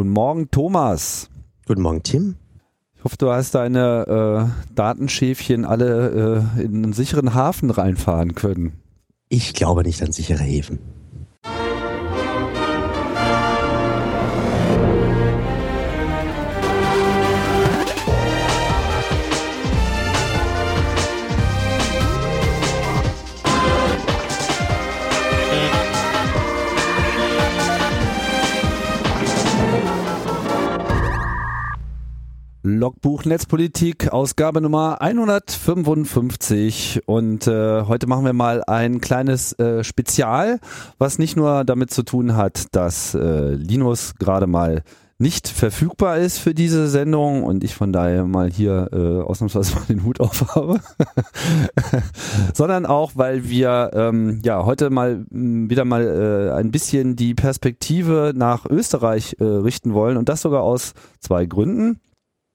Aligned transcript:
Guten 0.00 0.12
Morgen, 0.12 0.50
Thomas. 0.50 1.28
Guten 1.66 1.82
Morgen, 1.82 2.02
Tim. 2.02 2.36
Ich 2.96 3.04
hoffe, 3.04 3.18
du 3.18 3.30
hast 3.30 3.54
deine 3.54 4.48
äh, 4.70 4.74
Datenschäfchen 4.74 5.66
alle 5.66 6.46
äh, 6.56 6.62
in 6.62 6.84
einen 6.84 6.92
sicheren 6.94 7.34
Hafen 7.34 7.68
reinfahren 7.68 8.34
können. 8.34 8.80
Ich 9.28 9.52
glaube 9.52 9.82
nicht 9.82 10.02
an 10.02 10.10
sichere 10.10 10.42
Häfen. 10.42 10.78
Logbuch 32.80 33.24
Netzpolitik, 33.26 34.10
Ausgabe 34.10 34.62
Nummer 34.62 35.02
155 35.02 37.02
und 37.04 37.46
äh, 37.46 37.82
heute 37.82 38.06
machen 38.06 38.24
wir 38.24 38.32
mal 38.32 38.64
ein 38.66 39.02
kleines 39.02 39.52
äh, 39.58 39.84
Spezial, 39.84 40.60
was 40.96 41.18
nicht 41.18 41.36
nur 41.36 41.64
damit 41.64 41.90
zu 41.90 42.04
tun 42.04 42.36
hat, 42.36 42.74
dass 42.74 43.14
äh, 43.14 43.50
Linus 43.50 44.14
gerade 44.14 44.46
mal 44.46 44.82
nicht 45.18 45.46
verfügbar 45.46 46.16
ist 46.16 46.38
für 46.38 46.54
diese 46.54 46.88
Sendung 46.88 47.42
und 47.42 47.64
ich 47.64 47.74
von 47.74 47.92
daher 47.92 48.24
mal 48.24 48.50
hier 48.50 48.88
äh, 48.94 49.28
ausnahmsweise 49.28 49.74
mal 49.74 49.84
den 49.86 50.02
Hut 50.02 50.18
auf 50.18 50.54
habe, 50.54 50.80
sondern 52.54 52.86
auch, 52.86 53.12
weil 53.14 53.46
wir 53.46 53.90
ähm, 53.92 54.40
ja 54.42 54.64
heute 54.64 54.88
mal 54.88 55.26
wieder 55.28 55.84
mal 55.84 56.02
äh, 56.02 56.58
ein 56.58 56.70
bisschen 56.70 57.14
die 57.14 57.34
Perspektive 57.34 58.32
nach 58.34 58.64
Österreich 58.64 59.36
äh, 59.38 59.44
richten 59.44 59.92
wollen 59.92 60.16
und 60.16 60.30
das 60.30 60.40
sogar 60.40 60.62
aus 60.62 60.94
zwei 61.18 61.44
Gründen. 61.44 62.00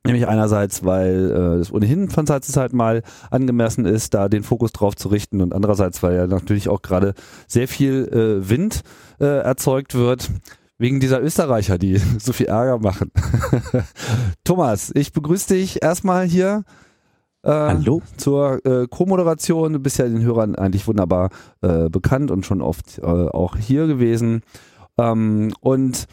Nämlich 0.06 0.28
einerseits, 0.28 0.86
weil 0.86 1.32
äh, 1.32 1.60
es 1.60 1.74
ohnehin 1.74 2.10
von 2.10 2.28
Zeit 2.28 2.46
zu 2.46 2.52
Zeit 2.52 2.74
mal 2.74 3.02
angemessen 3.32 3.86
ist, 3.86 4.14
da 4.14 4.30
den 4.30 4.44
Fokus 4.44 4.72
drauf 4.72 4.96
zu 4.96 5.10
richten 5.10 5.42
und 5.42 5.54
andererseits, 5.54 6.04
weil 6.04 6.16
ja 6.16 6.28
natürlich 6.28 6.70
auch 6.70 6.82
gerade 6.82 7.14
sehr 7.48 7.68
viel 7.68 8.08
äh, 8.12 8.50
Wind 8.50 8.82
äh, 9.20 9.26
erzeugt 9.26 9.96
wird 9.96 10.30
wegen 10.78 11.00
dieser 11.00 11.22
Österreicher, 11.22 11.78
die 11.78 11.98
so 12.20 12.34
viel 12.34 12.48
Ärger 12.48 12.78
machen. 12.80 13.12
Thomas, 14.44 14.92
ich 14.94 15.12
begrüße 15.12 15.54
dich 15.54 15.82
erstmal 15.82 16.26
hier. 16.26 16.64
Äh, 17.44 17.52
Hallo. 17.52 18.02
Zur 18.18 18.66
äh, 18.66 18.88
Co-Moderation. 18.88 19.74
Du 19.74 19.80
bist 19.80 19.98
ja 19.98 20.08
den 20.08 20.22
Hörern 20.22 20.56
eigentlich 20.56 20.88
wunderbar 20.88 21.30
äh, 21.62 21.90
bekannt 21.90 22.32
und 22.32 22.46
schon 22.46 22.62
oft 22.62 23.00
äh, 23.00 23.06
auch 23.06 23.56
hier 23.56 23.88
gewesen. 23.88 24.42
Ähm, 24.98 25.54
und 25.62 26.08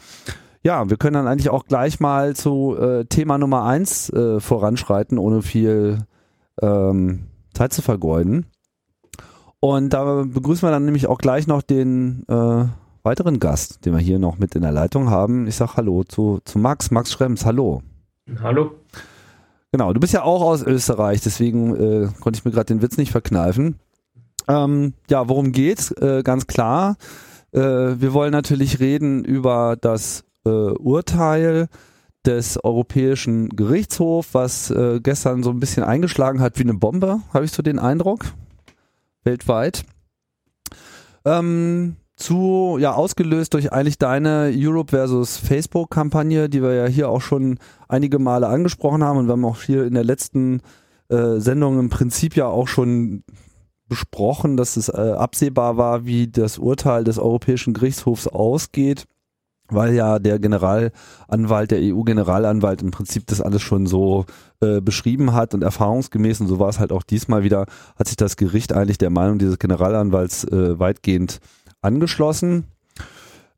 ja, 0.63 0.89
wir 0.89 0.97
können 0.97 1.15
dann 1.15 1.27
eigentlich 1.27 1.49
auch 1.49 1.65
gleich 1.65 1.99
mal 1.99 2.35
zu 2.35 2.75
äh, 2.77 3.05
Thema 3.05 3.37
Nummer 3.37 3.65
eins 3.65 4.09
äh, 4.09 4.39
voranschreiten, 4.39 5.17
ohne 5.17 5.41
viel 5.41 6.05
ähm, 6.61 7.27
Zeit 7.53 7.73
zu 7.73 7.81
vergeuden. 7.81 8.45
Und 9.59 9.91
da 9.91 10.23
begrüßen 10.25 10.67
wir 10.67 10.71
dann 10.71 10.85
nämlich 10.85 11.07
auch 11.07 11.17
gleich 11.17 11.47
noch 11.47 11.61
den 11.61 12.23
äh, 12.27 12.65
weiteren 13.03 13.39
Gast, 13.39 13.85
den 13.85 13.93
wir 13.93 13.99
hier 13.99 14.19
noch 14.19 14.37
mit 14.37 14.55
in 14.55 14.61
der 14.61 14.71
Leitung 14.71 15.09
haben. 15.09 15.47
Ich 15.47 15.55
sag 15.55 15.75
Hallo 15.75 16.03
zu, 16.03 16.39
zu 16.45 16.59
Max, 16.59 16.91
Max 16.91 17.11
Schrems, 17.11 17.45
hallo. 17.45 17.81
Hallo. 18.41 18.71
Genau, 19.71 19.91
du 19.91 19.99
bist 19.99 20.13
ja 20.13 20.23
auch 20.23 20.41
aus 20.41 20.63
Österreich, 20.63 21.21
deswegen 21.21 21.75
äh, 21.75 22.09
konnte 22.21 22.37
ich 22.37 22.45
mir 22.45 22.51
gerade 22.51 22.67
den 22.67 22.81
Witz 22.81 22.97
nicht 22.97 23.11
verkneifen. 23.11 23.79
Ähm, 24.47 24.93
ja, 25.09 25.27
worum 25.27 25.51
geht's? 25.51 25.91
Äh, 25.91 26.23
ganz 26.23 26.47
klar. 26.47 26.95
Äh, 27.51 27.59
wir 27.59 28.13
wollen 28.13 28.31
natürlich 28.31 28.79
reden 28.79 29.23
über 29.25 29.77
das 29.79 30.23
äh, 30.45 30.49
Urteil 30.49 31.67
des 32.25 32.63
Europäischen 32.63 33.49
Gerichtshofs, 33.49 34.33
was 34.33 34.71
äh, 34.71 34.99
gestern 35.01 35.43
so 35.43 35.49
ein 35.49 35.59
bisschen 35.59 35.83
eingeschlagen 35.83 36.39
hat 36.39 36.57
wie 36.57 36.63
eine 36.63 36.73
Bombe, 36.73 37.19
habe 37.33 37.45
ich 37.45 37.51
so 37.51 37.61
den 37.61 37.79
Eindruck, 37.79 38.25
weltweit. 39.23 39.83
Ähm, 41.25 41.97
zu, 42.15 42.77
ja, 42.79 42.93
ausgelöst 42.93 43.53
durch 43.53 43.73
eigentlich 43.73 43.97
deine 43.97 44.51
Europe 44.55 44.91
versus 44.91 45.37
Facebook-Kampagne, 45.37 46.47
die 46.47 46.61
wir 46.61 46.73
ja 46.73 46.85
hier 46.85 47.09
auch 47.09 47.21
schon 47.21 47.59
einige 47.87 48.19
Male 48.19 48.47
angesprochen 48.47 49.03
haben 49.03 49.17
und 49.17 49.27
wir 49.27 49.33
haben 49.33 49.45
auch 49.45 49.61
hier 49.61 49.85
in 49.85 49.93
der 49.93 50.03
letzten 50.03 50.61
äh, 51.09 51.39
Sendung 51.39 51.79
im 51.79 51.89
Prinzip 51.89 52.35
ja 52.35 52.45
auch 52.45 52.67
schon 52.67 53.23
besprochen, 53.89 54.55
dass 54.57 54.77
es 54.77 54.89
äh, 54.89 55.15
absehbar 55.17 55.75
war, 55.75 56.05
wie 56.05 56.27
das 56.27 56.57
Urteil 56.57 57.03
des 57.03 57.19
Europäischen 57.19 57.73
Gerichtshofs 57.73 58.27
ausgeht 58.27 59.05
weil 59.69 59.93
ja 59.93 60.19
der 60.19 60.39
Generalanwalt, 60.39 61.71
der 61.71 61.79
EU-Generalanwalt 61.81 62.81
im 62.81 62.91
Prinzip 62.91 63.27
das 63.27 63.41
alles 63.41 63.61
schon 63.61 63.85
so 63.85 64.25
äh, 64.61 64.81
beschrieben 64.81 65.33
hat 65.33 65.53
und 65.53 65.63
erfahrungsgemäß, 65.63 66.41
und 66.41 66.47
so 66.47 66.59
war 66.59 66.69
es 66.69 66.79
halt 66.79 66.91
auch 66.91 67.03
diesmal 67.03 67.43
wieder, 67.43 67.65
hat 67.97 68.07
sich 68.07 68.17
das 68.17 68.37
Gericht 68.37 68.73
eigentlich 68.73 68.97
der 68.97 69.09
Meinung 69.09 69.39
dieses 69.39 69.59
Generalanwalts 69.59 70.43
äh, 70.45 70.79
weitgehend 70.79 71.39
angeschlossen. 71.81 72.65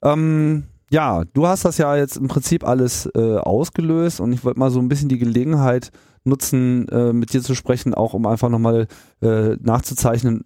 Ähm, 0.03 0.63
ja, 0.91 1.23
du 1.33 1.47
hast 1.47 1.65
das 1.65 1.77
ja 1.77 1.95
jetzt 1.95 2.17
im 2.17 2.27
Prinzip 2.27 2.63
alles 2.63 3.09
äh, 3.15 3.37
ausgelöst 3.37 4.19
und 4.19 4.31
ich 4.33 4.43
wollte 4.43 4.59
mal 4.59 4.71
so 4.71 4.79
ein 4.79 4.87
bisschen 4.87 5.09
die 5.09 5.17
Gelegenheit 5.17 5.91
nutzen, 6.23 6.87
äh, 6.89 7.13
mit 7.13 7.33
dir 7.33 7.41
zu 7.41 7.55
sprechen, 7.55 7.93
auch 7.93 8.13
um 8.13 8.25
einfach 8.25 8.49
nochmal 8.49 8.87
äh, 9.21 9.55
nachzuzeichnen, 9.61 10.45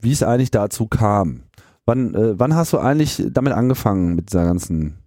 wie 0.00 0.12
es 0.12 0.22
eigentlich 0.22 0.50
dazu 0.50 0.86
kam. 0.86 1.42
Wann, 1.86 2.14
äh, 2.14 2.38
wann 2.38 2.54
hast 2.54 2.72
du 2.72 2.78
eigentlich 2.78 3.22
damit 3.32 3.52
angefangen 3.52 4.14
mit 4.14 4.30
dieser 4.30 4.44
ganzen 4.44 4.98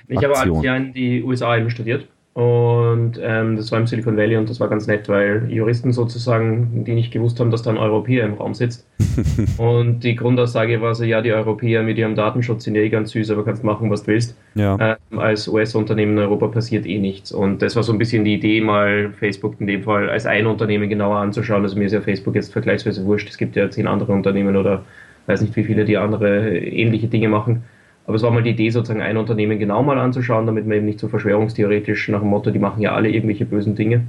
Ich 0.08 0.24
habe 0.24 0.38
ein 0.38 0.62
Jahr 0.62 0.76
in 0.76 0.94
die 0.94 1.22
USA 1.22 1.56
eben 1.56 1.68
studiert 1.68 2.08
und 2.38 3.18
ähm, 3.20 3.56
das 3.56 3.72
war 3.72 3.80
im 3.80 3.88
Silicon 3.88 4.16
Valley 4.16 4.36
und 4.36 4.48
das 4.48 4.60
war 4.60 4.68
ganz 4.68 4.86
nett, 4.86 5.08
weil 5.08 5.50
Juristen 5.50 5.92
sozusagen, 5.92 6.84
die 6.84 6.94
nicht 6.94 7.12
gewusst 7.12 7.40
haben, 7.40 7.50
dass 7.50 7.62
da 7.62 7.70
ein 7.70 7.78
Europäer 7.78 8.26
im 8.26 8.34
Raum 8.34 8.54
sitzt. 8.54 8.86
und 9.58 10.04
die 10.04 10.14
Grundaussage 10.14 10.80
war 10.80 10.94
so, 10.94 11.02
ja, 11.02 11.20
die 11.20 11.32
Europäer 11.32 11.82
mit 11.82 11.98
ihrem 11.98 12.14
Datenschutz 12.14 12.62
sind 12.62 12.76
ja 12.76 12.82
eh 12.82 12.90
ganz 12.90 13.10
süß, 13.10 13.32
aber 13.32 13.44
kannst 13.44 13.64
machen, 13.64 13.90
was 13.90 14.04
du 14.04 14.12
willst. 14.12 14.36
Ja. 14.54 14.96
Ähm, 15.10 15.18
als 15.18 15.48
US-Unternehmen 15.48 16.12
in 16.12 16.18
Europa 16.20 16.46
passiert 16.46 16.86
eh 16.86 17.00
nichts. 17.00 17.32
Und 17.32 17.60
das 17.60 17.74
war 17.74 17.82
so 17.82 17.90
ein 17.90 17.98
bisschen 17.98 18.24
die 18.24 18.34
Idee, 18.34 18.60
mal 18.60 19.10
Facebook 19.18 19.56
in 19.58 19.66
dem 19.66 19.82
Fall 19.82 20.08
als 20.08 20.24
ein 20.24 20.46
Unternehmen 20.46 20.88
genauer 20.88 21.16
anzuschauen. 21.16 21.64
Also 21.64 21.76
mir 21.76 21.86
ist 21.86 21.92
ja 21.92 22.00
Facebook 22.00 22.36
jetzt 22.36 22.52
vergleichsweise 22.52 23.04
wurscht. 23.04 23.28
Es 23.28 23.36
gibt 23.36 23.56
ja 23.56 23.68
zehn 23.68 23.88
andere 23.88 24.12
Unternehmen 24.12 24.54
oder 24.54 24.84
weiß 25.28 25.42
nicht, 25.42 25.54
wie 25.56 25.64
viele 25.64 25.84
die 25.84 25.96
andere 25.96 26.58
ähnliche 26.58 27.06
Dinge 27.06 27.28
machen. 27.28 27.64
Aber 28.06 28.16
es 28.16 28.22
war 28.22 28.30
mal 28.30 28.42
die 28.42 28.50
Idee, 28.50 28.70
sozusagen 28.70 29.02
ein 29.02 29.18
Unternehmen 29.18 29.58
genau 29.58 29.82
mal 29.82 29.98
anzuschauen, 29.98 30.46
damit 30.46 30.66
man 30.66 30.78
eben 30.78 30.86
nicht 30.86 30.98
so 30.98 31.08
verschwörungstheoretisch 31.08 32.08
nach 32.08 32.20
dem 32.20 32.30
Motto, 32.30 32.50
die 32.50 32.58
machen 32.58 32.80
ja 32.80 32.94
alle 32.94 33.10
irgendwelche 33.10 33.44
bösen 33.44 33.74
Dinge 33.74 34.04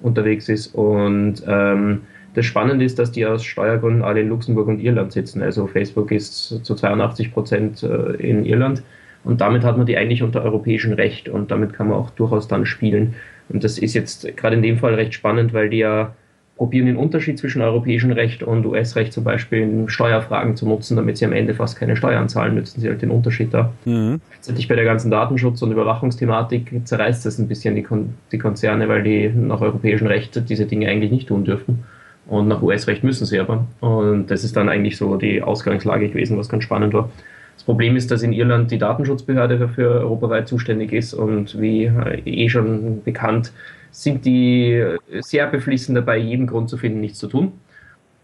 unterwegs 0.00 0.48
ist. 0.48 0.74
Und 0.74 1.42
ähm, 1.46 2.00
das 2.34 2.46
Spannende 2.46 2.84
ist, 2.84 2.98
dass 2.98 3.12
die 3.12 3.26
aus 3.26 3.44
Steuergründen 3.44 4.02
alle 4.02 4.22
in 4.22 4.30
Luxemburg 4.30 4.68
und 4.68 4.80
Irland 4.80 5.12
sitzen. 5.12 5.42
Also 5.42 5.66
Facebook 5.66 6.10
ist 6.10 6.64
zu 6.64 6.74
82 6.74 7.32
Prozent 7.32 7.82
äh, 7.82 8.14
in 8.14 8.46
Irland. 8.46 8.82
Und 9.24 9.40
damit 9.40 9.64
hat 9.64 9.76
man 9.76 9.86
die 9.86 9.98
eigentlich 9.98 10.22
unter 10.22 10.42
europäischem 10.42 10.94
Recht 10.94 11.28
und 11.28 11.50
damit 11.50 11.74
kann 11.74 11.88
man 11.88 11.98
auch 11.98 12.10
durchaus 12.10 12.48
dann 12.48 12.66
spielen. 12.66 13.14
Und 13.48 13.62
das 13.62 13.78
ist 13.78 13.94
jetzt 13.94 14.36
gerade 14.36 14.56
in 14.56 14.62
dem 14.62 14.78
Fall 14.78 14.94
recht 14.94 15.14
spannend, 15.14 15.52
weil 15.52 15.68
die 15.68 15.78
ja 15.78 16.14
probieren 16.62 16.86
den 16.86 16.96
Unterschied 16.96 17.40
zwischen 17.40 17.60
europäischem 17.60 18.12
Recht 18.12 18.44
und 18.44 18.64
US-Recht 18.64 19.12
zum 19.12 19.24
Beispiel 19.24 19.62
in 19.62 19.88
Steuerfragen 19.88 20.54
zu 20.54 20.64
nutzen, 20.64 20.94
damit 20.94 21.16
sie 21.16 21.24
am 21.24 21.32
Ende 21.32 21.54
fast 21.54 21.76
keine 21.76 21.96
Steuern 21.96 22.28
zahlen, 22.28 22.54
nützen 22.54 22.80
sie 22.80 22.88
halt 22.88 23.02
den 23.02 23.10
Unterschied 23.10 23.52
da. 23.52 23.72
Mhm. 23.84 24.20
Letztendlich 24.32 24.68
bei 24.68 24.76
der 24.76 24.84
ganzen 24.84 25.10
Datenschutz- 25.10 25.60
und 25.62 25.72
Überwachungsthematik 25.72 26.82
zerreißt 26.84 27.26
das 27.26 27.40
ein 27.40 27.48
bisschen 27.48 27.74
die, 27.74 27.82
Kon 27.82 28.14
die 28.30 28.38
Konzerne, 28.38 28.88
weil 28.88 29.02
die 29.02 29.28
nach 29.28 29.60
europäischem 29.60 30.06
Recht 30.06 30.48
diese 30.48 30.66
Dinge 30.66 30.86
eigentlich 30.86 31.10
nicht 31.10 31.26
tun 31.26 31.44
dürfen. 31.44 31.82
Und 32.26 32.46
nach 32.46 32.62
US-Recht 32.62 33.02
müssen 33.02 33.26
sie 33.26 33.40
aber. 33.40 33.66
Und 33.80 34.30
das 34.30 34.44
ist 34.44 34.56
dann 34.56 34.68
eigentlich 34.68 34.96
so 34.96 35.16
die 35.16 35.42
Ausgangslage 35.42 36.10
gewesen, 36.10 36.38
was 36.38 36.48
ganz 36.48 36.62
spannend 36.62 36.94
war. 36.94 37.10
Das 37.56 37.64
Problem 37.64 37.96
ist, 37.96 38.12
dass 38.12 38.22
in 38.22 38.32
Irland 38.32 38.70
die 38.70 38.78
Datenschutzbehörde 38.78 39.68
für 39.68 39.88
europaweit 40.02 40.46
zuständig 40.46 40.92
ist 40.92 41.12
und 41.12 41.60
wie 41.60 41.90
eh 42.24 42.48
schon 42.48 43.02
bekannt, 43.02 43.52
sind 43.92 44.24
die 44.24 44.84
sehr 45.20 45.46
beflissen 45.46 45.94
dabei, 45.94 46.16
jeden 46.18 46.46
Grund 46.46 46.68
zu 46.68 46.76
finden, 46.76 47.00
nichts 47.00 47.18
zu 47.18 47.28
tun. 47.28 47.52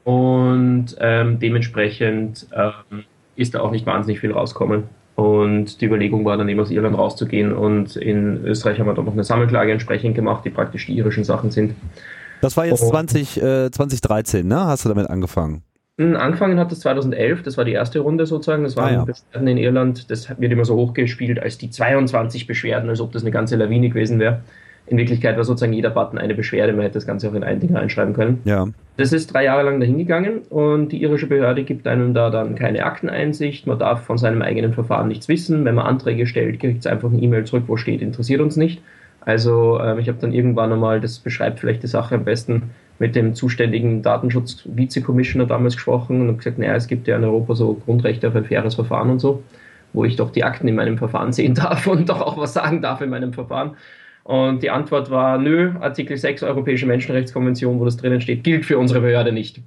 Und 0.02 0.96
ähm, 0.98 1.38
dementsprechend 1.38 2.46
ähm, 2.52 3.04
ist 3.36 3.54
da 3.54 3.60
auch 3.60 3.70
nicht 3.70 3.86
wahnsinnig 3.86 4.20
viel 4.20 4.32
rauskommen. 4.32 4.84
Und 5.14 5.80
die 5.80 5.84
Überlegung 5.84 6.24
war 6.24 6.38
dann 6.38 6.48
eben 6.48 6.58
aus 6.60 6.70
Irland 6.70 6.96
rauszugehen. 6.96 7.52
Und 7.52 7.96
in 7.96 8.42
Österreich 8.44 8.80
haben 8.80 8.86
wir 8.86 8.94
dann 8.94 9.04
noch 9.04 9.12
eine 9.12 9.24
Sammelklage 9.24 9.70
entsprechend 9.70 10.14
gemacht, 10.14 10.44
die 10.44 10.50
praktisch 10.50 10.86
die 10.86 10.96
irischen 10.96 11.24
Sachen 11.24 11.50
sind. 11.50 11.74
Das 12.40 12.56
war 12.56 12.64
jetzt 12.64 12.88
20, 12.88 13.42
äh, 13.42 13.70
2013, 13.70 14.46
ne? 14.46 14.64
Hast 14.64 14.84
du 14.84 14.88
damit 14.88 15.10
angefangen? 15.10 15.62
Hm, 15.98 16.16
angefangen 16.16 16.58
hat 16.58 16.70
das 16.70 16.80
2011, 16.80 17.42
das 17.42 17.56
war 17.56 17.64
die 17.64 17.72
erste 17.72 17.98
Runde 17.98 18.24
sozusagen. 18.24 18.62
Das 18.62 18.76
waren 18.76 18.88
ah, 18.88 18.98
ja. 18.98 19.04
Beschwerden 19.04 19.48
in 19.48 19.58
Irland. 19.58 20.10
Das 20.10 20.30
wird 20.38 20.52
immer 20.52 20.64
so 20.64 20.76
hochgespielt 20.76 21.38
als 21.40 21.58
die 21.58 21.68
22 21.68 22.46
Beschwerden, 22.46 22.88
als 22.88 23.00
ob 23.00 23.12
das 23.12 23.22
eine 23.22 23.32
ganze 23.32 23.56
Lawine 23.56 23.90
gewesen 23.90 24.20
wäre 24.20 24.40
In 24.90 24.96
Wirklichkeit 24.96 25.36
war 25.36 25.44
sozusagen 25.44 25.72
jeder 25.72 25.90
Button 25.90 26.18
eine 26.18 26.34
Beschwerde, 26.34 26.72
man 26.72 26.82
hätte 26.82 26.94
das 26.94 27.06
Ganze 27.06 27.28
auch 27.28 27.34
in 27.34 27.44
ein 27.44 27.60
Ding 27.60 27.76
reinschreiben 27.76 28.14
können. 28.14 28.40
Ja. 28.44 28.66
Das 28.96 29.12
ist 29.12 29.32
drei 29.32 29.44
Jahre 29.44 29.62
lang 29.62 29.80
dahingegangen 29.80 30.38
und 30.50 30.90
die 30.90 31.02
irische 31.02 31.26
Behörde 31.26 31.62
gibt 31.64 31.86
einem 31.86 32.14
da 32.14 32.30
dann 32.30 32.54
keine 32.54 32.84
Akteneinsicht, 32.84 33.66
man 33.66 33.78
darf 33.78 34.04
von 34.04 34.18
seinem 34.18 34.42
eigenen 34.42 34.72
Verfahren 34.72 35.08
nichts 35.08 35.28
wissen. 35.28 35.64
Wenn 35.64 35.74
man 35.74 35.86
Anträge 35.86 36.26
stellt, 36.26 36.58
kriegt 36.58 36.80
es 36.80 36.86
einfach 36.86 37.10
eine 37.10 37.20
E-Mail 37.20 37.44
zurück, 37.44 37.64
wo 37.66 37.76
steht, 37.76 38.02
interessiert 38.02 38.40
uns 38.40 38.56
nicht. 38.56 38.82
Also 39.20 39.78
ähm, 39.80 39.98
ich 39.98 40.08
habe 40.08 40.18
dann 40.20 40.32
irgendwann 40.32 40.72
einmal, 40.72 41.00
das 41.00 41.18
beschreibt 41.18 41.60
vielleicht 41.60 41.82
die 41.82 41.88
Sache 41.88 42.14
am 42.14 42.24
besten, 42.24 42.70
mit 42.98 43.14
dem 43.14 43.34
zuständigen 43.34 44.02
Datenschutz-Vize-Commissioner 44.02 45.46
damals 45.46 45.74
gesprochen 45.74 46.28
und 46.28 46.38
gesagt, 46.38 46.58
naja, 46.58 46.74
es 46.74 46.88
gibt 46.88 47.06
ja 47.06 47.16
in 47.16 47.24
Europa 47.24 47.54
so 47.54 47.74
Grundrechte 47.74 48.28
auf 48.28 48.34
ein 48.34 48.44
faires 48.44 48.74
Verfahren 48.74 49.10
und 49.10 49.20
so, 49.20 49.42
wo 49.92 50.04
ich 50.04 50.16
doch 50.16 50.30
die 50.30 50.44
Akten 50.44 50.66
in 50.66 50.74
meinem 50.74 50.98
Verfahren 50.98 51.32
sehen 51.32 51.54
darf 51.54 51.86
und 51.86 52.08
doch 52.08 52.20
auch 52.20 52.38
was 52.38 52.54
sagen 52.54 52.82
darf 52.82 53.00
in 53.00 53.10
meinem 53.10 53.32
Verfahren. 53.32 53.72
Und 54.28 54.62
die 54.62 54.68
Antwort 54.68 55.08
war, 55.10 55.38
nö, 55.38 55.72
Artikel 55.80 56.18
6 56.18 56.42
Europäische 56.42 56.84
Menschenrechtskonvention, 56.84 57.80
wo 57.80 57.86
das 57.86 57.96
drinnen 57.96 58.20
steht, 58.20 58.44
gilt 58.44 58.66
für 58.66 58.76
unsere 58.76 59.00
Behörde 59.00 59.32
nicht. 59.32 59.62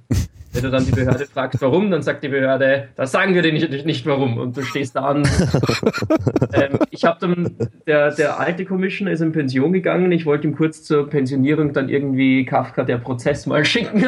Wenn 0.52 0.64
du 0.64 0.70
dann 0.70 0.84
die 0.84 0.92
Behörde 0.92 1.24
fragst, 1.26 1.62
warum, 1.62 1.90
dann 1.90 2.02
sagt 2.02 2.22
die 2.22 2.28
Behörde, 2.28 2.88
das 2.94 3.10
sagen 3.10 3.34
wir 3.34 3.40
dir 3.40 3.52
nicht, 3.52 3.86
nicht 3.86 4.04
warum. 4.04 4.36
Und 4.36 4.56
du 4.56 4.62
stehst 4.62 4.94
da 4.96 5.06
an. 5.06 5.22
ähm, 6.52 6.78
ich 6.90 7.04
habe 7.04 7.18
dann, 7.20 7.56
der, 7.86 8.14
der 8.14 8.38
alte 8.38 8.66
Commissioner 8.66 9.12
ist 9.12 9.22
in 9.22 9.32
Pension 9.32 9.72
gegangen. 9.72 10.12
Ich 10.12 10.26
wollte 10.26 10.46
ihm 10.46 10.54
kurz 10.54 10.82
zur 10.82 11.08
Pensionierung 11.08 11.72
dann 11.72 11.88
irgendwie 11.88 12.44
Kafka 12.44 12.84
der 12.84 12.98
Prozess 12.98 13.46
mal 13.46 13.64
schicken. 13.72 14.04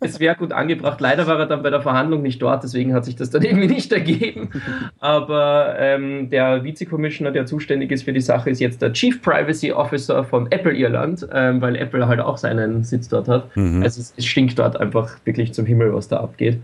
es 0.00 0.20
wäre 0.20 0.36
gut 0.36 0.52
angebracht. 0.52 1.00
Leider 1.00 1.26
war 1.26 1.38
er 1.38 1.46
dann 1.46 1.62
bei 1.62 1.70
der 1.70 1.80
Verhandlung 1.80 2.20
nicht 2.20 2.42
dort, 2.42 2.62
deswegen 2.62 2.92
hat 2.92 3.06
sich 3.06 3.16
das 3.16 3.30
dann 3.30 3.42
irgendwie 3.42 3.68
nicht 3.68 3.90
ergeben. 3.90 4.50
Aber 4.98 5.76
ähm, 5.78 6.28
der 6.28 6.62
Vize-Commissioner, 6.62 7.30
der 7.30 7.46
zuständig 7.46 7.90
ist 7.90 8.02
für 8.02 8.12
die 8.12 8.20
Sache, 8.20 8.50
ist 8.50 8.60
jetzt 8.60 8.82
der 8.82 8.92
Chief 8.92 9.22
Privacy 9.22 9.72
Officer 9.72 10.24
von 10.24 10.50
Apple 10.52 10.74
Irland, 10.74 11.26
ähm, 11.32 11.62
weil 11.62 11.76
Apple 11.76 12.06
halt 12.06 12.20
auch 12.20 12.36
seinen 12.36 12.84
Sitz 12.84 13.08
dort 13.08 13.28
hat. 13.28 13.56
Mhm. 13.56 13.82
Also 13.82 14.09
es 14.16 14.26
stinkt 14.26 14.58
dort 14.58 14.78
einfach 14.78 15.18
wirklich 15.24 15.52
zum 15.52 15.66
Himmel, 15.66 15.94
was 15.94 16.08
da 16.08 16.18
abgeht. 16.18 16.58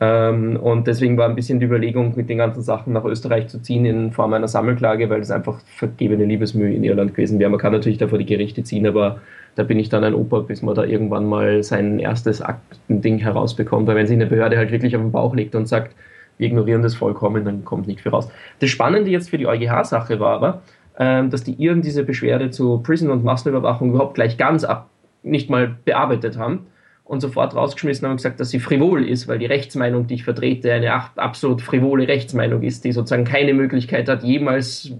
Ähm, 0.00 0.56
und 0.56 0.86
deswegen 0.86 1.16
war 1.16 1.28
ein 1.28 1.36
bisschen 1.36 1.60
die 1.60 1.66
Überlegung, 1.66 2.14
mit 2.16 2.28
den 2.28 2.38
ganzen 2.38 2.62
Sachen 2.62 2.92
nach 2.92 3.04
Österreich 3.04 3.48
zu 3.48 3.60
ziehen 3.60 3.84
in 3.84 4.10
Form 4.10 4.32
einer 4.32 4.48
Sammelklage, 4.48 5.08
weil 5.08 5.20
es 5.20 5.30
einfach 5.30 5.60
vergebene 5.76 6.24
Liebesmühe 6.24 6.74
in 6.74 6.82
Irland 6.82 7.14
gewesen 7.14 7.38
wäre. 7.38 7.50
Man 7.50 7.60
kann 7.60 7.72
natürlich 7.72 7.98
da 7.98 8.08
vor 8.08 8.18
die 8.18 8.26
Gerichte 8.26 8.64
ziehen, 8.64 8.86
aber 8.86 9.20
da 9.54 9.62
bin 9.62 9.78
ich 9.78 9.88
dann 9.88 10.02
ein 10.02 10.14
Opa, 10.14 10.40
bis 10.40 10.62
man 10.62 10.74
da 10.74 10.84
irgendwann 10.84 11.26
mal 11.26 11.62
sein 11.62 12.00
erstes 12.00 12.42
Aktending 12.42 13.18
herausbekommt. 13.18 13.86
Weil 13.86 13.96
wenn 13.96 14.06
sich 14.06 14.16
eine 14.16 14.26
Behörde 14.26 14.56
halt 14.56 14.72
wirklich 14.72 14.96
auf 14.96 15.02
den 15.02 15.12
Bauch 15.12 15.34
legt 15.34 15.54
und 15.54 15.68
sagt, 15.68 15.94
wir 16.38 16.48
ignorieren 16.48 16.82
das 16.82 16.96
vollkommen, 16.96 17.44
dann 17.44 17.64
kommt 17.64 17.86
nicht 17.86 18.00
viel 18.00 18.10
raus. 18.10 18.28
Das 18.58 18.70
Spannende 18.70 19.10
jetzt 19.10 19.30
für 19.30 19.38
die 19.38 19.46
EuGH-Sache 19.46 20.18
war 20.18 20.34
aber, 20.34 20.62
ähm, 20.98 21.30
dass 21.30 21.44
die 21.44 21.52
Iren 21.52 21.82
diese 21.82 22.02
Beschwerde 22.02 22.50
zu 22.50 22.78
Prison- 22.78 23.10
und 23.10 23.22
Massenüberwachung 23.22 23.90
überhaupt 23.90 24.14
gleich 24.14 24.36
ganz 24.36 24.64
ab, 24.64 24.90
nicht 25.22 25.48
mal 25.48 25.76
bearbeitet 25.84 26.36
haben 26.36 26.66
und 27.04 27.20
sofort 27.20 27.54
rausgeschmissen 27.54 28.06
haben 28.06 28.12
und 28.12 28.16
gesagt, 28.16 28.40
dass 28.40 28.50
sie 28.50 28.60
frivol 28.60 29.06
ist, 29.06 29.28
weil 29.28 29.38
die 29.38 29.46
Rechtsmeinung, 29.46 30.06
die 30.06 30.14
ich 30.14 30.24
vertrete, 30.24 30.72
eine 30.72 30.92
absolut 31.16 31.60
frivole 31.60 32.08
Rechtsmeinung 32.08 32.62
ist, 32.62 32.84
die 32.84 32.92
sozusagen 32.92 33.24
keine 33.24 33.52
Möglichkeit 33.52 34.08
hat, 34.08 34.24
jemals 34.24 34.90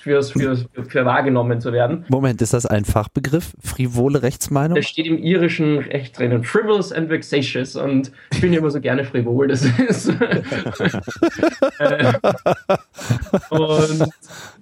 für, 0.00 0.22
für, 0.22 0.56
für 0.86 1.04
wahrgenommen 1.04 1.60
zu 1.60 1.72
werden. 1.72 2.04
Moment, 2.08 2.40
ist 2.42 2.54
das 2.54 2.66
ein 2.66 2.84
Fachbegriff? 2.84 3.52
Frivole 3.60 4.22
Rechtsmeinung? 4.22 4.76
Das 4.76 4.86
steht 4.86 5.06
im 5.06 5.18
irischen 5.18 5.78
Recht 5.78 6.18
drinnen. 6.18 6.44
Frivolous 6.44 6.92
and 6.92 7.10
vexatious. 7.10 7.76
Und 7.76 8.12
ich 8.32 8.40
bin 8.40 8.52
immer 8.52 8.70
so 8.70 8.80
gerne 8.80 9.04
frivol. 9.04 9.48
Das 9.48 9.64
ist. 9.64 10.08
Und 13.50 14.08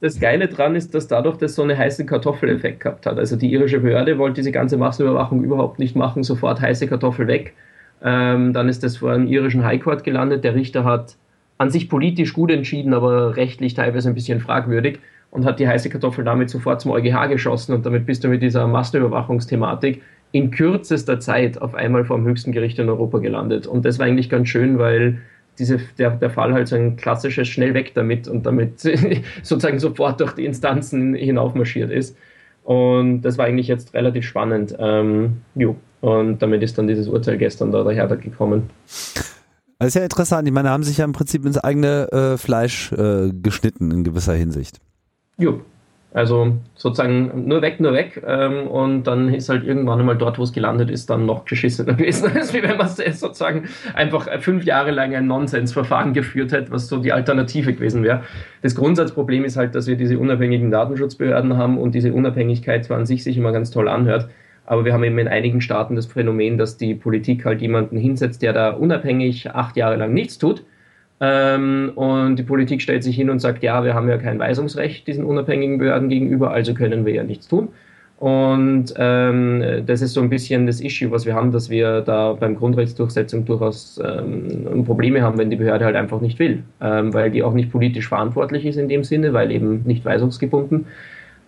das 0.00 0.20
Geile 0.20 0.48
dran 0.48 0.74
ist, 0.76 0.94
dass 0.94 1.08
dadurch 1.08 1.36
das 1.38 1.54
so 1.54 1.62
einen 1.62 1.76
heißen 1.76 2.06
Kartoffeleffekt 2.06 2.80
gehabt 2.80 3.06
hat. 3.06 3.18
Also 3.18 3.36
die 3.36 3.50
irische 3.52 3.80
Behörde 3.80 4.18
wollte 4.18 4.36
diese 4.36 4.52
ganze 4.52 4.76
Massenüberwachung 4.76 5.42
überhaupt 5.42 5.78
nicht 5.78 5.96
machen, 5.96 6.22
sofort 6.22 6.60
heiße 6.60 6.86
Kartoffel 6.86 7.26
weg. 7.26 7.54
Ähm, 8.02 8.52
dann 8.52 8.68
ist 8.68 8.82
das 8.82 8.98
vor 8.98 9.12
einem 9.12 9.26
irischen 9.26 9.64
High 9.64 9.82
Court 9.82 10.04
gelandet. 10.04 10.44
Der 10.44 10.54
Richter 10.54 10.84
hat 10.84 11.16
an 11.58 11.70
sich 11.70 11.88
politisch 11.88 12.32
gut 12.32 12.50
entschieden, 12.50 12.92
aber 12.92 13.36
rechtlich 13.36 13.74
teilweise 13.74 14.08
ein 14.08 14.14
bisschen 14.14 14.40
fragwürdig 14.40 15.00
und 15.36 15.44
hat 15.44 15.60
die 15.60 15.68
heiße 15.68 15.90
Kartoffel 15.90 16.24
damit 16.24 16.48
sofort 16.48 16.80
zum 16.80 16.92
EuGH 16.92 17.28
geschossen 17.28 17.74
und 17.74 17.84
damit 17.84 18.06
bist 18.06 18.24
du 18.24 18.28
mit 18.28 18.40
dieser 18.42 18.66
Massenüberwachungsthematik 18.66 20.00
in 20.32 20.50
kürzester 20.50 21.20
Zeit 21.20 21.60
auf 21.60 21.74
einmal 21.74 22.06
vor 22.06 22.16
dem 22.16 22.24
höchsten 22.24 22.52
Gericht 22.52 22.78
in 22.78 22.88
Europa 22.88 23.18
gelandet. 23.18 23.66
Und 23.66 23.84
das 23.84 23.98
war 23.98 24.06
eigentlich 24.06 24.30
ganz 24.30 24.48
schön, 24.48 24.78
weil 24.78 25.18
diese, 25.58 25.78
der, 25.98 26.12
der 26.12 26.30
Fall 26.30 26.54
halt 26.54 26.68
so 26.68 26.76
ein 26.76 26.96
klassisches 26.96 27.48
schnell 27.48 27.74
weg 27.74 27.92
damit 27.94 28.28
und 28.28 28.46
damit 28.46 28.80
sozusagen 29.42 29.78
sofort 29.78 30.20
durch 30.20 30.32
die 30.32 30.46
Instanzen 30.46 31.14
hinaufmarschiert 31.14 31.90
ist. 31.90 32.16
Und 32.64 33.20
das 33.20 33.36
war 33.36 33.44
eigentlich 33.44 33.68
jetzt 33.68 33.92
relativ 33.92 34.24
spannend. 34.24 34.74
Ähm, 34.78 35.42
jo. 35.54 35.76
Und 36.00 36.40
damit 36.40 36.62
ist 36.62 36.78
dann 36.78 36.88
dieses 36.88 37.08
Urteil 37.08 37.36
gestern 37.36 37.72
da 37.72 37.84
daher 37.84 38.06
gekommen. 38.16 38.70
Das 39.78 39.88
ist 39.88 39.94
ja 39.94 40.02
interessant. 40.02 40.48
Ich 40.48 40.54
meine, 40.54 40.70
haben 40.70 40.82
sich 40.82 40.96
ja 40.96 41.04
im 41.04 41.12
Prinzip 41.12 41.44
ins 41.44 41.58
eigene 41.58 42.10
äh, 42.10 42.36
Fleisch 42.38 42.90
äh, 42.92 43.30
geschnitten 43.32 43.90
in 43.90 44.02
gewisser 44.02 44.32
Hinsicht. 44.32 44.80
Jo. 45.38 45.60
Also 46.16 46.56
sozusagen 46.76 47.46
nur 47.46 47.60
weg, 47.60 47.78
nur 47.78 47.92
weg. 47.92 48.22
Ähm, 48.26 48.68
und 48.68 49.04
dann 49.04 49.34
ist 49.34 49.50
halt 49.50 49.64
irgendwann 49.64 50.00
einmal 50.00 50.16
dort, 50.16 50.38
wo 50.38 50.44
es 50.44 50.52
gelandet 50.54 50.88
ist, 50.88 51.10
dann 51.10 51.26
noch 51.26 51.44
geschissener 51.44 51.92
gewesen, 51.98 52.30
als 52.34 52.54
wie 52.54 52.62
wenn 52.62 52.78
man 52.78 52.88
sozusagen 52.88 53.64
einfach 53.92 54.26
fünf 54.40 54.64
Jahre 54.64 54.92
lang 54.92 55.14
ein 55.14 55.26
Nonsensverfahren 55.26 56.14
geführt 56.14 56.52
hätte, 56.52 56.70
was 56.70 56.88
so 56.88 56.98
die 56.98 57.12
Alternative 57.12 57.74
gewesen 57.74 58.02
wäre. 58.02 58.22
Das 58.62 58.74
Grundsatzproblem 58.74 59.44
ist 59.44 59.58
halt, 59.58 59.74
dass 59.74 59.88
wir 59.88 59.96
diese 59.96 60.18
unabhängigen 60.18 60.70
Datenschutzbehörden 60.70 61.58
haben 61.58 61.76
und 61.76 61.94
diese 61.94 62.14
Unabhängigkeit 62.14 62.86
zwar 62.86 62.96
an 62.96 63.04
sich 63.04 63.22
sich 63.22 63.36
immer 63.36 63.52
ganz 63.52 63.70
toll 63.70 63.86
anhört, 63.86 64.30
aber 64.64 64.86
wir 64.86 64.94
haben 64.94 65.04
eben 65.04 65.18
in 65.18 65.28
einigen 65.28 65.60
Staaten 65.60 65.96
das 65.96 66.06
Phänomen, 66.06 66.56
dass 66.56 66.78
die 66.78 66.94
Politik 66.94 67.44
halt 67.44 67.60
jemanden 67.60 67.98
hinsetzt, 67.98 68.40
der 68.40 68.54
da 68.54 68.70
unabhängig 68.70 69.50
acht 69.50 69.76
Jahre 69.76 69.96
lang 69.96 70.14
nichts 70.14 70.38
tut. 70.38 70.64
Ähm, 71.20 71.92
und 71.94 72.36
die 72.36 72.42
Politik 72.42 72.82
stellt 72.82 73.02
sich 73.02 73.16
hin 73.16 73.30
und 73.30 73.38
sagt, 73.38 73.62
ja, 73.62 73.84
wir 73.84 73.94
haben 73.94 74.08
ja 74.08 74.18
kein 74.18 74.38
Weisungsrecht 74.38 75.06
diesen 75.06 75.24
unabhängigen 75.24 75.78
Behörden 75.78 76.08
gegenüber, 76.08 76.50
also 76.50 76.74
können 76.74 77.06
wir 77.06 77.14
ja 77.14 77.22
nichts 77.22 77.48
tun. 77.48 77.68
Und 78.18 78.94
ähm, 78.96 79.82
das 79.84 80.00
ist 80.00 80.14
so 80.14 80.22
ein 80.22 80.30
bisschen 80.30 80.66
das 80.66 80.80
Issue, 80.80 81.10
was 81.10 81.26
wir 81.26 81.34
haben, 81.34 81.52
dass 81.52 81.68
wir 81.68 82.00
da 82.00 82.32
beim 82.32 82.56
Grundrechtsdurchsetzung 82.56 83.44
durchaus 83.44 84.00
ähm, 84.02 84.84
Probleme 84.86 85.20
haben, 85.20 85.36
wenn 85.36 85.50
die 85.50 85.56
Behörde 85.56 85.84
halt 85.84 85.96
einfach 85.96 86.22
nicht 86.22 86.38
will, 86.38 86.62
ähm, 86.80 87.12
weil 87.12 87.30
die 87.30 87.42
auch 87.42 87.52
nicht 87.52 87.70
politisch 87.70 88.08
verantwortlich 88.08 88.64
ist 88.64 88.76
in 88.76 88.88
dem 88.88 89.04
Sinne, 89.04 89.34
weil 89.34 89.50
eben 89.50 89.82
nicht 89.84 90.04
weisungsgebunden. 90.04 90.86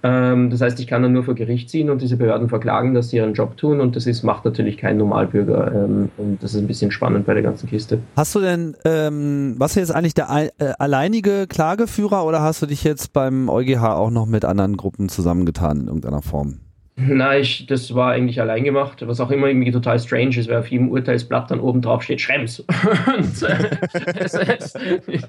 Ähm, 0.02 0.50
das 0.50 0.60
heißt, 0.60 0.78
ich 0.80 0.86
kann 0.86 1.02
dann 1.02 1.12
nur 1.12 1.24
vor 1.24 1.34
Gericht 1.34 1.70
ziehen 1.70 1.90
und 1.90 2.02
diese 2.02 2.16
Behörden 2.16 2.48
verklagen, 2.48 2.94
dass 2.94 3.10
sie 3.10 3.16
ihren 3.16 3.34
Job 3.34 3.56
tun 3.56 3.80
und 3.80 3.96
das 3.96 4.06
ist, 4.06 4.22
macht 4.22 4.44
natürlich 4.44 4.76
kein 4.76 4.96
Normalbürger 4.96 5.72
ähm, 5.74 6.10
und 6.16 6.42
das 6.42 6.54
ist 6.54 6.60
ein 6.60 6.66
bisschen 6.66 6.90
spannend 6.90 7.26
bei 7.26 7.34
der 7.34 7.42
ganzen 7.42 7.68
Kiste. 7.68 7.98
Hast 8.16 8.34
du 8.34 8.40
denn, 8.40 8.76
ähm, 8.84 9.54
was 9.58 9.74
jetzt 9.74 9.94
eigentlich 9.94 10.14
der 10.14 10.50
äh, 10.58 10.72
alleinige 10.78 11.46
Klageführer 11.48 12.24
oder 12.24 12.42
hast 12.42 12.62
du 12.62 12.66
dich 12.66 12.84
jetzt 12.84 13.12
beim 13.12 13.48
EuGH 13.48 13.82
auch 13.82 14.10
noch 14.10 14.26
mit 14.26 14.44
anderen 14.44 14.76
Gruppen 14.76 15.08
zusammengetan 15.08 15.80
in 15.80 15.86
irgendeiner 15.88 16.22
Form? 16.22 16.60
Nein, 17.00 17.42
ich, 17.42 17.64
das 17.66 17.94
war 17.94 18.10
eigentlich 18.10 18.40
allein 18.40 18.64
gemacht, 18.64 19.06
was 19.06 19.20
auch 19.20 19.30
immer 19.30 19.46
irgendwie 19.46 19.70
total 19.70 20.00
strange 20.00 20.36
ist, 20.36 20.48
weil 20.48 20.56
auf 20.56 20.66
jedem 20.66 20.90
Urteilsblatt 20.90 21.48
dann 21.48 21.60
oben 21.60 21.80
drauf 21.80 22.02
steht 22.02 22.20
Schrems. 22.20 22.58
Und, 22.60 23.42
äh, 23.44 23.70
das 24.18 24.34
heißt, 24.48 24.80
ich 25.06 25.22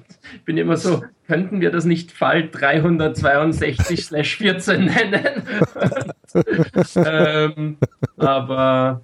bin 0.44 0.56
immer 0.56 0.76
so, 0.76 1.04
könnten 1.28 1.60
wir 1.60 1.70
das 1.70 1.84
nicht 1.84 2.10
Fall 2.10 2.48
362-14 2.52 4.78
nennen? 4.78 5.44
ähm, 7.06 7.76
aber 8.16 9.02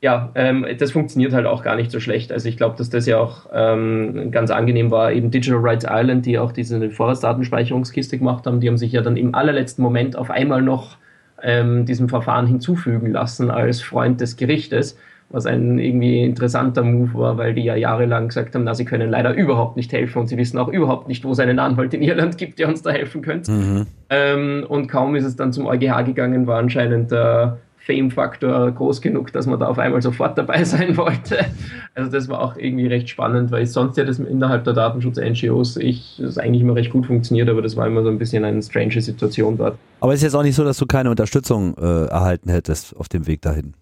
ja, 0.00 0.30
ähm, 0.34 0.64
das 0.78 0.92
funktioniert 0.92 1.34
halt 1.34 1.44
auch 1.44 1.62
gar 1.62 1.76
nicht 1.76 1.90
so 1.90 2.00
schlecht. 2.00 2.32
Also 2.32 2.48
ich 2.48 2.56
glaube, 2.56 2.78
dass 2.78 2.88
das 2.88 3.04
ja 3.04 3.18
auch 3.18 3.50
ähm, 3.52 4.30
ganz 4.30 4.50
angenehm 4.50 4.90
war. 4.90 5.12
Eben 5.12 5.30
Digital 5.30 5.60
Rights 5.60 5.84
Island, 5.86 6.24
die 6.24 6.38
auch 6.38 6.52
diese 6.52 6.90
Vorratsdatenspeicherungskiste 6.90 8.16
gemacht 8.16 8.46
haben, 8.46 8.60
die 8.60 8.68
haben 8.68 8.78
sich 8.78 8.92
ja 8.92 9.02
dann 9.02 9.18
im 9.18 9.34
allerletzten 9.34 9.82
Moment 9.82 10.16
auf 10.16 10.30
einmal 10.30 10.62
noch 10.62 10.96
ähm, 11.42 11.84
diesem 11.84 12.08
Verfahren 12.08 12.46
hinzufügen 12.46 13.10
lassen 13.10 13.50
als 13.50 13.80
Freund 13.80 14.20
des 14.20 14.36
Gerichtes, 14.36 14.98
was 15.30 15.46
ein 15.46 15.78
irgendwie 15.78 16.24
interessanter 16.24 16.82
Move 16.82 17.14
war, 17.14 17.38
weil 17.38 17.54
die 17.54 17.62
ja 17.62 17.76
jahrelang 17.76 18.28
gesagt 18.28 18.54
haben, 18.54 18.64
na, 18.64 18.74
sie 18.74 18.84
können 18.84 19.10
leider 19.10 19.34
überhaupt 19.34 19.76
nicht 19.76 19.92
helfen 19.92 20.20
und 20.20 20.26
sie 20.26 20.38
wissen 20.38 20.58
auch 20.58 20.68
überhaupt 20.68 21.06
nicht, 21.06 21.24
wo 21.24 21.32
es 21.32 21.38
einen 21.38 21.58
Anwalt 21.58 21.92
in 21.92 22.02
Irland 22.02 22.38
gibt, 22.38 22.58
der 22.58 22.68
uns 22.68 22.82
da 22.82 22.90
helfen 22.90 23.20
könnte. 23.20 23.52
Mhm. 23.52 23.86
Ähm, 24.08 24.64
und 24.68 24.88
kaum 24.88 25.14
ist 25.16 25.24
es 25.24 25.36
dann 25.36 25.52
zum 25.52 25.66
EuGH 25.66 26.04
gegangen, 26.04 26.46
war 26.46 26.58
anscheinend 26.58 27.10
der 27.10 27.58
Fame-Faktor 27.88 28.70
groß 28.72 29.00
genug, 29.00 29.32
dass 29.32 29.46
man 29.46 29.58
da 29.58 29.66
auf 29.66 29.78
einmal 29.78 30.02
sofort 30.02 30.36
dabei 30.36 30.62
sein 30.64 30.96
wollte. 30.96 31.46
Also 31.94 32.10
das 32.10 32.28
war 32.28 32.40
auch 32.40 32.56
irgendwie 32.56 32.86
recht 32.86 33.08
spannend, 33.08 33.50
weil 33.50 33.66
sonst 33.66 33.96
ja 33.96 34.04
das 34.04 34.18
innerhalb 34.18 34.64
der 34.64 34.74
Datenschutz-NGOs 34.74 35.78
ich 35.78 36.20
das 36.22 36.36
eigentlich 36.36 36.62
immer 36.62 36.74
recht 36.74 36.92
gut 36.92 37.06
funktioniert, 37.06 37.48
aber 37.48 37.62
das 37.62 37.76
war 37.76 37.86
immer 37.86 38.02
so 38.02 38.10
ein 38.10 38.18
bisschen 38.18 38.44
eine 38.44 38.62
strange 38.62 39.00
Situation 39.00 39.56
dort. 39.56 39.78
Aber 40.00 40.12
es 40.12 40.18
ist 40.18 40.24
jetzt 40.24 40.34
auch 40.34 40.42
nicht 40.42 40.54
so, 40.54 40.64
dass 40.64 40.76
du 40.76 40.86
keine 40.86 41.10
Unterstützung 41.10 41.74
äh, 41.78 42.04
erhalten 42.06 42.50
hättest 42.50 42.94
auf 42.94 43.08
dem 43.08 43.26
Weg 43.26 43.40
dahin. 43.40 43.74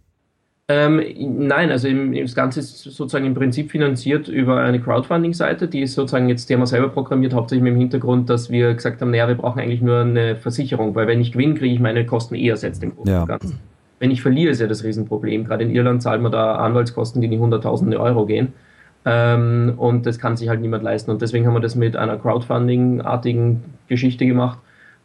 Ähm, 0.68 1.00
nein, 1.18 1.70
also 1.70 1.86
im, 1.86 2.12
das 2.12 2.34
Ganze 2.34 2.60
ist 2.60 2.78
sozusagen 2.82 3.24
im 3.24 3.34
Prinzip 3.34 3.70
finanziert 3.70 4.28
über 4.28 4.60
eine 4.60 4.80
Crowdfunding-Seite, 4.80 5.68
die 5.68 5.82
ist 5.82 5.94
sozusagen 5.94 6.28
jetzt, 6.28 6.48
wir 6.48 6.66
selber 6.66 6.88
programmiert, 6.88 7.34
hauptsächlich 7.34 7.62
mit 7.62 7.74
dem 7.74 7.78
Hintergrund, 7.78 8.30
dass 8.30 8.50
wir 8.50 8.74
gesagt 8.74 9.00
haben, 9.00 9.10
naja, 9.10 9.28
wir 9.28 9.36
brauchen 9.36 9.60
eigentlich 9.60 9.82
nur 9.82 10.00
eine 10.00 10.36
Versicherung, 10.36 10.94
weil 10.96 11.06
wenn 11.06 11.20
ich 11.20 11.32
gewinne, 11.32 11.54
kriege 11.54 11.72
ich 11.72 11.80
meine 11.80 12.04
Kosten 12.04 12.34
eh 12.34 12.48
ersetzt 12.48 12.82
im 12.82 12.96
Großen 12.96 13.20
und 13.20 13.28
Ganzen. 13.28 13.60
Wenn 13.98 14.10
ich 14.10 14.22
verliere, 14.22 14.50
ist 14.50 14.60
ja 14.60 14.66
das 14.66 14.84
Riesenproblem. 14.84 15.44
Gerade 15.44 15.64
in 15.64 15.70
Irland 15.70 16.02
zahlt 16.02 16.20
man 16.20 16.32
da 16.32 16.56
Anwaltskosten, 16.56 17.20
die 17.20 17.26
in 17.26 17.32
die 17.32 17.38
Hunderttausende 17.38 18.00
Euro 18.00 18.26
gehen. 18.26 18.52
Ähm, 19.04 19.74
und 19.76 20.06
das 20.06 20.18
kann 20.18 20.36
sich 20.36 20.48
halt 20.48 20.60
niemand 20.60 20.82
leisten. 20.82 21.10
Und 21.10 21.22
deswegen 21.22 21.46
haben 21.46 21.54
wir 21.54 21.60
das 21.60 21.76
mit 21.76 21.96
einer 21.96 22.16
Crowdfunding-artigen 22.16 23.62
Geschichte 23.88 24.26
gemacht, 24.26 24.58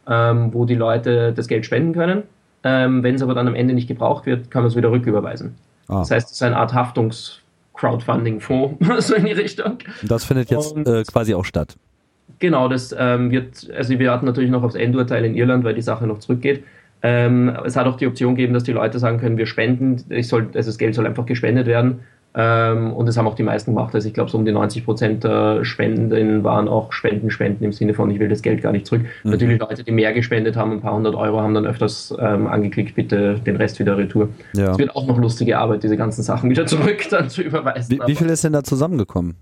ähm, 0.08 0.52
wo 0.52 0.64
die 0.64 0.74
Leute 0.74 1.32
das 1.32 1.48
Geld 1.48 1.64
spenden 1.64 1.92
können 1.92 2.24
ähm, 2.64 3.02
Wenn 3.02 3.16
es 3.16 3.22
aber 3.22 3.34
dann 3.34 3.48
am 3.48 3.54
Ende 3.54 3.74
nicht 3.74 3.88
gebraucht 3.88 4.24
wird, 4.26 4.50
kann 4.50 4.62
man 4.62 4.70
es 4.70 4.76
wieder 4.76 4.90
rücküberweisen. 4.90 5.54
Ah. 5.88 5.98
Das 6.00 6.10
heißt, 6.10 6.28
es 6.28 6.34
ist 6.34 6.42
eine 6.42 6.56
Art 6.56 6.74
Haftungs-Crowdfunding-Fonds, 6.74 8.76
so 9.06 9.14
in 9.14 9.24
die 9.26 9.32
Richtung. 9.32 9.78
Das 10.02 10.24
findet 10.24 10.50
jetzt 10.50 10.72
Und, 10.72 10.86
äh, 10.86 11.02
quasi 11.04 11.34
auch 11.34 11.44
statt. 11.44 11.76
Genau, 12.38 12.68
das 12.68 12.94
ähm, 12.96 13.30
wird, 13.30 13.70
also 13.76 13.98
wir 13.98 14.12
hatten 14.12 14.24
natürlich 14.26 14.50
noch 14.50 14.62
aufs 14.62 14.74
Endurteil 14.74 15.24
in 15.24 15.34
Irland, 15.34 15.64
weil 15.64 15.74
die 15.74 15.82
Sache 15.82 16.06
noch 16.06 16.18
zurückgeht. 16.18 16.64
Ähm, 17.02 17.56
es 17.64 17.76
hat 17.76 17.86
auch 17.86 17.96
die 17.96 18.06
Option 18.06 18.36
gegeben, 18.36 18.54
dass 18.54 18.62
die 18.62 18.72
Leute 18.72 18.98
sagen 18.98 19.18
können, 19.18 19.36
wir 19.36 19.46
spenden, 19.46 20.04
ich 20.08 20.28
soll, 20.28 20.48
also 20.54 20.68
das 20.68 20.78
Geld 20.78 20.94
soll 20.94 21.06
einfach 21.06 21.26
gespendet 21.26 21.66
werden. 21.66 22.00
Ähm, 22.34 22.92
und 22.94 23.06
das 23.06 23.18
haben 23.18 23.26
auch 23.26 23.34
die 23.34 23.42
meisten 23.42 23.74
gemacht. 23.74 23.94
Also 23.94 24.08
ich 24.08 24.14
glaube, 24.14 24.30
so 24.30 24.38
um 24.38 24.44
die 24.44 24.52
90 24.52 24.84
Prozent 24.84 25.24
der 25.24 25.64
Spenden 25.64 26.44
waren 26.44 26.66
auch 26.66 26.92
Spenden, 26.92 27.30
Spenden 27.30 27.64
im 27.64 27.72
Sinne 27.72 27.92
von, 27.92 28.10
ich 28.10 28.18
will 28.20 28.28
das 28.28 28.40
Geld 28.40 28.62
gar 28.62 28.72
nicht 28.72 28.86
zurück. 28.86 29.02
Mhm. 29.22 29.32
Natürlich 29.32 29.60
Leute, 29.60 29.84
die 29.84 29.92
mehr 29.92 30.12
gespendet 30.14 30.56
haben, 30.56 30.72
ein 30.72 30.80
paar 30.80 30.94
hundert 30.94 31.14
Euro, 31.14 31.40
haben 31.40 31.54
dann 31.54 31.66
öfters 31.66 32.14
ähm, 32.18 32.46
angeklickt, 32.46 32.94
bitte 32.94 33.34
den 33.44 33.56
Rest 33.56 33.78
wieder 33.80 33.98
retour. 33.98 34.30
Ja. 34.54 34.70
Es 34.70 34.78
wird 34.78 34.96
auch 34.96 35.06
noch 35.06 35.18
lustige 35.18 35.58
Arbeit, 35.58 35.82
diese 35.82 35.96
ganzen 35.96 36.22
Sachen 36.22 36.48
wieder 36.48 36.66
zurück 36.66 37.04
dann 37.10 37.28
zu 37.28 37.42
überweisen. 37.42 37.98
Wie, 37.98 38.06
wie 38.06 38.16
viel 38.16 38.30
ist 38.30 38.44
denn 38.44 38.54
da 38.54 38.62
zusammengekommen? 38.62 39.36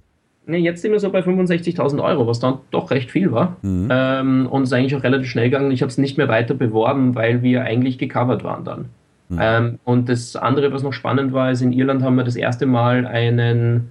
Ne, 0.50 0.58
jetzt 0.58 0.82
sind 0.82 0.90
wir 0.90 0.98
so 0.98 1.10
bei 1.10 1.20
65.000 1.20 2.02
Euro, 2.02 2.26
was 2.26 2.40
dann 2.40 2.58
doch 2.72 2.90
recht 2.90 3.10
viel 3.10 3.30
war. 3.30 3.56
Mhm. 3.62 3.88
Ähm, 3.90 4.46
und 4.50 4.62
es 4.62 4.70
ist 4.70 4.72
eigentlich 4.72 4.96
auch 4.96 5.04
relativ 5.04 5.28
schnell 5.28 5.48
gegangen. 5.48 5.70
Ich 5.70 5.80
habe 5.80 5.90
es 5.90 5.98
nicht 5.98 6.18
mehr 6.18 6.28
weiter 6.28 6.54
beworben, 6.54 7.14
weil 7.14 7.42
wir 7.42 7.62
eigentlich 7.62 7.98
gecovert 7.98 8.42
waren 8.42 8.64
dann. 8.64 8.86
Mhm. 9.28 9.38
Ähm, 9.40 9.78
und 9.84 10.08
das 10.08 10.34
andere, 10.34 10.72
was 10.72 10.82
noch 10.82 10.92
spannend 10.92 11.32
war, 11.32 11.52
ist, 11.52 11.62
in 11.62 11.72
Irland 11.72 12.02
haben 12.02 12.16
wir 12.16 12.24
das 12.24 12.34
erste 12.34 12.66
Mal 12.66 13.06
einen, 13.06 13.90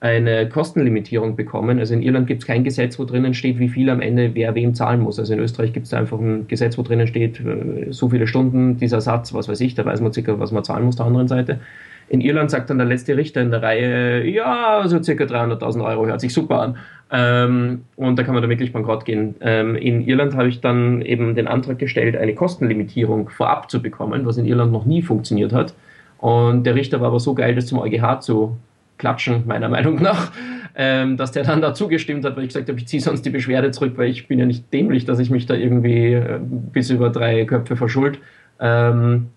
eine 0.00 0.46
Kostenlimitierung 0.50 1.36
bekommen. 1.36 1.78
Also 1.78 1.94
in 1.94 2.02
Irland 2.02 2.26
gibt 2.26 2.42
es 2.42 2.46
kein 2.46 2.64
Gesetz, 2.64 2.98
wo 2.98 3.04
drinnen 3.04 3.32
steht, 3.32 3.58
wie 3.58 3.70
viel 3.70 3.88
am 3.88 4.02
Ende 4.02 4.34
wer 4.34 4.54
wem 4.54 4.74
zahlen 4.74 5.00
muss. 5.00 5.18
Also 5.18 5.32
in 5.32 5.40
Österreich 5.40 5.72
gibt 5.72 5.86
es 5.86 5.94
einfach 5.94 6.18
ein 6.18 6.48
Gesetz, 6.48 6.76
wo 6.76 6.82
drinnen 6.82 7.06
steht, 7.06 7.40
äh, 7.40 7.86
so 7.92 8.10
viele 8.10 8.26
Stunden, 8.26 8.76
dieser 8.76 9.00
Satz, 9.00 9.32
was 9.32 9.48
weiß 9.48 9.60
ich, 9.62 9.74
da 9.74 9.86
weiß 9.86 10.02
man 10.02 10.12
circa, 10.12 10.38
was 10.38 10.52
man 10.52 10.64
zahlen 10.64 10.84
muss 10.84 10.96
der 10.96 11.06
anderen 11.06 11.28
Seite. 11.28 11.60
In 12.08 12.20
Irland 12.20 12.50
sagt 12.50 12.70
dann 12.70 12.78
der 12.78 12.86
letzte 12.86 13.16
Richter 13.16 13.42
in 13.42 13.50
der 13.50 13.62
Reihe, 13.62 14.26
ja, 14.26 14.82
so 14.86 15.02
circa 15.02 15.24
300.000 15.24 15.84
Euro, 15.84 16.06
hört 16.06 16.20
sich 16.20 16.32
super 16.32 16.60
an. 16.60 16.76
Ähm, 17.10 17.82
und 17.96 18.18
da 18.18 18.22
kann 18.22 18.34
man 18.34 18.42
da 18.42 18.48
wirklich 18.48 18.72
bankrott 18.72 19.04
gehen. 19.04 19.34
Ähm, 19.40 19.76
in 19.76 20.06
Irland 20.06 20.34
habe 20.34 20.48
ich 20.48 20.60
dann 20.60 21.02
eben 21.02 21.34
den 21.34 21.48
Antrag 21.48 21.78
gestellt, 21.78 22.16
eine 22.16 22.34
Kostenlimitierung 22.34 23.28
vorab 23.28 23.70
zu 23.70 23.80
bekommen, 23.80 24.26
was 24.26 24.36
in 24.36 24.46
Irland 24.46 24.72
noch 24.72 24.84
nie 24.84 25.02
funktioniert 25.02 25.52
hat. 25.52 25.74
Und 26.18 26.64
der 26.64 26.74
Richter 26.74 27.00
war 27.00 27.08
aber 27.08 27.20
so 27.20 27.34
geil, 27.34 27.54
das 27.54 27.66
zum 27.66 27.78
EuGH 27.78 28.20
zu 28.20 28.56
klatschen, 28.98 29.44
meiner 29.46 29.68
Meinung 29.68 30.02
nach, 30.02 30.32
ähm, 30.74 31.16
dass 31.16 31.32
der 31.32 31.44
dann 31.44 31.62
da 31.62 31.72
zugestimmt 31.72 32.24
hat, 32.24 32.36
weil 32.36 32.44
ich 32.44 32.48
gesagt 32.48 32.68
habe, 32.68 32.78
ich 32.78 32.86
ziehe 32.86 33.00
sonst 33.00 33.22
die 33.22 33.30
Beschwerde 33.30 33.70
zurück, 33.70 33.94
weil 33.96 34.10
ich 34.10 34.28
bin 34.28 34.38
ja 34.38 34.44
nicht 34.44 34.72
dämlich, 34.72 35.04
dass 35.04 35.18
ich 35.18 35.30
mich 35.30 35.46
da 35.46 35.54
irgendwie 35.54 36.14
äh, 36.14 36.40
bis 36.40 36.90
über 36.90 37.10
drei 37.10 37.44
Köpfe 37.44 37.76
verschuld. 37.76 38.18
Ähm, 38.60 39.28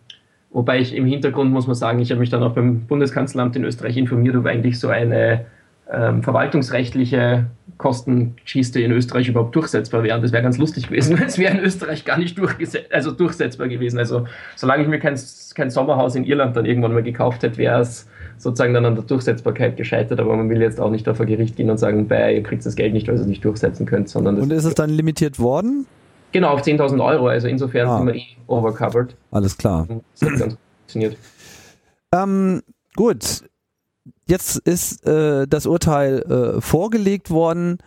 wobei 0.51 0.79
ich 0.79 0.95
im 0.95 1.05
Hintergrund 1.05 1.51
muss 1.51 1.67
man 1.67 1.75
sagen, 1.75 1.99
ich 1.99 2.11
habe 2.11 2.19
mich 2.19 2.29
dann 2.29 2.43
auch 2.43 2.53
beim 2.53 2.81
Bundeskanzleramt 2.81 3.55
in 3.55 3.63
Österreich 3.63 3.97
informiert, 3.97 4.35
ob 4.35 4.45
eigentlich 4.45 4.79
so 4.79 4.89
eine 4.89 5.45
ähm, 5.91 6.23
verwaltungsrechtliche 6.23 7.45
Kostenschiste 7.77 8.79
in 8.79 8.91
Österreich 8.91 9.27
überhaupt 9.27 9.55
durchsetzbar 9.55 10.03
wären. 10.03 10.21
Das 10.21 10.31
wäre 10.31 10.43
ganz 10.43 10.57
lustig 10.57 10.87
gewesen, 10.87 11.19
wenn 11.19 11.27
es 11.27 11.37
wäre 11.37 11.57
in 11.57 11.63
Österreich 11.63 12.05
gar 12.05 12.17
nicht 12.17 12.39
also 12.91 13.11
durchsetzbar 13.11 13.67
gewesen. 13.67 13.97
Also 13.97 14.27
solange 14.55 14.83
ich 14.83 14.89
mir 14.89 14.99
kein, 14.99 15.19
kein 15.55 15.69
Sommerhaus 15.69 16.15
in 16.15 16.23
Irland 16.23 16.55
dann 16.55 16.65
irgendwann 16.65 16.93
mal 16.93 17.03
gekauft 17.03 17.43
hätte, 17.43 17.57
wäre 17.57 17.81
es 17.81 18.07
sozusagen 18.37 18.73
dann 18.73 18.85
an 18.85 18.95
der 18.95 19.03
Durchsetzbarkeit 19.03 19.77
gescheitert. 19.77 20.19
Aber 20.19 20.35
man 20.35 20.49
will 20.49 20.61
jetzt 20.61 20.79
auch 20.79 20.91
nicht 20.91 21.07
auf 21.09 21.19
ein 21.19 21.27
Gericht 21.27 21.55
gehen 21.55 21.69
und 21.69 21.77
sagen, 21.77 22.07
bei, 22.07 22.35
ihr 22.35 22.43
kriegt 22.43 22.65
das 22.65 22.75
Geld 22.75 22.93
nicht, 22.93 23.07
weil 23.07 23.15
ihr 23.15 23.21
es 23.21 23.27
nicht 23.27 23.43
durchsetzen 23.43 23.85
könnt. 23.85 24.09
Sondern 24.09 24.39
und 24.39 24.51
ist 24.51 24.65
es 24.65 24.75
dann 24.75 24.89
limitiert 24.89 25.39
worden? 25.39 25.85
Genau, 26.31 26.49
auf 26.49 26.61
10.000 26.61 27.03
Euro. 27.03 27.27
Also 27.27 27.47
insofern 27.47 27.87
ah. 27.87 27.97
sind 27.97 28.07
wir 28.07 28.15
eh 28.15 28.27
overcovered. 28.47 29.15
Alles 29.31 29.57
klar. 29.57 29.87
Das 30.19 30.29
hat 30.29 30.39
ganz 30.39 30.57
funktioniert. 30.79 31.17
Ähm, 32.13 32.61
gut, 32.95 33.43
jetzt 34.27 34.57
ist 34.57 35.05
äh, 35.05 35.47
das 35.47 35.65
Urteil 35.65 36.21
äh, 36.57 36.61
vorgelegt 36.61 37.29
worden. 37.29 37.77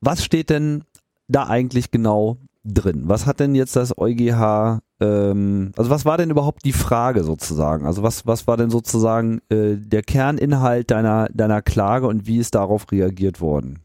Was 0.00 0.24
steht 0.24 0.50
denn 0.50 0.84
da 1.28 1.46
eigentlich 1.46 1.90
genau 1.90 2.38
drin? 2.64 3.04
Was 3.06 3.26
hat 3.26 3.40
denn 3.40 3.54
jetzt 3.54 3.76
das 3.76 3.96
EuGH, 3.96 4.80
ähm, 5.00 5.72
also 5.76 5.90
was 5.90 6.04
war 6.04 6.18
denn 6.18 6.30
überhaupt 6.30 6.64
die 6.64 6.72
Frage 6.72 7.24
sozusagen? 7.24 7.86
Also 7.86 8.02
was, 8.02 8.26
was 8.26 8.46
war 8.46 8.56
denn 8.56 8.70
sozusagen 8.70 9.40
äh, 9.48 9.76
der 9.76 10.02
Kerninhalt 10.02 10.90
deiner, 10.90 11.28
deiner 11.32 11.62
Klage 11.62 12.06
und 12.06 12.26
wie 12.26 12.38
ist 12.38 12.54
darauf 12.54 12.90
reagiert 12.92 13.40
worden? 13.40 13.80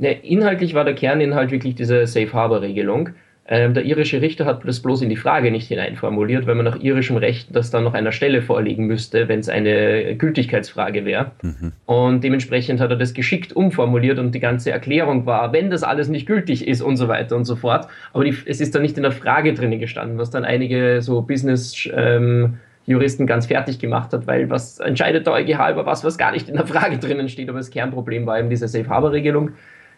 Ne, 0.00 0.12
inhaltlich 0.12 0.72
war 0.72 0.86
der 0.86 0.94
Kerninhalt 0.94 1.50
wirklich 1.50 1.74
diese 1.74 2.06
Safe 2.06 2.32
Harbor 2.32 2.62
Regelung. 2.62 3.10
Ähm, 3.46 3.74
der 3.74 3.84
irische 3.84 4.22
Richter 4.22 4.46
hat 4.46 4.66
das 4.66 4.80
bloß 4.80 5.02
in 5.02 5.10
die 5.10 5.16
Frage 5.16 5.50
nicht 5.50 5.68
hineinformuliert, 5.68 6.46
weil 6.46 6.54
man 6.54 6.64
nach 6.64 6.80
irischem 6.80 7.18
Recht 7.18 7.54
das 7.54 7.70
dann 7.70 7.84
noch 7.84 7.92
einer 7.92 8.10
Stelle 8.10 8.40
vorlegen 8.40 8.86
müsste, 8.86 9.28
wenn 9.28 9.40
es 9.40 9.50
eine 9.50 10.16
Gültigkeitsfrage 10.16 11.04
wäre. 11.04 11.32
Mhm. 11.42 11.72
Und 11.84 12.24
dementsprechend 12.24 12.80
hat 12.80 12.88
er 12.88 12.96
das 12.96 13.12
geschickt 13.12 13.52
umformuliert 13.52 14.18
und 14.18 14.34
die 14.34 14.40
ganze 14.40 14.70
Erklärung 14.70 15.26
war, 15.26 15.52
wenn 15.52 15.68
das 15.68 15.82
alles 15.82 16.08
nicht 16.08 16.24
gültig 16.24 16.66
ist 16.66 16.80
und 16.80 16.96
so 16.96 17.08
weiter 17.08 17.36
und 17.36 17.44
so 17.44 17.54
fort. 17.54 17.86
Aber 18.14 18.24
die, 18.24 18.34
es 18.46 18.62
ist 18.62 18.74
dann 18.74 18.80
nicht 18.80 18.96
in 18.96 19.02
der 19.02 19.12
Frage 19.12 19.52
drinnen 19.52 19.80
gestanden, 19.80 20.16
was 20.16 20.30
dann 20.30 20.46
einige 20.46 21.02
so 21.02 21.20
Business 21.20 21.86
ähm, 21.94 22.54
Juristen 22.86 23.26
ganz 23.26 23.44
fertig 23.44 23.78
gemacht 23.78 24.14
hat, 24.14 24.26
weil 24.26 24.48
was 24.48 24.78
entscheidet 24.78 25.26
der 25.26 25.34
EuGH 25.34 25.72
über 25.72 25.84
was, 25.84 26.04
was 26.04 26.16
gar 26.16 26.32
nicht 26.32 26.48
in 26.48 26.56
der 26.56 26.66
Frage 26.66 26.96
drinnen 26.96 27.28
steht. 27.28 27.50
Aber 27.50 27.58
das 27.58 27.70
Kernproblem 27.70 28.24
war 28.24 28.38
eben 28.38 28.48
diese 28.48 28.66
Safe 28.66 28.88
Harbor 28.88 29.12
Regelung 29.12 29.50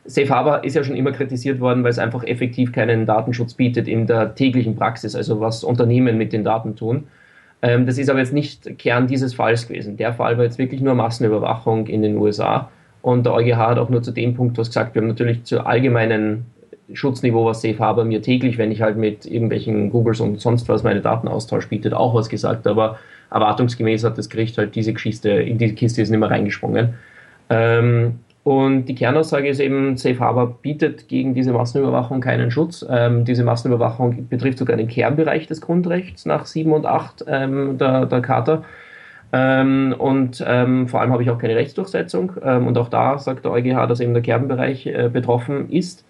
Safe 0.05 0.29
Harbor 0.29 0.65
ist 0.65 0.75
ja 0.75 0.83
schon 0.83 0.97
immer 0.97 1.13
kritisiert 1.13 1.61
worden, 1.61 1.85
weil 1.85 1.91
es 1.91 1.99
einfach 1.99 2.25
effektiv 2.25 2.73
keinen 2.73 3.07
Datenschutz 3.07 3.55
bietet 3.55 3.87
in 3.87 4.07
der 4.07 4.35
täglichen 4.35 4.75
Praxis, 4.75 5.15
also 5.15 5.41
was 5.41 5.63
Unternehmen 5.63 6.19
mit 6.19 6.33
den 6.33 6.43
Daten 6.43 6.75
tun. 6.75 7.05
Ähm, 7.63 7.87
das 7.87 7.99
ist 7.99 8.11
aber 8.11 8.19
jetzt 8.19 8.33
nicht 8.33 8.79
Kern 8.79 9.07
dieses 9.07 9.35
Falls 9.35 9.69
gewesen. 9.69 9.97
Der 9.97 10.13
Fall 10.13 10.37
war 10.37 10.45
jetzt 10.45 10.59
wirklich 10.59 10.81
nur 10.81 10.95
Massenüberwachung 10.95 11.87
in 11.87 12.03
den 12.03 12.17
USA. 12.17 12.71
Und 13.01 13.27
der 13.27 13.35
EuGH 13.35 13.57
hat 13.57 13.79
auch 13.79 13.89
nur 13.89 14.03
zu 14.03 14.13
dem 14.13 14.35
Punkt 14.35 14.59
was 14.59 14.69
gesagt. 14.69 14.95
Wir 14.95 15.03
haben 15.03 15.09
natürlich 15.09 15.45
zu 15.45 15.65
allgemeinen 15.65 16.47
Schutzniveau, 16.93 17.47
was 17.47 17.63
Safe 17.63 17.79
Harbor 17.79 18.05
mir 18.05 18.23
täglich, 18.23 18.59
wenn 18.59 18.73
ich 18.73 18.83
halt 18.83 18.97
mit 18.97 19.25
irgendwelchen 19.27 19.91
Googles 19.91 20.21
und 20.21 20.41
sonst 20.41 20.69
was 20.69 20.83
meine 20.83 21.01
Daten 21.01 21.29
austausch 21.29 21.69
bietet, 21.69 21.95
auch 21.95 22.15
was 22.15 22.29
gesagt. 22.29 22.67
Aber 22.67 22.99
erwartungsgemäß 23.31 24.05
hat 24.05 24.19
das 24.19 24.29
Gericht 24.29 24.59
halt 24.59 24.75
diese 24.75 24.93
Kiste, 24.95 25.31
in 25.31 25.59
die 25.59 25.75
Kiste 25.75 26.03
ist 26.03 26.11
nicht 26.11 26.21
mehr 26.21 26.31
reingesprungen. 26.31 26.95
Ähm, 27.49 28.19
und 28.45 28.87
die 28.87 28.97
Kernaussage 28.97 29.49
ist 29.49 29.61
eben, 29.61 29.97
Safe 29.97 30.19
Harbor 30.19 30.59
bietet 30.63 31.07
gegen 31.07 31.33
diese 31.33 31.53
Massenüberwachung 31.53 32.21
keinen 32.21 32.51
Schutz. 32.51 32.85
Ähm, 32.89 33.25
diese 33.25 33.45
Massenüberwachung 33.45 34.29
betrifft 34.29 34.59
sogar 34.59 34.77
den 34.77 34.89
Kernbereich 34.89 35.47
des 35.47 35.61
Grundrechts 35.61 36.27
nach 36.27 36.47
7 36.47 36.73
und 36.73 36.85
8 36.85 37.25
ähm, 37.29 37.79
der, 37.79 38.07
der 38.07 38.21
Charta. 38.21 38.65
Ähm, 39.33 39.95
und 39.97 40.45
ähm, 40.47 40.89
vor 40.89 41.01
allem 41.01 41.13
habe 41.13 41.23
ich 41.23 41.31
auch 41.31 41.39
keine 41.39 41.55
Rechtsdurchsetzung. 41.55 42.33
Ähm, 42.43 42.67
und 42.67 42.77
auch 42.79 42.89
da 42.89 43.17
sagt 43.19 43.45
der 43.45 43.53
EuGH, 43.53 43.87
dass 43.87 44.01
eben 44.01 44.13
der 44.13 44.25
Kernbereich 44.25 44.87
äh, 44.87 45.09
betroffen 45.09 45.71
ist. 45.71 46.05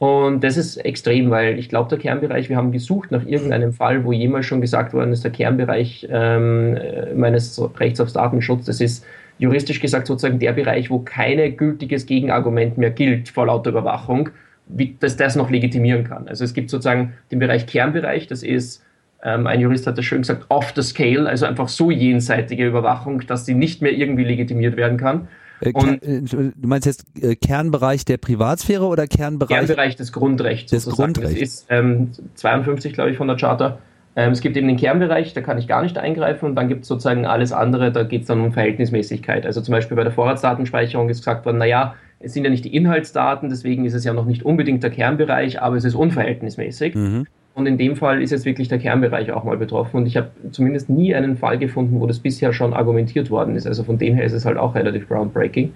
Und 0.00 0.42
das 0.42 0.56
ist 0.56 0.78
extrem, 0.78 1.30
weil 1.30 1.58
ich 1.60 1.68
glaube, 1.68 1.90
der 1.90 1.98
Kernbereich, 1.98 2.48
wir 2.48 2.56
haben 2.56 2.72
gesucht 2.72 3.12
nach 3.12 3.24
irgendeinem 3.24 3.72
Fall, 3.72 4.04
wo 4.04 4.12
jemals 4.12 4.46
schon 4.46 4.60
gesagt 4.60 4.94
worden 4.94 5.12
ist, 5.12 5.22
der 5.24 5.32
Kernbereich 5.32 6.08
ähm, 6.10 6.76
meines 7.16 7.60
Rechts 7.78 8.00
auf 8.00 8.12
Datenschutz, 8.12 8.66
das 8.66 8.80
ist 8.80 9.04
juristisch 9.38 9.80
gesagt 9.80 10.06
sozusagen 10.06 10.38
der 10.38 10.52
Bereich, 10.52 10.90
wo 10.90 11.00
kein 11.00 11.56
gültiges 11.56 12.06
Gegenargument 12.06 12.78
mehr 12.78 12.90
gilt 12.90 13.28
vor 13.28 13.46
lauter 13.46 13.70
Überwachung, 13.70 14.30
wie, 14.66 14.96
dass 14.98 15.16
das 15.16 15.36
noch 15.36 15.50
legitimieren 15.50 16.04
kann. 16.04 16.28
Also 16.28 16.44
es 16.44 16.54
gibt 16.54 16.70
sozusagen 16.70 17.14
den 17.30 17.38
Bereich 17.38 17.66
Kernbereich, 17.66 18.26
das 18.26 18.42
ist, 18.42 18.84
ähm, 19.22 19.46
ein 19.46 19.60
Jurist 19.60 19.86
hat 19.86 19.98
das 19.98 20.04
schön 20.04 20.22
gesagt, 20.22 20.46
off 20.48 20.72
the 20.76 20.82
scale, 20.82 21.28
also 21.28 21.46
einfach 21.46 21.68
so 21.68 21.90
jenseitige 21.90 22.66
Überwachung, 22.66 23.26
dass 23.26 23.46
sie 23.46 23.54
nicht 23.54 23.82
mehr 23.82 23.92
irgendwie 23.92 24.24
legitimiert 24.24 24.76
werden 24.76 24.98
kann. 24.98 25.28
Äh, 25.60 25.72
und 25.72 26.02
äh, 26.02 26.20
du 26.22 26.68
meinst 26.68 26.86
jetzt 26.86 27.04
äh, 27.20 27.34
Kernbereich 27.34 28.04
der 28.04 28.18
Privatsphäre 28.18 28.84
oder 28.84 29.06
Kernbereich? 29.06 29.56
Kernbereich 29.56 29.96
des 29.96 30.12
Grundrechts. 30.12 30.70
Des 30.70 30.86
Grundrechts. 30.86 31.32
Das 31.32 31.42
ist 31.42 31.66
ähm, 31.68 32.10
52, 32.34 32.92
glaube 32.92 33.10
ich, 33.10 33.16
von 33.16 33.26
der 33.26 33.36
Charta. 33.36 33.78
Ähm, 34.18 34.32
es 34.32 34.40
gibt 34.40 34.56
eben 34.56 34.66
den 34.66 34.76
Kernbereich, 34.76 35.32
da 35.32 35.40
kann 35.42 35.58
ich 35.58 35.68
gar 35.68 35.80
nicht 35.80 35.96
eingreifen 35.96 36.46
und 36.46 36.56
dann 36.56 36.66
gibt 36.66 36.82
es 36.82 36.88
sozusagen 36.88 37.24
alles 37.24 37.52
andere, 37.52 37.92
da 37.92 38.02
geht 38.02 38.22
es 38.22 38.26
dann 38.26 38.40
um 38.40 38.52
Verhältnismäßigkeit. 38.52 39.46
Also 39.46 39.60
zum 39.60 39.70
Beispiel 39.70 39.96
bei 39.96 40.02
der 40.02 40.10
Vorratsdatenspeicherung 40.10 41.08
ist 41.08 41.18
gesagt 41.18 41.46
worden, 41.46 41.58
naja, 41.58 41.94
es 42.18 42.34
sind 42.34 42.42
ja 42.42 42.50
nicht 42.50 42.64
die 42.64 42.74
Inhaltsdaten, 42.74 43.48
deswegen 43.48 43.84
ist 43.84 43.94
es 43.94 44.02
ja 44.02 44.12
noch 44.12 44.24
nicht 44.24 44.42
unbedingt 44.42 44.82
der 44.82 44.90
Kernbereich, 44.90 45.62
aber 45.62 45.76
es 45.76 45.84
ist 45.84 45.94
unverhältnismäßig. 45.94 46.96
Mhm. 46.96 47.26
Und 47.54 47.66
in 47.66 47.78
dem 47.78 47.94
Fall 47.94 48.20
ist 48.20 48.32
jetzt 48.32 48.44
wirklich 48.44 48.66
der 48.66 48.80
Kernbereich 48.80 49.30
auch 49.30 49.44
mal 49.44 49.56
betroffen. 49.56 49.98
Und 49.98 50.06
ich 50.06 50.16
habe 50.16 50.30
zumindest 50.50 50.90
nie 50.90 51.14
einen 51.14 51.36
Fall 51.36 51.56
gefunden, 51.56 52.00
wo 52.00 52.06
das 52.08 52.18
bisher 52.18 52.52
schon 52.52 52.72
argumentiert 52.72 53.30
worden 53.30 53.54
ist. 53.54 53.68
Also 53.68 53.84
von 53.84 53.98
dem 53.98 54.16
her 54.16 54.24
ist 54.24 54.32
es 54.32 54.44
halt 54.44 54.56
auch 54.56 54.74
relativ 54.74 55.08
groundbreaking. 55.08 55.74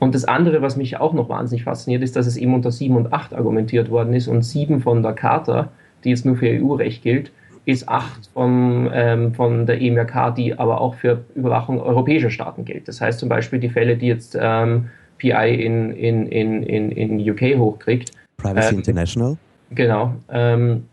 Und 0.00 0.16
das 0.16 0.24
andere, 0.24 0.62
was 0.62 0.76
mich 0.76 0.96
auch 0.96 1.12
noch 1.12 1.28
wahnsinnig 1.28 1.62
fasziniert, 1.62 2.02
ist, 2.02 2.16
dass 2.16 2.26
es 2.26 2.36
eben 2.36 2.54
unter 2.54 2.72
7 2.72 2.96
und 2.96 3.12
8 3.12 3.34
argumentiert 3.34 3.88
worden 3.88 4.14
ist 4.14 4.26
und 4.26 4.42
7 4.42 4.80
von 4.80 5.04
der 5.04 5.12
Charta, 5.12 5.70
die 6.02 6.10
jetzt 6.10 6.26
nur 6.26 6.34
für 6.34 6.48
EU-Recht 6.48 7.04
gilt, 7.04 7.30
ist 7.68 7.86
8 7.86 8.30
von, 8.32 8.88
ähm, 8.94 9.34
von 9.34 9.66
der 9.66 9.78
EMRK, 9.78 10.34
die 10.34 10.58
aber 10.58 10.80
auch 10.80 10.94
für 10.94 11.24
Überwachung 11.34 11.78
europäischer 11.78 12.30
Staaten 12.30 12.64
gilt. 12.64 12.88
Das 12.88 13.02
heißt 13.02 13.18
zum 13.20 13.28
Beispiel 13.28 13.58
die 13.58 13.68
Fälle, 13.68 13.98
die 13.98 14.06
jetzt 14.06 14.38
ähm, 14.40 14.88
PI 15.18 15.54
in, 15.54 15.92
in, 15.92 16.26
in, 16.28 16.62
in, 16.62 16.90
in 16.90 17.30
UK 17.30 17.58
hochkriegt. 17.58 18.12
Privacy 18.38 18.70
ähm, 18.72 18.78
International. 18.78 19.36
Genau. 19.72 20.14
Ähm, 20.30 20.84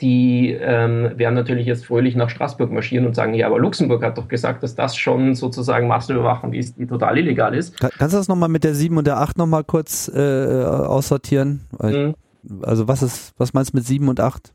die 0.00 0.56
ähm, 0.60 1.10
werden 1.16 1.34
natürlich 1.34 1.66
jetzt 1.66 1.86
fröhlich 1.86 2.14
nach 2.14 2.30
Straßburg 2.30 2.70
marschieren 2.70 3.04
und 3.04 3.16
sagen, 3.16 3.34
ja, 3.34 3.48
aber 3.48 3.58
Luxemburg 3.58 4.04
hat 4.04 4.16
doch 4.16 4.28
gesagt, 4.28 4.62
dass 4.62 4.76
das 4.76 4.96
schon 4.96 5.34
sozusagen 5.34 5.88
Massenüberwachung 5.88 6.52
ist, 6.52 6.78
die 6.78 6.86
total 6.86 7.18
illegal 7.18 7.52
ist. 7.52 7.76
Kannst 7.80 8.14
du 8.14 8.18
das 8.18 8.28
nochmal 8.28 8.48
mit 8.48 8.62
der 8.62 8.76
7 8.76 8.96
und 8.96 9.08
der 9.08 9.18
8 9.18 9.36
nochmal 9.36 9.64
kurz 9.64 10.08
äh, 10.14 10.18
aussortieren? 10.20 11.62
Mhm. 11.82 12.14
Also 12.62 12.86
was 12.86 13.02
ist, 13.02 13.34
was 13.38 13.54
meinst 13.54 13.72
du 13.72 13.78
mit 13.78 13.84
7 13.84 14.08
und 14.08 14.20
8? 14.20 14.52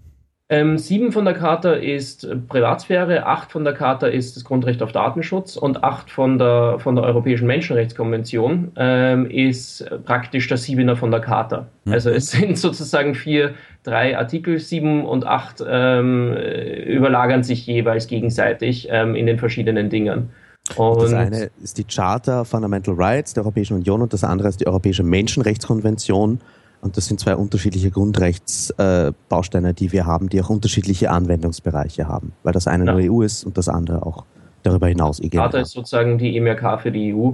Ähm, 0.48 0.78
sieben 0.78 1.12
von 1.12 1.26
der 1.26 1.34
Charta 1.34 1.74
ist 1.74 2.28
Privatsphäre, 2.48 3.26
acht 3.26 3.52
von 3.52 3.64
der 3.64 3.74
Charta 3.74 4.06
ist 4.06 4.36
das 4.36 4.44
Grundrecht 4.44 4.84
auf 4.84 4.92
Datenschutz 4.92 5.58
und 5.58 5.84
acht 5.84 6.12
von 6.12 6.38
der, 6.38 6.78
von 6.78 6.96
der 6.96 7.04
Europäischen 7.04 7.48
Menschenrechtskonvention 7.48 8.72
ähm, 8.76 9.28
ist 9.28 9.90
praktisch 10.06 10.48
der 10.48 10.58
Siebener 10.58 10.96
von 10.96 11.10
der 11.10 11.22
Charta. 11.22 11.66
Mhm. 11.86 11.94
Also 11.94 12.12
es 12.12 12.30
sind 12.30 12.60
sozusagen 12.60 13.16
vier, 13.16 13.56
drei 13.82 14.16
Artikel, 14.16 14.60
sieben 14.60 15.04
und 15.04 15.26
acht 15.26 15.64
ähm, 15.68 16.34
überlagern 16.34 17.42
sich 17.42 17.66
jeweils 17.66 18.06
gegenseitig 18.06 18.88
ähm, 18.92 19.16
in 19.16 19.26
den 19.26 19.40
verschiedenen 19.40 19.90
Dingen. 19.90 20.30
Und 20.76 21.02
das 21.02 21.14
eine 21.14 21.50
ist 21.64 21.80
die 21.80 21.86
Charta 21.86 22.44
Fundamental 22.44 22.94
Rights 22.96 23.34
der 23.34 23.44
Europäischen 23.44 23.78
Union 23.78 24.04
und 24.04 24.14
das 24.14 24.24
andere 24.24 24.50
ist 24.50 24.62
die 24.62 24.68
Europäische 24.68 25.02
Menschenrechtskonvention 25.02 26.40
und 26.86 26.96
das 26.98 27.08
sind 27.08 27.20
zwei 27.20 27.36
unterschiedliche 27.36 27.90
Grundrechtsbausteine, 27.90 29.70
äh, 29.70 29.74
die 29.74 29.92
wir 29.92 30.06
haben, 30.06 30.30
die 30.30 30.40
auch 30.40 30.52
unterschiedliche 30.52 31.10
Anwendungsbereiche 31.10 32.08
haben, 32.08 32.34
weil 32.44 32.54
das 32.54 32.68
eine 32.68 32.86
ja. 32.86 32.94
nur 32.94 33.02
EU 33.02 33.24
ist 33.24 33.44
und 33.44 33.58
das 33.58 33.68
andere 33.68 34.06
auch 34.06 34.24
darüber 34.62 34.88
hinaus 34.88 35.20
EGMR. 35.20 35.42
CARTA 35.42 35.60
ist 35.62 35.72
sozusagen 35.72 36.20
die 36.20 36.38
EMRK 36.38 36.82
für 36.82 36.92
die 36.92 37.14
EU 37.14 37.32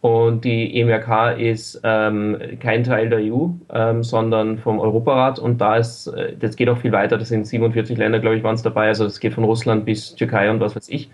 und 0.00 0.44
die 0.44 0.80
EMRK 0.80 1.38
ist 1.38 1.80
ähm, 1.84 2.38
kein 2.60 2.82
Teil 2.82 3.10
der 3.10 3.18
EU, 3.20 3.48
ähm, 3.70 4.02
sondern 4.02 4.56
vom 4.56 4.80
Europarat 4.80 5.38
und 5.38 5.60
da 5.60 5.76
ist, 5.76 6.06
äh, 6.06 6.34
das 6.38 6.56
geht 6.56 6.70
auch 6.70 6.78
viel 6.78 6.92
weiter, 6.92 7.18
das 7.18 7.28
sind 7.28 7.46
47 7.46 7.98
Länder, 7.98 8.20
glaube 8.20 8.36
ich, 8.36 8.42
waren 8.42 8.54
es 8.54 8.62
dabei, 8.62 8.88
also 8.88 9.04
es 9.04 9.20
geht 9.20 9.34
von 9.34 9.44
Russland 9.44 9.84
bis 9.84 10.14
Türkei 10.14 10.50
und 10.50 10.60
was 10.60 10.74
weiß 10.74 10.88
ich. 10.88 11.10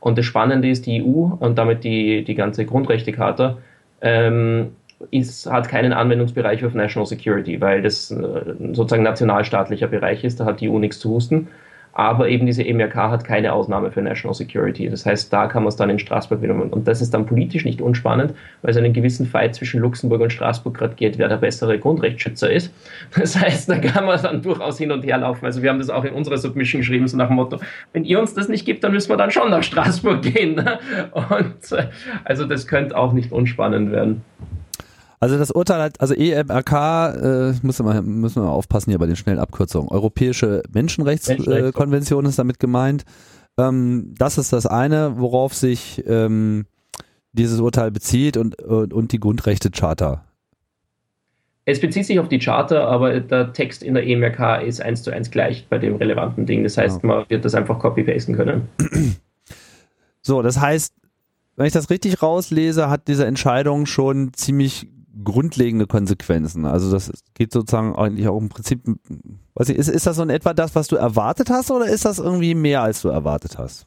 Und 0.00 0.16
das 0.16 0.24
Spannende 0.24 0.68
ist, 0.68 0.86
die 0.86 1.02
EU 1.02 1.28
und 1.38 1.58
damit 1.58 1.84
die, 1.84 2.24
die 2.24 2.34
ganze 2.34 2.64
Grundrechtecharta 2.64 3.58
ähm, 4.00 4.72
ist, 5.10 5.50
hat 5.50 5.68
keinen 5.68 5.92
Anwendungsbereich 5.92 6.64
auf 6.64 6.74
National 6.74 7.06
Security, 7.06 7.60
weil 7.60 7.82
das 7.82 8.10
äh, 8.10 8.54
sozusagen 8.72 9.02
nationalstaatlicher 9.02 9.88
Bereich 9.88 10.24
ist, 10.24 10.40
da 10.40 10.44
hat 10.44 10.60
die 10.60 10.68
EU 10.68 10.78
nichts 10.78 10.98
zu 10.98 11.10
husten. 11.10 11.48
Aber 11.96 12.28
eben 12.28 12.44
diese 12.44 12.64
EMRK 12.64 12.96
hat 12.96 13.24
keine 13.24 13.52
Ausnahme 13.52 13.92
für 13.92 14.02
National 14.02 14.34
Security. 14.34 14.90
Das 14.90 15.06
heißt, 15.06 15.32
da 15.32 15.46
kann 15.46 15.62
man 15.62 15.68
es 15.68 15.76
dann 15.76 15.90
in 15.90 16.00
Straßburg 16.00 16.42
wieder 16.42 16.52
machen. 16.52 16.70
Und 16.70 16.88
das 16.88 17.00
ist 17.00 17.14
dann 17.14 17.24
politisch 17.24 17.64
nicht 17.64 17.80
unspannend, 17.80 18.34
weil 18.62 18.72
es 18.72 18.76
einen 18.76 18.92
gewissen 18.92 19.26
Fight 19.26 19.54
zwischen 19.54 19.80
Luxemburg 19.80 20.20
und 20.20 20.32
Straßburg 20.32 20.76
gerade 20.76 20.96
geht, 20.96 21.18
wer 21.18 21.28
der 21.28 21.36
bessere 21.36 21.78
Grundrechtsschützer 21.78 22.50
ist. 22.52 22.74
Das 23.16 23.40
heißt, 23.40 23.70
da 23.70 23.78
kann 23.78 24.06
man 24.06 24.20
dann 24.20 24.42
durchaus 24.42 24.76
hin 24.76 24.90
und 24.90 25.04
her 25.04 25.18
laufen. 25.18 25.46
Also 25.46 25.62
wir 25.62 25.70
haben 25.70 25.78
das 25.78 25.88
auch 25.88 26.04
in 26.04 26.14
unserer 26.14 26.36
Submission 26.36 26.80
geschrieben, 26.80 27.06
so 27.06 27.16
nach 27.16 27.28
dem 27.28 27.36
Motto, 27.36 27.60
wenn 27.92 28.04
ihr 28.04 28.18
uns 28.18 28.34
das 28.34 28.48
nicht 28.48 28.66
gibt, 28.66 28.82
dann 28.82 28.92
müssen 28.92 29.08
wir 29.10 29.16
dann 29.16 29.30
schon 29.30 29.50
nach 29.50 29.62
Straßburg 29.62 30.20
gehen. 30.22 30.58
Und 31.12 31.72
äh, 31.72 31.86
also 32.24 32.44
das 32.44 32.66
könnte 32.66 32.96
auch 32.96 33.12
nicht 33.12 33.30
unspannend 33.30 33.92
werden. 33.92 34.22
Also 35.24 35.38
das 35.38 35.50
Urteil 35.50 35.80
hat, 35.80 36.02
also 36.02 36.12
EMRK, 36.12 36.72
äh, 37.14 37.54
müssen, 37.62 37.86
wir, 37.86 38.02
müssen 38.02 38.42
wir 38.42 38.50
aufpassen 38.50 38.90
hier 38.90 38.98
bei 38.98 39.06
den 39.06 39.16
schnellen 39.16 39.38
Abkürzungen. 39.38 39.88
Europäische 39.88 40.62
Menschenrechtskonvention 40.70 42.26
äh, 42.26 42.28
ist 42.28 42.38
damit 42.38 42.60
gemeint. 42.60 43.06
Ähm, 43.56 44.12
das 44.18 44.36
ist 44.36 44.52
das 44.52 44.66
eine, 44.66 45.18
worauf 45.18 45.54
sich 45.54 46.04
ähm, 46.06 46.66
dieses 47.32 47.60
Urteil 47.60 47.90
bezieht 47.90 48.36
und, 48.36 48.60
und, 48.60 48.92
und 48.92 49.12
die 49.12 49.18
Grundrechte-Charta. 49.18 50.26
Es 51.64 51.80
bezieht 51.80 52.04
sich 52.04 52.20
auf 52.20 52.28
die 52.28 52.38
Charta, 52.38 52.86
aber 52.86 53.18
der 53.18 53.54
Text 53.54 53.82
in 53.82 53.94
der 53.94 54.06
EMRK 54.06 54.60
ist 54.60 54.82
eins 54.82 55.02
zu 55.02 55.10
eins 55.10 55.30
gleich 55.30 55.66
bei 55.70 55.78
dem 55.78 55.96
relevanten 55.96 56.44
Ding. 56.44 56.64
Das 56.64 56.76
heißt, 56.76 57.02
ja. 57.02 57.08
man 57.08 57.24
wird 57.30 57.46
das 57.46 57.54
einfach 57.54 57.78
copy-pasten 57.78 58.36
können. 58.36 58.68
So, 60.20 60.42
das 60.42 60.60
heißt, 60.60 60.92
wenn 61.56 61.66
ich 61.66 61.72
das 61.72 61.88
richtig 61.88 62.22
rauslese, 62.22 62.90
hat 62.90 63.08
diese 63.08 63.26
Entscheidung 63.26 63.86
schon 63.86 64.32
ziemlich 64.34 64.88
grundlegende 65.22 65.86
Konsequenzen. 65.86 66.64
Also 66.64 66.90
das 66.90 67.12
geht 67.34 67.52
sozusagen 67.52 67.94
eigentlich 67.94 68.28
auch 68.28 68.38
im 68.38 68.48
Prinzip, 68.48 68.80
weiß 69.54 69.68
ich, 69.68 69.76
ist, 69.76 69.88
ist 69.88 70.06
das 70.06 70.16
so 70.16 70.22
in 70.22 70.30
etwa 70.30 70.54
das, 70.54 70.74
was 70.74 70.88
du 70.88 70.96
erwartet 70.96 71.50
hast 71.50 71.70
oder 71.70 71.86
ist 71.86 72.04
das 72.04 72.18
irgendwie 72.18 72.54
mehr, 72.54 72.82
als 72.82 73.02
du 73.02 73.08
erwartet 73.08 73.58
hast? 73.58 73.86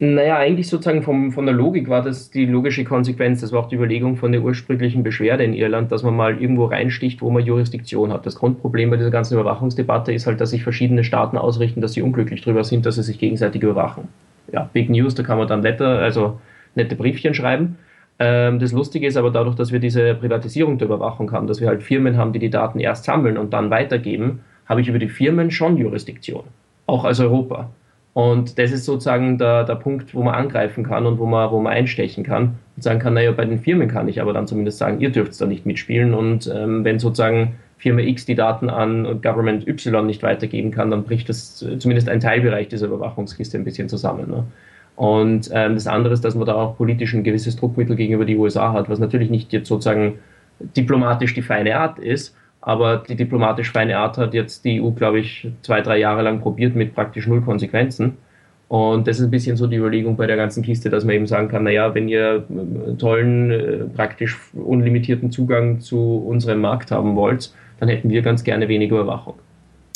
Naja, 0.00 0.36
eigentlich 0.36 0.68
sozusagen 0.68 1.02
vom, 1.02 1.30
von 1.30 1.46
der 1.46 1.54
Logik 1.54 1.88
war 1.88 2.02
das 2.02 2.30
die 2.30 2.46
logische 2.46 2.84
Konsequenz. 2.84 3.40
Das 3.40 3.52
war 3.52 3.60
auch 3.60 3.68
die 3.68 3.76
Überlegung 3.76 4.16
von 4.16 4.32
der 4.32 4.42
ursprünglichen 4.42 5.04
Beschwerde 5.04 5.44
in 5.44 5.54
Irland, 5.54 5.92
dass 5.92 6.02
man 6.02 6.16
mal 6.16 6.40
irgendwo 6.40 6.64
reinsticht, 6.64 7.22
wo 7.22 7.30
man 7.30 7.44
Jurisdiktion 7.44 8.12
hat. 8.12 8.26
Das 8.26 8.34
Grundproblem 8.34 8.90
bei 8.90 8.96
dieser 8.96 9.12
ganzen 9.12 9.34
Überwachungsdebatte 9.34 10.12
ist 10.12 10.26
halt, 10.26 10.40
dass 10.40 10.50
sich 10.50 10.64
verschiedene 10.64 11.04
Staaten 11.04 11.38
ausrichten, 11.38 11.80
dass 11.80 11.92
sie 11.92 12.02
unglücklich 12.02 12.42
darüber 12.42 12.64
sind, 12.64 12.86
dass 12.86 12.96
sie 12.96 13.04
sich 13.04 13.18
gegenseitig 13.18 13.62
überwachen. 13.62 14.08
Ja, 14.52 14.68
Big 14.72 14.90
News, 14.90 15.14
da 15.14 15.22
kann 15.22 15.38
man 15.38 15.46
dann 15.46 15.62
Letter, 15.62 16.00
also 16.00 16.40
nette 16.74 16.96
Briefchen 16.96 17.32
schreiben. 17.32 17.78
Ähm, 18.18 18.58
das 18.58 18.72
Lustige 18.72 19.06
ist 19.06 19.16
aber 19.16 19.30
dadurch, 19.30 19.56
dass 19.56 19.72
wir 19.72 19.80
diese 19.80 20.14
Privatisierung 20.14 20.78
der 20.78 20.86
Überwachung 20.86 21.32
haben, 21.32 21.46
dass 21.46 21.60
wir 21.60 21.68
halt 21.68 21.82
Firmen 21.82 22.16
haben, 22.16 22.32
die 22.32 22.38
die 22.38 22.50
Daten 22.50 22.80
erst 22.80 23.04
sammeln 23.04 23.36
und 23.36 23.52
dann 23.52 23.70
weitergeben, 23.70 24.40
habe 24.66 24.80
ich 24.80 24.88
über 24.88 24.98
die 24.98 25.08
Firmen 25.08 25.50
schon 25.50 25.76
Jurisdiktion, 25.76 26.44
auch 26.86 27.04
als 27.04 27.20
Europa. 27.20 27.70
Und 28.14 28.58
das 28.60 28.70
ist 28.70 28.84
sozusagen 28.84 29.38
der, 29.38 29.64
der 29.64 29.74
Punkt, 29.74 30.14
wo 30.14 30.22
man 30.22 30.34
angreifen 30.34 30.84
kann 30.84 31.04
und 31.04 31.18
wo 31.18 31.26
man, 31.26 31.50
wo 31.50 31.60
man 31.60 31.72
einstechen 31.72 32.22
kann 32.22 32.54
und 32.76 32.82
sagen 32.82 33.00
kann, 33.00 33.14
naja, 33.14 33.32
bei 33.32 33.44
den 33.44 33.58
Firmen 33.58 33.88
kann 33.88 34.08
ich 34.08 34.20
aber 34.20 34.32
dann 34.32 34.46
zumindest 34.46 34.78
sagen, 34.78 35.00
ihr 35.00 35.10
dürft 35.10 35.38
da 35.40 35.46
nicht 35.46 35.66
mitspielen 35.66 36.14
und 36.14 36.50
ähm, 36.54 36.84
wenn 36.84 37.00
sozusagen 37.00 37.56
Firma 37.76 38.00
X 38.02 38.24
die 38.24 38.36
Daten 38.36 38.70
an 38.70 39.20
Government 39.20 39.66
Y 39.66 40.06
nicht 40.06 40.22
weitergeben 40.22 40.70
kann, 40.70 40.92
dann 40.92 41.02
bricht 41.02 41.28
das 41.28 41.60
äh, 41.62 41.78
zumindest 41.78 42.08
ein 42.08 42.20
Teilbereich 42.20 42.68
dieser 42.68 42.86
Überwachungskiste 42.86 43.58
ein 43.58 43.64
bisschen 43.64 43.88
zusammen. 43.88 44.30
Ne? 44.30 44.44
Und 44.96 45.50
ähm, 45.52 45.74
das 45.74 45.86
andere 45.86 46.14
ist, 46.14 46.24
dass 46.24 46.34
man 46.34 46.46
da 46.46 46.54
auch 46.54 46.76
politisch 46.76 47.14
ein 47.14 47.24
gewisses 47.24 47.56
Druckmittel 47.56 47.96
gegenüber 47.96 48.24
die 48.24 48.36
USA 48.36 48.72
hat, 48.72 48.88
was 48.88 48.98
natürlich 48.98 49.30
nicht 49.30 49.52
jetzt 49.52 49.68
sozusagen 49.68 50.18
diplomatisch 50.60 51.34
die 51.34 51.42
feine 51.42 51.76
Art 51.76 51.98
ist, 51.98 52.36
aber 52.60 52.98
die 52.98 53.16
diplomatisch 53.16 53.72
feine 53.72 53.98
Art 53.98 54.16
hat 54.18 54.34
jetzt 54.34 54.64
die 54.64 54.80
EU, 54.80 54.90
glaube 54.90 55.18
ich, 55.18 55.48
zwei, 55.62 55.80
drei 55.80 55.98
Jahre 55.98 56.22
lang 56.22 56.40
probiert 56.40 56.74
mit 56.76 56.94
praktisch 56.94 57.26
null 57.26 57.42
Konsequenzen. 57.42 58.16
Und 58.68 59.06
das 59.06 59.18
ist 59.18 59.26
ein 59.26 59.30
bisschen 59.30 59.56
so 59.56 59.66
die 59.66 59.76
Überlegung 59.76 60.16
bei 60.16 60.26
der 60.26 60.36
ganzen 60.36 60.62
Kiste, 60.62 60.88
dass 60.88 61.04
man 61.04 61.14
eben 61.14 61.26
sagen 61.26 61.48
kann, 61.48 61.64
naja, 61.64 61.94
wenn 61.94 62.08
ihr 62.08 62.44
äh, 62.48 62.94
tollen, 62.96 63.50
äh, 63.50 63.84
praktisch 63.94 64.38
unlimitierten 64.54 65.30
Zugang 65.30 65.80
zu 65.80 66.24
unserem 66.26 66.60
Markt 66.60 66.90
haben 66.90 67.14
wollt, 67.14 67.52
dann 67.80 67.88
hätten 67.88 68.08
wir 68.08 68.22
ganz 68.22 68.42
gerne 68.42 68.68
weniger 68.68 69.00
Überwachung. 69.00 69.34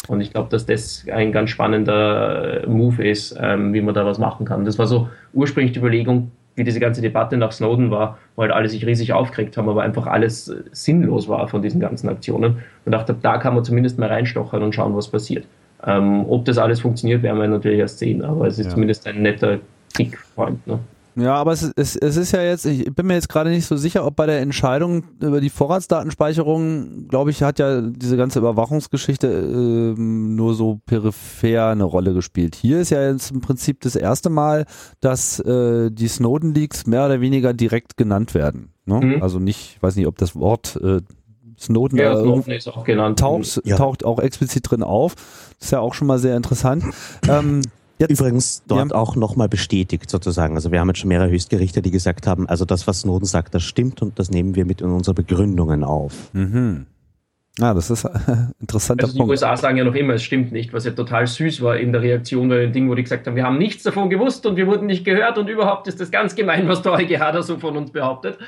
Und 0.08 0.20
ich 0.20 0.32
glaube, 0.32 0.48
dass 0.50 0.66
das 0.66 1.04
ein 1.12 1.32
ganz 1.32 1.50
spannender 1.50 2.62
Move 2.66 3.06
ist, 3.06 3.36
ähm, 3.40 3.72
wie 3.74 3.80
man 3.80 3.94
da 3.94 4.04
was 4.04 4.18
machen 4.18 4.46
kann. 4.46 4.64
Das 4.64 4.78
war 4.78 4.86
so 4.86 5.08
ursprünglich 5.32 5.72
die 5.72 5.78
Überlegung, 5.78 6.32
wie 6.54 6.64
diese 6.64 6.80
ganze 6.80 7.00
Debatte 7.00 7.36
nach 7.36 7.52
Snowden 7.52 7.90
war, 7.90 8.18
wo 8.34 8.42
halt 8.42 8.52
alle 8.52 8.68
sich 8.68 8.84
riesig 8.84 9.12
aufgeregt 9.12 9.56
haben, 9.56 9.68
aber 9.68 9.82
einfach 9.82 10.06
alles 10.06 10.52
sinnlos 10.72 11.28
war 11.28 11.46
von 11.46 11.62
diesen 11.62 11.78
ganzen 11.78 12.08
Aktionen. 12.08 12.58
Und 12.84 12.92
dachte, 12.92 13.14
da 13.20 13.38
kann 13.38 13.54
man 13.54 13.64
zumindest 13.64 13.98
mal 13.98 14.08
reinstochern 14.08 14.62
und 14.62 14.74
schauen, 14.74 14.96
was 14.96 15.08
passiert. 15.08 15.46
Ähm, 15.86 16.24
ob 16.28 16.44
das 16.44 16.58
alles 16.58 16.80
funktioniert, 16.80 17.22
werden 17.22 17.40
wir 17.40 17.46
natürlich 17.46 17.78
erst 17.78 18.00
sehen, 18.00 18.24
aber 18.24 18.48
es 18.48 18.58
ist 18.58 18.66
ja. 18.66 18.72
zumindest 18.72 19.06
ein 19.06 19.22
netter 19.22 19.58
Kickpoint. 19.94 20.66
Ne? 20.66 20.80
Ja, 21.18 21.34
aber 21.34 21.52
es, 21.52 21.72
es, 21.74 21.96
es 21.96 22.16
ist 22.16 22.32
ja 22.32 22.42
jetzt, 22.42 22.64
ich 22.64 22.94
bin 22.94 23.06
mir 23.06 23.14
jetzt 23.14 23.28
gerade 23.28 23.50
nicht 23.50 23.66
so 23.66 23.76
sicher, 23.76 24.06
ob 24.06 24.14
bei 24.14 24.26
der 24.26 24.40
Entscheidung 24.40 25.04
über 25.20 25.40
die 25.40 25.50
Vorratsdatenspeicherung, 25.50 27.08
glaube 27.08 27.30
ich, 27.30 27.42
hat 27.42 27.58
ja 27.58 27.80
diese 27.80 28.16
ganze 28.16 28.38
Überwachungsgeschichte 28.38 29.26
äh, 29.26 30.00
nur 30.00 30.54
so 30.54 30.80
peripher 30.86 31.68
eine 31.68 31.84
Rolle 31.84 32.14
gespielt. 32.14 32.54
Hier 32.54 32.80
ist 32.80 32.90
ja 32.90 33.10
jetzt 33.10 33.32
im 33.32 33.40
Prinzip 33.40 33.80
das 33.80 33.96
erste 33.96 34.30
Mal, 34.30 34.64
dass 35.00 35.40
äh, 35.40 35.90
die 35.90 36.08
Snowden-Leaks 36.08 36.86
mehr 36.86 37.06
oder 37.06 37.20
weniger 37.20 37.52
direkt 37.52 37.96
genannt 37.96 38.34
werden. 38.34 38.72
Ne? 38.86 39.00
Mhm. 39.00 39.22
Also 39.22 39.40
nicht, 39.40 39.76
ich 39.76 39.82
weiß 39.82 39.96
nicht, 39.96 40.06
ob 40.06 40.18
das 40.18 40.36
Wort 40.36 40.78
äh, 40.82 41.00
Snowden, 41.58 41.98
ja, 41.98 42.16
Snowden 42.16 42.52
ist 42.52 42.68
auch 42.68 42.84
genannt. 42.84 43.18
Taucht, 43.18 43.60
ja. 43.64 43.76
taucht 43.76 44.04
auch 44.04 44.20
explizit 44.20 44.70
drin 44.70 44.84
auf. 44.84 45.16
Das 45.58 45.66
ist 45.66 45.70
ja 45.72 45.80
auch 45.80 45.94
schon 45.94 46.06
mal 46.06 46.20
sehr 46.20 46.36
interessant. 46.36 46.84
ähm, 47.28 47.62
Jetzt, 47.98 48.10
Übrigens 48.10 48.62
dort 48.66 48.90
ja. 48.90 48.96
auch 48.96 49.16
nochmal 49.16 49.48
bestätigt 49.48 50.08
sozusagen. 50.08 50.54
Also 50.54 50.70
wir 50.70 50.78
haben 50.78 50.88
jetzt 50.88 50.98
schon 50.98 51.08
mehrere 51.08 51.30
Höchstgerichte, 51.30 51.82
die 51.82 51.90
gesagt 51.90 52.26
haben, 52.26 52.48
also 52.48 52.64
das, 52.64 52.86
was 52.86 53.00
Snowden 53.00 53.26
sagt, 53.26 53.54
das 53.54 53.64
stimmt 53.64 54.02
und 54.02 54.18
das 54.18 54.30
nehmen 54.30 54.54
wir 54.54 54.64
mit 54.64 54.80
in 54.80 54.90
unsere 54.90 55.14
Begründungen 55.14 55.82
auf. 55.82 56.12
Mhm. 56.32 56.86
Ah, 57.60 57.74
das 57.74 57.90
ist 57.90 58.04
ein 58.28 58.52
interessanter 58.60 59.04
also 59.04 59.14
die 59.14 59.18
Punkt. 59.18 59.30
Die 59.30 59.32
USA 59.32 59.56
sagen 59.56 59.76
ja 59.76 59.84
noch 59.84 59.94
immer, 59.94 60.14
es 60.14 60.22
stimmt 60.22 60.52
nicht, 60.52 60.72
was 60.72 60.84
ja 60.84 60.92
total 60.92 61.26
süß 61.26 61.62
war 61.62 61.76
in 61.76 61.92
der 61.92 62.02
Reaktion 62.02 62.48
bei 62.48 62.58
den 62.58 62.72
Dingen, 62.72 62.88
wo 62.88 62.94
die 62.94 63.02
gesagt 63.02 63.26
haben, 63.26 63.36
wir 63.36 63.44
haben 63.44 63.58
nichts 63.58 63.82
davon 63.82 64.10
gewusst 64.10 64.46
und 64.46 64.56
wir 64.56 64.66
wurden 64.66 64.86
nicht 64.86 65.04
gehört 65.04 65.38
und 65.38 65.48
überhaupt 65.48 65.88
ist 65.88 66.00
das 66.00 66.10
ganz 66.10 66.34
gemein, 66.34 66.68
was 66.68 66.82
der 66.82 66.92
EuGH 66.92 67.32
da 67.32 67.42
so 67.42 67.58
von 67.58 67.76
uns 67.76 67.90
behauptet. 67.90 68.38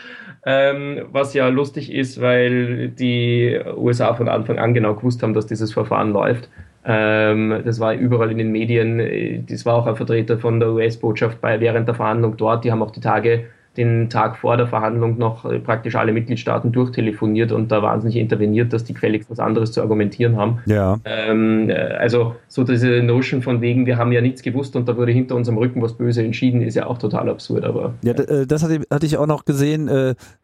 Ähm, 0.46 1.06
was 1.10 1.34
ja 1.34 1.48
lustig 1.48 1.92
ist, 1.92 2.20
weil 2.20 2.88
die 2.88 3.60
USA 3.76 4.14
von 4.14 4.28
Anfang 4.28 4.58
an 4.58 4.74
genau 4.74 4.94
gewusst 4.94 5.22
haben, 5.22 5.34
dass 5.34 5.46
dieses 5.46 5.72
Verfahren 5.72 6.12
läuft. 6.12 6.48
Ähm, 6.84 7.60
das 7.64 7.78
war 7.78 7.92
überall 7.92 8.30
in 8.30 8.38
den 8.38 8.52
Medien. 8.52 9.44
Das 9.46 9.66
war 9.66 9.74
auch 9.74 9.86
ein 9.86 9.96
Vertreter 9.96 10.38
von 10.38 10.60
der 10.60 10.70
US-Botschaft 10.70 11.40
bei 11.40 11.60
während 11.60 11.88
der 11.88 11.94
Verhandlung 11.94 12.36
dort. 12.36 12.64
Die 12.64 12.72
haben 12.72 12.82
auch 12.82 12.90
die 12.90 13.00
Tage 13.00 13.44
den 13.80 14.10
Tag 14.10 14.36
vor 14.38 14.56
der 14.56 14.66
Verhandlung 14.66 15.18
noch 15.18 15.44
äh, 15.44 15.58
praktisch 15.58 15.96
alle 15.96 16.12
Mitgliedstaaten 16.12 16.72
durchtelefoniert 16.72 17.52
und 17.52 17.72
da 17.72 17.82
wahnsinnig 17.82 18.16
interveniert, 18.16 18.72
dass 18.72 18.84
die 18.84 18.94
gefälligst 18.94 19.30
was 19.30 19.38
anderes 19.38 19.72
zu 19.72 19.80
argumentieren 19.80 20.36
haben. 20.36 20.58
Ja. 20.66 20.98
Ähm, 21.04 21.70
äh, 21.70 21.74
also 21.74 22.36
so 22.48 22.64
diese 22.64 23.02
Notion 23.02 23.42
von 23.42 23.60
wegen, 23.60 23.86
wir 23.86 23.96
haben 23.96 24.12
ja 24.12 24.20
nichts 24.20 24.42
gewusst 24.42 24.76
und 24.76 24.88
da 24.88 24.96
wurde 24.96 25.12
hinter 25.12 25.34
unserem 25.34 25.58
Rücken 25.58 25.82
was 25.82 25.94
Böse 25.94 26.22
entschieden, 26.22 26.60
ist 26.62 26.74
ja 26.74 26.86
auch 26.86 26.98
total 26.98 27.28
absurd. 27.28 27.64
Aber 27.64 27.94
ja, 28.02 28.12
äh, 28.12 28.46
das 28.46 28.62
hatte, 28.62 28.82
hatte 28.90 29.06
ich 29.06 29.16
auch 29.16 29.26
noch 29.26 29.44
gesehen. 29.44 29.90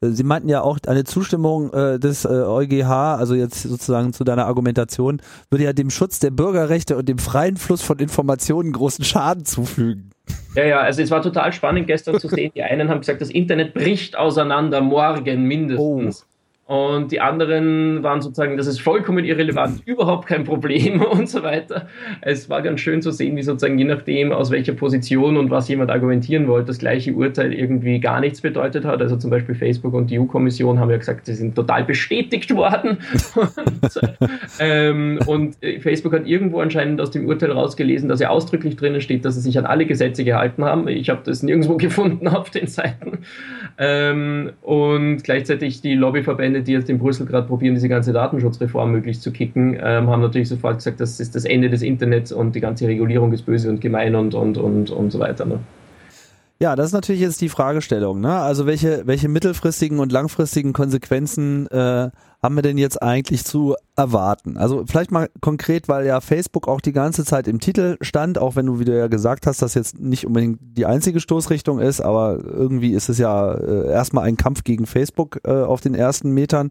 Sie 0.00 0.24
meinten 0.24 0.48
ja 0.48 0.62
auch, 0.62 0.78
eine 0.86 1.04
Zustimmung 1.04 1.70
des 1.70 2.26
EuGH, 2.26 3.16
also 3.18 3.34
jetzt 3.34 3.62
sozusagen 3.62 4.12
zu 4.12 4.24
deiner 4.24 4.46
Argumentation, 4.46 5.20
würde 5.50 5.64
ja 5.64 5.72
dem 5.72 5.90
Schutz 5.90 6.18
der 6.20 6.30
Bürgerrechte 6.30 6.96
und 6.96 7.08
dem 7.08 7.18
freien 7.18 7.56
Fluss 7.56 7.82
von 7.82 7.98
Informationen 7.98 8.72
großen 8.72 9.04
Schaden 9.04 9.44
zufügen. 9.44 10.10
Ja, 10.54 10.64
ja, 10.64 10.80
also 10.80 11.02
es 11.02 11.10
war 11.10 11.20
total 11.22 11.52
spannend 11.52 11.86
gestern 11.86 12.18
zu 12.18 12.28
sehen. 12.28 12.50
Die 12.54 12.62
einen 12.62 12.88
haben 12.88 13.00
gesagt, 13.00 13.20
das 13.20 13.30
Internet 13.30 13.74
bricht 13.74 14.16
auseinander, 14.16 14.80
morgen 14.80 15.42
mindestens. 15.42 16.22
Oh. 16.22 16.35
Und 16.66 17.12
die 17.12 17.20
anderen 17.20 18.02
waren 18.02 18.20
sozusagen, 18.20 18.56
das 18.56 18.66
ist 18.66 18.80
vollkommen 18.80 19.24
irrelevant, 19.24 19.82
überhaupt 19.86 20.26
kein 20.26 20.42
Problem 20.42 21.00
und 21.12 21.28
so 21.28 21.44
weiter. 21.44 21.86
Es 22.22 22.50
war 22.50 22.60
ganz 22.60 22.80
schön 22.80 23.02
zu 23.02 23.12
sehen, 23.12 23.36
wie 23.36 23.42
sozusagen 23.42 23.78
je 23.78 23.84
nachdem, 23.84 24.32
aus 24.32 24.50
welcher 24.50 24.72
Position 24.72 25.36
und 25.36 25.48
was 25.50 25.68
jemand 25.68 25.92
argumentieren 25.92 26.48
wollte, 26.48 26.66
das 26.66 26.78
gleiche 26.78 27.12
Urteil 27.12 27.52
irgendwie 27.52 28.00
gar 28.00 28.18
nichts 28.18 28.40
bedeutet 28.40 28.84
hat. 28.84 29.00
Also 29.00 29.16
zum 29.16 29.30
Beispiel 29.30 29.54
Facebook 29.54 29.94
und 29.94 30.10
die 30.10 30.18
EU-Kommission 30.18 30.80
haben 30.80 30.90
ja 30.90 30.96
gesagt, 30.96 31.26
sie 31.26 31.34
sind 31.34 31.54
total 31.54 31.84
bestätigt 31.84 32.52
worden. 32.56 32.98
und, 33.36 34.00
ähm, 34.58 35.20
und 35.26 35.56
Facebook 35.80 36.14
hat 36.14 36.26
irgendwo 36.26 36.58
anscheinend 36.58 37.00
aus 37.00 37.12
dem 37.12 37.28
Urteil 37.28 37.52
rausgelesen, 37.52 38.08
dass 38.08 38.18
ja 38.18 38.30
ausdrücklich 38.30 38.74
drinnen 38.74 39.00
steht, 39.00 39.24
dass 39.24 39.36
sie 39.36 39.40
sich 39.40 39.56
an 39.56 39.66
alle 39.66 39.86
Gesetze 39.86 40.24
gehalten 40.24 40.64
haben. 40.64 40.88
Ich 40.88 41.10
habe 41.10 41.20
das 41.24 41.44
nirgendwo 41.44 41.76
gefunden 41.76 42.26
auf 42.26 42.50
den 42.50 42.66
Seiten. 42.66 43.18
Ähm, 43.78 44.50
und 44.62 45.22
gleichzeitig 45.22 45.80
die 45.80 45.94
Lobbyverbände, 45.94 46.55
die 46.62 46.72
jetzt 46.72 46.90
in 46.90 46.98
Brüssel 46.98 47.26
gerade 47.26 47.46
probieren, 47.46 47.74
diese 47.74 47.88
ganze 47.88 48.12
Datenschutzreform 48.12 48.92
möglichst 48.92 49.22
zu 49.22 49.32
kicken, 49.32 49.74
ähm, 49.80 50.08
haben 50.08 50.22
natürlich 50.22 50.48
sofort 50.48 50.76
gesagt, 50.76 51.00
das 51.00 51.20
ist 51.20 51.34
das 51.34 51.44
Ende 51.44 51.70
des 51.70 51.82
Internets 51.82 52.32
und 52.32 52.54
die 52.54 52.60
ganze 52.60 52.86
Regulierung 52.86 53.32
ist 53.32 53.42
böse 53.42 53.68
und 53.68 53.80
gemein 53.80 54.14
und, 54.14 54.34
und, 54.34 54.58
und, 54.58 54.90
und 54.90 55.10
so 55.10 55.18
weiter. 55.18 55.44
Ne? 55.44 55.58
Ja, 56.58 56.74
das 56.74 56.86
ist 56.86 56.92
natürlich 56.92 57.20
jetzt 57.20 57.40
die 57.42 57.50
Fragestellung. 57.50 58.20
Ne? 58.20 58.32
Also 58.32 58.66
welche, 58.66 59.06
welche 59.06 59.28
mittelfristigen 59.28 59.98
und 59.98 60.10
langfristigen 60.10 60.72
Konsequenzen 60.72 61.66
äh, 61.66 62.10
haben 62.46 62.54
wir 62.54 62.62
denn 62.62 62.78
jetzt 62.78 63.02
eigentlich 63.02 63.44
zu 63.44 63.74
erwarten? 63.96 64.56
Also 64.56 64.84
vielleicht 64.86 65.10
mal 65.10 65.28
konkret, 65.40 65.88
weil 65.88 66.06
ja 66.06 66.20
Facebook 66.20 66.68
auch 66.68 66.80
die 66.80 66.92
ganze 66.92 67.24
Zeit 67.24 67.48
im 67.48 67.58
Titel 67.58 67.96
stand, 68.00 68.38
auch 68.38 68.54
wenn 68.54 68.66
du 68.66 68.78
wieder 68.78 68.94
ja 68.94 69.08
gesagt 69.08 69.48
hast, 69.48 69.62
dass 69.62 69.74
jetzt 69.74 69.98
nicht 69.98 70.28
unbedingt 70.28 70.60
die 70.60 70.86
einzige 70.86 71.18
Stoßrichtung 71.18 71.80
ist, 71.80 72.00
aber 72.00 72.38
irgendwie 72.44 72.92
ist 72.92 73.08
es 73.08 73.18
ja 73.18 73.52
äh, 73.52 73.90
erstmal 73.90 74.24
ein 74.24 74.36
Kampf 74.36 74.62
gegen 74.62 74.86
Facebook 74.86 75.40
äh, 75.42 75.50
auf 75.50 75.80
den 75.80 75.96
ersten 75.96 76.30
Metern. 76.30 76.68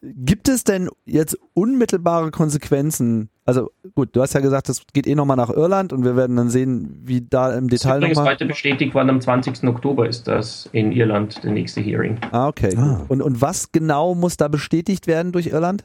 Gibt 0.00 0.48
es 0.48 0.64
denn 0.64 0.88
jetzt 1.04 1.36
unmittelbare 1.52 2.30
Konsequenzen? 2.30 3.28
Also 3.46 3.70
gut, 3.94 4.08
du 4.12 4.22
hast 4.22 4.34
ja 4.34 4.40
gesagt, 4.40 4.68
das 4.68 4.82
geht 4.92 5.06
eh 5.06 5.14
nochmal 5.14 5.36
nach 5.36 5.50
Irland 5.50 5.92
und 5.92 6.04
wir 6.04 6.16
werden 6.16 6.34
dann 6.34 6.50
sehen, 6.50 7.00
wie 7.04 7.20
da 7.20 7.56
im 7.56 7.68
Detail 7.68 8.00
nochmal... 8.00 8.08
Das 8.10 8.18
ist 8.18 8.28
heute 8.28 8.46
bestätigt 8.46 8.92
worden, 8.92 9.08
am 9.08 9.20
20. 9.20 9.62
Oktober 9.68 10.08
ist 10.08 10.26
das 10.26 10.68
in 10.72 10.90
Irland 10.90 11.44
der 11.44 11.52
nächste 11.52 11.80
Hearing. 11.80 12.18
Ah, 12.32 12.48
okay. 12.48 12.76
Ah. 12.76 13.04
Und, 13.06 13.22
und 13.22 13.40
was 13.40 13.70
genau 13.70 14.16
muss 14.16 14.36
da 14.36 14.48
bestätigt 14.48 15.06
werden 15.06 15.30
durch 15.30 15.46
Irland? 15.46 15.84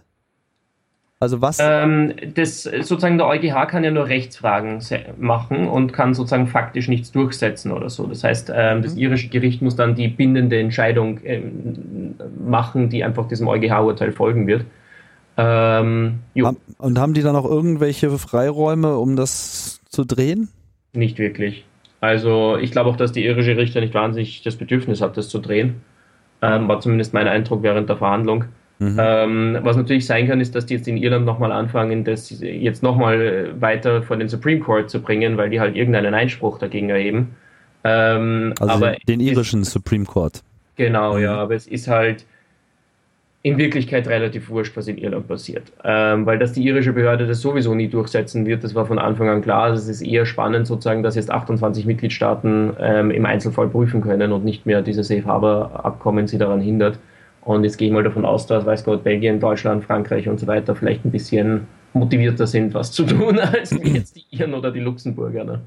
Also 1.19 1.39
was? 1.39 1.59
Ähm, 1.61 2.13
das 2.33 2.63
sozusagen 2.63 3.19
der 3.19 3.27
EuGH 3.27 3.67
kann 3.67 3.83
ja 3.83 3.91
nur 3.91 4.07
Rechtsfragen 4.07 4.79
machen 5.19 5.67
und 5.67 5.93
kann 5.93 6.15
sozusagen 6.15 6.47
faktisch 6.47 6.87
nichts 6.87 7.11
durchsetzen 7.11 7.71
oder 7.71 7.91
so. 7.91 8.07
Das 8.07 8.23
heißt, 8.23 8.51
ähm, 8.55 8.81
das 8.81 8.95
mhm. 8.95 9.01
irische 9.01 9.29
Gericht 9.29 9.61
muss 9.61 9.75
dann 9.75 9.93
die 9.93 10.07
bindende 10.07 10.59
Entscheidung 10.59 11.19
ähm, 11.23 12.15
machen, 12.43 12.89
die 12.89 13.03
einfach 13.03 13.27
diesem 13.27 13.47
EuGH-Urteil 13.47 14.13
folgen 14.13 14.47
wird. 14.47 14.65
Ähm, 15.37 16.19
und 16.77 16.99
haben 16.99 17.13
die 17.13 17.21
dann 17.21 17.35
auch 17.35 17.45
irgendwelche 17.45 18.09
Freiräume, 18.17 18.97
um 18.97 19.15
das 19.15 19.79
zu 19.89 20.05
drehen? 20.05 20.49
Nicht 20.93 21.19
wirklich. 21.19 21.65
Also 22.01 22.57
ich 22.57 22.71
glaube 22.71 22.89
auch, 22.89 22.97
dass 22.97 23.11
die 23.11 23.25
irische 23.25 23.55
Richter 23.55 23.79
nicht 23.79 23.93
wahnsinnig 23.93 24.41
das 24.43 24.55
Bedürfnis 24.55 25.01
hat, 25.01 25.17
das 25.17 25.29
zu 25.29 25.39
drehen. 25.39 25.81
Ähm, 26.41 26.67
war 26.67 26.79
zumindest 26.79 27.13
mein 27.13 27.27
Eindruck 27.27 27.61
während 27.61 27.87
der 27.87 27.97
Verhandlung. 27.97 28.45
Mhm. 28.79 28.97
Ähm, 28.99 29.57
was 29.61 29.77
natürlich 29.77 30.07
sein 30.07 30.27
kann, 30.27 30.41
ist, 30.41 30.55
dass 30.55 30.65
die 30.65 30.73
jetzt 30.73 30.87
in 30.87 30.97
Irland 30.97 31.23
nochmal 31.23 31.51
anfangen, 31.51 32.03
das 32.03 32.39
jetzt 32.41 32.81
nochmal 32.81 33.53
weiter 33.61 34.01
vor 34.01 34.17
den 34.17 34.27
Supreme 34.27 34.59
Court 34.59 34.89
zu 34.89 34.99
bringen, 34.99 35.37
weil 35.37 35.51
die 35.51 35.59
halt 35.59 35.75
irgendeinen 35.75 36.15
Einspruch 36.15 36.57
dagegen 36.57 36.89
erheben. 36.89 37.35
Ähm, 37.83 38.55
also 38.59 38.73
aber 38.73 38.91
den, 38.93 39.19
den 39.19 39.19
irischen 39.19 39.61
ist, 39.61 39.71
Supreme 39.71 40.05
Court. 40.05 40.41
Genau, 40.77 41.15
mhm. 41.15 41.23
ja, 41.23 41.35
aber 41.35 41.53
es 41.53 41.67
ist 41.67 41.87
halt 41.87 42.25
in 43.43 43.57
Wirklichkeit 43.57 44.07
relativ 44.07 44.49
wurscht, 44.49 44.77
was 44.77 44.87
in 44.87 44.97
Irland 44.97 45.27
passiert. 45.27 45.71
Ähm, 45.83 46.25
weil 46.25 46.37
dass 46.37 46.53
die 46.53 46.63
irische 46.63 46.93
Behörde 46.93 47.25
das 47.25 47.41
sowieso 47.41 47.73
nie 47.73 47.87
durchsetzen 47.87 48.45
wird, 48.45 48.63
das 48.63 48.75
war 48.75 48.85
von 48.85 48.99
Anfang 48.99 49.29
an 49.29 49.41
klar. 49.41 49.71
Es 49.71 49.87
ist 49.87 50.01
eher 50.01 50.25
spannend 50.25 50.67
sozusagen, 50.67 51.01
dass 51.01 51.15
jetzt 51.15 51.31
28 51.31 51.85
Mitgliedstaaten 51.85 52.73
ähm, 52.79 53.09
im 53.09 53.25
Einzelfall 53.25 53.67
prüfen 53.67 54.01
können 54.01 54.31
und 54.31 54.45
nicht 54.45 54.65
mehr 54.65 54.81
dieses 54.81 55.07
Safe 55.07 55.25
Harbor 55.25 55.83
Abkommen 55.83 56.27
sie 56.27 56.37
daran 56.37 56.61
hindert. 56.61 56.99
Und 57.43 57.63
jetzt 57.63 57.77
gehe 57.77 57.87
ich 57.87 57.93
mal 57.93 58.03
davon 58.03 58.25
aus, 58.25 58.45
dass, 58.45 58.65
weiß 58.65 58.83
Gott, 58.83 59.03
Belgien, 59.03 59.39
Deutschland, 59.39 59.83
Frankreich 59.83 60.29
und 60.29 60.39
so 60.39 60.45
weiter 60.45 60.75
vielleicht 60.75 61.03
ein 61.05 61.11
bisschen 61.11 61.67
motivierter 61.93 62.47
sind, 62.47 62.73
was 62.73 62.91
zu 62.91 63.03
tun, 63.03 63.39
als 63.39 63.71
jetzt 63.83 64.15
die 64.15 64.25
Iren 64.31 64.53
oder 64.53 64.71
die 64.71 64.79
Luxemburger. 64.79 65.43
Ne? 65.43 65.61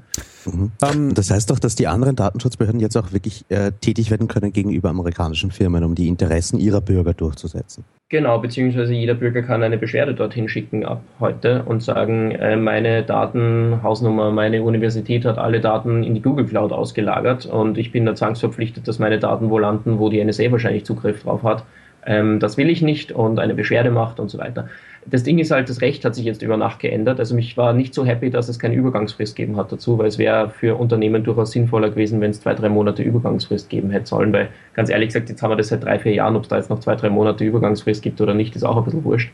Mhm. 0.45 0.53
Um, 0.53 0.71
ähm, 0.81 1.13
das 1.13 1.31
heißt 1.31 1.49
doch, 1.49 1.59
dass 1.59 1.75
die 1.75 1.87
anderen 1.87 2.15
Datenschutzbehörden 2.15 2.79
jetzt 2.79 2.95
auch 2.97 3.11
wirklich 3.11 3.45
äh, 3.49 3.71
tätig 3.81 4.11
werden 4.11 4.27
können 4.27 4.53
gegenüber 4.53 4.89
amerikanischen 4.89 5.51
Firmen, 5.51 5.83
um 5.83 5.95
die 5.95 6.07
Interessen 6.07 6.59
ihrer 6.59 6.81
Bürger 6.81 7.13
durchzusetzen. 7.13 7.83
Genau, 8.09 8.37
beziehungsweise 8.37 8.93
jeder 8.93 9.15
Bürger 9.15 9.41
kann 9.41 9.63
eine 9.63 9.79
Beschwerde 9.79 10.13
dorthin 10.13 10.47
schicken 10.47 10.85
ab 10.85 11.01
heute 11.19 11.63
und 11.63 11.81
sagen, 11.81 12.31
äh, 12.31 12.55
meine 12.55 13.01
Daten, 13.01 13.81
Hausnummer, 13.81 14.31
meine 14.31 14.61
Universität 14.61 15.25
hat 15.25 15.39
alle 15.39 15.59
Daten 15.59 16.03
in 16.03 16.13
die 16.13 16.21
Google 16.21 16.45
Cloud 16.45 16.71
ausgelagert 16.71 17.47
und 17.47 17.79
ich 17.79 17.91
bin 17.91 18.05
da 18.05 18.13
zwangsverpflichtet, 18.13 18.87
dass 18.87 18.99
meine 18.99 19.17
Daten 19.17 19.49
wo 19.49 19.57
landen, 19.57 19.97
wo 19.97 20.09
die 20.09 20.23
NSA 20.23 20.51
wahrscheinlich 20.51 20.85
Zugriff 20.85 21.23
drauf 21.23 21.41
hat. 21.41 21.63
Ähm, 22.05 22.39
das 22.39 22.57
will 22.57 22.69
ich 22.69 22.81
nicht 22.81 23.11
und 23.11 23.39
eine 23.39 23.53
Beschwerde 23.53 23.91
macht 23.91 24.19
und 24.19 24.29
so 24.29 24.37
weiter 24.37 24.69
das 25.05 25.23
Ding 25.23 25.37
ist 25.37 25.51
halt, 25.51 25.69
das 25.69 25.81
Recht 25.81 26.03
hat 26.03 26.15
sich 26.15 26.25
jetzt 26.25 26.41
über 26.41 26.57
Nacht 26.57 26.79
geändert. 26.79 27.19
Also 27.19 27.35
mich 27.35 27.55
war 27.57 27.73
nicht 27.73 27.93
so 27.93 28.05
happy, 28.05 28.31
dass 28.31 28.49
es 28.49 28.57
keine 28.57 28.73
Übergangsfrist 28.75 29.35
geben 29.35 29.55
hat 29.57 29.71
dazu, 29.71 29.97
weil 29.99 30.07
es 30.07 30.17
wäre 30.17 30.49
für 30.49 30.79
Unternehmen 30.79 31.23
durchaus 31.23 31.51
sinnvoller 31.51 31.89
gewesen, 31.89 32.21
wenn 32.21 32.31
es 32.31 32.41
zwei, 32.41 32.55
drei 32.55 32.69
Monate 32.69 33.03
Übergangsfrist 33.03 33.69
geben 33.69 33.91
hätte 33.91 34.07
sollen, 34.07 34.33
weil 34.33 34.49
ganz 34.73 34.89
ehrlich 34.89 35.09
gesagt, 35.09 35.29
jetzt 35.29 35.43
haben 35.43 35.51
wir 35.51 35.57
das 35.57 35.67
seit 35.67 35.83
drei, 35.83 35.99
vier 35.99 36.13
Jahren, 36.13 36.35
ob 36.35 36.43
es 36.43 36.49
da 36.49 36.57
jetzt 36.57 36.71
noch 36.71 36.79
zwei, 36.79 36.95
drei 36.95 37.09
Monate 37.09 37.43
Übergangsfrist 37.43 38.01
gibt 38.01 38.19
oder 38.19 38.33
nicht, 38.33 38.55
ist 38.55 38.63
auch 38.63 38.77
ein 38.77 38.83
bisschen 38.83 39.03
wurscht. 39.03 39.31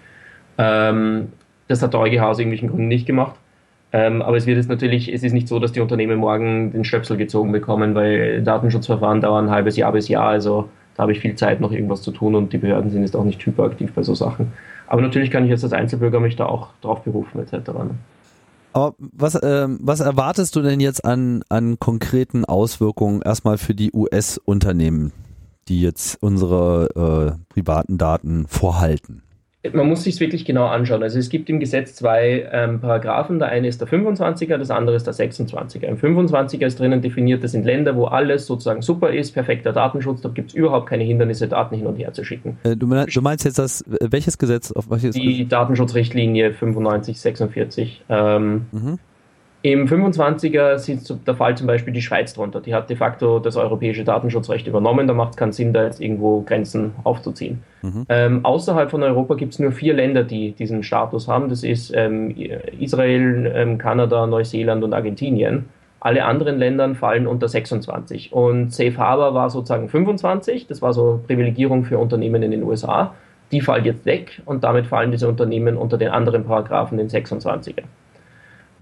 Ähm, 0.57 1.29
das 1.69 1.81
hat 1.81 1.93
der 1.93 2.01
EuGH 2.01 2.21
aus 2.21 2.39
irgendwelchen 2.39 2.69
Gründen 2.69 2.89
nicht 2.89 3.05
gemacht. 3.05 3.35
Ähm, 3.93 4.21
aber 4.21 4.37
es 4.37 4.45
wird 4.45 4.57
jetzt 4.57 4.69
natürlich, 4.69 5.11
es 5.11 5.23
ist 5.23 5.33
nicht 5.33 5.47
so, 5.47 5.59
dass 5.59 5.71
die 5.71 5.81
Unternehmen 5.81 6.17
morgen 6.17 6.71
den 6.71 6.83
Stöpsel 6.83 7.17
gezogen 7.17 7.51
bekommen, 7.51 7.95
weil 7.95 8.41
Datenschutzverfahren 8.41 9.21
dauern 9.21 9.45
ein 9.45 9.51
halbes 9.51 9.77
Jahr 9.77 9.91
bis 9.91 10.07
Jahr, 10.07 10.27
also 10.27 10.69
habe 11.01 11.11
ich 11.11 11.19
viel 11.19 11.35
Zeit, 11.35 11.59
noch 11.59 11.71
irgendwas 11.71 12.03
zu 12.03 12.11
tun 12.11 12.35
und 12.35 12.53
die 12.53 12.59
Behörden 12.59 12.91
sind 12.91 13.01
jetzt 13.01 13.15
auch 13.15 13.23
nicht 13.23 13.43
hyperaktiv 13.43 13.91
bei 13.93 14.03
so 14.03 14.13
Sachen. 14.13 14.53
Aber 14.85 15.01
natürlich 15.01 15.31
kann 15.31 15.43
ich 15.43 15.49
jetzt 15.49 15.63
als 15.63 15.73
Einzelbürger 15.73 16.19
mich 16.19 16.35
da 16.35 16.45
auch 16.45 16.69
drauf 16.81 17.01
berufen 17.01 17.39
etc. 17.39 17.69
Ne? 17.69 17.89
Aber 18.73 18.93
was, 18.99 19.33
äh, 19.35 19.67
was 19.79 19.99
erwartest 19.99 20.55
du 20.55 20.61
denn 20.61 20.79
jetzt 20.79 21.03
an, 21.03 21.43
an 21.49 21.79
konkreten 21.79 22.45
Auswirkungen 22.45 23.23
erstmal 23.23 23.57
für 23.57 23.73
die 23.73 23.91
US-Unternehmen, 23.91 25.11
die 25.67 25.81
jetzt 25.81 26.21
unsere 26.21 27.37
äh, 27.49 27.53
privaten 27.53 27.97
Daten 27.97 28.45
vorhalten? 28.47 29.23
Man 29.73 29.87
muss 29.87 30.03
sich 30.03 30.19
wirklich 30.19 30.43
genau 30.43 30.65
anschauen. 30.65 31.03
Also 31.03 31.19
es 31.19 31.29
gibt 31.29 31.49
im 31.49 31.59
Gesetz 31.59 31.93
zwei 31.93 32.49
ähm, 32.51 32.79
Paragraphen. 32.79 33.37
Der 33.37 33.49
eine 33.49 33.67
ist 33.67 33.79
der 33.79 33.87
25er, 33.87 34.57
das 34.57 34.71
andere 34.71 34.95
ist 34.95 35.05
der 35.05 35.13
26er. 35.13 35.83
Im 35.83 35.97
25er 35.97 36.65
ist 36.65 36.79
drinnen 36.79 37.01
definiert, 37.01 37.43
das 37.43 37.51
sind 37.51 37.65
Länder, 37.65 37.95
wo 37.95 38.05
alles 38.05 38.47
sozusagen 38.47 38.81
super 38.81 39.11
ist, 39.11 39.33
perfekter 39.33 39.71
Datenschutz, 39.71 40.21
da 40.21 40.29
gibt 40.29 40.49
es 40.49 40.55
überhaupt 40.55 40.89
keine 40.89 41.03
Hindernisse, 41.03 41.47
Daten 41.47 41.75
hin 41.75 41.85
und 41.85 41.95
her 41.97 42.11
zu 42.11 42.23
schicken. 42.23 42.57
Äh, 42.63 42.75
du, 42.75 42.87
meinst, 42.87 43.15
du, 43.15 43.21
meinst 43.21 43.45
jetzt 43.45 43.59
das, 43.59 43.83
welches 43.87 44.37
Gesetz? 44.37 44.71
Auf 44.71 44.89
welches 44.89 45.15
Die 45.15 45.47
Datenschutzrichtlinie 45.47 46.49
9546. 46.49 48.03
Ähm, 48.09 48.65
mhm. 48.71 48.99
Im 49.63 49.85
25er 49.85 50.79
sitzt 50.79 51.13
der 51.27 51.35
Fall 51.35 51.55
zum 51.55 51.67
Beispiel 51.67 51.93
die 51.93 52.01
Schweiz 52.01 52.33
drunter. 52.33 52.61
Die 52.61 52.73
hat 52.73 52.89
de 52.89 52.97
facto 52.97 53.37
das 53.37 53.57
europäische 53.57 54.03
Datenschutzrecht 54.03 54.65
übernommen. 54.65 55.07
Da 55.07 55.13
macht 55.13 55.31
es 55.31 55.37
keinen 55.37 55.51
Sinn, 55.51 55.71
da 55.71 55.83
jetzt 55.83 56.01
irgendwo 56.01 56.41
Grenzen 56.41 56.93
aufzuziehen. 57.03 57.61
Mhm. 57.83 58.05
Ähm, 58.09 58.45
außerhalb 58.45 58.89
von 58.89 59.03
Europa 59.03 59.35
gibt 59.35 59.53
es 59.53 59.59
nur 59.59 59.71
vier 59.71 59.93
Länder, 59.93 60.23
die 60.23 60.53
diesen 60.53 60.81
Status 60.81 61.27
haben. 61.27 61.47
Das 61.49 61.63
ist 61.63 61.93
ähm, 61.95 62.35
Israel, 62.79 63.51
ähm, 63.55 63.77
Kanada, 63.77 64.25
Neuseeland 64.25 64.83
und 64.83 64.93
Argentinien. 64.93 65.65
Alle 65.99 66.25
anderen 66.25 66.57
Länder 66.57 66.95
fallen 66.95 67.27
unter 67.27 67.47
26. 67.47 68.33
Und 68.33 68.73
Safe 68.73 68.97
Harbor 68.97 69.35
war 69.35 69.51
sozusagen 69.51 69.89
25. 69.89 70.65
Das 70.65 70.81
war 70.81 70.93
so 70.93 71.21
Privilegierung 71.27 71.83
für 71.83 71.99
Unternehmen 71.99 72.41
in 72.41 72.49
den 72.49 72.63
USA. 72.63 73.13
Die 73.51 73.61
fällt 73.61 73.85
jetzt 73.85 74.07
weg 74.07 74.41
und 74.45 74.63
damit 74.63 74.87
fallen 74.87 75.11
diese 75.11 75.27
Unternehmen 75.27 75.77
unter 75.77 75.99
den 75.99 76.09
anderen 76.09 76.45
Paragraphen, 76.45 76.97
den 76.97 77.09
26er. 77.09 77.83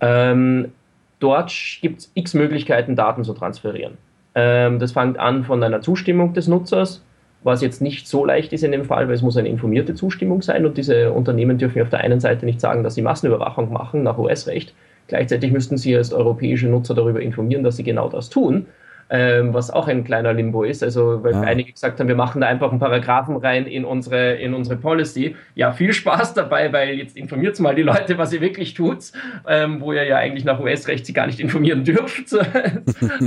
Ähm, 0.02 0.72
dort 1.20 1.54
gibt 1.82 2.00
es 2.00 2.12
x 2.14 2.34
Möglichkeiten, 2.34 2.96
Daten 2.96 3.24
zu 3.24 3.34
transferieren. 3.34 3.98
Ähm, 4.36 4.80
das 4.80 4.92
fängt 4.92 5.18
an 5.18 5.44
von 5.44 5.64
einer 5.64 5.82
Zustimmung 5.82 6.34
des 6.34 6.48
Nutzers, 6.48 7.04
was 7.44 7.62
jetzt 7.62 7.82
nicht 7.82 8.08
so 8.08 8.26
leicht 8.26 8.54
ist 8.54 8.64
in 8.64 8.72
dem 8.72 8.86
Fall, 8.86 9.08
weil 9.08 9.16
es 9.16 9.22
muss 9.22 9.38
eine 9.38 9.50
informierte 9.50 9.96
Zustimmung 9.96 10.42
sein 10.42 10.66
und 10.66 10.78
diese 10.78 11.12
Unternehmen 11.12 11.58
dürfen 11.58 11.82
auf 11.82 11.90
der 11.90 12.00
einen 12.00 12.20
Seite 12.20 12.46
nicht 12.46 12.62
sagen, 12.62 12.84
dass 12.84 12.96
sie 12.96 13.02
Massenüberwachung 13.02 13.72
machen 13.72 14.04
nach 14.04 14.18
US-Recht. 14.18 14.74
Gleichzeitig 15.08 15.52
müssten 15.52 15.78
sie 15.78 15.96
als 15.96 16.14
europäische 16.14 16.68
Nutzer 16.68 16.94
darüber 16.94 17.22
informieren, 17.22 17.64
dass 17.64 17.78
sie 17.78 17.84
genau 17.84 18.10
das 18.10 18.30
tun 18.30 18.68
ähm, 19.10 19.54
was 19.54 19.72
auch 19.72 19.88
ein 19.88 20.04
kleiner 20.04 20.34
Limbo 20.34 20.64
ist. 20.64 20.84
Also, 20.84 21.24
weil 21.24 21.34
ja. 21.34 21.42
einige 21.42 21.72
gesagt 21.72 22.00
haben, 22.00 22.08
wir 22.08 22.16
machen 22.16 22.42
da 22.42 22.48
einfach 22.48 22.70
einen 22.70 22.80
Paragraphen 22.80 23.38
rein 23.38 23.66
in 23.66 23.86
unsere, 23.86 24.36
in 24.36 24.54
unsere 24.54 24.78
Policy. 24.78 25.36
Ja, 25.56 25.72
viel 25.72 25.94
Spaß 25.94 26.34
dabei, 26.36 26.72
weil 26.72 26.96
jetzt 26.96 27.18
informiert 27.18 27.60
mal 27.60 27.74
die 27.74 27.82
Leute, 27.82 28.18
was 28.18 28.32
ihr 28.34 28.42
wirklich 28.42 28.74
tut, 28.74 29.12
ähm, 29.48 29.82
wo 29.82 29.94
ihr 29.94 30.04
ja 30.04 30.18
eigentlich 30.18 30.46
nach 30.46 30.60
US-Recht 30.60 31.06
sie 31.06 31.14
gar 31.14 31.26
nicht 31.26 31.40
informieren 31.40 31.84
dürft. 31.86 32.34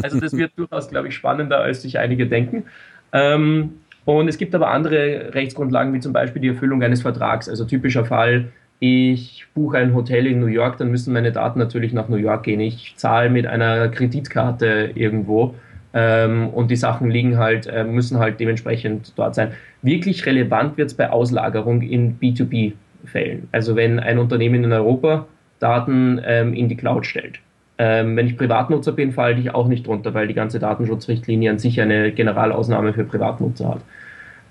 also, 0.03 0.21
das 0.21 0.37
wird 0.37 0.53
durchaus, 0.57 0.89
glaube 0.89 1.09
ich, 1.09 1.15
spannender, 1.15 1.59
als 1.59 1.83
sich 1.83 1.99
einige 1.99 2.27
denken. 2.27 2.65
Ähm, 3.13 3.75
und 4.05 4.29
es 4.29 4.39
gibt 4.39 4.55
aber 4.55 4.71
andere 4.71 5.35
Rechtsgrundlagen, 5.35 5.93
wie 5.95 6.01
zum 6.01 6.13
Beispiel 6.13 6.43
die 6.43 6.49
Erfüllung 6.49 6.83
eines 6.83 7.03
Vertrags. 7.03 7.49
Also 7.49 7.65
typischer 7.65 8.05
Fall, 8.05 8.49
ich 8.81 9.47
buche 9.55 9.79
ein 9.79 9.95
Hotel 9.95 10.27
in 10.27 10.41
New 10.41 10.47
York, 10.47 10.79
dann 10.79 10.91
müssen 10.91 11.13
meine 11.13 11.31
Daten 11.31 11.59
natürlich 11.61 11.93
nach 11.93 12.09
New 12.09 12.17
York 12.17 12.43
gehen. 12.43 12.59
Ich 12.59 12.95
zahle 12.97 13.31
mit 13.31 13.47
einer 13.47 13.89
Kreditkarte 13.89 14.91
irgendwo 14.95 15.55
ähm, 15.95 16.49
und 16.49 16.71
die 16.71 16.77
Sachen 16.77 17.11
liegen 17.11 17.39
halt, 17.39 17.67
äh, 17.67 17.85
müssen 17.85 18.19
halt 18.19 18.41
dementsprechend 18.41 19.13
dort 19.17 19.35
sein. 19.35 19.53
Wirklich 19.83 20.25
relevant 20.27 20.77
wird 20.77 20.89
es 20.89 20.95
bei 20.95 21.11
Auslagerung 21.11 21.83
in 21.83 22.19
B2B-Fällen. 22.19 23.49
Also 23.53 23.77
wenn 23.77 24.01
ein 24.01 24.19
Unternehmen 24.19 24.65
in 24.65 24.73
Europa 24.73 25.27
Daten 25.63 26.21
ähm, 26.27 26.55
in 26.55 26.69
die 26.69 26.77
Cloud 26.77 27.07
stellt. 27.07 27.39
Ähm, 27.79 28.17
wenn 28.17 28.27
ich 28.27 28.37
Privatnutzer 28.37 28.93
bin, 28.93 29.13
falle 29.13 29.39
ich 29.39 29.55
auch 29.55 29.69
nicht 29.69 29.87
drunter, 29.87 30.13
weil 30.13 30.27
die 30.27 30.35
ganze 30.35 30.59
Datenschutzrichtlinie 30.59 31.51
an 31.51 31.59
sich 31.59 31.81
eine 31.81 32.13
Generalausnahme 32.13 32.93
für 32.93 33.05
Privatnutzer 33.05 33.69
hat. 33.69 33.81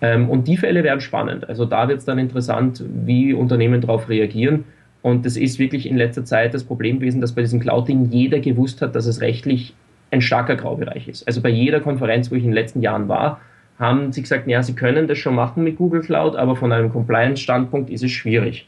Ähm, 0.02 0.30
und 0.30 0.48
die 0.48 0.58
Fälle 0.58 0.84
werden 0.84 1.02
spannend. 1.02 1.48
Also 1.48 1.66
da 1.66 1.88
wird 1.88 2.00
es 2.00 2.06
dann 2.06 2.18
interessant, 2.18 2.84
wie 3.06 3.34
Unternehmen 3.34 3.82
darauf 3.82 4.10
reagieren. 4.10 4.64
Und 5.02 5.26
das 5.26 5.36
ist 5.36 5.60
wirklich 5.60 5.88
in 5.88 5.98
letzter 5.98 6.26
Zeit 6.26 6.54
das 6.54 6.64
Problem 6.64 7.00
gewesen, 7.00 7.22
dass 7.22 7.34
bei 7.34 7.42
diesem 7.42 7.60
Cloud-Ding 7.60 8.10
jeder 8.10 8.40
gewusst 8.40 8.82
hat, 8.82 8.96
dass 8.96 9.06
es 9.06 9.22
rechtlich 9.22 9.74
ein 10.12 10.22
starker 10.22 10.56
Graubereich 10.56 11.08
ist. 11.08 11.26
Also 11.26 11.42
bei 11.42 11.50
jeder 11.50 11.80
Konferenz, 11.80 12.30
wo 12.32 12.36
ich 12.36 12.44
in 12.44 12.50
den 12.50 12.56
letzten 12.56 12.82
Jahren 12.82 13.08
war, 13.08 13.40
haben 13.80 14.12
sie 14.12 14.22
gesagt, 14.22 14.48
ja, 14.48 14.62
sie 14.62 14.76
können 14.76 15.08
das 15.08 15.18
schon 15.18 15.34
machen 15.34 15.64
mit 15.64 15.78
Google 15.78 16.02
Cloud, 16.02 16.36
aber 16.36 16.56
von 16.56 16.72
einem 16.72 16.92
Compliance-Standpunkt 16.92 17.90
ist 17.90 18.04
es 18.04 18.12
schwierig. 18.12 18.68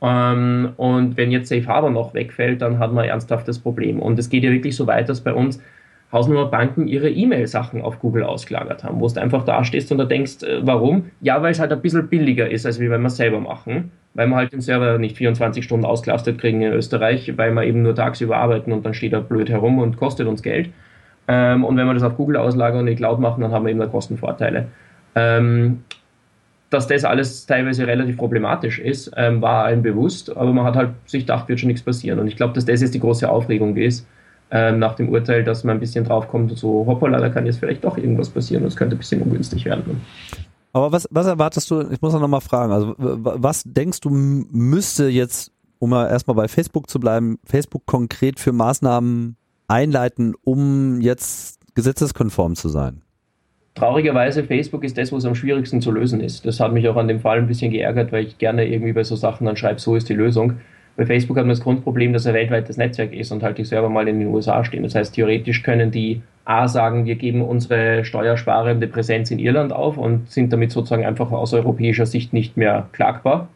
Ähm, 0.00 0.72
und 0.76 1.16
wenn 1.16 1.32
jetzt 1.32 1.48
Safe 1.48 1.66
Harbor 1.66 1.90
noch 1.90 2.14
wegfällt, 2.14 2.62
dann 2.62 2.78
hat 2.78 2.92
man 2.92 3.04
ein 3.04 3.10
ernsthaftes 3.10 3.58
Problem. 3.58 4.00
Und 4.00 4.18
es 4.18 4.28
geht 4.28 4.44
ja 4.44 4.50
wirklich 4.50 4.76
so 4.76 4.86
weit, 4.86 5.08
dass 5.08 5.20
bei 5.20 5.32
uns 5.32 5.60
Hausnummerbanken 6.12 6.88
ihre 6.88 7.10
E-Mail-Sachen 7.10 7.80
auf 7.80 7.98
Google 7.98 8.24
ausgelagert 8.24 8.84
haben, 8.84 9.00
wo 9.00 9.08
du 9.08 9.20
einfach 9.20 9.44
da 9.44 9.64
stehst 9.64 9.90
und 9.90 9.98
da 9.98 10.04
denkst, 10.04 10.42
äh, 10.42 10.60
warum? 10.66 11.10
Ja, 11.20 11.42
weil 11.42 11.52
es 11.52 11.58
halt 11.58 11.72
ein 11.72 11.80
bisschen 11.80 12.08
billiger 12.08 12.50
ist, 12.50 12.66
als 12.66 12.78
wenn 12.78 12.90
wir 12.90 13.04
es 13.04 13.16
selber 13.16 13.40
machen, 13.40 13.90
weil 14.14 14.26
wir 14.26 14.36
halt 14.36 14.52
den 14.52 14.60
Server 14.60 14.98
nicht 14.98 15.16
24 15.16 15.64
Stunden 15.64 15.86
ausgelastet 15.86 16.38
kriegen 16.38 16.60
in 16.60 16.72
Österreich, 16.72 17.36
weil 17.38 17.52
wir 17.52 17.64
eben 17.64 17.82
nur 17.82 17.94
tagsüber 17.94 18.36
arbeiten 18.36 18.72
und 18.72 18.84
dann 18.84 18.92
steht 18.92 19.14
er 19.14 19.22
blöd 19.22 19.48
herum 19.48 19.78
und 19.78 19.96
kostet 19.96 20.26
uns 20.26 20.42
Geld. 20.42 20.68
Ähm, 21.28 21.64
und 21.64 21.76
wenn 21.76 21.86
wir 21.86 21.94
das 21.94 22.02
auf 22.02 22.16
Google 22.16 22.36
auslagern 22.36 22.80
und 22.80 22.88
in 22.88 22.94
die 22.94 22.98
Cloud 22.98 23.18
machen, 23.18 23.40
dann 23.40 23.52
haben 23.52 23.64
wir 23.64 23.70
eben 23.70 23.80
da 23.80 23.86
Kostenvorteile. 23.86 24.66
Ähm, 25.14 25.84
dass 26.68 26.86
das 26.86 27.04
alles 27.04 27.46
teilweise 27.46 27.86
relativ 27.86 28.16
problematisch 28.16 28.78
ist, 28.78 29.12
ähm, 29.16 29.42
war 29.42 29.64
allen 29.64 29.82
bewusst, 29.82 30.34
aber 30.34 30.52
man 30.52 30.64
hat 30.64 30.76
halt 30.76 30.90
sich 31.06 31.24
gedacht, 31.24 31.48
wird 31.48 31.60
schon 31.60 31.68
nichts 31.68 31.82
passieren. 31.82 32.18
Und 32.18 32.28
ich 32.28 32.36
glaube, 32.36 32.54
dass 32.54 32.64
das 32.64 32.80
jetzt 32.80 32.94
die 32.94 33.00
große 33.00 33.28
Aufregung 33.28 33.76
ist, 33.76 34.06
ähm, 34.52 34.78
nach 34.78 34.94
dem 34.94 35.08
Urteil, 35.08 35.44
dass 35.44 35.64
man 35.64 35.78
ein 35.78 35.80
bisschen 35.80 36.04
draufkommt, 36.04 36.56
so 36.58 36.84
hoppala, 36.86 37.18
da 37.18 37.30
kann 37.30 37.46
jetzt 37.46 37.58
vielleicht 37.58 37.84
doch 37.84 37.96
irgendwas 37.96 38.28
passieren 38.28 38.62
und 38.62 38.68
es 38.68 38.76
könnte 38.76 38.94
ein 38.96 38.98
bisschen 38.98 39.22
ungünstig 39.22 39.64
werden. 39.64 40.02
Aber 40.74 40.92
was, 40.92 41.08
was 41.10 41.26
erwartest 41.26 41.70
du, 41.70 41.80
ich 41.90 42.02
muss 42.02 42.12
noch 42.12 42.28
mal 42.28 42.40
fragen, 42.40 42.70
also 42.70 42.94
was 42.98 43.62
denkst 43.64 44.00
du 44.00 44.10
müsste 44.10 45.08
jetzt, 45.08 45.52
um 45.78 45.90
mal 45.90 46.08
erstmal 46.08 46.36
bei 46.36 46.48
Facebook 46.48 46.90
zu 46.90 47.00
bleiben, 47.00 47.38
Facebook 47.44 47.86
konkret 47.86 48.38
für 48.38 48.52
Maßnahmen 48.52 49.36
einleiten, 49.68 50.34
um 50.44 51.00
jetzt 51.00 51.58
gesetzeskonform 51.74 52.54
zu 52.54 52.68
sein? 52.68 53.00
Traurigerweise, 53.74 54.44
Facebook 54.44 54.84
ist 54.84 54.98
das, 54.98 55.12
was 55.12 55.24
am 55.24 55.34
schwierigsten 55.34 55.80
zu 55.80 55.90
lösen 55.90 56.20
ist. 56.20 56.44
Das 56.44 56.60
hat 56.60 56.74
mich 56.74 56.86
auch 56.88 56.96
an 56.96 57.08
dem 57.08 57.20
Fall 57.20 57.38
ein 57.38 57.46
bisschen 57.46 57.70
geärgert, 57.70 58.12
weil 58.12 58.26
ich 58.26 58.36
gerne 58.36 58.66
irgendwie 58.66 58.92
bei 58.92 59.02
so 59.02 59.16
Sachen 59.16 59.46
dann 59.46 59.56
schreibe, 59.56 59.80
so 59.80 59.96
ist 59.96 60.10
die 60.10 60.14
Lösung. 60.14 60.58
Bei 60.96 61.06
Facebook 61.06 61.36
hat 61.38 61.44
man 61.44 61.50
das 61.50 61.60
Grundproblem, 61.60 62.12
dass 62.12 62.26
er 62.26 62.34
weltweites 62.34 62.76
Netzwerk 62.76 63.12
ist 63.12 63.32
und 63.32 63.42
halt 63.42 63.58
die 63.58 63.64
Server 63.64 63.88
mal 63.88 64.08
in 64.08 64.18
den 64.18 64.28
USA 64.28 64.62
stehen. 64.64 64.82
Das 64.82 64.94
heißt, 64.94 65.14
theoretisch 65.14 65.62
können 65.62 65.90
die 65.90 66.22
A 66.44 66.68
sagen, 66.68 67.06
wir 67.06 67.14
geben 67.14 67.42
unsere 67.42 68.04
steuersparende 68.04 68.86
Präsenz 68.88 69.30
in 69.30 69.38
Irland 69.38 69.72
auf 69.72 69.96
und 69.96 70.30
sind 70.30 70.52
damit 70.52 70.72
sozusagen 70.72 71.06
einfach 71.06 71.30
aus 71.30 71.54
europäischer 71.54 72.04
Sicht 72.04 72.32
nicht 72.32 72.56
mehr 72.56 72.88
klagbar 72.92 73.48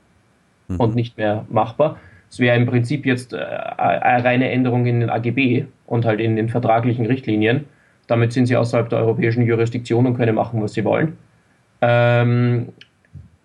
mhm. 0.69 0.77
und 0.77 0.95
nicht 0.95 1.19
mehr 1.19 1.45
machbar. 1.51 1.99
Es 2.31 2.39
wäre 2.39 2.57
im 2.57 2.67
Prinzip 2.67 3.07
jetzt 3.07 3.33
äh, 3.33 3.37
eine 3.37 4.25
reine 4.25 4.51
Änderung 4.51 4.87
in 4.87 5.01
den 5.01 5.11
AGB 5.11 5.65
und 5.87 6.05
halt 6.05 6.21
in 6.21 6.37
den 6.37 6.49
vertraglichen 6.49 7.07
Richtlinien. 7.07 7.65
Damit 8.07 8.33
sind 8.33 8.47
sie 8.47 8.57
außerhalb 8.57 8.89
der 8.89 9.01
europäischen 9.01 9.45
Jurisdiktion 9.45 10.07
und 10.07 10.17
können 10.17 10.35
machen, 10.35 10.63
was 10.63 10.75
sie 10.75 10.85
wollen. 10.85 11.17
Ähm, 11.83 12.69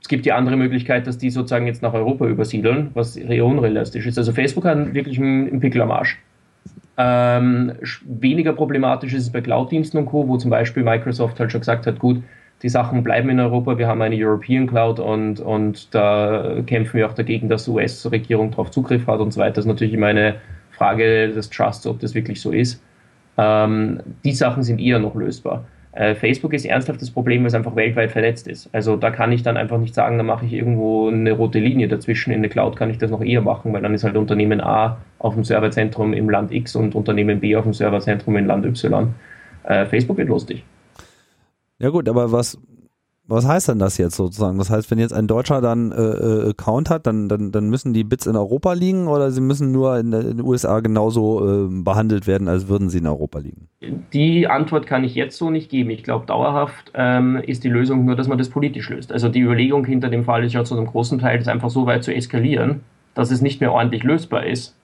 es 0.01 0.07
gibt 0.07 0.25
die 0.25 0.31
andere 0.31 0.57
Möglichkeit, 0.57 1.05
dass 1.05 1.17
die 1.17 1.29
sozusagen 1.29 1.67
jetzt 1.67 1.81
nach 1.81 1.93
Europa 1.93 2.25
übersiedeln, 2.25 2.89
was 2.95 3.17
unrealistisch 3.17 4.07
ist. 4.07 4.17
Also 4.17 4.33
Facebook 4.33 4.65
hat 4.65 4.93
wirklich 4.93 5.19
einen 5.19 5.59
Pickel 5.59 5.81
am 5.81 5.91
Arsch. 5.91 6.17
Ähm, 6.97 7.73
weniger 8.05 8.53
problematisch 8.53 9.13
ist 9.13 9.23
es 9.23 9.31
bei 9.31 9.41
Cloud-Diensten 9.41 9.97
und 9.97 10.05
Co., 10.07 10.27
wo 10.27 10.37
zum 10.37 10.49
Beispiel 10.49 10.83
Microsoft 10.83 11.39
halt 11.39 11.51
schon 11.51 11.61
gesagt 11.61 11.87
hat, 11.87 11.99
gut, 11.99 12.21
die 12.63 12.69
Sachen 12.69 13.03
bleiben 13.03 13.29
in 13.29 13.39
Europa, 13.39 13.77
wir 13.77 13.87
haben 13.87 14.01
eine 14.01 14.15
European 14.15 14.67
Cloud 14.67 14.99
und, 14.99 15.39
und 15.39 15.93
da 15.95 16.61
kämpfen 16.65 16.97
wir 16.97 17.07
auch 17.07 17.13
dagegen, 17.13 17.49
dass 17.49 17.65
die 17.65 17.71
US-Regierung 17.71 18.51
darauf 18.51 18.69
Zugriff 18.71 19.07
hat 19.07 19.19
und 19.19 19.31
so 19.31 19.39
weiter. 19.39 19.53
Das 19.53 19.65
ist 19.65 19.69
natürlich 19.69 19.93
immer 19.93 20.07
eine 20.07 20.35
Frage 20.71 21.29
des 21.29 21.49
Trusts, 21.49 21.87
ob 21.87 21.99
das 21.99 22.13
wirklich 22.13 22.41
so 22.41 22.51
ist. 22.51 22.83
Ähm, 23.37 23.99
die 24.23 24.33
Sachen 24.33 24.63
sind 24.63 24.79
eher 24.79 24.99
noch 24.99 25.15
lösbar. 25.15 25.65
Äh, 25.93 26.15
Facebook 26.15 26.53
ist 26.53 26.65
ernsthaft 26.65 27.01
das 27.01 27.11
Problem, 27.11 27.41
weil 27.41 27.47
es 27.47 27.53
einfach 27.53 27.75
weltweit 27.75 28.11
vernetzt 28.11 28.47
ist. 28.47 28.69
Also 28.73 28.95
da 28.95 29.11
kann 29.11 29.31
ich 29.31 29.43
dann 29.43 29.57
einfach 29.57 29.77
nicht 29.77 29.93
sagen, 29.93 30.17
da 30.17 30.23
mache 30.23 30.45
ich 30.45 30.53
irgendwo 30.53 31.09
eine 31.09 31.33
rote 31.33 31.59
Linie 31.59 31.87
dazwischen. 31.87 32.31
In 32.31 32.41
der 32.41 32.49
Cloud 32.49 32.77
kann 32.77 32.89
ich 32.89 32.97
das 32.97 33.11
noch 33.11 33.21
eher 33.21 33.41
machen, 33.41 33.73
weil 33.73 33.81
dann 33.81 33.93
ist 33.93 34.03
halt 34.03 34.15
Unternehmen 34.15 34.61
A 34.61 34.97
auf 35.19 35.33
dem 35.33 35.43
Serverzentrum 35.43 36.13
im 36.13 36.29
Land 36.29 36.51
X 36.51 36.75
und 36.75 36.95
Unternehmen 36.95 37.39
B 37.41 37.55
auf 37.55 37.63
dem 37.63 37.73
Serverzentrum 37.73 38.37
im 38.37 38.45
Land 38.45 38.65
Y. 38.65 39.13
Äh, 39.63 39.85
Facebook 39.85 40.17
wird 40.17 40.29
lustig. 40.29 40.63
Ja 41.79 41.89
gut, 41.89 42.07
aber 42.07 42.31
was, 42.31 42.57
was 43.31 43.47
heißt 43.47 43.69
denn 43.69 43.79
das 43.79 43.97
jetzt 43.97 44.15
sozusagen? 44.15 44.57
Das 44.57 44.69
heißt, 44.69 44.91
wenn 44.91 44.99
jetzt 44.99 45.13
ein 45.13 45.27
Deutscher 45.27 45.61
dann 45.61 45.91
äh, 45.91 45.95
äh, 45.95 46.49
Account 46.49 46.89
hat, 46.89 47.07
dann, 47.07 47.29
dann, 47.29 47.51
dann 47.51 47.69
müssen 47.69 47.93
die 47.93 48.03
Bits 48.03 48.27
in 48.27 48.35
Europa 48.35 48.73
liegen 48.73 49.07
oder 49.07 49.31
sie 49.31 49.41
müssen 49.41 49.71
nur 49.71 49.97
in, 49.97 50.11
in 50.11 50.37
den 50.37 50.41
USA 50.41 50.81
genauso 50.81 51.65
äh, 51.65 51.83
behandelt 51.83 52.27
werden, 52.27 52.47
als 52.47 52.67
würden 52.67 52.89
sie 52.89 52.99
in 52.99 53.07
Europa 53.07 53.39
liegen? 53.39 53.67
Die 54.13 54.47
Antwort 54.47 54.85
kann 54.85 55.03
ich 55.03 55.15
jetzt 55.15 55.37
so 55.37 55.49
nicht 55.49 55.69
geben. 55.69 55.89
Ich 55.89 56.03
glaube, 56.03 56.25
dauerhaft 56.25 56.91
ähm, 56.93 57.37
ist 57.37 57.63
die 57.63 57.69
Lösung 57.69 58.05
nur, 58.05 58.15
dass 58.15 58.27
man 58.27 58.37
das 58.37 58.49
politisch 58.49 58.89
löst. 58.89 59.11
Also 59.11 59.29
die 59.29 59.39
Überlegung 59.39 59.85
hinter 59.85 60.09
dem 60.09 60.25
Fall 60.25 60.43
ist 60.43 60.53
ja 60.53 60.63
zu 60.63 60.75
einem 60.75 60.87
großen 60.87 61.19
Teil, 61.19 61.39
das 61.39 61.47
einfach 61.47 61.69
so 61.69 61.85
weit 61.85 62.03
zu 62.03 62.13
eskalieren, 62.13 62.81
dass 63.13 63.31
es 63.31 63.41
nicht 63.41 63.61
mehr 63.61 63.71
ordentlich 63.71 64.03
lösbar 64.03 64.45
ist 64.45 64.75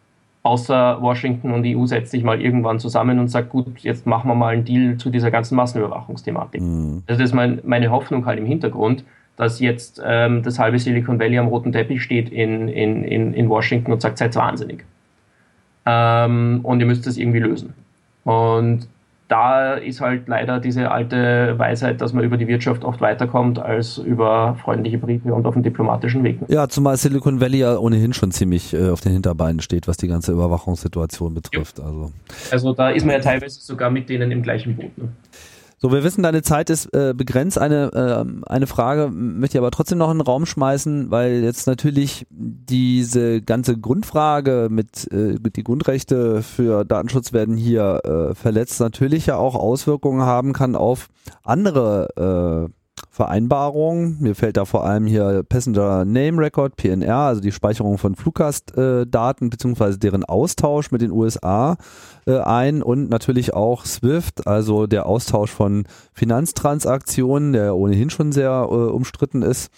außer 0.47 1.01
Washington 1.01 1.51
und 1.51 1.63
die 1.63 1.75
EU 1.75 1.85
setzt 1.85 2.11
sich 2.11 2.23
mal 2.23 2.41
irgendwann 2.41 2.79
zusammen 2.79 3.19
und 3.19 3.27
sagt, 3.27 3.49
gut, 3.49 3.79
jetzt 3.79 4.07
machen 4.07 4.29
wir 4.29 4.35
mal 4.35 4.53
einen 4.53 4.63
Deal 4.63 4.97
zu 4.97 5.09
dieser 5.09 5.29
ganzen 5.29 5.55
Massenüberwachungsthematik. 5.55 6.61
Mhm. 6.61 7.03
Also 7.05 7.21
das 7.21 7.29
ist 7.29 7.35
mein, 7.35 7.59
meine 7.63 7.91
Hoffnung 7.91 8.25
halt 8.25 8.39
im 8.39 8.45
Hintergrund, 8.45 9.03
dass 9.35 9.59
jetzt 9.59 10.01
ähm, 10.03 10.43
das 10.43 10.57
halbe 10.57 10.79
Silicon 10.79 11.19
Valley 11.19 11.37
am 11.37 11.47
roten 11.47 11.71
Teppich 11.71 12.01
steht 12.01 12.29
in, 12.29 12.69
in, 12.69 13.03
in, 13.03 13.33
in 13.33 13.49
Washington 13.49 13.91
und 13.91 14.01
sagt, 14.01 14.17
seid 14.17 14.35
wahnsinnig. 14.35 14.85
Ähm, 15.85 16.61
und 16.63 16.79
ihr 16.79 16.85
müsst 16.85 17.05
das 17.05 17.17
irgendwie 17.17 17.39
lösen. 17.39 17.73
Und 18.23 18.87
da 19.27 19.73
ist 19.73 19.99
halt 19.99 20.27
leider 20.27 20.59
diese 20.59 20.89
alte 20.89 21.55
Weisheit, 21.57 21.99
dass 21.99 22.13
man 22.13 22.23
über 22.23 22.37
die 22.37 22.47
Wirtschaft 22.47 22.83
oft 22.83 23.01
weiterkommt 23.01 23.59
als 23.59 23.97
über 23.97 24.55
freundliche 24.63 24.97
Briefe 24.97 25.33
und 25.33 25.45
auf 25.45 25.53
dem 25.53 25.63
diplomatischen 25.63 26.23
Weg. 26.23 26.39
Ja, 26.47 26.69
zumal 26.69 26.97
Silicon 26.97 27.41
Valley 27.41 27.59
ja 27.59 27.77
ohnehin 27.77 28.13
schon 28.13 28.31
ziemlich 28.31 28.73
äh, 28.73 28.89
auf 28.89 29.01
den 29.01 29.11
Hinterbeinen 29.11 29.59
steht, 29.59 29.87
was 29.87 29.97
die 29.97 30.07
ganze 30.07 30.31
Überwachungssituation 30.31 31.33
betrifft. 31.33 31.79
Also. 31.79 32.11
also 32.51 32.73
da 32.73 32.89
ist 32.89 33.05
man 33.05 33.15
ja 33.15 33.21
teilweise 33.21 33.59
sogar 33.59 33.89
mit 33.89 34.07
denen 34.09 34.31
im 34.31 34.43
gleichen 34.43 34.75
Boot. 34.75 34.97
Ne? 34.97 35.09
So, 35.79 35.91
wir 35.91 36.03
wissen, 36.03 36.23
deine 36.23 36.41
Zeit 36.41 36.71
ist 36.71 36.91
äh, 36.95 37.13
begrenzt. 37.15 37.59
Eine, 37.59 37.91
äh, 37.93 38.49
eine 38.49 38.65
Frage 38.65 39.11
möchte 39.11 39.57
ich 39.57 39.59
aber 39.59 39.69
trotzdem 39.69 39.99
noch 39.99 40.09
in 40.09 40.17
den 40.17 40.25
Raum 40.25 40.47
schmeißen, 40.47 41.11
weil 41.11 41.43
jetzt 41.43 41.67
natürlich 41.67 42.25
diese 42.31 43.43
ganze 43.43 43.77
Grundfrage 43.77 44.69
mit 44.71 45.11
äh, 45.13 45.35
die 45.39 45.63
Grundrechte 45.63 46.41
für 46.41 46.83
Datenschutz 46.83 47.31
werden 47.31 47.57
hier 47.57 48.01
äh, 48.03 48.33
verletzt, 48.33 48.79
natürlich 48.79 49.27
ja 49.27 49.37
auch 49.37 49.53
Auswirkungen 49.53 50.21
haben 50.21 50.53
kann 50.53 50.75
auf 50.75 51.09
andere 51.43 52.67
äh, 52.67 52.73
Vereinbarungen. 53.11 54.17
Mir 54.19 54.33
fällt 54.33 54.57
da 54.57 54.65
vor 54.65 54.83
allem 54.83 55.05
hier 55.05 55.43
Passenger 55.47 56.05
Name 56.05 56.41
Record, 56.41 56.75
PNR, 56.75 57.17
also 57.17 57.41
die 57.41 57.51
Speicherung 57.51 57.99
von 57.99 58.15
Fluggastdaten 58.15 59.51
beziehungsweise 59.51 59.99
deren 59.99 60.23
Austausch 60.23 60.91
mit 60.91 61.01
den 61.01 61.11
USA 61.11 61.77
äh, 62.27 62.39
ein 62.39 62.83
und 62.83 63.09
natürlich 63.09 63.53
auch 63.53 63.85
SWIFT, 63.85 64.45
also 64.45 64.85
der 64.85 65.05
Austausch 65.05 65.51
von 65.51 65.87
Finanztransaktionen, 66.13 67.53
der 67.53 67.75
ohnehin 67.75 68.09
schon 68.09 68.31
sehr 68.31 68.67
äh, 68.69 68.73
umstritten 68.73 69.41
ist. 69.41 69.71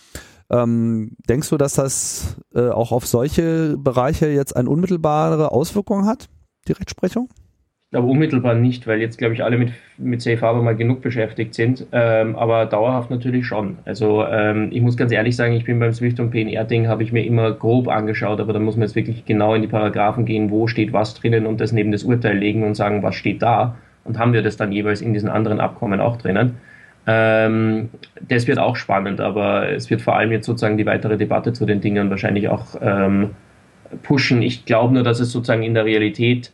Ähm, 0.50 1.16
denkst 1.30 1.50
du, 1.50 1.58
dass 1.58 1.74
das 1.74 2.38
äh, 2.56 2.70
auch 2.70 2.92
auf 2.92 3.06
solche 3.06 3.78
Bereiche 3.78 4.28
jetzt 4.28 4.56
eine 4.56 4.70
unmittelbare 4.70 5.52
Auswirkung 5.52 6.08
hat, 6.08 6.28
die 6.68 6.72
Rechtsprechung? 6.72 7.30
Aber 7.92 8.06
unmittelbar 8.06 8.54
nicht, 8.54 8.86
weil 8.86 9.02
jetzt, 9.02 9.18
glaube 9.18 9.34
ich, 9.34 9.44
alle 9.44 9.58
mit, 9.58 9.72
mit 9.98 10.22
Safe 10.22 10.40
Harbor 10.42 10.62
mal 10.62 10.76
genug 10.76 11.02
beschäftigt 11.02 11.56
sind. 11.56 11.88
Ähm, 11.92 12.36
aber 12.36 12.68
dauerhaft 12.68 13.10
natürlich 13.10 13.48
schon. 13.48 13.80
Also 13.84 14.24
ähm, 14.26 14.70
ich 14.72 14.82
muss 14.82 14.96
ganz 14.96 15.12
ehrlich 15.12 15.36
sagen, 15.36 15.54
ich 15.54 15.66
bin 15.66 15.80
beim 15.80 15.92
Swift 15.92 16.20
und 16.20 16.30
PNR-Ding, 16.30 16.88
habe 16.88 17.02
ich 17.02 17.12
mir 17.12 17.26
immer 17.26 17.52
grob 17.52 17.88
angeschaut, 17.88 18.40
aber 18.40 18.54
da 18.54 18.60
muss 18.60 18.76
man 18.76 18.84
jetzt 18.84 18.96
wirklich 18.96 19.26
genau 19.26 19.56
in 19.56 19.64
die 19.64 19.68
Paragraphen 19.68 20.26
gehen, 20.26 20.52
wo 20.52 20.68
steht 20.68 20.94
was 20.94 21.16
drinnen 21.16 21.48
und 21.48 21.60
das 21.62 21.72
neben 21.72 21.92
das 21.92 22.04
Urteil 22.04 22.38
legen 22.38 22.64
und 22.64 22.76
sagen, 22.76 23.02
was 23.02 23.16
steht 23.16 23.42
da. 23.42 23.76
Und 24.04 24.20
haben 24.20 24.34
wir 24.34 24.44
das 24.44 24.56
dann 24.56 24.72
jeweils 24.72 25.02
in 25.02 25.14
diesen 25.14 25.30
anderen 25.30 25.60
Abkommen 25.60 26.00
auch 26.00 26.18
drinnen. 26.18 26.58
Ähm, 27.08 27.90
das 28.28 28.46
wird 28.46 28.60
auch 28.60 28.76
spannend, 28.76 29.20
aber 29.20 29.68
es 29.68 29.90
wird 29.90 30.04
vor 30.04 30.16
allem 30.16 30.32
jetzt 30.32 30.46
sozusagen 30.46 30.78
die 30.78 30.86
weitere 30.86 31.18
Debatte 31.18 31.54
zu 31.54 31.66
den 31.66 31.82
Dingen 31.82 32.12
wahrscheinlich 32.12 32.50
auch 32.50 32.76
ähm, 32.82 33.32
pushen. 34.04 34.44
Ich 34.44 34.66
glaube 34.66 34.94
nur, 34.94 35.02
dass 35.02 35.20
es 35.20 35.32
sozusagen 35.32 35.64
in 35.64 35.74
der 35.74 35.86
Realität 35.86 36.52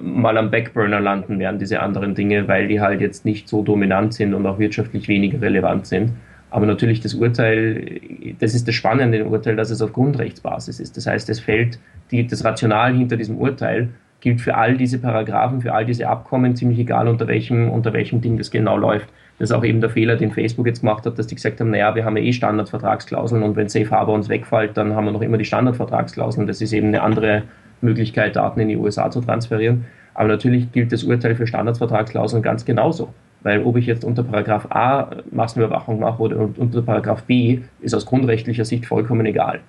mal 0.00 0.38
am 0.38 0.50
Backburner 0.50 1.00
landen 1.00 1.38
werden, 1.38 1.58
diese 1.58 1.80
anderen 1.80 2.14
Dinge, 2.14 2.46
weil 2.48 2.68
die 2.68 2.80
halt 2.80 3.00
jetzt 3.00 3.24
nicht 3.24 3.48
so 3.48 3.62
dominant 3.62 4.14
sind 4.14 4.34
und 4.34 4.46
auch 4.46 4.58
wirtschaftlich 4.58 5.08
weniger 5.08 5.40
relevant 5.40 5.86
sind. 5.86 6.12
Aber 6.50 6.66
natürlich 6.66 7.00
das 7.00 7.14
Urteil, 7.14 8.00
das 8.38 8.54
ist 8.54 8.68
das 8.68 8.74
Spannende 8.74 9.18
im 9.18 9.26
Urteil, 9.28 9.56
dass 9.56 9.70
es 9.70 9.82
auf 9.82 9.92
Grundrechtsbasis 9.92 10.78
ist. 10.80 10.96
Das 10.96 11.06
heißt, 11.06 11.28
es 11.28 11.40
fällt, 11.40 11.78
die, 12.10 12.26
das 12.26 12.44
Rational 12.44 12.94
hinter 12.94 13.16
diesem 13.16 13.36
Urteil 13.36 13.88
gilt 14.20 14.40
für 14.40 14.56
all 14.56 14.76
diese 14.76 14.98
Paragraphen, 14.98 15.60
für 15.60 15.74
all 15.74 15.84
diese 15.84 16.08
Abkommen, 16.08 16.54
ziemlich 16.56 16.78
egal 16.78 17.08
unter 17.08 17.26
welchem, 17.26 17.68
unter 17.68 17.92
welchem 17.92 18.20
Ding 18.20 18.38
das 18.38 18.50
genau 18.50 18.76
läuft. 18.76 19.08
Das 19.38 19.50
ist 19.50 19.56
auch 19.56 19.64
eben 19.64 19.80
der 19.80 19.90
Fehler, 19.90 20.16
den 20.16 20.32
Facebook 20.32 20.66
jetzt 20.66 20.80
gemacht 20.80 21.04
hat, 21.04 21.18
dass 21.18 21.26
die 21.26 21.34
gesagt 21.34 21.60
haben, 21.60 21.70
naja, 21.70 21.94
wir 21.94 22.04
haben 22.04 22.16
ja 22.16 22.22
eh 22.22 22.32
Standardvertragsklauseln 22.32 23.42
und 23.42 23.56
wenn 23.56 23.68
Safe 23.68 23.90
Harbor 23.90 24.14
uns 24.14 24.28
wegfällt, 24.28 24.76
dann 24.76 24.94
haben 24.94 25.04
wir 25.04 25.12
noch 25.12 25.20
immer 25.20 25.36
die 25.36 25.44
Standardvertragsklauseln. 25.44 26.46
Das 26.46 26.62
ist 26.62 26.72
eben 26.72 26.88
eine 26.88 27.02
andere 27.02 27.42
Möglichkeit, 27.80 28.36
Daten 28.36 28.60
in 28.60 28.68
die 28.68 28.76
USA 28.76 29.10
zu 29.10 29.20
transferieren. 29.20 29.84
Aber 30.14 30.28
natürlich 30.28 30.72
gilt 30.72 30.92
das 30.92 31.04
Urteil 31.04 31.34
für 31.34 31.46
Standardvertragsklauseln 31.46 32.42
ganz 32.42 32.64
genauso. 32.64 33.12
Weil 33.42 33.62
ob 33.62 33.76
ich 33.76 33.86
jetzt 33.86 34.04
unter 34.04 34.22
Paragraph 34.22 34.66
A 34.70 35.10
Massenüberwachung 35.30 36.00
mache 36.00 36.22
oder 36.22 36.48
unter 36.56 36.82
Paragraph 36.82 37.22
B, 37.24 37.60
ist 37.80 37.94
aus 37.94 38.06
grundrechtlicher 38.06 38.64
Sicht 38.64 38.86
vollkommen 38.86 39.26
egal. 39.26 39.60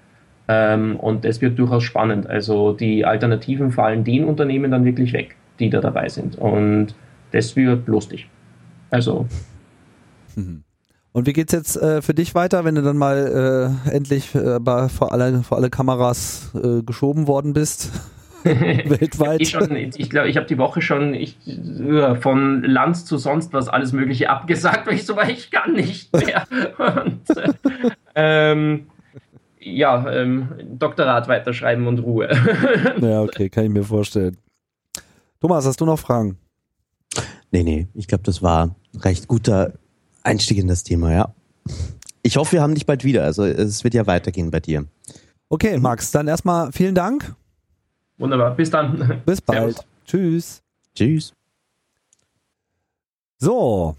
Ähm, 0.48 0.96
und 0.96 1.26
das 1.26 1.42
wird 1.42 1.60
durchaus 1.60 1.84
spannend. 1.84 2.28
Also 2.28 2.72
die 2.72 3.06
Alternativen 3.06 3.72
fallen 3.72 4.04
den 4.04 4.24
Unternehmen 4.24 4.72
dann 4.72 4.86
wirklich 4.86 5.14
weg, 5.14 5.36
die 5.60 5.70
da 5.70 5.82
dabei 5.82 6.08
sind. 6.08 6.38
Und 6.38 6.96
das 7.32 7.56
wird 7.56 7.88
lustig. 7.88 8.30
Also. 8.90 9.28
Mhm. 10.36 10.64
Und 11.18 11.26
wie 11.26 11.34
geht's 11.34 11.52
jetzt 11.52 11.76
äh, 11.78 12.04
für 12.04 12.14
dich 12.14 12.36
weiter, 12.36 12.64
wenn 12.64 12.76
du 12.76 12.84
dann 12.84 12.96
mal 12.96 13.74
äh, 13.90 13.92
endlich 13.92 14.36
äh, 14.36 14.60
vor, 14.88 15.12
alle, 15.12 15.42
vor 15.42 15.58
alle 15.58 15.72
Kameras 15.72 16.52
äh, 16.54 16.84
geschoben 16.84 17.26
worden 17.26 17.54
bist? 17.54 17.92
Weltweit. 18.44 19.42
ich 19.42 19.50
schon, 19.50 19.76
ich 19.76 20.12
glaube, 20.12 20.30
ich 20.30 20.38
habe 20.38 20.46
die 20.46 20.60
Woche 20.60 20.80
schon 20.80 21.16
ich, 21.16 21.36
von 22.22 22.62
Lanz 22.62 23.06
zu 23.06 23.18
sonst 23.18 23.52
was 23.52 23.68
alles 23.68 23.94
Mögliche 23.94 24.30
abgesagt, 24.30 24.86
weil 24.86 24.94
ich 24.94 25.08
so 25.08 25.16
war, 25.16 25.28
ich 25.28 25.50
kann 25.50 25.74
nicht 25.74 26.14
mehr. 26.14 26.46
Und, 26.78 27.36
äh, 27.36 27.52
ähm, 28.14 28.86
ja, 29.60 30.08
ähm, 30.12 30.50
Doktorat 30.78 31.28
weiterschreiben 31.28 31.88
und 31.88 31.98
Ruhe. 31.98 32.30
ja, 33.02 33.24
okay, 33.24 33.50
kann 33.50 33.64
ich 33.64 33.72
mir 33.72 33.84
vorstellen. 33.84 34.38
Thomas, 35.42 35.66
hast 35.66 35.82
du 35.82 35.86
noch 35.88 35.98
Fragen? 35.98 36.38
Nee, 37.50 37.64
nee, 37.64 37.88
ich 37.96 38.08
glaube, 38.08 38.24
das 38.24 38.44
war 38.44 38.68
ein 38.68 39.02
recht 39.02 39.28
guter 39.28 39.74
Einstieg 40.28 40.58
in 40.58 40.68
das 40.68 40.84
Thema, 40.84 41.14
ja. 41.14 41.34
Ich 42.22 42.36
hoffe, 42.36 42.54
wir 42.54 42.62
haben 42.62 42.76
dich 42.76 42.86
bald 42.86 43.04
wieder. 43.06 43.24
Also 43.24 43.46
es 43.46 43.84
wird 43.84 43.94
ja 43.94 44.06
weitergehen 44.06 44.52
bei 44.52 44.60
dir. 44.60 44.86
Okay, 45.50 45.78
Max, 45.78 46.12
dann 46.12 46.28
erstmal 46.28 46.72
vielen 46.74 46.94
Dank. 46.94 47.34
Wunderbar, 48.18 48.54
bis 48.56 48.70
dann. 48.70 49.22
Bis 49.26 49.40
bald. 49.42 49.76
Servus. 49.76 49.86
Tschüss. 50.06 50.64
Tschüss. 50.94 51.34
So, 53.38 53.96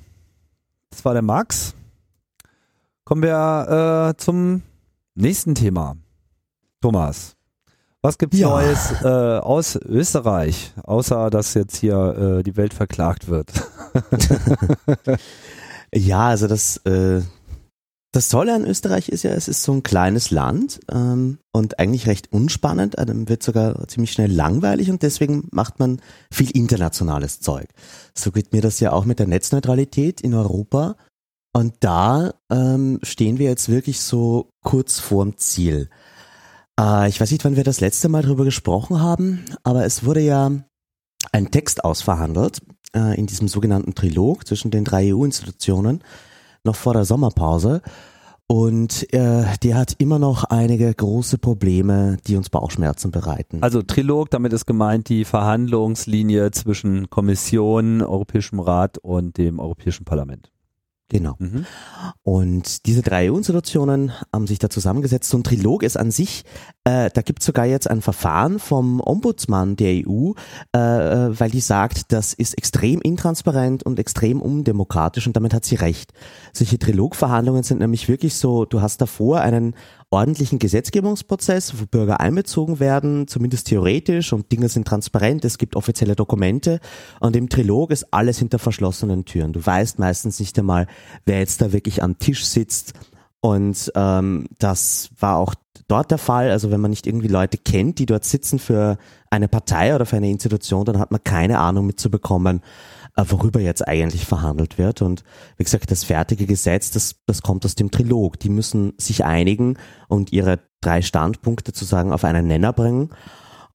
das 0.90 1.04
war 1.04 1.14
der 1.14 1.22
Max. 1.22 1.74
Kommen 3.04 3.22
wir 3.22 4.10
äh, 4.10 4.16
zum 4.18 4.62
nächsten 5.14 5.54
Thema. 5.54 5.96
Thomas, 6.82 7.36
was 8.02 8.18
gibt's 8.18 8.38
ja. 8.38 8.48
Neues 8.50 8.92
äh, 9.02 9.06
aus 9.06 9.76
Österreich, 9.76 10.74
außer 10.82 11.30
dass 11.30 11.54
jetzt 11.54 11.76
hier 11.76 12.38
äh, 12.38 12.42
die 12.42 12.56
Welt 12.56 12.74
verklagt 12.74 13.28
wird? 13.28 13.50
Ja, 15.94 16.28
also 16.28 16.46
das, 16.46 16.78
äh, 16.78 17.22
das 18.12 18.28
Tolle 18.28 18.54
an 18.54 18.64
Österreich 18.64 19.08
ist 19.08 19.22
ja, 19.24 19.30
es 19.32 19.48
ist 19.48 19.62
so 19.62 19.72
ein 19.72 19.82
kleines 19.82 20.30
Land 20.30 20.80
ähm, 20.90 21.38
und 21.52 21.78
eigentlich 21.78 22.06
recht 22.06 22.32
unspannend, 22.32 22.98
einem 22.98 23.28
wird 23.28 23.42
sogar 23.42 23.86
ziemlich 23.88 24.12
schnell 24.12 24.32
langweilig 24.32 24.90
und 24.90 25.02
deswegen 25.02 25.48
macht 25.50 25.78
man 25.78 26.00
viel 26.30 26.50
internationales 26.50 27.40
Zeug. 27.40 27.68
So 28.14 28.32
geht 28.32 28.52
mir 28.52 28.62
das 28.62 28.80
ja 28.80 28.92
auch 28.92 29.04
mit 29.04 29.18
der 29.18 29.26
Netzneutralität 29.26 30.20
in 30.20 30.34
Europa 30.34 30.96
und 31.54 31.74
da 31.80 32.34
ähm, 32.50 32.98
stehen 33.02 33.38
wir 33.38 33.46
jetzt 33.46 33.68
wirklich 33.68 34.00
so 34.00 34.50
kurz 34.62 34.98
vorm 35.00 35.36
Ziel. 35.36 35.90
Äh, 36.78 37.08
ich 37.08 37.20
weiß 37.20 37.30
nicht, 37.30 37.44
wann 37.44 37.56
wir 37.56 37.64
das 37.64 37.80
letzte 37.80 38.08
Mal 38.08 38.22
darüber 38.22 38.44
gesprochen 38.44 39.00
haben, 39.00 39.44
aber 39.64 39.84
es 39.84 40.04
wurde 40.04 40.20
ja 40.20 40.50
ein 41.32 41.50
Text 41.50 41.84
ausverhandelt 41.84 42.60
äh, 42.94 43.18
in 43.18 43.26
diesem 43.26 43.48
sogenannten 43.48 43.94
Trilog 43.94 44.46
zwischen 44.46 44.70
den 44.70 44.84
drei 44.84 45.14
EU-Institutionen 45.14 46.02
noch 46.64 46.76
vor 46.76 46.94
der 46.94 47.04
Sommerpause. 47.04 47.82
Und 48.50 49.12
äh, 49.12 49.44
der 49.62 49.76
hat 49.76 49.96
immer 49.98 50.18
noch 50.18 50.44
einige 50.44 50.92
große 50.94 51.36
Probleme, 51.36 52.16
die 52.26 52.34
uns 52.34 52.48
Bauchschmerzen 52.48 53.10
bereiten. 53.10 53.62
Also 53.62 53.82
Trilog, 53.82 54.30
damit 54.30 54.54
ist 54.54 54.64
gemeint 54.64 55.10
die 55.10 55.26
Verhandlungslinie 55.26 56.50
zwischen 56.52 57.10
Kommission, 57.10 58.00
Europäischem 58.00 58.58
Rat 58.58 58.96
und 58.96 59.36
dem 59.36 59.60
Europäischen 59.60 60.06
Parlament. 60.06 60.50
Genau. 61.10 61.36
Mhm. 61.38 61.64
Und 62.22 62.84
diese 62.84 63.00
drei 63.00 63.30
EU-Institutionen 63.30 64.12
haben 64.30 64.46
sich 64.46 64.58
da 64.58 64.68
zusammengesetzt. 64.68 65.30
So 65.30 65.38
ein 65.38 65.44
Trilog 65.44 65.82
ist 65.82 65.96
an 65.96 66.10
sich, 66.10 66.44
äh, 66.84 67.08
da 67.12 67.22
gibt 67.22 67.40
es 67.40 67.46
sogar 67.46 67.64
jetzt 67.64 67.88
ein 67.88 68.02
Verfahren 68.02 68.58
vom 68.58 69.00
Ombudsmann 69.00 69.76
der 69.76 70.06
EU, 70.06 70.32
äh, 70.76 70.78
äh, 70.78 71.40
weil 71.40 71.50
die 71.50 71.60
sagt, 71.60 72.12
das 72.12 72.34
ist 72.34 72.58
extrem 72.58 73.00
intransparent 73.00 73.84
und 73.84 73.98
extrem 73.98 74.42
undemokratisch 74.42 75.26
und 75.26 75.34
damit 75.34 75.54
hat 75.54 75.64
sie 75.64 75.76
recht. 75.76 76.12
Solche 76.52 76.78
Trilogverhandlungen 76.78 77.62
sind 77.62 77.80
nämlich 77.80 78.08
wirklich 78.08 78.34
so, 78.34 78.66
du 78.66 78.82
hast 78.82 79.00
davor 79.00 79.40
einen 79.40 79.76
ordentlichen 80.10 80.58
Gesetzgebungsprozess, 80.58 81.80
wo 81.80 81.86
Bürger 81.86 82.20
einbezogen 82.20 82.80
werden, 82.80 83.28
zumindest 83.28 83.66
theoretisch 83.66 84.32
und 84.32 84.50
Dinge 84.50 84.68
sind 84.68 84.86
transparent, 84.88 85.44
es 85.44 85.58
gibt 85.58 85.76
offizielle 85.76 86.16
Dokumente 86.16 86.80
und 87.20 87.36
im 87.36 87.48
Trilog 87.48 87.90
ist 87.90 88.12
alles 88.12 88.38
hinter 88.38 88.58
verschlossenen 88.58 89.26
Türen. 89.26 89.52
Du 89.52 89.64
weißt 89.64 89.98
meistens 89.98 90.40
nicht 90.40 90.58
einmal, 90.58 90.86
wer 91.26 91.40
jetzt 91.40 91.60
da 91.60 91.72
wirklich 91.72 92.02
am 92.02 92.18
Tisch 92.18 92.46
sitzt 92.46 92.94
und 93.40 93.92
ähm, 93.94 94.46
das 94.58 95.10
war 95.18 95.36
auch 95.36 95.54
dort 95.88 96.10
der 96.10 96.18
Fall. 96.18 96.50
Also 96.50 96.70
wenn 96.70 96.80
man 96.80 96.90
nicht 96.90 97.06
irgendwie 97.06 97.28
Leute 97.28 97.58
kennt, 97.58 97.98
die 97.98 98.06
dort 98.06 98.24
sitzen 98.24 98.58
für 98.58 98.98
eine 99.30 99.48
Partei 99.48 99.94
oder 99.94 100.06
für 100.06 100.16
eine 100.16 100.30
Institution, 100.30 100.84
dann 100.84 100.98
hat 100.98 101.10
man 101.10 101.22
keine 101.22 101.58
Ahnung 101.58 101.86
mitzubekommen, 101.86 102.62
worüber 103.16 103.60
jetzt 103.60 103.86
eigentlich 103.86 104.26
verhandelt 104.26 104.78
wird. 104.78 105.02
Und 105.02 105.24
wie 105.56 105.64
gesagt, 105.64 105.90
das 105.90 106.04
fertige 106.04 106.46
Gesetz, 106.46 106.90
das, 106.90 107.16
das 107.26 107.42
kommt 107.42 107.64
aus 107.64 107.74
dem 107.74 107.90
Trilog. 107.90 108.38
Die 108.38 108.48
müssen 108.48 108.92
sich 108.98 109.24
einigen 109.24 109.76
und 110.08 110.32
ihre 110.32 110.60
drei 110.80 111.02
Standpunkte 111.02 111.72
zu 111.72 111.84
sagen 111.84 112.12
auf 112.12 112.24
einen 112.24 112.46
Nenner 112.46 112.72
bringen. 112.72 113.10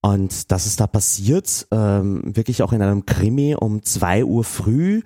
Und 0.02 0.52
das 0.52 0.66
ist 0.66 0.82
da 0.82 0.88
passiert, 0.88 1.68
ähm, 1.72 2.36
wirklich 2.36 2.62
auch 2.62 2.74
in 2.74 2.82
einem 2.82 3.06
Krimi 3.06 3.56
um 3.56 3.84
zwei 3.84 4.26
Uhr 4.26 4.44
früh 4.44 5.02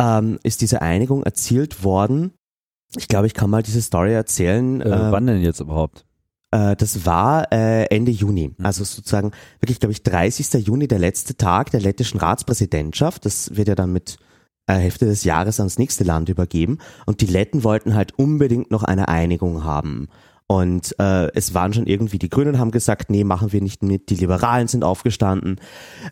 ähm, 0.00 0.38
ist 0.42 0.62
diese 0.62 0.80
Einigung 0.80 1.22
erzielt 1.22 1.84
worden. 1.84 2.32
Ich 2.96 3.08
glaube, 3.08 3.26
ich 3.26 3.34
kann 3.34 3.50
mal 3.50 3.62
diese 3.62 3.82
Story 3.82 4.14
erzählen. 4.14 4.80
Äh, 4.80 4.88
äh, 4.88 5.12
wann 5.12 5.26
denn 5.26 5.42
jetzt 5.42 5.60
überhaupt? 5.60 6.06
Äh, 6.50 6.76
das 6.76 7.04
war 7.04 7.52
äh, 7.52 7.84
Ende 7.86 8.10
Juni, 8.10 8.54
mhm. 8.56 8.64
also 8.64 8.84
sozusagen 8.84 9.32
wirklich, 9.60 9.80
glaube 9.80 9.92
ich, 9.92 10.02
30. 10.02 10.66
Juni, 10.66 10.88
der 10.88 10.98
letzte 10.98 11.36
Tag 11.36 11.70
der 11.70 11.80
lettischen 11.80 12.20
Ratspräsidentschaft. 12.20 13.24
Das 13.24 13.56
wird 13.56 13.68
ja 13.68 13.74
dann 13.74 13.92
mit 13.92 14.18
äh, 14.66 14.74
Hälfte 14.74 15.06
des 15.06 15.24
Jahres 15.24 15.60
ans 15.60 15.78
nächste 15.78 16.04
Land 16.04 16.28
übergeben. 16.28 16.78
Und 17.06 17.20
die 17.20 17.26
Letten 17.26 17.64
wollten 17.64 17.94
halt 17.94 18.18
unbedingt 18.18 18.70
noch 18.70 18.84
eine 18.84 19.08
Einigung 19.08 19.64
haben. 19.64 20.08
Und 20.46 20.98
äh, 20.98 21.30
es 21.34 21.52
waren 21.52 21.74
schon 21.74 21.86
irgendwie, 21.86 22.18
die 22.18 22.30
Grünen 22.30 22.58
haben 22.58 22.70
gesagt, 22.70 23.10
nee, 23.10 23.22
machen 23.22 23.52
wir 23.52 23.60
nicht 23.60 23.82
mit, 23.82 24.08
die 24.08 24.14
Liberalen 24.14 24.66
sind 24.66 24.82
aufgestanden, 24.82 25.60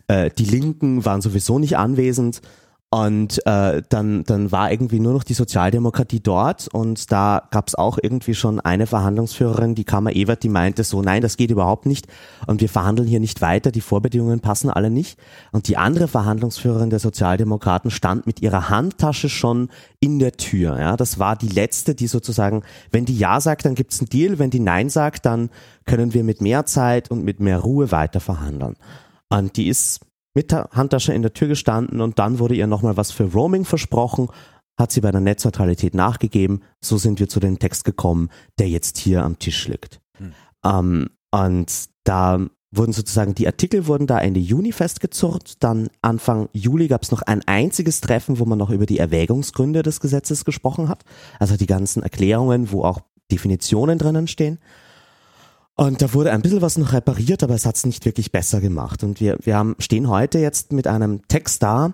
äh, 0.07 0.29
die 0.29 0.45
Linken 0.45 1.05
waren 1.05 1.21
sowieso 1.21 1.57
nicht 1.57 1.75
anwesend. 1.77 2.41
Und 2.89 3.45
äh, 3.45 3.81
dann, 3.89 4.23
dann 4.23 4.53
war 4.53 4.71
irgendwie 4.71 5.01
nur 5.01 5.11
noch 5.11 5.25
die 5.25 5.33
Sozialdemokratie 5.33 6.21
dort 6.21 6.69
und 6.69 7.11
da 7.11 7.43
gab 7.51 7.67
es 7.67 7.75
auch 7.75 7.99
irgendwie 8.01 8.33
schon 8.33 8.61
eine 8.61 8.87
Verhandlungsführerin, 8.87 9.75
die 9.75 9.83
Kammer 9.83 10.15
Ewert, 10.15 10.41
die 10.43 10.47
meinte 10.47 10.85
so, 10.85 11.01
nein, 11.01 11.21
das 11.21 11.35
geht 11.35 11.51
überhaupt 11.51 11.85
nicht 11.85 12.07
und 12.45 12.61
wir 12.61 12.69
verhandeln 12.69 13.05
hier 13.05 13.19
nicht 13.19 13.41
weiter, 13.41 13.71
die 13.71 13.81
Vorbedingungen 13.81 14.39
passen 14.39 14.69
alle 14.69 14.89
nicht. 14.89 15.19
Und 15.51 15.67
die 15.67 15.75
andere 15.75 16.07
Verhandlungsführerin 16.07 16.89
der 16.89 16.99
Sozialdemokraten 16.99 17.91
stand 17.91 18.25
mit 18.25 18.41
ihrer 18.41 18.69
Handtasche 18.69 19.27
schon 19.27 19.67
in 19.99 20.17
der 20.19 20.31
Tür. 20.37 20.79
Ja, 20.79 20.95
das 20.95 21.19
war 21.19 21.35
die 21.35 21.49
letzte, 21.49 21.93
die 21.93 22.07
sozusagen, 22.07 22.63
wenn 22.91 23.03
die 23.03 23.17
Ja 23.17 23.41
sagt, 23.41 23.65
dann 23.65 23.75
gibt's 23.75 23.99
einen 23.99 24.07
Deal, 24.07 24.39
wenn 24.39 24.49
die 24.49 24.61
Nein 24.61 24.89
sagt, 24.89 25.25
dann 25.25 25.49
können 25.85 26.13
wir 26.13 26.23
mit 26.23 26.39
mehr 26.39 26.65
Zeit 26.65 27.11
und 27.11 27.25
mit 27.25 27.41
mehr 27.41 27.59
Ruhe 27.59 27.91
weiter 27.91 28.21
verhandeln. 28.21 28.77
Und 29.27 29.57
die 29.57 29.67
ist 29.67 30.06
mit 30.37 30.51
der 30.51 30.69
Handtasche 30.71 31.13
in 31.13 31.23
der 31.23 31.33
Tür 31.33 31.47
gestanden 31.47 31.99
und 31.99 32.19
dann 32.19 32.37
wurde 32.37 32.53
ihr 32.53 32.67
nochmal 32.67 32.95
was 32.95 33.09
für 33.09 33.23
Roaming 33.23 33.65
versprochen, 33.65 34.27
hat 34.77 34.91
sie 34.91 35.01
bei 35.01 35.09
der 35.09 35.19
Netzneutralität 35.19 35.95
nachgegeben. 35.95 36.61
So 36.79 36.99
sind 36.99 37.19
wir 37.19 37.27
zu 37.27 37.39
dem 37.39 37.57
Text 37.57 37.85
gekommen, 37.85 38.29
der 38.59 38.69
jetzt 38.69 38.99
hier 38.99 39.23
am 39.23 39.39
Tisch 39.39 39.67
liegt. 39.67 39.99
Hm. 40.19 40.33
Ähm, 40.63 41.09
und 41.31 41.73
da 42.03 42.45
wurden 42.69 42.93
sozusagen 42.93 43.33
die 43.33 43.47
Artikel 43.47 43.87
wurden 43.87 44.05
da 44.05 44.19
Ende 44.19 44.39
Juni 44.39 44.73
festgezurrt. 44.73 45.63
Dann 45.63 45.89
Anfang 46.03 46.49
Juli 46.53 46.87
gab 46.87 47.01
es 47.01 47.09
noch 47.09 47.23
ein 47.23 47.41
einziges 47.47 47.99
Treffen, 47.99 48.37
wo 48.37 48.45
man 48.45 48.59
noch 48.59 48.69
über 48.69 48.85
die 48.85 48.99
Erwägungsgründe 48.99 49.81
des 49.81 49.99
Gesetzes 49.99 50.45
gesprochen 50.45 50.87
hat. 50.87 51.03
Also 51.39 51.57
die 51.57 51.65
ganzen 51.65 52.03
Erklärungen, 52.03 52.71
wo 52.71 52.83
auch 52.83 52.99
Definitionen 53.31 53.97
drinnen 53.97 54.27
stehen. 54.27 54.59
Und 55.79 56.01
da 56.01 56.11
wurde 56.13 56.31
ein 56.31 56.41
bisschen 56.41 56.61
was 56.61 56.77
noch 56.79 56.91
repariert, 56.91 57.43
aber 57.43 57.53
es 57.53 57.67
hat 57.67 57.75
es 57.75 57.85
nicht 57.85 58.03
wirklich 58.03 58.31
besser 58.31 58.59
gemacht. 58.61 59.03
Und 59.03 59.19
wir, 59.19 59.37
wir 59.43 59.55
haben, 59.55 59.75
stehen 59.77 60.09
heute 60.09 60.39
jetzt 60.39 60.73
mit 60.73 60.87
einem 60.87 61.21
Text 61.27 61.61
da, 61.61 61.93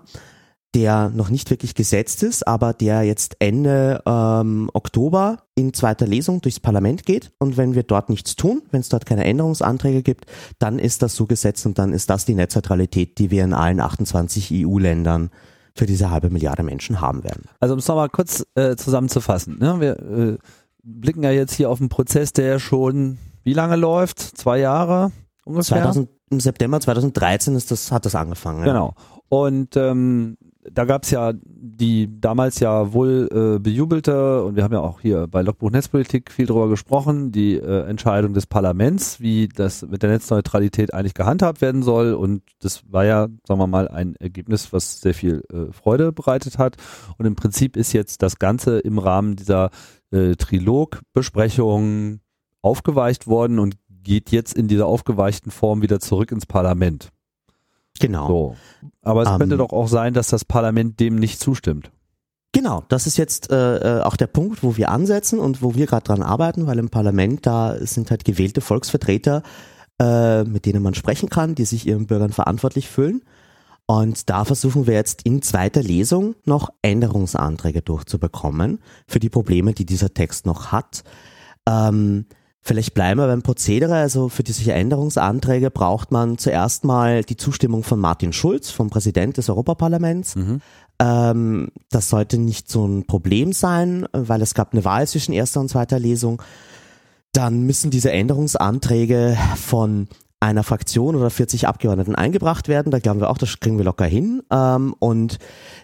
der 0.74 1.10
noch 1.10 1.28
nicht 1.28 1.50
wirklich 1.50 1.74
gesetzt 1.74 2.22
ist, 2.22 2.48
aber 2.48 2.72
der 2.72 3.02
jetzt 3.02 3.36
Ende 3.40 4.02
ähm, 4.06 4.70
Oktober 4.72 5.42
in 5.54 5.74
zweiter 5.74 6.06
Lesung 6.06 6.40
durchs 6.40 6.60
Parlament 6.60 7.04
geht. 7.04 7.32
Und 7.38 7.58
wenn 7.58 7.74
wir 7.74 7.82
dort 7.82 8.08
nichts 8.08 8.36
tun, 8.36 8.62
wenn 8.70 8.80
es 8.80 8.88
dort 8.88 9.04
keine 9.04 9.24
Änderungsanträge 9.24 10.02
gibt, 10.02 10.24
dann 10.58 10.78
ist 10.78 11.02
das 11.02 11.14
so 11.14 11.26
gesetzt 11.26 11.66
und 11.66 11.78
dann 11.78 11.92
ist 11.92 12.08
das 12.08 12.24
die 12.24 12.34
Netzneutralität, 12.34 13.18
die 13.18 13.30
wir 13.30 13.44
in 13.44 13.52
allen 13.52 13.80
28 13.80 14.50
EU-Ländern 14.66 15.30
für 15.76 15.84
diese 15.84 16.10
halbe 16.10 16.30
Milliarde 16.30 16.62
Menschen 16.62 17.02
haben 17.02 17.22
werden. 17.22 17.44
Also 17.60 17.74
um 17.74 17.80
es 17.80 17.86
nochmal 17.86 18.08
kurz 18.08 18.46
äh, 18.54 18.76
zusammenzufassen. 18.76 19.58
Ne? 19.58 19.78
Wir 19.78 19.98
äh, 19.98 20.38
blicken 20.82 21.22
ja 21.22 21.32
jetzt 21.32 21.52
hier 21.52 21.68
auf 21.68 21.80
einen 21.80 21.90
Prozess, 21.90 22.32
der 22.32 22.58
schon 22.58 23.18
wie 23.44 23.52
lange 23.52 23.76
läuft? 23.76 24.18
Zwei 24.18 24.58
Jahre 24.58 25.12
ungefähr? 25.44 25.78
2000, 25.78 26.08
Im 26.30 26.40
September 26.40 26.80
2013 26.80 27.54
ist 27.54 27.70
das, 27.70 27.92
hat 27.92 28.04
das 28.04 28.14
angefangen. 28.14 28.60
Ja. 28.60 28.72
Genau. 28.72 28.94
Und 29.28 29.76
ähm, 29.76 30.36
da 30.70 30.84
gab 30.84 31.02
es 31.02 31.10
ja 31.10 31.32
die 31.34 32.08
damals 32.20 32.58
ja 32.60 32.92
wohl 32.92 33.28
äh, 33.30 33.58
bejubelte, 33.58 34.44
und 34.44 34.56
wir 34.56 34.64
haben 34.64 34.72
ja 34.72 34.80
auch 34.80 35.00
hier 35.00 35.26
bei 35.26 35.42
Logbuch 35.42 35.70
Netzpolitik 35.70 36.30
viel 36.30 36.46
drüber 36.46 36.68
gesprochen, 36.68 37.32
die 37.32 37.56
äh, 37.56 37.86
Entscheidung 37.86 38.32
des 38.32 38.46
Parlaments, 38.46 39.20
wie 39.20 39.48
das 39.48 39.82
mit 39.82 40.02
der 40.02 40.10
Netzneutralität 40.10 40.94
eigentlich 40.94 41.14
gehandhabt 41.14 41.60
werden 41.60 41.82
soll. 41.82 42.14
Und 42.14 42.42
das 42.60 42.82
war 42.90 43.04
ja, 43.04 43.28
sagen 43.46 43.60
wir 43.60 43.66
mal, 43.66 43.88
ein 43.88 44.16
Ergebnis, 44.16 44.72
was 44.72 45.00
sehr 45.00 45.14
viel 45.14 45.42
äh, 45.52 45.72
Freude 45.72 46.12
bereitet 46.12 46.58
hat. 46.58 46.76
Und 47.18 47.26
im 47.26 47.34
Prinzip 47.36 47.76
ist 47.76 47.92
jetzt 47.92 48.22
das 48.22 48.38
Ganze 48.38 48.78
im 48.78 48.98
Rahmen 48.98 49.36
dieser 49.36 49.70
äh, 50.12 50.36
Trilogbesprechung 50.36 52.20
aufgeweicht 52.64 53.26
worden 53.26 53.58
und 53.58 53.76
geht 53.88 54.30
jetzt 54.30 54.54
in 54.54 54.68
dieser 54.68 54.86
aufgeweichten 54.86 55.50
Form 55.50 55.82
wieder 55.82 56.00
zurück 56.00 56.32
ins 56.32 56.46
Parlament. 56.46 57.10
Genau. 58.00 58.26
So. 58.26 58.56
Aber 59.02 59.22
es 59.22 59.28
um, 59.28 59.38
könnte 59.38 59.54
ähm. 59.54 59.58
doch 59.58 59.72
auch 59.72 59.88
sein, 59.88 60.14
dass 60.14 60.28
das 60.28 60.44
Parlament 60.44 61.00
dem 61.00 61.16
nicht 61.16 61.40
zustimmt. 61.40 61.90
Genau, 62.52 62.84
das 62.88 63.06
ist 63.06 63.16
jetzt 63.16 63.50
äh, 63.50 63.98
äh, 63.98 64.02
auch 64.02 64.16
der 64.16 64.28
Punkt, 64.28 64.62
wo 64.62 64.76
wir 64.76 64.90
ansetzen 64.90 65.40
und 65.40 65.60
wo 65.60 65.74
wir 65.74 65.86
gerade 65.86 66.04
dran 66.04 66.22
arbeiten, 66.22 66.66
weil 66.66 66.78
im 66.78 66.88
Parlament 66.88 67.46
da 67.46 67.76
sind 67.80 68.10
halt 68.10 68.24
gewählte 68.24 68.60
Volksvertreter, 68.60 69.42
äh, 70.00 70.44
mit 70.44 70.64
denen 70.64 70.82
man 70.82 70.94
sprechen 70.94 71.28
kann, 71.28 71.56
die 71.56 71.64
sich 71.64 71.86
ihren 71.86 72.06
Bürgern 72.06 72.32
verantwortlich 72.32 72.88
fühlen. 72.88 73.22
Und 73.86 74.30
da 74.30 74.44
versuchen 74.44 74.86
wir 74.86 74.94
jetzt 74.94 75.22
in 75.24 75.42
zweiter 75.42 75.82
Lesung 75.82 76.36
noch 76.44 76.70
Änderungsanträge 76.80 77.82
durchzubekommen 77.82 78.78
für 79.06 79.18
die 79.18 79.30
Probleme, 79.30 79.74
die 79.74 79.84
dieser 79.84 80.14
Text 80.14 80.46
noch 80.46 80.72
hat. 80.72 81.02
Ähm, 81.68 82.26
Vielleicht 82.66 82.94
bleiben 82.94 83.20
wir 83.20 83.26
beim 83.26 83.42
Prozedere. 83.42 83.96
Also 83.96 84.30
für 84.30 84.42
diese 84.42 84.72
Änderungsanträge 84.72 85.70
braucht 85.70 86.10
man 86.10 86.38
zuerst 86.38 86.84
mal 86.84 87.22
die 87.22 87.36
Zustimmung 87.36 87.82
von 87.82 88.00
Martin 88.00 88.32
Schulz, 88.32 88.70
vom 88.70 88.88
Präsident 88.88 89.36
des 89.36 89.50
Europaparlaments. 89.50 90.34
Mhm. 90.36 90.62
Ähm, 90.98 91.68
das 91.90 92.08
sollte 92.08 92.38
nicht 92.38 92.70
so 92.70 92.86
ein 92.86 93.06
Problem 93.06 93.52
sein, 93.52 94.06
weil 94.12 94.40
es 94.40 94.54
gab 94.54 94.72
eine 94.72 94.82
Wahl 94.82 95.06
zwischen 95.06 95.34
erster 95.34 95.60
und 95.60 95.68
zweiter 95.68 95.98
Lesung. 95.98 96.40
Dann 97.32 97.64
müssen 97.64 97.90
diese 97.90 98.12
Änderungsanträge 98.12 99.36
von 99.56 100.08
einer 100.40 100.62
Fraktion 100.62 101.16
oder 101.16 101.28
40 101.28 101.68
Abgeordneten 101.68 102.14
eingebracht 102.14 102.68
werden. 102.68 102.90
Da 102.90 102.98
glauben 102.98 103.20
wir 103.20 103.28
auch, 103.28 103.38
das 103.38 103.60
kriegen 103.60 103.76
wir 103.76 103.84
locker 103.84 104.06
hin. 104.06 104.42
Ähm, 104.50 104.94
und 105.00 105.38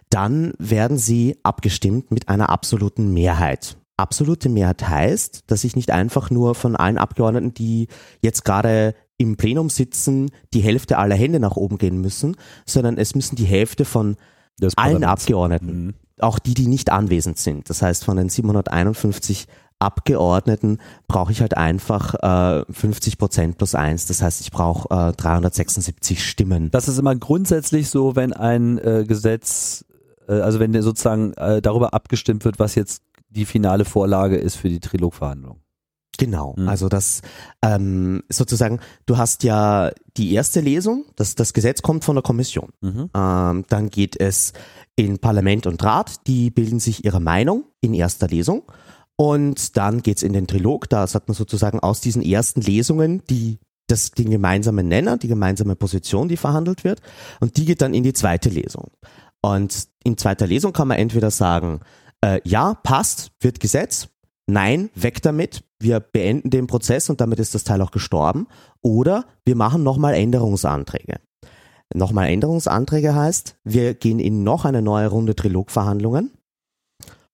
dann 0.08 0.54
werden 0.58 0.96
sie 0.96 1.36
abgestimmt 1.42 2.10
mit 2.10 2.30
einer 2.30 2.48
absoluten 2.48 3.12
Mehrheit 3.12 3.76
absolute 4.00 4.48
Mehrheit 4.48 4.88
heißt, 4.88 5.44
dass 5.46 5.64
ich 5.64 5.76
nicht 5.76 5.90
einfach 5.90 6.30
nur 6.30 6.54
von 6.54 6.76
allen 6.76 6.98
Abgeordneten, 6.98 7.54
die 7.54 7.88
jetzt 8.22 8.44
gerade 8.44 8.94
im 9.16 9.36
Plenum 9.36 9.68
sitzen, 9.68 10.30
die 10.54 10.60
Hälfte 10.60 10.98
aller 10.98 11.14
Hände 11.14 11.40
nach 11.40 11.56
oben 11.56 11.78
gehen 11.78 12.00
müssen, 12.00 12.36
sondern 12.66 12.96
es 12.96 13.14
müssen 13.14 13.36
die 13.36 13.44
Hälfte 13.44 13.84
von 13.84 14.16
allen 14.76 15.04
Abgeordneten, 15.04 15.86
mhm. 15.86 15.94
auch 16.18 16.38
die, 16.38 16.54
die 16.54 16.66
nicht 16.66 16.90
anwesend 16.90 17.38
sind. 17.38 17.68
Das 17.70 17.82
heißt, 17.82 18.04
von 18.04 18.16
den 18.16 18.28
751 18.28 19.46
Abgeordneten 19.78 20.78
brauche 21.08 21.32
ich 21.32 21.40
halt 21.40 21.56
einfach 21.56 22.14
äh, 22.14 22.64
50 22.70 23.16
Prozent 23.16 23.56
plus 23.56 23.74
eins. 23.74 24.06
Das 24.06 24.20
heißt, 24.20 24.42
ich 24.42 24.50
brauche 24.50 24.88
äh, 24.90 25.12
376 25.12 26.22
Stimmen. 26.22 26.70
Das 26.70 26.86
ist 26.86 26.98
immer 26.98 27.16
grundsätzlich 27.16 27.88
so, 27.88 28.14
wenn 28.14 28.34
ein 28.34 28.78
äh, 28.78 29.04
Gesetz, 29.08 29.86
äh, 30.28 30.34
also 30.34 30.60
wenn 30.60 30.80
sozusagen 30.82 31.32
äh, 31.34 31.62
darüber 31.62 31.94
abgestimmt 31.94 32.44
wird, 32.44 32.58
was 32.58 32.74
jetzt 32.74 33.02
die 33.30 33.46
finale 33.46 33.84
Vorlage 33.84 34.36
ist 34.36 34.56
für 34.56 34.68
die 34.68 34.80
Trilogverhandlung. 34.80 35.60
Genau, 36.18 36.54
mhm. 36.58 36.68
also 36.68 36.90
das 36.90 37.22
ähm, 37.62 38.22
sozusagen, 38.28 38.80
du 39.06 39.16
hast 39.16 39.42
ja 39.42 39.90
die 40.18 40.34
erste 40.34 40.60
Lesung, 40.60 41.06
das, 41.16 41.34
das 41.34 41.54
Gesetz 41.54 41.80
kommt 41.80 42.04
von 42.04 42.14
der 42.14 42.22
Kommission. 42.22 42.70
Mhm. 42.82 43.08
Ähm, 43.14 43.64
dann 43.68 43.88
geht 43.88 44.20
es 44.20 44.52
in 44.96 45.18
Parlament 45.18 45.66
und 45.66 45.82
Rat, 45.82 46.26
die 46.26 46.50
bilden 46.50 46.78
sich 46.78 47.06
ihre 47.06 47.20
Meinung 47.20 47.64
in 47.80 47.94
erster 47.94 48.28
Lesung. 48.28 48.64
Und 49.16 49.78
dann 49.78 50.02
geht's 50.02 50.22
in 50.22 50.34
den 50.34 50.46
Trilog, 50.46 50.88
da 50.90 51.02
hat 51.02 51.28
man 51.28 51.34
sozusagen 51.34 51.80
aus 51.80 52.00
diesen 52.00 52.22
ersten 52.22 52.60
Lesungen 52.60 53.22
die 53.30 53.58
das, 53.86 54.12
den 54.12 54.30
gemeinsamen 54.30 54.88
Nenner, 54.88 55.16
die 55.16 55.28
gemeinsame 55.28 55.74
Position, 55.74 56.28
die 56.28 56.36
verhandelt 56.36 56.84
wird. 56.84 57.00
Und 57.40 57.56
die 57.56 57.64
geht 57.64 57.82
dann 57.82 57.94
in 57.94 58.04
die 58.04 58.12
zweite 58.12 58.48
Lesung. 58.48 58.90
Und 59.42 59.88
in 60.04 60.16
zweiter 60.16 60.46
Lesung 60.46 60.72
kann 60.72 60.88
man 60.88 60.98
entweder 60.98 61.30
sagen, 61.30 61.80
äh, 62.24 62.40
ja, 62.44 62.74
passt, 62.74 63.32
wird 63.40 63.60
Gesetz. 63.60 64.08
Nein, 64.46 64.90
weg 64.94 65.22
damit. 65.22 65.62
Wir 65.78 66.00
beenden 66.00 66.50
den 66.50 66.66
Prozess 66.66 67.08
und 67.08 67.20
damit 67.20 67.38
ist 67.38 67.54
das 67.54 67.64
Teil 67.64 67.80
auch 67.82 67.92
gestorben. 67.92 68.48
Oder 68.82 69.24
wir 69.44 69.56
machen 69.56 69.82
nochmal 69.82 70.14
Änderungsanträge. 70.14 71.20
Nochmal 71.94 72.28
Änderungsanträge 72.28 73.14
heißt, 73.14 73.56
wir 73.64 73.94
gehen 73.94 74.20
in 74.20 74.42
noch 74.42 74.64
eine 74.64 74.82
neue 74.82 75.08
Runde 75.08 75.34
Trilogverhandlungen. 75.34 76.32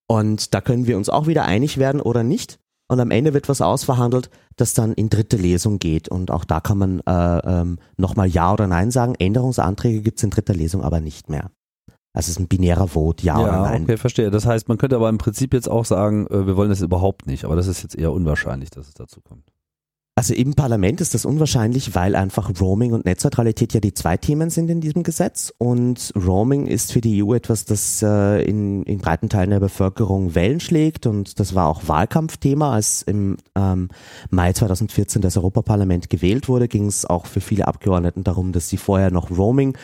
Und 0.09 0.55
da 0.55 0.61
können 0.61 0.87
wir 0.87 0.97
uns 0.97 1.09
auch 1.09 1.27
wieder 1.27 1.45
einig 1.45 1.79
werden 1.79 2.01
oder 2.01 2.23
nicht. 2.23 2.59
Und 2.89 3.01
am 3.01 3.11
Ende 3.11 3.35
wird 3.35 3.49
was 3.49 3.61
ausverhandelt, 3.61 4.31
das 4.55 4.73
dann 4.73 4.93
in 4.93 5.11
dritte 5.11 5.37
Lesung 5.37 5.79
geht. 5.79 6.09
Und 6.09 6.31
auch 6.31 6.45
da 6.45 6.61
kann 6.61 6.79
man 6.79 7.01
äh, 7.01 7.39
ähm, 7.61 7.79
nochmal 7.97 8.29
Ja 8.29 8.53
oder 8.53 8.69
Nein 8.69 8.91
sagen. 8.91 9.17
Änderungsanträge 9.17 10.03
gibt 10.03 10.19
es 10.19 10.25
in 10.25 10.31
dritter 10.31 10.55
Lesung 10.55 10.83
aber 10.83 11.01
nicht 11.01 11.29
mehr. 11.29 11.51
Also 12.17 12.31
es 12.31 12.37
ist 12.37 12.41
ein 12.41 12.49
binärer 12.49 12.89
Vote, 12.89 13.23
ja, 13.27 13.39
ja 13.39 13.45
oder 13.45 13.61
nein. 13.61 13.83
Okay, 13.83 13.99
verstehe. 13.99 14.31
Das 14.31 14.47
heißt, 14.47 14.69
man 14.69 14.79
könnte 14.79 14.97
aber 14.97 15.11
im 15.11 15.19
Prinzip 15.19 15.53
jetzt 15.53 15.69
auch 15.69 15.85
sagen, 15.85 16.27
äh, 16.29 16.47
wir 16.47 16.57
wollen 16.57 16.71
das 16.71 16.81
überhaupt 16.81 17.27
nicht, 17.27 17.45
aber 17.45 17.57
das 17.57 17.67
ist 17.67 17.83
jetzt 17.83 17.95
eher 17.95 18.11
unwahrscheinlich, 18.11 18.71
dass 18.71 18.89
es 18.89 18.95
dazu 18.95 19.21
kommt. 19.21 19.45
Also 20.19 20.33
im 20.33 20.55
Parlament 20.55 21.03
ist 21.03 21.13
das 21.13 21.27
unwahrscheinlich, 21.27 21.95
weil 21.95 22.17
einfach 22.17 22.51
Roaming 22.59 22.95
und 22.95 23.05
Netzneutralität 23.05 23.75
ja 23.75 23.81
die 23.81 23.93
zwei 23.93 24.17
Themen 24.17 24.49
sind 24.49 24.71
in 24.71 24.81
diesem 24.81 25.03
Gesetz. 25.03 25.53
Und 25.59 26.11
Roaming 26.17 26.67
ist 26.67 26.91
für 26.95 27.03
die 27.03 27.23
EU 27.23 27.35
etwas, 27.35 27.67
das 27.67 28.01
äh, 28.03 28.43
in, 28.49 28.83
in 28.85 28.97
breiten 28.97 29.29
Teilen 29.29 29.51
der 29.51 29.61
Bevölkerung 29.61 30.35
Wellen 30.35 30.61
schlägt. 30.61 31.05
Und 31.05 31.39
das 31.39 31.55
war 31.55 31.69
auch 31.69 31.87
Wahlkampfthema. 31.87 32.73
Als 32.73 33.03
im 33.03 33.37
ähm, 33.55 33.91
Mai 34.31 34.55
2014 34.55 35.21
das 35.21 35.37
Europaparlament 35.37 36.09
gewählt 36.09 36.49
wurde, 36.49 36.67
ging 36.67 36.87
es 36.87 37.05
auch 37.05 37.27
für 37.27 37.43
viele 37.43 37.69
Abgeordneten 37.69 38.25
darum, 38.25 38.53
dass 38.53 38.71
sie 38.71 38.79
vorher 38.79 39.11
noch 39.11 39.31
Roaming 39.31 39.77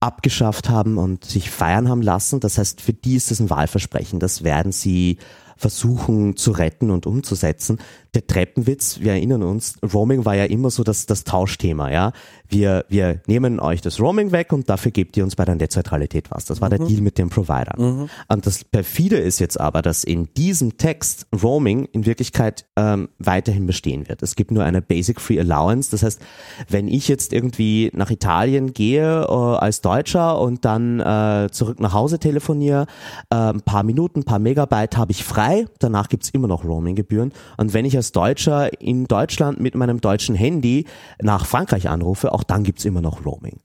abgeschafft 0.00 0.70
haben 0.70 0.96
und 0.96 1.24
sich 1.24 1.50
feiern 1.50 1.88
haben 1.88 2.02
lassen. 2.02 2.40
Das 2.40 2.58
heißt, 2.58 2.80
für 2.80 2.94
die 2.94 3.16
ist 3.16 3.30
das 3.30 3.40
ein 3.40 3.50
Wahlversprechen. 3.50 4.18
Das 4.18 4.42
werden 4.42 4.72
sie 4.72 5.18
versuchen 5.60 6.36
zu 6.36 6.52
retten 6.52 6.90
und 6.90 7.06
umzusetzen. 7.06 7.78
Der 8.14 8.26
Treppenwitz, 8.26 9.00
wir 9.00 9.12
erinnern 9.12 9.42
uns, 9.42 9.74
Roaming 9.92 10.24
war 10.24 10.34
ja 10.34 10.44
immer 10.44 10.70
so 10.70 10.82
das, 10.82 11.04
das 11.04 11.22
Tauschthema, 11.24 11.92
ja. 11.92 12.12
Wir, 12.48 12.86
wir 12.88 13.20
nehmen 13.26 13.60
euch 13.60 13.82
das 13.82 14.00
Roaming 14.00 14.32
weg 14.32 14.52
und 14.52 14.70
dafür 14.70 14.90
gebt 14.90 15.16
ihr 15.16 15.22
uns 15.22 15.36
bei 15.36 15.44
der 15.44 15.54
Netzneutralität 15.54 16.30
was. 16.30 16.46
Das 16.46 16.60
war 16.60 16.68
mhm. 16.68 16.78
der 16.78 16.86
Deal 16.86 17.02
mit 17.02 17.18
den 17.18 17.28
Providern. 17.28 17.76
Mhm. 17.78 18.08
Und 18.26 18.46
das 18.46 18.64
perfide 18.64 19.18
ist 19.18 19.38
jetzt 19.38 19.60
aber, 19.60 19.82
dass 19.82 20.02
in 20.02 20.32
diesem 20.34 20.78
Text 20.78 21.26
Roaming 21.42 21.84
in 21.92 22.06
Wirklichkeit 22.06 22.64
ähm, 22.76 23.10
weiterhin 23.18 23.66
bestehen 23.66 24.08
wird. 24.08 24.22
Es 24.22 24.34
gibt 24.36 24.50
nur 24.50 24.64
eine 24.64 24.80
Basic 24.80 25.20
Free 25.20 25.38
Allowance. 25.38 25.90
Das 25.90 26.02
heißt, 26.02 26.22
wenn 26.68 26.88
ich 26.88 27.06
jetzt 27.06 27.34
irgendwie 27.34 27.90
nach 27.94 28.10
Italien 28.10 28.72
gehe 28.72 29.26
äh, 29.28 29.30
als 29.30 29.82
Deutscher 29.82 30.40
und 30.40 30.64
dann 30.64 31.00
äh, 31.00 31.48
zurück 31.52 31.78
nach 31.80 31.92
Hause 31.92 32.18
telefoniere, 32.18 32.86
äh, 33.28 33.36
ein 33.36 33.60
paar 33.60 33.82
Minuten, 33.82 34.20
ein 34.20 34.24
paar 34.24 34.38
Megabyte 34.38 34.96
habe 34.96 35.12
ich 35.12 35.22
frei. 35.22 35.49
Danach 35.78 36.08
gibt's 36.08 36.30
immer 36.30 36.48
noch 36.48 36.64
Roaming-Gebühren. 36.64 37.32
Und 37.56 37.74
wenn 37.74 37.84
ich 37.84 37.96
als 37.96 38.12
Deutscher 38.12 38.80
in 38.80 39.06
Deutschland 39.06 39.60
mit 39.60 39.74
meinem 39.74 40.00
deutschen 40.00 40.34
Handy 40.34 40.86
nach 41.20 41.46
Frankreich 41.46 41.88
anrufe, 41.88 42.32
auch 42.32 42.42
dann 42.42 42.64
gibt's 42.64 42.84
immer 42.84 43.00
noch 43.00 43.24
Roaming. 43.24 43.60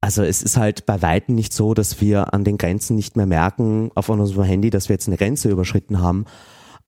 Also 0.00 0.22
es 0.22 0.42
ist 0.42 0.56
halt 0.56 0.86
bei 0.86 1.02
Weitem 1.02 1.34
nicht 1.34 1.52
so, 1.52 1.74
dass 1.74 2.00
wir 2.00 2.32
an 2.32 2.44
den 2.44 2.56
Grenzen 2.56 2.96
nicht 2.96 3.16
mehr 3.16 3.26
merken 3.26 3.90
auf 3.94 4.08
unserem 4.08 4.44
Handy, 4.44 4.70
dass 4.70 4.88
wir 4.88 4.94
jetzt 4.94 5.08
eine 5.08 5.18
Grenze 5.18 5.50
überschritten 5.50 6.00
haben 6.00 6.24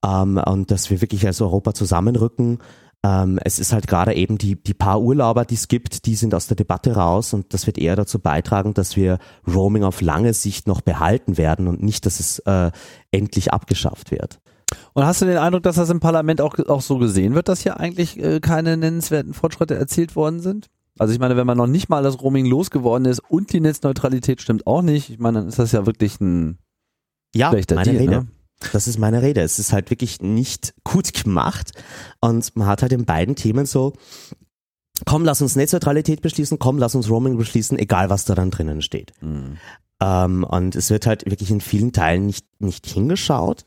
ähm, 0.03 0.37
und 0.37 0.71
dass 0.71 0.89
wir 0.89 1.01
wirklich 1.01 1.25
als 1.27 1.39
Europa 1.39 1.73
zusammenrücken. 1.73 2.57
Ähm, 3.05 3.37
es 3.43 3.59
ist 3.59 3.71
halt 3.71 3.87
gerade 3.87 4.15
eben 4.15 4.37
die, 4.37 4.61
die 4.61 4.73
paar 4.73 5.01
Urlauber, 5.01 5.45
die 5.45 5.55
es 5.55 5.67
gibt, 5.67 6.05
die 6.05 6.15
sind 6.15 6.33
aus 6.33 6.47
der 6.47 6.55
Debatte 6.55 6.95
raus 6.95 7.33
und 7.33 7.53
das 7.53 7.67
wird 7.67 7.77
eher 7.77 7.95
dazu 7.95 8.17
beitragen, 8.17 8.73
dass 8.73 8.95
wir 8.95 9.19
Roaming 9.45 9.83
auf 9.83 10.01
lange 10.01 10.33
Sicht 10.33 10.67
noch 10.67 10.81
behalten 10.81 11.37
werden 11.37 11.67
und 11.67 11.83
nicht, 11.83 12.05
dass 12.07 12.19
es 12.19 12.39
äh, 12.39 12.71
endlich 13.11 13.53
abgeschafft 13.53 14.09
wird. 14.09 14.39
Und 14.93 15.05
hast 15.05 15.21
du 15.21 15.25
den 15.25 15.37
Eindruck, 15.37 15.63
dass 15.63 15.75
das 15.75 15.89
im 15.89 15.99
Parlament 15.99 16.39
auch, 16.39 16.57
auch 16.67 16.81
so 16.81 16.97
gesehen 16.97 17.33
wird, 17.33 17.49
dass 17.49 17.61
hier 17.61 17.79
eigentlich 17.79 18.19
äh, 18.19 18.39
keine 18.39 18.77
nennenswerten 18.77 19.33
Fortschritte 19.33 19.75
erzielt 19.75 20.15
worden 20.15 20.39
sind? 20.39 20.69
Also 20.99 21.13
ich 21.13 21.19
meine, 21.19 21.35
wenn 21.35 21.47
man 21.47 21.57
noch 21.57 21.67
nicht 21.67 21.89
mal 21.89 22.03
das 22.03 22.21
Roaming 22.21 22.45
losgeworden 22.45 23.05
ist 23.05 23.19
und 23.19 23.51
die 23.51 23.59
Netzneutralität 23.59 24.41
stimmt 24.41 24.67
auch 24.67 24.83
nicht, 24.83 25.09
ich 25.09 25.19
meine, 25.19 25.39
dann 25.39 25.47
ist 25.47 25.57
das 25.57 25.71
ja 25.71 25.87
wirklich 25.87 26.21
ein 26.21 26.59
ja, 27.33 27.49
schlechter 27.49 27.75
meine 27.75 27.91
Deal, 27.91 28.01
Rede. 28.03 28.11
Ne? 28.11 28.27
Das 28.71 28.87
ist 28.87 28.99
meine 28.99 29.21
Rede. 29.23 29.41
Es 29.41 29.57
ist 29.57 29.73
halt 29.73 29.89
wirklich 29.89 30.21
nicht 30.21 30.75
gut 30.83 31.13
gemacht 31.13 31.71
und 32.21 32.55
man 32.55 32.67
hat 32.67 32.83
halt 32.83 32.93
in 32.93 33.05
beiden 33.05 33.35
Themen 33.35 33.65
so, 33.65 33.93
komm, 35.05 35.25
lass 35.25 35.41
uns 35.41 35.55
Netzneutralität 35.55 36.21
beschließen, 36.21 36.59
komm, 36.59 36.77
lass 36.77 36.93
uns 36.93 37.09
Roaming 37.09 37.37
beschließen, 37.37 37.79
egal 37.79 38.11
was 38.11 38.25
da 38.25 38.35
dann 38.35 38.51
drinnen 38.51 38.83
steht. 38.83 39.13
Mhm. 39.21 39.57
Ähm, 39.99 40.43
und 40.43 40.75
es 40.75 40.91
wird 40.91 41.07
halt 41.07 41.25
wirklich 41.25 41.49
in 41.49 41.61
vielen 41.61 41.91
Teilen 41.91 42.27
nicht, 42.27 42.45
nicht 42.59 42.85
hingeschaut. 42.85 43.65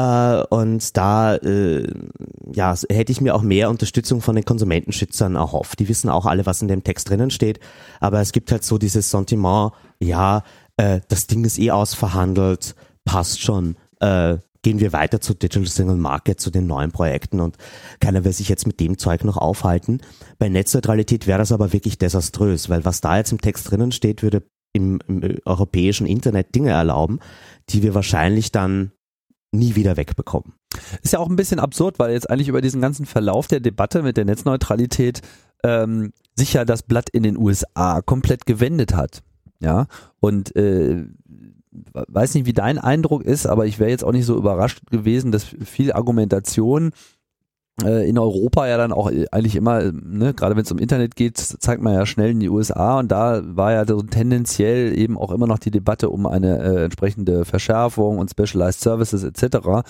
Äh, 0.00 0.44
und 0.48 0.96
da 0.96 1.36
äh, 1.36 1.86
ja, 2.52 2.74
hätte 2.88 3.12
ich 3.12 3.20
mir 3.20 3.34
auch 3.34 3.42
mehr 3.42 3.68
Unterstützung 3.68 4.22
von 4.22 4.34
den 4.34 4.44
Konsumentenschützern 4.44 5.34
erhofft. 5.34 5.78
Die 5.78 5.88
wissen 5.88 6.08
auch 6.08 6.26
alle, 6.26 6.46
was 6.46 6.62
in 6.62 6.68
dem 6.68 6.84
Text 6.84 7.10
drinnen 7.10 7.30
steht. 7.30 7.60
Aber 8.00 8.20
es 8.20 8.32
gibt 8.32 8.50
halt 8.50 8.64
so 8.64 8.78
dieses 8.78 9.10
Sentiment, 9.10 9.72
ja, 9.98 10.42
äh, 10.76 11.00
das 11.08 11.26
Ding 11.26 11.44
ist 11.44 11.58
eh 11.58 11.70
ausverhandelt, 11.70 12.74
passt 13.04 13.42
schon. 13.42 13.76
Äh, 14.00 14.38
gehen 14.62 14.80
wir 14.80 14.92
weiter 14.92 15.20
zu 15.20 15.34
Digital 15.34 15.66
Single 15.66 15.96
Market, 15.96 16.40
zu 16.40 16.50
den 16.50 16.66
neuen 16.66 16.92
Projekten 16.92 17.40
und 17.40 17.56
keiner 17.98 18.24
will 18.24 18.32
sich 18.32 18.50
jetzt 18.50 18.66
mit 18.66 18.78
dem 18.78 18.98
Zeug 18.98 19.24
noch 19.24 19.38
aufhalten. 19.38 20.02
Bei 20.38 20.50
Netzneutralität 20.50 21.26
wäre 21.26 21.38
das 21.38 21.50
aber 21.50 21.72
wirklich 21.72 21.96
desaströs, 21.96 22.68
weil 22.68 22.84
was 22.84 23.00
da 23.00 23.16
jetzt 23.16 23.32
im 23.32 23.40
Text 23.40 23.70
drinnen 23.70 23.90
steht, 23.90 24.22
würde 24.22 24.42
im, 24.74 25.00
im 25.08 25.38
europäischen 25.46 26.06
Internet 26.06 26.54
Dinge 26.54 26.70
erlauben, 26.70 27.20
die 27.70 27.82
wir 27.82 27.94
wahrscheinlich 27.94 28.52
dann 28.52 28.92
nie 29.52 29.74
wieder 29.74 29.96
wegbekommen. 29.96 30.54
Ist 31.02 31.12
ja 31.12 31.18
auch 31.18 31.28
ein 31.28 31.36
bisschen 31.36 31.60
absurd, 31.60 31.98
weil 31.98 32.12
jetzt 32.12 32.30
eigentlich 32.30 32.48
über 32.48 32.60
diesen 32.60 32.80
ganzen 32.80 33.06
Verlauf 33.06 33.46
der 33.46 33.60
Debatte 33.60 34.02
mit 34.02 34.16
der 34.16 34.24
Netzneutralität 34.24 35.22
ähm, 35.64 36.12
sich 36.36 36.52
ja 36.52 36.64
das 36.64 36.82
Blatt 36.82 37.10
in 37.10 37.22
den 37.22 37.36
USA 37.36 38.00
komplett 38.02 38.46
gewendet 38.46 38.94
hat. 38.94 39.22
Ja, 39.60 39.86
und 40.20 40.56
äh, 40.56 41.04
weiß 41.70 42.34
nicht, 42.34 42.46
wie 42.46 42.52
dein 42.52 42.78
Eindruck 42.78 43.22
ist, 43.22 43.46
aber 43.46 43.66
ich 43.66 43.78
wäre 43.78 43.90
jetzt 43.90 44.04
auch 44.04 44.12
nicht 44.12 44.24
so 44.24 44.36
überrascht 44.36 44.90
gewesen, 44.90 45.32
dass 45.32 45.44
viel 45.44 45.92
Argumentation 45.92 46.92
in 47.82 48.18
Europa 48.18 48.66
ja 48.66 48.76
dann 48.76 48.92
auch 48.92 49.10
eigentlich 49.30 49.56
immer, 49.56 49.92
ne, 49.92 50.34
gerade 50.34 50.56
wenn 50.56 50.62
es 50.64 50.72
um 50.72 50.78
Internet 50.78 51.16
geht, 51.16 51.36
zeigt 51.38 51.82
man 51.82 51.94
ja 51.94 52.06
schnell 52.06 52.30
in 52.30 52.40
die 52.40 52.48
USA 52.48 52.98
und 52.98 53.10
da 53.10 53.42
war 53.44 53.72
ja 53.72 53.86
so 53.86 54.02
tendenziell 54.02 54.96
eben 54.98 55.18
auch 55.18 55.30
immer 55.30 55.46
noch 55.46 55.58
die 55.58 55.70
Debatte 55.70 56.10
um 56.10 56.26
eine 56.26 56.58
äh, 56.58 56.84
entsprechende 56.84 57.44
Verschärfung 57.44 58.18
und 58.18 58.30
Specialized 58.30 58.80
Services 58.80 59.24
etc. 59.24 59.84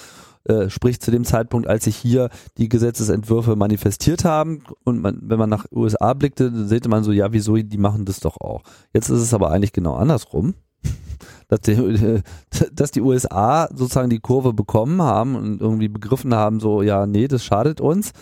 Äh, 0.44 0.70
sprich 0.70 1.00
zu 1.00 1.10
dem 1.10 1.24
Zeitpunkt, 1.24 1.68
als 1.68 1.84
sich 1.84 1.96
hier 1.96 2.30
die 2.56 2.68
Gesetzesentwürfe 2.68 3.56
manifestiert 3.56 4.24
haben 4.24 4.62
und 4.84 5.00
man, 5.00 5.18
wenn 5.22 5.38
man 5.38 5.50
nach 5.50 5.66
USA 5.70 6.14
blickte, 6.14 6.50
sehte 6.66 6.88
man 6.88 7.04
so, 7.04 7.12
ja, 7.12 7.32
wieso, 7.32 7.56
die 7.56 7.78
machen 7.78 8.04
das 8.04 8.20
doch 8.20 8.40
auch. 8.40 8.62
Jetzt 8.94 9.10
ist 9.10 9.20
es 9.20 9.34
aber 9.34 9.50
eigentlich 9.50 9.72
genau 9.72 9.94
andersrum 9.94 10.54
dass 11.50 11.60
die, 11.60 12.22
dass 12.72 12.90
die 12.92 13.02
USA 13.02 13.68
sozusagen 13.74 14.08
die 14.08 14.20
Kurve 14.20 14.54
bekommen 14.54 15.02
haben 15.02 15.36
und 15.36 15.60
irgendwie 15.60 15.88
begriffen 15.88 16.34
haben, 16.34 16.60
so, 16.60 16.80
ja, 16.80 17.06
nee, 17.06 17.28
das 17.28 17.44
schadet 17.44 17.80
uns. 17.80 18.12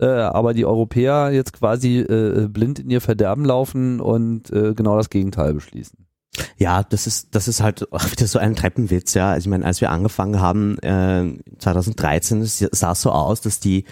Äh, 0.00 0.06
aber 0.06 0.54
die 0.54 0.64
Europäer 0.64 1.30
jetzt 1.32 1.52
quasi 1.52 1.98
äh, 1.98 2.48
blind 2.48 2.78
in 2.78 2.90
ihr 2.90 3.00
Verderben 3.00 3.44
laufen 3.44 4.00
und 4.00 4.50
äh, 4.50 4.74
genau 4.74 4.96
das 4.96 5.10
Gegenteil 5.10 5.54
beschließen. 5.54 6.06
Ja, 6.56 6.84
das 6.84 7.08
ist 7.08 7.34
das 7.34 7.48
ist 7.48 7.62
halt 7.62 7.80
wieder 8.10 8.26
so 8.26 8.38
ein 8.38 8.54
Treppenwitz, 8.54 9.14
ja. 9.14 9.30
Also 9.30 9.46
ich 9.46 9.50
meine, 9.50 9.64
als 9.64 9.80
wir 9.80 9.90
angefangen 9.90 10.40
haben, 10.40 10.78
äh, 10.78 11.36
2013, 11.58 12.44
sah 12.44 12.92
es 12.92 13.02
so 13.02 13.10
aus, 13.10 13.40
dass 13.40 13.58
die 13.58 13.84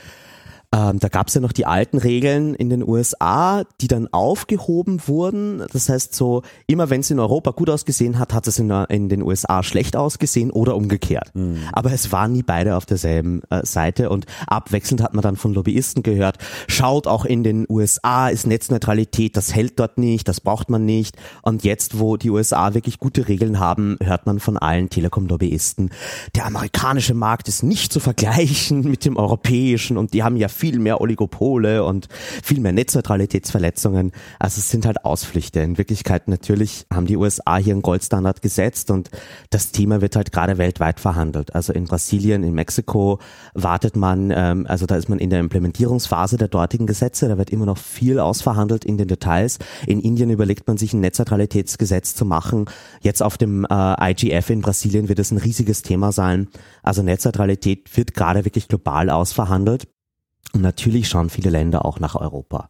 ähm, 0.76 0.98
da 0.98 1.08
gab 1.08 1.28
es 1.28 1.34
ja 1.34 1.40
noch 1.40 1.52
die 1.52 1.64
alten 1.64 1.98
Regeln 1.98 2.54
in 2.54 2.68
den 2.68 2.86
USA, 2.86 3.64
die 3.80 3.88
dann 3.88 4.08
aufgehoben 4.12 5.00
wurden. 5.06 5.62
Das 5.72 5.88
heißt 5.88 6.14
so, 6.14 6.42
immer 6.66 6.90
wenn 6.90 7.00
es 7.00 7.10
in 7.10 7.18
Europa 7.18 7.52
gut 7.52 7.70
ausgesehen 7.70 8.18
hat, 8.18 8.34
hat 8.34 8.46
es 8.46 8.58
in, 8.58 8.70
in 8.70 9.08
den 9.08 9.22
USA 9.22 9.62
schlecht 9.62 9.96
ausgesehen 9.96 10.50
oder 10.50 10.76
umgekehrt. 10.76 11.34
Mhm. 11.34 11.60
Aber 11.72 11.92
es 11.92 12.12
waren 12.12 12.32
nie 12.32 12.42
beide 12.42 12.76
auf 12.76 12.84
derselben 12.84 13.42
äh, 13.48 13.64
Seite 13.64 14.10
und 14.10 14.26
abwechselnd 14.46 15.02
hat 15.02 15.14
man 15.14 15.22
dann 15.22 15.36
von 15.36 15.54
Lobbyisten 15.54 16.02
gehört, 16.02 16.38
schaut 16.68 17.06
auch 17.06 17.24
in 17.24 17.42
den 17.42 17.66
USA 17.68 18.28
ist 18.28 18.46
Netzneutralität, 18.46 19.36
das 19.36 19.54
hält 19.54 19.78
dort 19.78 19.96
nicht, 19.96 20.28
das 20.28 20.40
braucht 20.40 20.68
man 20.68 20.84
nicht. 20.84 21.16
Und 21.42 21.64
jetzt, 21.64 21.98
wo 21.98 22.16
die 22.16 22.30
USA 22.30 22.74
wirklich 22.74 22.98
gute 22.98 23.28
Regeln 23.28 23.60
haben, 23.60 23.96
hört 24.02 24.26
man 24.26 24.40
von 24.40 24.58
allen 24.58 24.90
Telekom-Lobbyisten, 24.90 25.90
der 26.34 26.44
amerikanische 26.44 27.14
Markt 27.14 27.48
ist 27.48 27.62
nicht 27.62 27.92
zu 27.92 28.00
vergleichen 28.00 28.80
mit 28.90 29.04
dem 29.04 29.16
europäischen 29.16 29.96
und 29.96 30.12
die 30.12 30.22
haben 30.22 30.36
ja 30.36 30.48
viel 30.48 30.65
viel 30.66 30.80
mehr 30.80 31.00
Oligopole 31.00 31.84
und 31.84 32.08
viel 32.42 32.58
mehr 32.58 32.72
Netzneutralitätsverletzungen. 32.72 34.10
Also 34.40 34.58
es 34.58 34.68
sind 34.68 34.84
halt 34.84 35.04
Ausflüchte. 35.04 35.60
In 35.60 35.78
Wirklichkeit 35.78 36.26
natürlich 36.26 36.86
haben 36.92 37.06
die 37.06 37.16
USA 37.16 37.56
hier 37.58 37.74
einen 37.74 37.82
Goldstandard 37.82 38.42
gesetzt 38.42 38.90
und 38.90 39.10
das 39.50 39.70
Thema 39.70 40.00
wird 40.00 40.16
halt 40.16 40.32
gerade 40.32 40.58
weltweit 40.58 40.98
verhandelt. 40.98 41.54
Also 41.54 41.72
in 41.72 41.84
Brasilien, 41.84 42.42
in 42.42 42.52
Mexiko 42.52 43.20
wartet 43.54 43.94
man, 43.94 44.32
ähm, 44.34 44.66
also 44.68 44.86
da 44.86 44.96
ist 44.96 45.08
man 45.08 45.20
in 45.20 45.30
der 45.30 45.38
Implementierungsphase 45.38 46.36
der 46.36 46.48
dortigen 46.48 46.88
Gesetze, 46.88 47.28
da 47.28 47.38
wird 47.38 47.50
immer 47.50 47.66
noch 47.66 47.78
viel 47.78 48.18
ausverhandelt 48.18 48.84
in 48.84 48.98
den 48.98 49.06
Details. 49.06 49.60
In 49.86 50.00
Indien 50.00 50.30
überlegt 50.30 50.66
man 50.66 50.78
sich 50.78 50.92
ein 50.94 51.00
Netzneutralitätsgesetz 51.00 52.16
zu 52.16 52.24
machen. 52.24 52.64
Jetzt 53.02 53.22
auf 53.22 53.38
dem 53.38 53.64
äh, 53.70 54.10
IGF 54.10 54.50
in 54.50 54.62
Brasilien 54.62 55.08
wird 55.08 55.20
es 55.20 55.30
ein 55.30 55.38
riesiges 55.38 55.82
Thema 55.82 56.10
sein. 56.10 56.48
Also 56.82 57.04
Netzneutralität 57.04 57.96
wird 57.96 58.14
gerade 58.14 58.44
wirklich 58.44 58.66
global 58.66 59.10
ausverhandelt. 59.10 59.86
Und 60.53 60.62
natürlich 60.62 61.09
schauen 61.09 61.28
viele 61.28 61.51
Länder 61.51 61.84
auch 61.84 62.01
nach 62.01 62.14
Europa. 62.14 62.68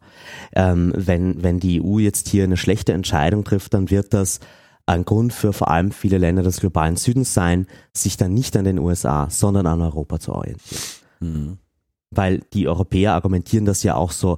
Ähm, 0.53 0.91
wenn, 0.95 1.41
wenn 1.43 1.59
die 1.59 1.81
EU 1.81 1.99
jetzt 1.99 2.27
hier 2.27 2.43
eine 2.43 2.57
schlechte 2.57 2.93
Entscheidung 2.93 3.43
trifft, 3.43 3.73
dann 3.73 3.89
wird 3.89 4.13
das 4.13 4.39
ein 4.85 5.05
Grund 5.05 5.33
für 5.33 5.53
vor 5.53 5.69
allem 5.69 5.91
viele 5.91 6.17
Länder 6.17 6.43
des 6.43 6.59
globalen 6.59 6.95
Südens 6.95 7.33
sein, 7.33 7.67
sich 7.93 8.17
dann 8.17 8.33
nicht 8.33 8.55
an 8.55 8.65
den 8.65 8.79
USA, 8.79 9.27
sondern 9.29 9.67
an 9.67 9.81
Europa 9.81 10.19
zu 10.19 10.33
orientieren. 10.33 10.81
Mhm. 11.19 11.57
Weil 12.09 12.41
die 12.53 12.67
Europäer 12.67 13.13
argumentieren 13.13 13.65
das 13.65 13.83
ja 13.83 13.95
auch 13.95 14.11
so, 14.11 14.37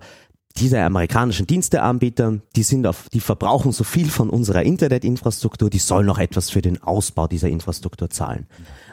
diese 0.58 0.82
amerikanischen 0.82 1.48
Diensteanbieter, 1.48 2.40
die 2.56 2.64
sind 2.64 2.86
auf, 2.86 3.08
die 3.10 3.20
verbrauchen 3.20 3.72
so 3.72 3.84
viel 3.84 4.10
von 4.10 4.30
unserer 4.30 4.64
Internetinfrastruktur, 4.64 5.70
die 5.70 5.80
sollen 5.80 6.06
noch 6.06 6.18
etwas 6.18 6.50
für 6.50 6.62
den 6.62 6.82
Ausbau 6.82 7.28
dieser 7.28 7.50
Infrastruktur 7.50 8.10
zahlen. 8.10 8.48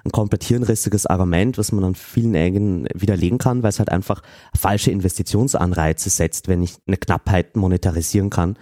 Ein 0.04 0.12
komplett 0.12 0.44
hirnrissiges 0.44 1.07
Argument, 1.07 1.59
was 1.59 1.72
man 1.72 1.82
an 1.82 1.94
vielen 1.94 2.34
Ecken 2.34 2.86
widerlegen 2.94 3.38
kann, 3.38 3.62
weil 3.62 3.70
es 3.70 3.78
halt 3.78 3.90
einfach 3.90 4.22
falsche 4.54 4.90
Investitionsanreize 4.90 6.11
setzt, 6.11 6.46
wenn 6.46 6.62
ich 6.62 6.76
eine 6.86 6.98
Knappheit 6.98 7.57
monetarisieren 7.57 8.30
kann. 8.30 8.57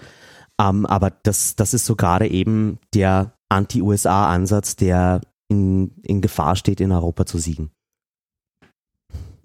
Ähm, 0.59 0.87
aber 0.87 1.11
das, 1.11 1.57
das 1.57 1.75
ist 1.75 1.85
so 1.85 1.97
gerade 1.97 2.29
eben 2.29 2.79
der 2.95 3.35
Anti-USA-Ansatz, 3.49 4.77
der 4.77 5.21
in, 5.49 5.91
in 6.03 6.21
Gefahr 6.21 6.57
steht, 6.57 6.81
in 6.81 6.93
Europa 6.93 7.27
zu 7.27 7.39
siegen. 7.39 7.71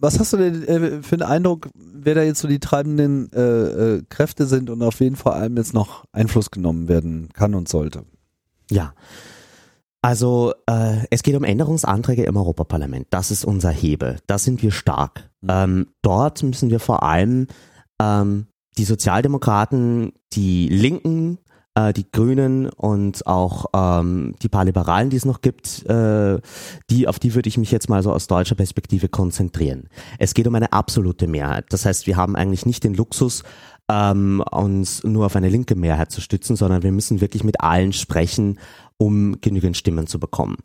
Was 0.02 0.18
hast 0.18 0.32
du 0.32 0.38
denn 0.38 0.64
äh, 0.64 1.04
für 1.04 1.16
einen 1.16 1.24
Eindruck, 1.24 1.70
wer 1.76 2.16
da 2.16 2.24
jetzt 2.24 2.40
so 2.40 2.48
die 2.48 2.60
treibenden 2.60 3.32
äh, 3.34 3.42
äh, 3.42 4.04
Kräfte 4.08 4.46
sind 4.46 4.70
und 4.70 4.82
auf 4.82 5.00
wen 5.02 5.18
vor 5.18 5.36
allem 5.36 5.58
jetzt 5.58 5.74
noch 5.74 6.06
Einfluss 6.14 6.52
genommen 6.52 6.88
werden 6.88 7.30
kann 7.34 7.54
und 7.54 7.68
sollte? 7.68 8.06
Ja. 8.72 8.94
Also 10.02 10.54
äh, 10.68 11.06
es 11.10 11.22
geht 11.22 11.36
um 11.36 11.44
Änderungsanträge 11.44 12.24
im 12.24 12.38
Europaparlament. 12.38 13.08
Das 13.10 13.32
ist 13.32 13.44
unser 13.44 13.72
Hebel. 13.72 14.20
Da 14.28 14.38
sind 14.38 14.64
wir 14.64 14.72
stark. 14.72 15.30
Mhm. 15.42 15.50
Ähm, 15.50 15.88
dort 16.02 16.42
müssen 16.44 16.70
wir 16.70 16.80
vor 16.80 17.04
allem 17.04 17.48
ähm, 18.02 18.48
die 18.78 18.86
Sozialdemokraten, 18.86 20.14
die 20.32 20.70
Linken, 20.70 21.40
äh, 21.80 21.94
die 21.94 22.10
Grünen 22.12 22.70
und 22.70 23.26
auch 23.28 23.66
ähm, 23.74 24.36
die 24.42 24.50
paar 24.50 24.66
Liberalen, 24.66 25.10
die 25.10 25.18
es 25.18 25.26
noch 25.26 25.42
gibt, 25.42 25.86
äh, 25.86 26.40
die, 26.90 27.08
auf 27.08 27.20
die 27.20 27.36
würde 27.36 27.50
ich 27.50 27.58
mich 27.58 27.72
jetzt 27.72 27.90
mal 27.90 28.04
so 28.04 28.12
aus 28.12 28.28
deutscher 28.28 28.56
Perspektive 28.56 29.10
konzentrieren. 29.10 29.90
Es 30.18 30.34
geht 30.34 30.48
um 30.48 30.56
eine 30.56 30.74
absolute 30.74 31.28
Mehrheit. 31.28 31.66
Das 31.70 31.86
heißt, 31.86 32.08
wir 32.08 32.18
haben 32.18 32.36
eigentlich 32.36 32.66
nicht 32.66 32.84
den 32.84 32.94
Luxus, 32.94 33.44
ähm, 33.90 34.44
uns 34.52 35.04
nur 35.04 35.26
auf 35.26 35.36
eine 35.36 35.50
linke 35.50 35.76
Mehrheit 35.76 36.12
zu 36.12 36.22
stützen, 36.22 36.56
sondern 36.56 36.84
wir 36.84 36.92
müssen 36.92 37.22
wirklich 37.22 37.44
mit 37.44 37.62
allen 37.62 37.94
sprechen, 37.94 38.60
um 38.98 39.40
genügend 39.42 39.78
Stimmen 39.78 40.08
zu 40.08 40.20
bekommen. 40.20 40.58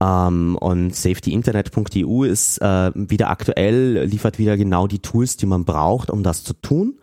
Um, 0.00 0.08
ähm, 0.08 0.56
und 0.56 0.96
safetyinternet.eu 0.96 2.24
ist 2.24 2.60
äh, 2.60 2.90
wieder 2.94 3.30
aktuell, 3.30 4.04
liefert 4.04 4.38
wieder 4.40 4.56
genau 4.56 4.88
die 4.88 4.98
Tools, 4.98 5.36
die 5.36 5.46
man 5.46 5.64
braucht, 5.64 6.10
um 6.10 6.24
das 6.24 6.42
zu 6.42 6.54
tun. 6.54 6.98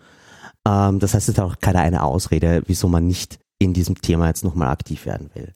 Um, 0.65 0.73
ähm, 0.73 0.99
das 0.99 1.13
heißt, 1.13 1.29
es 1.29 1.35
ist 1.35 1.39
auch 1.39 1.59
keine 1.61 1.79
eine 1.79 2.03
Ausrede, 2.03 2.61
wieso 2.65 2.89
man 2.89 3.07
nicht 3.07 3.39
in 3.59 3.73
diesem 3.73 4.01
Thema 4.01 4.27
jetzt 4.27 4.43
nochmal 4.43 4.69
aktiv 4.69 5.05
werden 5.05 5.29
will. 5.33 5.53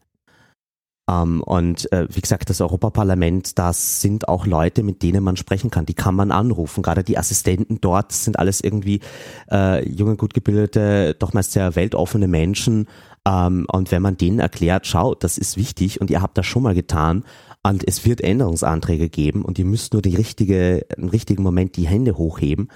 Ähm, 1.09 1.41
und 1.43 1.91
äh, 1.91 2.07
wie 2.09 2.21
gesagt, 2.21 2.49
das 2.49 2.61
Europaparlament, 2.61 3.57
das 3.59 4.01
sind 4.01 4.27
auch 4.29 4.45
Leute, 4.45 4.83
mit 4.83 5.03
denen 5.03 5.23
man 5.23 5.35
sprechen 5.35 5.69
kann. 5.69 5.85
Die 5.85 5.93
kann 5.93 6.15
man 6.15 6.31
anrufen. 6.31 6.81
Gerade 6.81 7.03
die 7.03 7.17
Assistenten 7.17 7.79
dort 7.81 8.13
sind 8.13 8.39
alles 8.39 8.61
irgendwie 8.61 9.01
äh, 9.51 9.87
junge, 9.87 10.15
gut 10.15 10.33
gebildete, 10.33 11.15
doch 11.19 11.33
meist 11.33 11.51
sehr 11.51 11.75
weltoffene 11.75 12.27
Menschen. 12.27 12.87
Ähm, 13.27 13.65
und 13.71 13.91
wenn 13.91 14.01
man 14.01 14.17
denen 14.17 14.39
erklärt, 14.39 14.87
schau, 14.87 15.13
das 15.15 15.37
ist 15.37 15.57
wichtig 15.57 15.99
und 15.99 16.09
ihr 16.09 16.21
habt 16.21 16.37
das 16.37 16.45
schon 16.45 16.63
mal 16.63 16.75
getan 16.75 17.23
und 17.63 17.85
es 17.87 18.05
wird 18.05 18.21
Änderungsanträge 18.21 19.09
geben 19.09 19.43
und 19.43 19.59
ihr 19.59 19.65
müsst 19.65 19.93
nur 19.93 20.01
die 20.01 20.15
richtige, 20.15 20.85
im 20.97 21.09
richtigen 21.09 21.43
Moment 21.43 21.75
die 21.77 21.87
Hände 21.87 22.17
hochheben, 22.17 22.69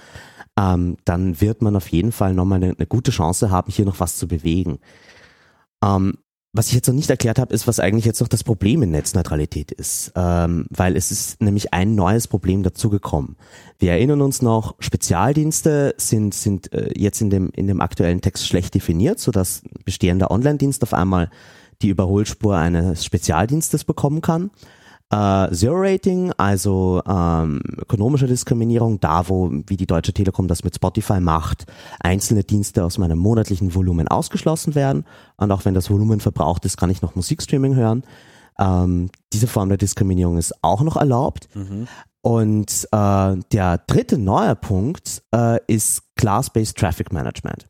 ähm, 0.58 0.96
dann 1.04 1.40
wird 1.40 1.62
man 1.62 1.76
auf 1.76 1.88
jeden 1.88 2.12
Fall 2.12 2.34
nochmal 2.34 2.62
eine, 2.62 2.74
eine 2.76 2.86
gute 2.86 3.10
Chance 3.10 3.50
haben, 3.50 3.70
hier 3.70 3.84
noch 3.84 4.00
was 4.00 4.16
zu 4.16 4.28
bewegen. 4.28 4.78
Ähm, 5.82 6.18
was 6.54 6.68
ich 6.68 6.74
jetzt 6.74 6.88
noch 6.88 6.94
nicht 6.94 7.10
erklärt 7.10 7.38
habe, 7.38 7.54
ist, 7.54 7.66
was 7.66 7.78
eigentlich 7.78 8.06
jetzt 8.06 8.20
noch 8.20 8.28
das 8.28 8.42
Problem 8.42 8.82
in 8.82 8.90
Netzneutralität 8.90 9.70
ist, 9.70 10.12
ähm, 10.16 10.66
weil 10.70 10.96
es 10.96 11.10
ist 11.12 11.40
nämlich 11.42 11.74
ein 11.74 11.94
neues 11.94 12.26
Problem 12.26 12.62
dazugekommen. 12.62 13.36
Wir 13.78 13.92
erinnern 13.92 14.22
uns 14.22 14.40
noch, 14.40 14.74
Spezialdienste 14.78 15.94
sind, 15.98 16.34
sind 16.34 16.72
äh, 16.72 16.90
jetzt 16.96 17.20
in 17.20 17.28
dem, 17.28 17.50
in 17.54 17.66
dem 17.66 17.82
aktuellen 17.82 18.22
Text 18.22 18.48
schlecht 18.48 18.74
definiert, 18.74 19.20
sodass 19.20 19.62
bestehender 19.84 20.30
Online-Dienst 20.30 20.82
auf 20.82 20.94
einmal 20.94 21.30
die 21.82 21.90
Überholspur 21.90 22.56
eines 22.56 23.04
Spezialdienstes 23.04 23.84
bekommen 23.84 24.22
kann. 24.22 24.50
Äh, 25.10 25.50
Zero 25.52 25.76
Rating, 25.76 26.32
also 26.36 27.02
ähm, 27.08 27.60
ökonomische 27.78 28.26
Diskriminierung, 28.26 29.00
da 29.00 29.28
wo, 29.28 29.50
wie 29.66 29.78
die 29.78 29.86
Deutsche 29.86 30.12
Telekom 30.12 30.48
das 30.48 30.64
mit 30.64 30.74
Spotify 30.74 31.18
macht, 31.18 31.64
einzelne 32.00 32.44
Dienste 32.44 32.84
aus 32.84 32.98
meinem 32.98 33.18
monatlichen 33.18 33.74
Volumen 33.74 34.06
ausgeschlossen 34.08 34.74
werden. 34.74 35.06
Und 35.36 35.50
auch 35.50 35.64
wenn 35.64 35.74
das 35.74 35.90
Volumen 35.90 36.20
verbraucht 36.20 36.66
ist, 36.66 36.76
kann 36.76 36.90
ich 36.90 37.00
noch 37.00 37.14
Musikstreaming 37.14 37.74
hören. 37.74 38.04
Ähm, 38.58 39.10
diese 39.32 39.46
Form 39.46 39.70
der 39.70 39.78
Diskriminierung 39.78 40.36
ist 40.36 40.52
auch 40.62 40.82
noch 40.82 40.96
erlaubt. 40.96 41.48
Mhm. 41.54 41.88
Und 42.20 42.88
äh, 42.92 43.36
der 43.52 43.78
dritte 43.86 44.18
neue 44.18 44.56
Punkt 44.56 45.22
äh, 45.34 45.58
ist 45.68 46.02
Class-Based 46.16 46.76
Traffic 46.76 47.12
Management. 47.12 47.66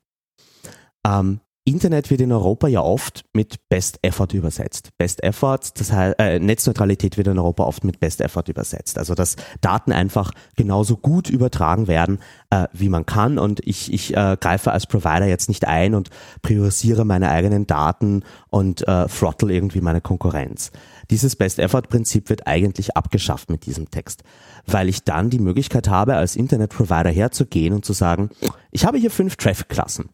Ähm, 1.07 1.41
Internet 1.69 2.11
wird 2.11 2.23
in 2.23 2.33
Europa 2.33 2.67
ja 2.67 2.81
oft 2.81 3.27
mit 3.35 3.69
Best 3.69 3.99
Effort 4.03 4.33
übersetzt. 4.33 4.91
Best 4.97 5.23
Effort, 5.23 5.61
das 5.75 5.93
heißt, 5.93 6.19
äh, 6.19 6.39
Netzneutralität 6.39 7.19
wird 7.19 7.29
in 7.29 7.39
Europa 7.39 7.65
oft 7.65 7.85
mit 7.85 8.01
Best 8.01 8.23
Effort 8.23 8.45
übersetzt. 8.49 8.99
Also 8.99 9.15
dass 9.15 9.37
Daten 9.61 9.93
einfach 9.93 10.33
genauso 10.57 10.97
gut 10.97 11.29
übertragen 11.29 11.87
werden, 11.87 12.21
äh, 12.49 12.69
wie 12.73 12.89
man 12.89 13.05
kann. 13.05 13.39
Und 13.39 13.61
ich, 13.67 13.93
ich 13.93 14.17
äh, 14.17 14.39
greife 14.41 14.73
als 14.73 14.87
Provider 14.87 15.27
jetzt 15.27 15.49
nicht 15.49 15.67
ein 15.67 15.95
und 15.95 16.09
priorisiere 16.41 17.05
meine 17.05 17.29
eigenen 17.29 17.67
Daten 17.67 18.23
und 18.49 18.89
äh, 18.89 19.07
throttle 19.07 19.53
irgendwie 19.53 19.83
meine 19.83 20.01
Konkurrenz. 20.01 20.71
Dieses 21.11 21.37
Best 21.37 21.59
Effort 21.59 21.83
Prinzip 21.83 22.31
wird 22.31 22.47
eigentlich 22.47 22.97
abgeschafft 22.97 23.51
mit 23.51 23.67
diesem 23.67 23.91
Text, 23.91 24.23
weil 24.67 24.89
ich 24.89 25.05
dann 25.05 25.29
die 25.29 25.39
Möglichkeit 25.39 25.89
habe, 25.89 26.17
als 26.17 26.35
Internet 26.35 26.71
Provider 26.71 27.11
herzugehen 27.11 27.75
und 27.75 27.85
zu 27.85 27.93
sagen, 27.93 28.31
ich 28.71 28.87
habe 28.87 28.97
hier 28.97 29.11
fünf 29.11 29.37
Traffic-Klassen 29.37 30.11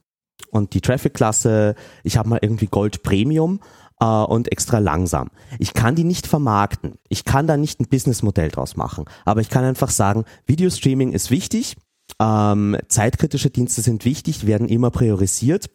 und 0.50 0.74
die 0.74 0.80
Traffic-Klasse, 0.80 1.74
ich 2.02 2.16
habe 2.16 2.28
mal 2.28 2.38
irgendwie 2.40 2.66
Gold 2.66 3.02
Premium 3.02 3.60
äh, 4.00 4.04
und 4.04 4.50
extra 4.52 4.78
langsam. 4.78 5.30
Ich 5.58 5.74
kann 5.74 5.94
die 5.94 6.04
nicht 6.04 6.26
vermarkten. 6.26 6.94
Ich 7.08 7.24
kann 7.24 7.46
da 7.46 7.56
nicht 7.56 7.80
ein 7.80 7.88
Businessmodell 7.88 8.50
draus 8.50 8.76
machen. 8.76 9.04
Aber 9.24 9.40
ich 9.40 9.50
kann 9.50 9.64
einfach 9.64 9.90
sagen, 9.90 10.24
Videostreaming 10.46 11.12
ist 11.12 11.30
wichtig, 11.30 11.76
ähm, 12.20 12.76
zeitkritische 12.88 13.50
Dienste 13.50 13.82
sind 13.82 14.04
wichtig, 14.04 14.46
werden 14.46 14.68
immer 14.68 14.90
priorisiert. 14.90 15.70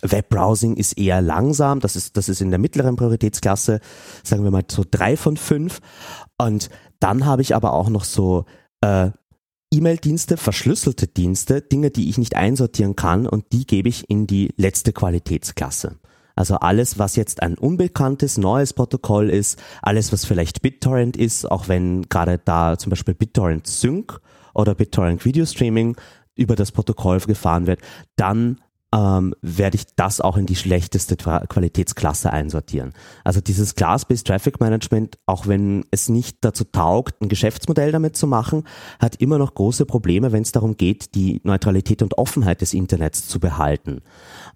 Webbrowsing 0.00 0.76
ist 0.76 0.94
eher 0.94 1.20
langsam, 1.20 1.80
das 1.80 1.96
ist, 1.96 2.16
das 2.16 2.30
ist 2.30 2.40
in 2.40 2.48
der 2.48 2.58
mittleren 2.58 2.96
Prioritätsklasse, 2.96 3.80
sagen 4.24 4.42
wir 4.42 4.50
mal 4.50 4.64
so 4.68 4.84
drei 4.90 5.16
von 5.16 5.36
fünf. 5.36 5.80
Und 6.38 6.70
dann 6.98 7.26
habe 7.26 7.42
ich 7.42 7.54
aber 7.54 7.74
auch 7.74 7.90
noch 7.90 8.04
so 8.04 8.46
äh, 8.80 9.10
E-Mail-Dienste, 9.72 10.36
verschlüsselte 10.36 11.06
Dienste, 11.06 11.62
Dinge, 11.62 11.90
die 11.90 12.10
ich 12.10 12.18
nicht 12.18 12.36
einsortieren 12.36 12.94
kann 12.94 13.26
und 13.26 13.52
die 13.52 13.66
gebe 13.66 13.88
ich 13.88 14.08
in 14.10 14.26
die 14.26 14.52
letzte 14.56 14.92
Qualitätsklasse. 14.92 15.96
Also 16.34 16.56
alles, 16.56 16.98
was 16.98 17.16
jetzt 17.16 17.42
ein 17.42 17.56
unbekanntes, 17.56 18.38
neues 18.38 18.72
Protokoll 18.72 19.30
ist, 19.30 19.58
alles, 19.82 20.12
was 20.12 20.24
vielleicht 20.24 20.62
BitTorrent 20.62 21.16
ist, 21.16 21.50
auch 21.50 21.68
wenn 21.68 22.02
gerade 22.08 22.38
da 22.38 22.78
zum 22.78 22.90
Beispiel 22.90 23.14
BitTorrent 23.14 23.66
Sync 23.66 24.20
oder 24.54 24.74
BitTorrent 24.74 25.24
Video 25.24 25.44
Streaming 25.46 25.96
über 26.34 26.54
das 26.54 26.72
Protokoll 26.72 27.20
gefahren 27.20 27.66
wird, 27.66 27.80
dann 28.16 28.60
ähm, 28.94 29.34
werde 29.40 29.76
ich 29.76 29.84
das 29.96 30.20
auch 30.20 30.36
in 30.36 30.46
die 30.46 30.56
schlechteste 30.56 31.16
Qualitätsklasse 31.16 32.32
einsortieren. 32.32 32.92
Also 33.24 33.40
dieses 33.40 33.74
Class-Based 33.74 34.26
Traffic 34.26 34.60
Management, 34.60 35.18
auch 35.26 35.46
wenn 35.46 35.84
es 35.90 36.08
nicht 36.08 36.38
dazu 36.42 36.64
taugt, 36.64 37.20
ein 37.22 37.28
Geschäftsmodell 37.28 37.92
damit 37.92 38.16
zu 38.16 38.26
machen, 38.26 38.64
hat 39.00 39.16
immer 39.16 39.38
noch 39.38 39.54
große 39.54 39.86
Probleme, 39.86 40.32
wenn 40.32 40.42
es 40.42 40.52
darum 40.52 40.76
geht, 40.76 41.14
die 41.14 41.40
Neutralität 41.44 42.02
und 42.02 42.18
Offenheit 42.18 42.60
des 42.60 42.74
Internets 42.74 43.26
zu 43.26 43.40
behalten. 43.40 44.02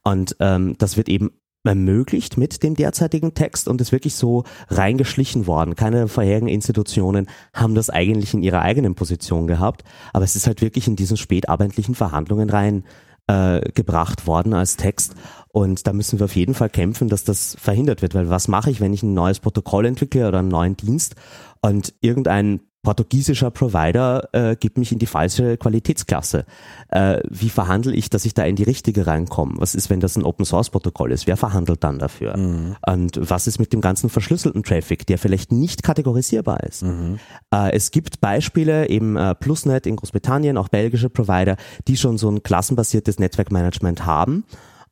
Und 0.04 0.36
ähm, 0.40 0.76
das 0.78 0.96
wird 0.96 1.08
eben 1.08 1.30
ermöglicht 1.64 2.36
mit 2.36 2.62
dem 2.62 2.74
derzeitigen 2.74 3.34
Text 3.34 3.66
und 3.66 3.80
ist 3.80 3.90
wirklich 3.90 4.14
so 4.14 4.44
reingeschlichen 4.68 5.46
worden. 5.46 5.74
Keine 5.74 6.06
vorherigen 6.06 6.46
Institutionen 6.48 7.26
haben 7.52 7.74
das 7.74 7.90
eigentlich 7.90 8.34
in 8.34 8.42
ihrer 8.42 8.62
eigenen 8.62 8.94
Position 8.94 9.46
gehabt, 9.46 9.82
aber 10.12 10.24
es 10.24 10.36
ist 10.36 10.46
halt 10.46 10.62
wirklich 10.62 10.86
in 10.86 10.94
diesen 10.94 11.16
spätabendlichen 11.16 11.94
Verhandlungen 11.94 12.50
rein 12.50 12.84
äh, 13.26 13.60
gebracht 13.72 14.26
worden 14.26 14.54
als 14.54 14.76
Text. 14.76 15.14
Und 15.48 15.86
da 15.86 15.92
müssen 15.92 16.18
wir 16.18 16.26
auf 16.26 16.36
jeden 16.36 16.54
Fall 16.54 16.68
kämpfen, 16.68 17.08
dass 17.08 17.24
das 17.24 17.56
verhindert 17.58 18.02
wird, 18.02 18.14
weil 18.14 18.28
was 18.28 18.48
mache 18.48 18.70
ich, 18.70 18.80
wenn 18.80 18.92
ich 18.92 19.02
ein 19.02 19.14
neues 19.14 19.40
Protokoll 19.40 19.86
entwickle 19.86 20.28
oder 20.28 20.40
einen 20.40 20.48
neuen 20.48 20.76
Dienst 20.76 21.14
und 21.60 21.94
irgendein 22.00 22.60
portugiesischer 22.86 23.50
Provider 23.50 24.28
äh, 24.30 24.54
gibt 24.54 24.78
mich 24.78 24.92
in 24.92 25.00
die 25.00 25.06
falsche 25.06 25.56
Qualitätsklasse. 25.56 26.44
Äh, 26.88 27.18
wie 27.28 27.50
verhandle 27.50 27.92
ich, 27.92 28.10
dass 28.10 28.24
ich 28.24 28.32
da 28.32 28.44
in 28.44 28.54
die 28.54 28.62
richtige 28.62 29.08
reinkomme? 29.08 29.54
Was 29.56 29.74
ist, 29.74 29.90
wenn 29.90 29.98
das 29.98 30.14
ein 30.14 30.22
Open 30.22 30.44
Source 30.44 30.70
Protokoll 30.70 31.10
ist? 31.10 31.26
Wer 31.26 31.36
verhandelt 31.36 31.82
dann 31.82 31.98
dafür? 31.98 32.36
Mhm. 32.36 32.76
Und 32.86 33.18
was 33.20 33.48
ist 33.48 33.58
mit 33.58 33.72
dem 33.72 33.80
ganzen 33.80 34.08
verschlüsselten 34.08 34.62
Traffic, 34.62 35.04
der 35.04 35.18
vielleicht 35.18 35.50
nicht 35.50 35.82
kategorisierbar 35.82 36.62
ist? 36.62 36.84
Mhm. 36.84 37.18
Äh, 37.52 37.72
es 37.72 37.90
gibt 37.90 38.20
Beispiele, 38.20 38.88
eben 38.88 39.16
äh, 39.16 39.34
Plusnet 39.34 39.88
in 39.88 39.96
Großbritannien, 39.96 40.56
auch 40.56 40.68
belgische 40.68 41.10
Provider, 41.10 41.56
die 41.88 41.96
schon 41.96 42.18
so 42.18 42.30
ein 42.30 42.44
klassenbasiertes 42.44 43.18
Netzwerkmanagement 43.18 44.06
haben 44.06 44.44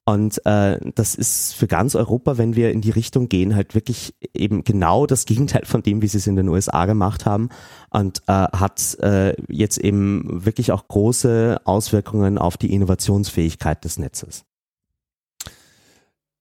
Und 0.06 0.44
äh, 0.44 0.78
das 0.94 1.14
ist 1.14 1.54
für 1.54 1.66
ganz 1.66 1.94
Europa, 1.94 2.36
wenn 2.36 2.56
wir 2.56 2.72
in 2.72 2.82
die 2.82 2.90
Richtung 2.90 3.30
gehen, 3.30 3.54
halt 3.54 3.74
wirklich 3.74 4.14
eben 4.34 4.62
genau 4.62 5.06
das 5.06 5.24
Gegenteil 5.24 5.64
von 5.64 5.82
dem, 5.82 6.02
wie 6.02 6.08
sie 6.08 6.18
es 6.18 6.26
in 6.26 6.36
den 6.36 6.48
USA 6.48 6.84
gemacht 6.84 7.24
haben 7.24 7.48
und 7.88 8.22
äh, 8.26 8.32
hat 8.32 8.98
äh, 9.00 9.34
jetzt 9.48 9.78
eben 9.78 10.44
wirklich 10.44 10.72
auch 10.72 10.88
große 10.88 11.58
Auswirkungen 11.64 12.36
auf 12.36 12.58
die 12.58 12.74
Innovationsfähigkeit 12.74 13.82
des 13.82 13.98
Netzes. 13.98 14.44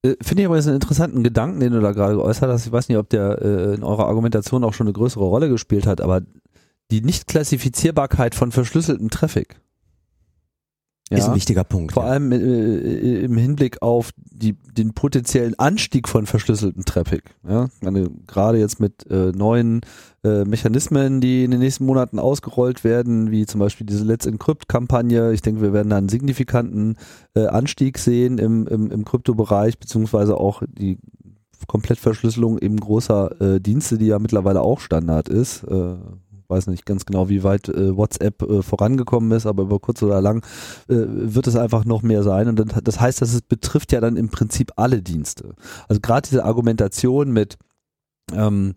Äh, 0.06 0.16
finde 0.22 0.44
ich 0.44 0.48
aber 0.48 0.58
jetzt 0.58 0.68
einen 0.68 0.76
interessanten 0.76 1.24
Gedanken, 1.24 1.62
den 1.62 1.72
du 1.72 1.80
da 1.80 1.94
gerade 1.94 2.16
geäußert 2.16 2.50
hast. 2.52 2.66
Ich 2.66 2.72
weiß 2.72 2.90
nicht, 2.90 2.98
ob 2.98 3.10
der 3.10 3.42
äh, 3.42 3.74
in 3.76 3.84
eurer 3.84 4.08
Argumentation 4.08 4.66
auch 4.66 4.74
schon 4.74 4.88
eine 4.88 4.94
größere 4.94 5.24
Rolle 5.24 5.48
gespielt 5.48 5.88
hat, 5.88 6.02
aber 6.02 6.22
die 6.92 7.02
Nichtklassifizierbarkeit 7.02 8.36
von 8.36 8.52
verschlüsseltem 8.52 9.10
Traffic. 9.10 9.56
Ja, 11.12 11.18
ist 11.18 11.28
ein 11.28 11.36
wichtiger 11.36 11.64
Punkt. 11.64 11.94
Vor 11.94 12.04
ja. 12.04 12.12
allem 12.12 12.32
äh, 12.32 12.38
äh, 12.38 13.26
im 13.26 13.38
Hinblick 13.38 13.82
auf 13.82 14.12
die, 14.16 14.54
den 14.54 14.94
potenziellen 14.94 15.58
Anstieg 15.60 16.08
von 16.08 16.26
verschlüsseltem 16.26 16.86
Traffic. 16.86 17.36
Ja, 17.48 17.68
meine, 17.82 18.10
gerade 18.26 18.58
jetzt 18.58 18.80
mit 18.80 19.06
äh, 19.12 19.32
neuen 19.32 19.82
äh, 20.24 20.46
Mechanismen, 20.46 21.20
die 21.20 21.44
in 21.44 21.52
den 21.52 21.60
nächsten 21.60 21.86
Monaten 21.86 22.20
ausgerollt 22.20 22.84
werden, 22.84 23.32
wie 23.32 23.46
zum 23.46 23.60
Beispiel 23.60 23.86
diese 23.86 24.06
Let's 24.06 24.26
Encrypt-Kampagne. 24.26 25.34
Ich 25.34 25.42
denke, 25.42 25.62
wir 25.62 25.74
werden 25.74 25.90
da 25.90 25.98
einen 25.98 26.10
signifikanten 26.10 26.96
äh, 27.36 27.48
Anstieg 27.48 27.98
sehen 27.98 28.38
im, 28.38 28.66
im, 28.68 28.90
im 28.90 29.06
Kryptobereich, 29.06 29.78
beziehungsweise 29.80 30.38
auch 30.38 30.64
die 30.68 30.98
Komplettverschlüsselung 31.68 32.58
eben 32.60 32.78
großer 32.78 33.42
äh, 33.56 33.60
Dienste, 33.60 33.98
die 33.98 34.08
ja 34.08 34.20
mittlerweile 34.20 34.62
auch 34.62 34.80
Standard 34.80 35.30
ist. 35.30 35.66
Weiß 36.48 36.68
nicht 36.68 36.86
ganz 36.86 37.06
genau, 37.06 37.30
wie 37.30 37.44
weit 37.44 37.70
äh, 37.70 37.96
WhatsApp 37.96 38.42
äh, 38.44 38.62
vorangekommen 38.62 39.32
ist, 39.32 39.46
aber 39.46 39.64
über 39.64 39.80
kurz 39.80 40.02
oder 40.04 40.22
lang 40.22 40.44
äh, 40.88 40.96
wird 41.08 41.48
es 41.48 41.56
einfach 41.56 41.86
noch 41.86 42.02
mehr 42.02 42.24
sein. 42.24 42.48
Und 42.48 42.64
das 42.84 43.00
heißt, 43.00 43.22
dass 43.22 43.34
es 43.34 43.42
betrifft 43.42 43.92
ja 43.92 44.02
dann 44.02 44.18
im 44.18 44.30
Prinzip 44.30 44.74
alle 44.76 45.02
Dienste. 45.02 45.56
Also 45.88 46.02
gerade 46.02 46.28
diese 46.30 46.46
Argumentation 46.46 47.32
mit 47.32 47.58
ähm, 48.34 48.76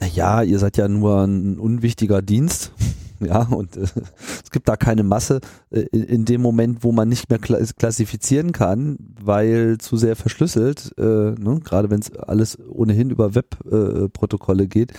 naja, 0.00 0.42
ihr 0.42 0.58
seid 0.58 0.76
ja 0.76 0.88
nur 0.88 1.22
ein 1.22 1.58
unwichtiger 1.58 2.22
Dienst, 2.22 2.72
ja, 3.20 3.42
und 3.42 3.76
äh, 3.76 3.86
es 4.44 4.50
gibt 4.50 4.68
da 4.68 4.76
keine 4.76 5.02
Masse 5.02 5.40
äh, 5.70 5.80
in, 5.92 6.04
in, 6.04 6.24
dem 6.24 6.40
Moment, 6.40 6.84
wo 6.84 6.92
man 6.92 7.08
nicht 7.08 7.28
mehr 7.30 7.38
klassifizieren 7.38 8.52
kann, 8.52 8.96
weil 9.20 9.78
zu 9.78 9.96
sehr 9.96 10.16
verschlüsselt, 10.16 10.92
äh, 10.98 11.02
ne, 11.02 11.60
gerade 11.64 11.90
wenn 11.90 12.00
es 12.00 12.14
alles 12.16 12.58
ohnehin 12.68 13.10
über 13.10 13.34
Webprotokolle 13.34 14.68
geht, 14.68 14.92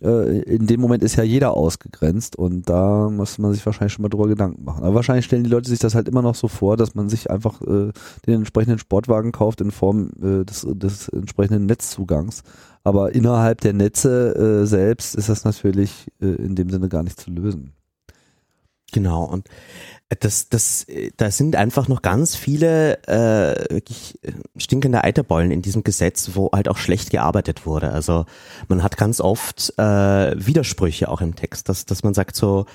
äh, 0.00 0.40
in 0.42 0.66
dem 0.66 0.80
Moment 0.80 1.02
ist 1.02 1.16
ja 1.16 1.24
jeder 1.24 1.54
ausgegrenzt 1.54 2.36
und 2.36 2.68
da 2.68 3.08
muss 3.10 3.38
man 3.38 3.52
sich 3.52 3.64
wahrscheinlich 3.66 3.94
schon 3.94 4.02
mal 4.02 4.10
drüber 4.10 4.28
Gedanken 4.28 4.64
machen. 4.64 4.84
Aber 4.84 4.94
wahrscheinlich 4.94 5.24
stellen 5.24 5.44
die 5.44 5.50
Leute 5.50 5.68
sich 5.68 5.78
das 5.78 5.94
halt 5.94 6.08
immer 6.08 6.22
noch 6.22 6.34
so 6.34 6.48
vor, 6.48 6.76
dass 6.76 6.94
man 6.94 7.08
sich 7.08 7.30
einfach 7.30 7.60
äh, 7.62 7.92
den 8.26 8.34
entsprechenden 8.34 8.78
Sportwagen 8.78 9.32
kauft 9.32 9.60
in 9.60 9.70
Form 9.70 10.10
äh, 10.22 10.44
des, 10.44 10.66
des 10.68 11.08
entsprechenden 11.08 11.66
Netzzugangs. 11.66 12.42
Aber 12.86 13.12
innerhalb 13.16 13.62
der 13.62 13.72
Netze 13.72 14.62
äh, 14.62 14.64
selbst 14.64 15.16
ist 15.16 15.28
das 15.28 15.42
natürlich 15.42 16.06
äh, 16.22 16.26
in 16.26 16.54
dem 16.54 16.70
Sinne 16.70 16.88
gar 16.88 17.02
nicht 17.02 17.18
zu 17.18 17.32
lösen. 17.32 17.72
Genau, 18.92 19.24
und 19.24 19.48
das, 20.20 20.48
das, 20.50 20.86
da 21.16 21.32
sind 21.32 21.56
einfach 21.56 21.88
noch 21.88 22.00
ganz 22.00 22.36
viele 22.36 23.02
äh, 23.08 23.74
wirklich 23.74 24.20
stinkende 24.56 25.02
Eiterbeulen 25.02 25.50
in 25.50 25.62
diesem 25.62 25.82
Gesetz, 25.82 26.30
wo 26.34 26.48
halt 26.52 26.68
auch 26.68 26.76
schlecht 26.76 27.10
gearbeitet 27.10 27.66
wurde. 27.66 27.90
Also 27.90 28.24
man 28.68 28.84
hat 28.84 28.96
ganz 28.96 29.20
oft 29.20 29.76
äh, 29.78 29.82
Widersprüche 29.82 31.08
auch 31.08 31.20
im 31.20 31.34
Text, 31.34 31.68
dass, 31.68 31.86
dass 31.86 32.04
man 32.04 32.14
sagt 32.14 32.36
so, 32.36 32.66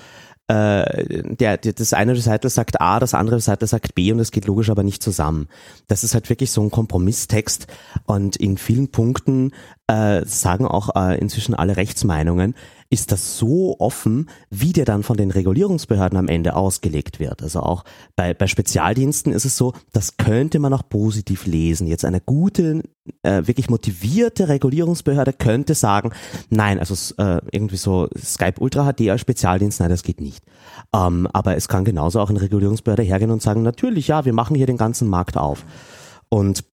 äh, 0.52 1.22
der, 1.22 1.56
der, 1.56 1.72
das 1.72 1.94
eine 1.94 2.14
Seite 2.16 2.50
sagt 2.50 2.80
A, 2.82 3.00
das 3.00 3.14
andere 3.14 3.40
Seite 3.40 3.66
sagt 3.66 3.94
B 3.94 4.12
und 4.12 4.20
es 4.20 4.32
geht 4.32 4.44
logisch 4.44 4.68
aber 4.68 4.82
nicht 4.82 5.02
zusammen. 5.02 5.48
Das 5.88 6.04
ist 6.04 6.12
halt 6.12 6.28
wirklich 6.28 6.50
so 6.50 6.62
ein 6.62 6.70
Kompromisstext 6.70 7.68
und 8.04 8.36
in 8.36 8.58
vielen 8.58 8.90
Punkten 8.90 9.52
äh, 9.86 10.26
sagen 10.26 10.66
auch 10.66 10.94
äh, 10.94 11.18
inzwischen 11.18 11.54
alle 11.54 11.78
Rechtsmeinungen, 11.78 12.54
ist 12.92 13.10
das 13.10 13.38
so 13.38 13.76
offen, 13.78 14.28
wie 14.50 14.74
der 14.74 14.84
dann 14.84 15.02
von 15.02 15.16
den 15.16 15.30
Regulierungsbehörden 15.30 16.18
am 16.18 16.28
Ende 16.28 16.54
ausgelegt 16.54 17.20
wird. 17.20 17.42
Also 17.42 17.60
auch 17.60 17.84
bei, 18.16 18.34
bei 18.34 18.46
Spezialdiensten 18.46 19.32
ist 19.32 19.46
es 19.46 19.56
so, 19.56 19.72
das 19.94 20.18
könnte 20.18 20.58
man 20.58 20.74
auch 20.74 20.86
positiv 20.86 21.46
lesen. 21.46 21.86
Jetzt 21.86 22.04
eine 22.04 22.20
gute, 22.20 22.82
äh, 23.22 23.46
wirklich 23.46 23.70
motivierte 23.70 24.48
Regulierungsbehörde 24.48 25.32
könnte 25.32 25.74
sagen, 25.74 26.12
nein, 26.50 26.78
also 26.78 26.94
äh, 27.16 27.40
irgendwie 27.50 27.78
so 27.78 28.08
Skype 28.18 28.60
Ultra 28.60 28.92
HD 28.92 29.08
als 29.08 29.22
Spezialdienst, 29.22 29.80
nein, 29.80 29.88
das 29.88 30.02
geht 30.02 30.20
nicht. 30.20 30.44
Ähm, 30.94 31.26
aber 31.32 31.56
es 31.56 31.68
kann 31.68 31.86
genauso 31.86 32.20
auch 32.20 32.28
eine 32.28 32.42
Regulierungsbehörde 32.42 33.02
hergehen 33.02 33.30
und 33.30 33.40
sagen, 33.40 33.62
natürlich, 33.62 34.08
ja, 34.08 34.26
wir 34.26 34.34
machen 34.34 34.54
hier 34.54 34.66
den 34.66 34.76
ganzen 34.76 35.08
Markt 35.08 35.38
auf. 35.38 35.64
Und 36.28 36.64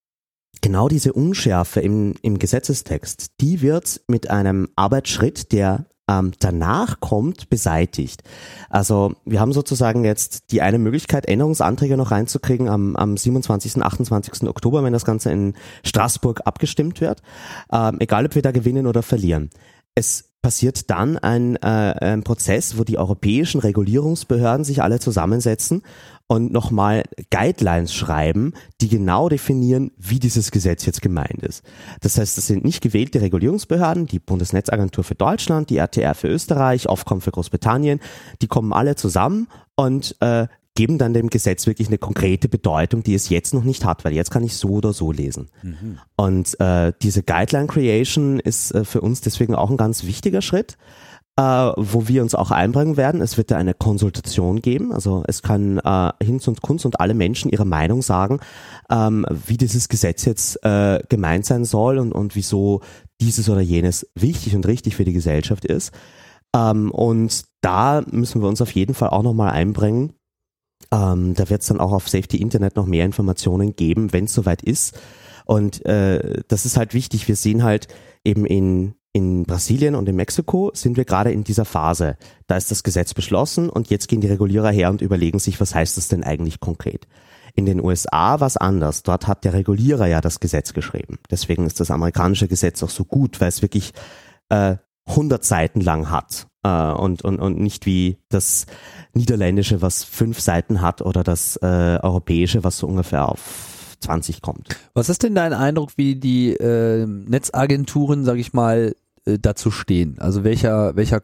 genau 0.59 0.89
diese 0.89 1.13
Unschärfe 1.13 1.79
im, 1.79 2.15
im 2.21 2.39
Gesetzestext, 2.39 3.39
die 3.39 3.61
wird 3.61 4.01
mit 4.07 4.29
einem 4.29 4.67
Arbeitsschritt, 4.75 5.53
der 5.53 5.85
ähm, 6.09 6.31
danach 6.39 6.99
kommt, 6.99 7.49
beseitigt. 7.49 8.23
Also 8.69 9.13
wir 9.25 9.39
haben 9.39 9.53
sozusagen 9.53 10.03
jetzt 10.03 10.51
die 10.51 10.61
eine 10.61 10.79
Möglichkeit, 10.79 11.27
Änderungsanträge 11.27 11.97
noch 11.97 12.11
reinzukriegen 12.11 12.67
am, 12.67 12.95
am 12.95 13.15
27., 13.15 13.81
28. 13.81 14.49
Oktober, 14.49 14.83
wenn 14.83 14.93
das 14.93 15.05
Ganze 15.05 15.31
in 15.31 15.53
Straßburg 15.83 16.41
abgestimmt 16.45 16.99
wird, 16.99 17.21
ähm, 17.71 17.97
egal 17.99 18.25
ob 18.25 18.35
wir 18.35 18.41
da 18.41 18.51
gewinnen 18.51 18.87
oder 18.87 19.03
verlieren. 19.03 19.51
Es 19.93 20.29
passiert 20.41 20.89
dann 20.89 21.17
ein, 21.17 21.57
äh, 21.57 21.67
ein 21.67 22.23
Prozess, 22.23 22.77
wo 22.77 22.83
die 22.83 22.97
europäischen 22.97 23.59
Regulierungsbehörden 23.59 24.63
sich 24.63 24.81
alle 24.81 24.99
zusammensetzen 24.99 25.83
und 26.31 26.53
nochmal 26.53 27.03
Guidelines 27.31 27.91
schreiben, 27.91 28.53
die 28.81 28.87
genau 28.87 29.29
definieren, 29.29 29.91
wie 29.97 30.19
dieses 30.19 30.51
Gesetz 30.51 30.85
jetzt 30.85 31.01
gemeint 31.01 31.41
ist. 31.41 31.63
Das 32.01 32.19
heißt, 32.19 32.37
das 32.37 32.45
sind 32.45 32.63
nicht 32.63 32.81
gewählte 32.81 33.19
Regulierungsbehörden, 33.19 34.05
die 34.05 34.19
Bundesnetzagentur 34.19 35.03
für 35.03 35.15
Deutschland, 35.15 35.71
die 35.71 35.77
RTR 35.77 36.13
für 36.13 36.27
Österreich, 36.27 36.87
Ofcom 36.87 37.21
für 37.21 37.31
Großbritannien, 37.31 37.99
die 38.43 38.47
kommen 38.47 38.73
alle 38.73 38.95
zusammen 38.95 39.47
und 39.75 40.15
äh, 40.19 40.45
geben 40.75 40.99
dann 40.99 41.15
dem 41.15 41.31
Gesetz 41.31 41.65
wirklich 41.65 41.87
eine 41.87 41.97
konkrete 41.97 42.47
Bedeutung, 42.47 43.01
die 43.01 43.15
es 43.15 43.29
jetzt 43.29 43.55
noch 43.55 43.63
nicht 43.63 43.83
hat, 43.83 44.05
weil 44.05 44.13
jetzt 44.13 44.29
kann 44.29 44.43
ich 44.43 44.55
so 44.55 44.69
oder 44.69 44.93
so 44.93 45.11
lesen. 45.11 45.49
Mhm. 45.63 45.97
Und 46.15 46.59
äh, 46.59 46.93
diese 47.01 47.23
Guideline 47.23 47.67
Creation 47.67 48.39
ist 48.39 48.71
äh, 48.71 48.85
für 48.85 49.01
uns 49.01 49.21
deswegen 49.21 49.55
auch 49.55 49.71
ein 49.71 49.77
ganz 49.77 50.03
wichtiger 50.03 50.43
Schritt, 50.43 50.77
äh, 51.39 51.71
wo 51.77 52.09
wir 52.09 52.21
uns 52.21 52.35
auch 52.35 52.51
einbringen 52.51 52.97
werden. 52.97 53.21
Es 53.21 53.37
wird 53.37 53.49
da 53.49 53.55
eine 53.55 53.73
Konsultation 53.73 54.61
geben, 54.61 54.91
also 54.91 55.23
es 55.25 55.41
kann 55.41 55.77
äh, 55.79 56.11
Hinz 56.21 56.47
und 56.49 56.61
Kunst 56.61 56.85
und 56.85 56.99
alle 56.99 57.13
Menschen 57.13 57.49
ihre 57.49 57.65
Meinung 57.65 58.01
sagen, 58.01 58.41
ähm, 58.89 59.25
wie 59.47 59.55
dieses 59.55 59.87
Gesetz 59.87 60.25
jetzt 60.25 60.63
äh, 60.65 60.99
gemeint 61.07 61.45
sein 61.45 61.63
soll 61.63 61.97
und, 61.97 62.11
und 62.11 62.35
wieso 62.35 62.81
dieses 63.21 63.49
oder 63.49 63.61
jenes 63.61 64.05
wichtig 64.15 64.53
und 64.55 64.67
richtig 64.67 64.97
für 64.97 65.05
die 65.05 65.13
Gesellschaft 65.13 65.63
ist. 65.63 65.93
Ähm, 66.53 66.91
und 66.91 67.45
da 67.61 68.03
müssen 68.11 68.41
wir 68.41 68.49
uns 68.49 68.61
auf 68.61 68.71
jeden 68.71 68.93
Fall 68.93 69.09
auch 69.09 69.23
nochmal 69.23 69.51
einbringen 69.51 70.13
ähm, 70.91 71.35
da 71.35 71.49
wird 71.49 71.61
es 71.61 71.67
dann 71.67 71.79
auch 71.79 71.91
auf 71.91 72.09
Safety 72.09 72.37
Internet 72.37 72.75
noch 72.75 72.87
mehr 72.87 73.05
Informationen 73.05 73.75
geben, 73.75 74.11
wenn 74.11 74.25
es 74.25 74.33
soweit 74.33 74.63
ist. 74.63 74.99
Und 75.45 75.85
äh, 75.85 76.41
das 76.47 76.65
ist 76.65 76.77
halt 76.77 76.93
wichtig. 76.93 77.27
Wir 77.27 77.35
sehen 77.35 77.63
halt 77.63 77.87
eben 78.23 78.45
in, 78.45 78.95
in 79.19 79.43
Brasilien 79.43 79.95
und 79.95 80.07
in 80.07 80.15
Mexiko 80.15 80.71
sind 80.73 80.95
wir 80.95 81.03
gerade 81.03 81.31
in 81.33 81.43
dieser 81.43 81.65
Phase. 81.65 82.15
Da 82.47 82.55
ist 82.55 82.71
das 82.71 82.83
Gesetz 82.83 83.13
beschlossen 83.13 83.69
und 83.69 83.89
jetzt 83.89 84.07
gehen 84.07 84.21
die 84.21 84.27
Regulierer 84.27 84.71
her 84.71 84.89
und 84.89 85.01
überlegen 85.01 85.39
sich, 85.39 85.59
was 85.59 85.75
heißt 85.75 85.97
das 85.97 86.07
denn 86.07 86.23
eigentlich 86.23 86.61
konkret. 86.61 87.05
In 87.53 87.65
den 87.65 87.83
USA 87.83 88.39
war 88.39 88.47
es 88.47 88.55
anders. 88.55 89.03
Dort 89.03 89.27
hat 89.27 89.43
der 89.43 89.53
Regulierer 89.53 90.07
ja 90.07 90.21
das 90.21 90.39
Gesetz 90.39 90.71
geschrieben. 90.73 91.19
Deswegen 91.29 91.65
ist 91.65 91.81
das 91.81 91.91
amerikanische 91.91 92.47
Gesetz 92.47 92.81
auch 92.81 92.89
so 92.89 93.03
gut, 93.03 93.41
weil 93.41 93.49
es 93.49 93.61
wirklich 93.61 93.91
äh, 94.47 94.77
100 95.07 95.43
Seiten 95.43 95.81
lang 95.81 96.09
hat 96.09 96.47
äh, 96.63 96.69
und, 96.69 97.21
und, 97.23 97.39
und 97.39 97.59
nicht 97.59 97.85
wie 97.85 98.19
das 98.29 98.67
niederländische, 99.13 99.81
was 99.81 100.05
fünf 100.05 100.39
Seiten 100.39 100.79
hat 100.81 101.01
oder 101.01 101.25
das 101.25 101.57
äh, 101.57 101.99
europäische, 102.01 102.63
was 102.63 102.77
so 102.77 102.87
ungefähr 102.87 103.27
auf 103.27 103.75
20 103.99 104.41
kommt. 104.41 104.69
Was 104.93 105.09
ist 105.09 105.23
denn 105.23 105.35
dein 105.35 105.53
Eindruck, 105.53 105.91
wie 105.97 106.15
die 106.15 106.53
äh, 106.53 107.05
Netzagenturen, 107.05 108.23
sag 108.23 108.37
ich 108.37 108.53
mal, 108.53 108.95
dazu 109.37 109.69
stehen? 109.69 110.17
Also 110.19 110.43
welcher, 110.43 110.95
welcher 110.95 111.21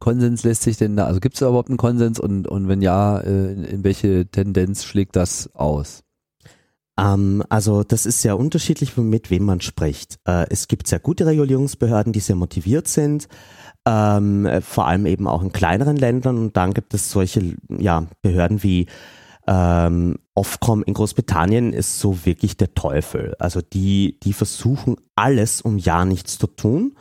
Konsens 0.00 0.44
lässt 0.44 0.62
sich 0.62 0.76
denn 0.76 0.96
da, 0.96 1.04
also 1.04 1.20
gibt 1.20 1.36
es 1.36 1.40
überhaupt 1.40 1.68
einen 1.68 1.78
Konsens 1.78 2.18
und, 2.18 2.48
und 2.48 2.68
wenn 2.68 2.82
ja, 2.82 3.18
äh, 3.20 3.52
in, 3.52 3.64
in 3.64 3.84
welche 3.84 4.26
Tendenz 4.26 4.84
schlägt 4.84 5.16
das 5.16 5.54
aus? 5.54 6.02
Ähm, 6.98 7.42
also 7.48 7.82
das 7.82 8.06
ist 8.06 8.22
sehr 8.22 8.38
unterschiedlich, 8.38 8.96
mit 8.96 9.30
wem 9.30 9.44
man 9.44 9.60
spricht. 9.60 10.18
Äh, 10.26 10.46
es 10.50 10.68
gibt 10.68 10.86
sehr 10.86 11.00
gute 11.00 11.26
Regulierungsbehörden, 11.26 12.12
die 12.12 12.20
sehr 12.20 12.36
motiviert 12.36 12.88
sind, 12.88 13.28
ähm, 13.86 14.48
vor 14.62 14.86
allem 14.86 15.06
eben 15.06 15.26
auch 15.26 15.42
in 15.42 15.52
kleineren 15.52 15.96
Ländern. 15.96 16.36
Und 16.38 16.56
dann 16.56 16.74
gibt 16.74 16.94
es 16.94 17.10
solche 17.10 17.56
ja, 17.68 18.06
Behörden 18.22 18.62
wie 18.62 18.86
ähm, 19.46 20.18
Ofcom 20.34 20.82
in 20.84 20.94
Großbritannien 20.94 21.72
ist 21.72 21.98
so 21.98 22.24
wirklich 22.24 22.56
der 22.56 22.74
Teufel. 22.74 23.34
Also 23.38 23.60
die, 23.60 24.18
die 24.22 24.32
versuchen 24.32 24.96
alles, 25.16 25.60
um 25.60 25.78
ja 25.78 26.04
nichts 26.04 26.38
zu 26.38 26.46
tun. 26.46 26.94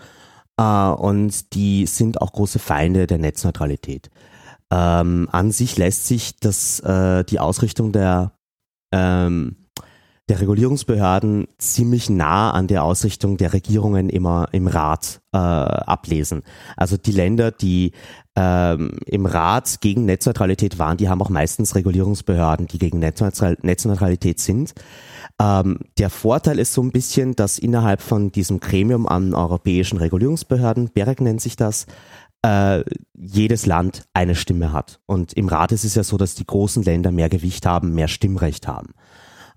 Äh, 0.59 0.89
und 0.91 1.53
die 1.53 1.85
sind 1.85 2.21
auch 2.21 2.33
große 2.33 2.59
Feinde 2.59 3.07
der 3.07 3.17
Netzneutralität. 3.17 4.09
Ähm, 4.71 5.27
an 5.31 5.51
sich 5.51 5.77
lässt 5.77 6.05
sich 6.05 6.37
das, 6.39 6.79
äh, 6.81 7.23
die 7.23 7.39
Ausrichtung 7.39 7.91
der 7.91 8.33
ähm, 8.93 9.55
der 10.29 10.41
Regulierungsbehörden 10.41 11.47
ziemlich 11.57 12.09
nah 12.09 12.51
an 12.51 12.67
der 12.67 12.83
Ausrichtung 12.83 13.37
der 13.37 13.51
Regierungen 13.51 14.09
immer 14.09 14.47
im 14.51 14.67
Rat 14.67 15.21
äh, 15.33 15.37
ablesen. 15.37 16.43
Also 16.77 16.97
die 16.97 17.11
Länder, 17.11 17.49
die 17.49 17.93
ähm, 18.41 18.91
im 19.05 19.25
Rat 19.25 19.81
gegen 19.81 20.05
Netzneutralität 20.05 20.79
waren, 20.79 20.95
die 20.95 21.09
haben 21.09 21.21
auch 21.21 21.29
meistens 21.29 21.75
Regulierungsbehörden, 21.75 22.67
die 22.67 22.79
gegen 22.79 22.99
Netzneutralität 22.99 24.39
sind. 24.39 24.73
Ähm, 25.41 25.79
der 25.97 26.09
Vorteil 26.09 26.57
ist 26.57 26.73
so 26.73 26.81
ein 26.81 26.91
bisschen, 26.91 27.35
dass 27.35 27.59
innerhalb 27.59 28.01
von 28.01 28.31
diesem 28.31 28.61
Gremium 28.61 29.07
an 29.07 29.33
europäischen 29.33 29.97
Regulierungsbehörden, 29.97 30.91
BEREC 30.93 31.19
nennt 31.19 31.41
sich 31.41 31.57
das, 31.57 31.85
äh, 32.41 32.85
jedes 33.13 33.65
Land 33.65 34.03
eine 34.13 34.35
Stimme 34.35 34.71
hat. 34.71 35.01
Und 35.05 35.33
im 35.33 35.49
Rat 35.49 35.73
ist 35.73 35.83
es 35.83 35.95
ja 35.95 36.03
so, 36.03 36.15
dass 36.15 36.35
die 36.35 36.47
großen 36.47 36.83
Länder 36.83 37.11
mehr 37.11 37.27
Gewicht 37.27 37.65
haben, 37.65 37.93
mehr 37.93 38.07
Stimmrecht 38.07 38.69
haben. 38.69 38.93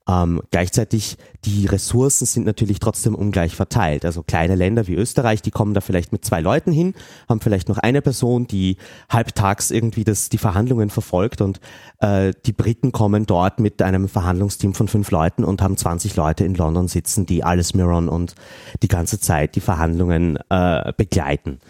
Ähm, 0.08 0.42
gleichzeitig 0.50 1.16
die 1.44 1.66
Ressourcen 1.66 2.26
sind 2.26 2.44
natürlich 2.44 2.80
trotzdem 2.80 3.14
ungleich 3.14 3.54
verteilt. 3.54 4.04
Also 4.04 4.22
kleine 4.22 4.54
Länder 4.54 4.86
wie 4.86 4.94
Österreich, 4.94 5.42
die 5.42 5.50
kommen 5.50 5.74
da 5.74 5.80
vielleicht 5.80 6.12
mit 6.12 6.24
zwei 6.24 6.40
Leuten 6.40 6.72
hin, 6.72 6.94
haben 7.28 7.40
vielleicht 7.40 7.68
noch 7.68 7.78
eine 7.78 8.02
Person, 8.02 8.46
die 8.46 8.76
halbtags 9.08 9.70
irgendwie 9.70 10.04
das, 10.04 10.28
die 10.28 10.38
Verhandlungen 10.38 10.90
verfolgt 10.90 11.40
und 11.40 11.60
äh, 12.00 12.32
die 12.46 12.52
Briten 12.52 12.90
kommen 12.92 13.26
dort 13.26 13.60
mit 13.60 13.80
einem 13.80 14.08
Verhandlungsteam 14.08 14.74
von 14.74 14.88
fünf 14.88 15.10
Leuten 15.10 15.44
und 15.44 15.62
haben 15.62 15.76
20 15.76 16.16
Leute 16.16 16.44
in 16.44 16.54
London 16.54 16.88
sitzen, 16.88 17.26
die 17.26 17.44
alles 17.44 17.74
mirrorn 17.74 18.08
und 18.08 18.34
die 18.82 18.88
ganze 18.88 19.20
Zeit 19.20 19.54
die 19.54 19.60
Verhandlungen 19.60 20.38
äh, 20.48 20.92
begleiten. 20.96 21.60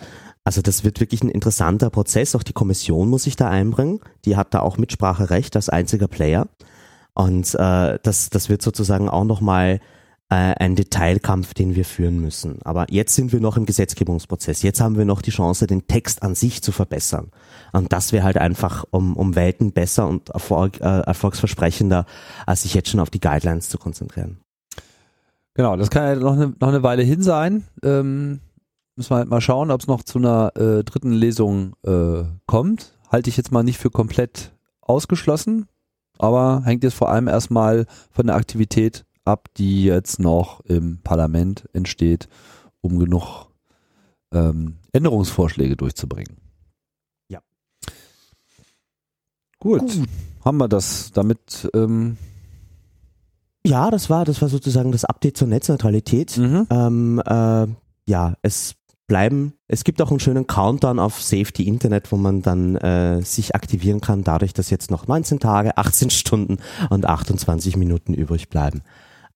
Also 0.44 0.60
das 0.60 0.84
wird 0.84 1.00
wirklich 1.00 1.22
ein 1.22 1.28
interessanter 1.28 1.90
Prozess. 1.90 2.34
Auch 2.34 2.42
die 2.42 2.52
Kommission 2.52 3.08
muss 3.08 3.24
sich 3.24 3.36
da 3.36 3.48
einbringen. 3.48 4.00
Die 4.24 4.36
hat 4.36 4.54
da 4.54 4.60
auch 4.60 4.76
Mitspracherecht 4.76 5.54
als 5.54 5.68
einziger 5.68 6.08
Player. 6.08 6.48
Und 7.14 7.54
äh, 7.54 7.98
das, 8.02 8.30
das 8.30 8.48
wird 8.48 8.62
sozusagen 8.62 9.08
auch 9.08 9.24
nochmal 9.24 9.80
äh, 10.32 10.54
ein 10.58 10.76
Detailkampf, 10.76 11.52
den 11.52 11.74
wir 11.74 11.84
führen 11.84 12.18
müssen. 12.18 12.60
Aber 12.62 12.86
jetzt 12.90 13.14
sind 13.14 13.32
wir 13.32 13.40
noch 13.40 13.58
im 13.58 13.66
Gesetzgebungsprozess. 13.66 14.62
Jetzt 14.62 14.80
haben 14.80 14.96
wir 14.96 15.04
noch 15.04 15.20
die 15.20 15.30
Chance, 15.30 15.66
den 15.66 15.86
Text 15.86 16.22
an 16.22 16.34
sich 16.34 16.62
zu 16.62 16.72
verbessern. 16.72 17.30
Und 17.72 17.92
das 17.92 18.12
wäre 18.12 18.24
halt 18.24 18.38
einfach 18.38 18.84
um, 18.90 19.14
um 19.16 19.34
Welten 19.34 19.72
besser 19.72 20.08
und 20.08 20.30
erfolg, 20.30 20.80
äh, 20.80 21.00
erfolgsversprechender, 21.00 22.06
als 22.46 22.62
sich 22.62 22.72
jetzt 22.72 22.88
schon 22.88 23.00
auf 23.00 23.10
die 23.10 23.20
Guidelines 23.20 23.68
zu 23.68 23.76
konzentrieren. 23.76 24.38
Genau, 25.54 25.76
das 25.76 25.90
kann 25.90 26.04
ja 26.04 26.14
noch 26.16 26.32
eine, 26.32 26.54
noch 26.58 26.68
eine 26.68 26.82
Weile 26.82 27.02
hin 27.02 27.22
sein. 27.22 27.64
Ähm, 27.82 28.40
müssen 28.96 29.10
wir 29.10 29.16
halt 29.16 29.28
mal 29.28 29.42
schauen, 29.42 29.70
ob 29.70 29.82
es 29.82 29.86
noch 29.86 30.02
zu 30.02 30.18
einer 30.18 30.56
äh, 30.56 30.82
dritten 30.82 31.12
Lesung 31.12 31.74
äh, 31.84 32.22
kommt. 32.46 32.98
Halte 33.10 33.28
ich 33.28 33.36
jetzt 33.36 33.52
mal 33.52 33.62
nicht 33.62 33.76
für 33.76 33.90
komplett 33.90 34.52
ausgeschlossen 34.80 35.68
aber 36.18 36.62
hängt 36.64 36.84
jetzt 36.84 36.94
vor 36.94 37.10
allem 37.10 37.28
erstmal 37.28 37.86
von 38.10 38.26
der 38.26 38.36
Aktivität 38.36 39.04
ab, 39.24 39.48
die 39.56 39.84
jetzt 39.84 40.18
noch 40.18 40.60
im 40.60 40.98
Parlament 41.02 41.68
entsteht, 41.72 42.28
um 42.80 42.98
genug 42.98 43.46
ähm, 44.32 44.78
Änderungsvorschläge 44.92 45.76
durchzubringen. 45.76 46.36
Ja. 47.28 47.40
Gut. 49.58 49.80
Gut. 49.80 50.08
Haben 50.44 50.58
wir 50.58 50.68
das 50.68 51.12
damit? 51.12 51.70
Ähm 51.74 52.16
ja, 53.64 53.90
das 53.90 54.10
war, 54.10 54.24
das 54.24 54.42
war 54.42 54.48
sozusagen 54.48 54.90
das 54.90 55.04
Update 55.04 55.36
zur 55.36 55.46
Netzneutralität. 55.46 56.36
Mhm. 56.36 56.66
Ähm, 56.68 57.22
äh, 57.24 57.66
ja, 58.06 58.34
es 58.42 58.74
bleiben. 59.06 59.54
Es 59.68 59.84
gibt 59.84 60.00
auch 60.00 60.10
einen 60.10 60.20
schönen 60.20 60.46
Countdown 60.46 60.98
auf 60.98 61.20
Safety 61.20 61.66
Internet, 61.66 62.12
wo 62.12 62.16
man 62.16 62.42
dann 62.42 62.76
äh, 62.76 63.22
sich 63.22 63.54
aktivieren 63.54 64.00
kann, 64.00 64.24
dadurch, 64.24 64.52
dass 64.52 64.70
jetzt 64.70 64.90
noch 64.90 65.06
19 65.06 65.40
Tage, 65.40 65.76
18 65.76 66.10
Stunden 66.10 66.58
und 66.90 67.06
28 67.06 67.76
Minuten 67.76 68.14
übrig 68.14 68.48
bleiben. 68.48 68.82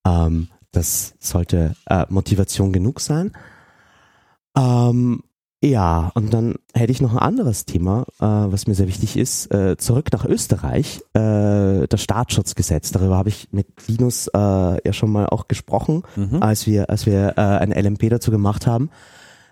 Ähm, 0.05 0.49
das 0.71 1.15
sollte 1.19 1.75
äh, 1.87 2.05
Motivation 2.09 2.71
genug 2.71 2.99
sein. 2.99 3.31
Ähm, 4.57 5.21
ja, 5.63 6.11
und 6.13 6.33
dann 6.33 6.55
hätte 6.73 6.91
ich 6.91 7.01
noch 7.01 7.13
ein 7.13 7.19
anderes 7.19 7.65
Thema, 7.65 8.03
äh, 8.19 8.25
was 8.25 8.67
mir 8.67 8.75
sehr 8.75 8.87
wichtig 8.87 9.17
ist. 9.17 9.51
Äh, 9.51 9.75
zurück 9.77 10.09
nach 10.13 10.23
Österreich, 10.23 11.01
äh, 11.13 11.87
das 11.87 12.01
Staatsschutzgesetz. 12.03 12.91
Darüber 12.91 13.17
habe 13.17 13.29
ich 13.29 13.47
mit 13.51 13.67
Linus 13.87 14.27
äh, 14.27 14.37
ja 14.37 14.93
schon 14.93 15.11
mal 15.11 15.25
auch 15.27 15.47
gesprochen, 15.47 16.03
mhm. 16.15 16.43
als 16.43 16.67
wir, 16.67 16.91
als 16.91 17.07
wir 17.07 17.33
äh, 17.37 17.41
ein 17.41 17.71
LMP 17.71 18.09
dazu 18.09 18.29
gemacht 18.29 18.67
haben. 18.67 18.91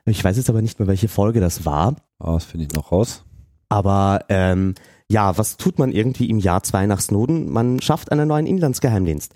Ich 0.06 0.24
weiß 0.24 0.38
jetzt 0.38 0.50
aber 0.50 0.62
nicht 0.62 0.80
mehr, 0.80 0.88
welche 0.88 1.08
Folge 1.08 1.40
das 1.40 1.66
war. 1.66 1.96
Oh, 2.20 2.34
das 2.34 2.46
finde 2.46 2.66
ich 2.66 2.74
noch 2.74 2.92
raus. 2.92 3.24
Aber 3.70 4.26
ähm, 4.30 4.76
ja, 5.10 5.38
was 5.38 5.58
tut 5.58 5.80
man 5.80 5.92
irgendwie 5.92 6.30
im 6.30 6.40
Jahr 6.40 6.64
zwei 6.64 6.86
nach 6.86 7.00
Snowden? 7.00 7.52
Man 7.52 7.82
schafft 7.82 8.12
einen 8.12 8.28
neuen 8.28 8.46
Inlandsgeheimdienst. 8.46 9.34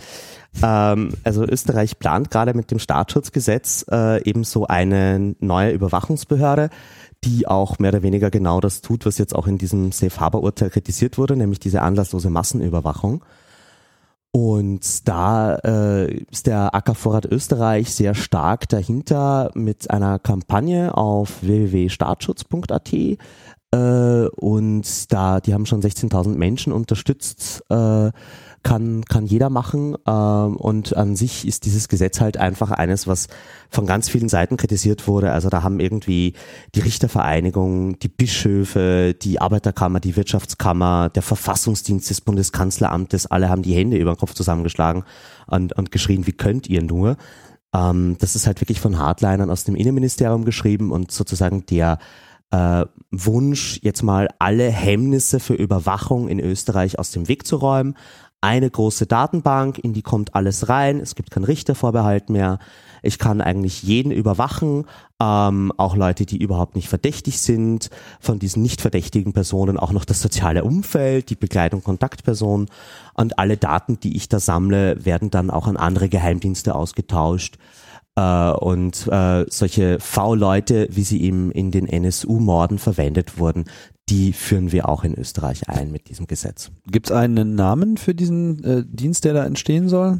Ähm, 0.63 1.13
also 1.23 1.43
Österreich 1.43 1.99
plant 1.99 2.31
gerade 2.31 2.53
mit 2.53 2.71
dem 2.71 2.79
Staatsschutzgesetz 2.79 3.85
äh, 3.91 4.23
ebenso 4.23 4.67
eine 4.67 5.35
neue 5.39 5.71
Überwachungsbehörde, 5.71 6.69
die 7.23 7.47
auch 7.47 7.79
mehr 7.79 7.89
oder 7.89 8.03
weniger 8.03 8.31
genau 8.31 8.59
das 8.59 8.81
tut, 8.81 9.05
was 9.05 9.17
jetzt 9.17 9.35
auch 9.35 9.47
in 9.47 9.57
diesem 9.57 9.91
Safe 9.91 10.19
Harbor 10.19 10.41
Urteil 10.43 10.69
kritisiert 10.69 11.17
wurde, 11.17 11.35
nämlich 11.35 11.59
diese 11.59 11.81
anlasslose 11.81 12.29
Massenüberwachung. 12.29 13.23
Und 14.31 15.07
da 15.07 15.55
äh, 15.55 16.13
ist 16.29 16.45
der 16.45 16.75
Ackervorrat 16.75 17.25
Österreich 17.25 17.91
sehr 17.93 18.13
stark 18.13 18.69
dahinter 18.69 19.49
mit 19.55 19.89
einer 19.89 20.19
Kampagne 20.19 20.95
auf 20.95 21.41
www.staatsschutz.at 21.41 22.93
äh, 23.71 24.27
und 24.27 25.13
da 25.13 25.39
die 25.39 25.53
haben 25.53 25.65
schon 25.65 25.81
16.000 25.81 26.35
Menschen 26.35 26.73
unterstützt. 26.73 27.63
Äh, 27.69 28.11
kann, 28.63 29.05
kann 29.05 29.25
jeder 29.25 29.49
machen. 29.49 29.95
Ähm, 30.05 30.55
und 30.57 30.95
an 30.95 31.15
sich 31.15 31.47
ist 31.47 31.65
dieses 31.65 31.87
Gesetz 31.87 32.21
halt 32.21 32.37
einfach 32.37 32.71
eines, 32.71 33.07
was 33.07 33.27
von 33.69 33.85
ganz 33.85 34.09
vielen 34.09 34.29
Seiten 34.29 34.57
kritisiert 34.57 35.07
wurde. 35.07 35.31
Also 35.31 35.49
da 35.49 35.63
haben 35.63 35.79
irgendwie 35.79 36.33
die 36.75 36.81
Richtervereinigung, 36.81 37.99
die 37.99 38.09
Bischöfe, 38.09 39.15
die 39.19 39.41
Arbeiterkammer, 39.41 39.99
die 39.99 40.15
Wirtschaftskammer, 40.15 41.09
der 41.09 41.23
Verfassungsdienst 41.23 42.09
des 42.09 42.21
Bundeskanzleramtes, 42.21 43.27
alle 43.27 43.49
haben 43.49 43.61
die 43.61 43.73
Hände 43.73 43.97
über 43.97 44.13
den 44.13 44.19
Kopf 44.19 44.33
zusammengeschlagen 44.33 45.03
und, 45.47 45.73
und 45.73 45.91
geschrien, 45.91 46.27
wie 46.27 46.33
könnt 46.33 46.67
ihr 46.67 46.83
nur? 46.83 47.17
Ähm, 47.73 48.17
das 48.19 48.35
ist 48.35 48.47
halt 48.47 48.61
wirklich 48.61 48.79
von 48.79 48.97
Hardlinern 48.97 49.49
aus 49.49 49.63
dem 49.63 49.75
Innenministerium 49.75 50.45
geschrieben 50.45 50.91
und 50.91 51.11
sozusagen 51.11 51.65
der 51.65 51.99
äh, 52.51 52.85
Wunsch, 53.11 53.79
jetzt 53.83 54.01
mal 54.01 54.27
alle 54.39 54.69
Hemmnisse 54.69 55.39
für 55.39 55.53
Überwachung 55.53 56.27
in 56.27 56.39
Österreich 56.39 56.97
aus 56.97 57.11
dem 57.11 57.27
Weg 57.27 57.45
zu 57.45 57.57
räumen, 57.57 57.95
eine 58.41 58.69
große 58.69 59.05
Datenbank, 59.05 59.79
in 59.79 59.93
die 59.93 60.01
kommt 60.01 60.35
alles 60.35 60.69
rein, 60.69 60.99
es 60.99 61.15
gibt 61.15 61.31
keinen 61.31 61.43
Richtervorbehalt 61.43 62.29
mehr, 62.29 62.59
ich 63.01 63.17
kann 63.17 63.41
eigentlich 63.41 63.83
jeden 63.83 64.11
überwachen, 64.11 64.85
ähm, 65.21 65.71
auch 65.77 65.95
Leute, 65.95 66.25
die 66.25 66.37
überhaupt 66.37 66.75
nicht 66.75 66.89
verdächtig 66.89 67.39
sind, 67.39 67.89
von 68.19 68.39
diesen 68.39 68.61
nicht 68.61 68.81
verdächtigen 68.81 69.33
Personen 69.33 69.77
auch 69.77 69.91
noch 69.91 70.05
das 70.05 70.21
soziale 70.21 70.63
Umfeld, 70.63 71.29
die 71.29 71.35
Begleitung 71.35 71.83
Kontaktpersonen. 71.83 72.67
Und 73.13 73.39
alle 73.39 73.57
Daten, 73.57 73.99
die 73.99 74.15
ich 74.15 74.29
da 74.29 74.39
sammle, 74.39 75.05
werden 75.05 75.29
dann 75.29 75.49
auch 75.49 75.67
an 75.67 75.77
andere 75.77 76.09
Geheimdienste 76.09 76.75
ausgetauscht. 76.75 77.57
Äh, 78.15 78.51
und 78.51 79.07
äh, 79.07 79.45
solche 79.49 79.99
V-Leute, 79.99 80.87
wie 80.91 81.03
sie 81.03 81.21
eben 81.21 81.51
in 81.51 81.71
den 81.71 81.87
NSU-Morden 81.87 82.79
verwendet 82.79 83.37
wurden, 83.37 83.65
die 84.09 84.33
führen 84.33 84.71
wir 84.71 84.89
auch 84.89 85.03
in 85.03 85.13
Österreich 85.13 85.69
ein 85.69 85.91
mit 85.91 86.09
diesem 86.09 86.27
Gesetz. 86.27 86.71
Gibt 86.87 87.07
es 87.07 87.11
einen 87.11 87.55
Namen 87.55 87.97
für 87.97 88.15
diesen 88.15 88.63
äh, 88.63 88.83
Dienst, 88.85 89.25
der 89.25 89.33
da 89.33 89.45
entstehen 89.45 89.89
soll? 89.89 90.19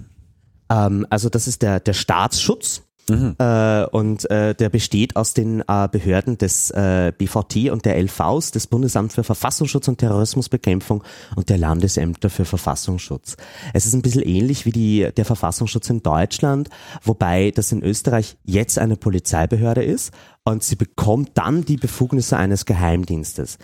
Ähm, 0.70 1.06
also 1.10 1.30
das 1.30 1.48
ist 1.48 1.62
der, 1.62 1.80
der 1.80 1.94
Staatsschutz. 1.94 2.84
Mhm. 3.10 3.36
Äh, 3.38 3.86
und 3.86 4.30
äh, 4.30 4.56
der 4.56 4.70
besteht 4.70 5.16
aus 5.16 5.34
den 5.34 5.62
äh, 5.68 5.88
Behörden 5.92 6.38
des 6.38 6.72
äh, 6.72 7.12
BVT 7.18 7.72
und 7.72 7.86
der 7.86 8.02
LVs, 8.02 8.52
des 8.52 8.68
Bundesamt 8.68 9.14
für 9.14 9.24
Verfassungsschutz 9.24 9.88
und 9.88 9.98
Terrorismusbekämpfung 9.98 11.04
und 11.36 11.50
der 11.50 11.58
Landesämter 11.58 12.30
für 12.30 12.46
Verfassungsschutz. 12.46 13.38
Es 13.74 13.86
ist 13.86 13.94
ein 13.94 14.02
bisschen 14.02 14.24
ähnlich 14.24 14.66
wie 14.66 14.72
die, 14.72 15.10
der 15.16 15.26
Verfassungsschutz 15.26 15.90
in 15.90 16.04
Deutschland, 16.04 16.70
wobei 17.04 17.52
das 17.52 17.72
in 17.72 17.84
Österreich 17.84 18.38
jetzt 18.44 18.78
eine 18.80 18.96
Polizeibehörde 18.96 19.84
ist 19.84 20.14
und 20.44 20.64
sie 20.64 20.76
bekommt 20.76 21.32
dann 21.36 21.66
die 21.66 21.78
Befugnisse 21.78 22.38
eines 22.38 22.66
Geheimdienstes. 22.66 23.58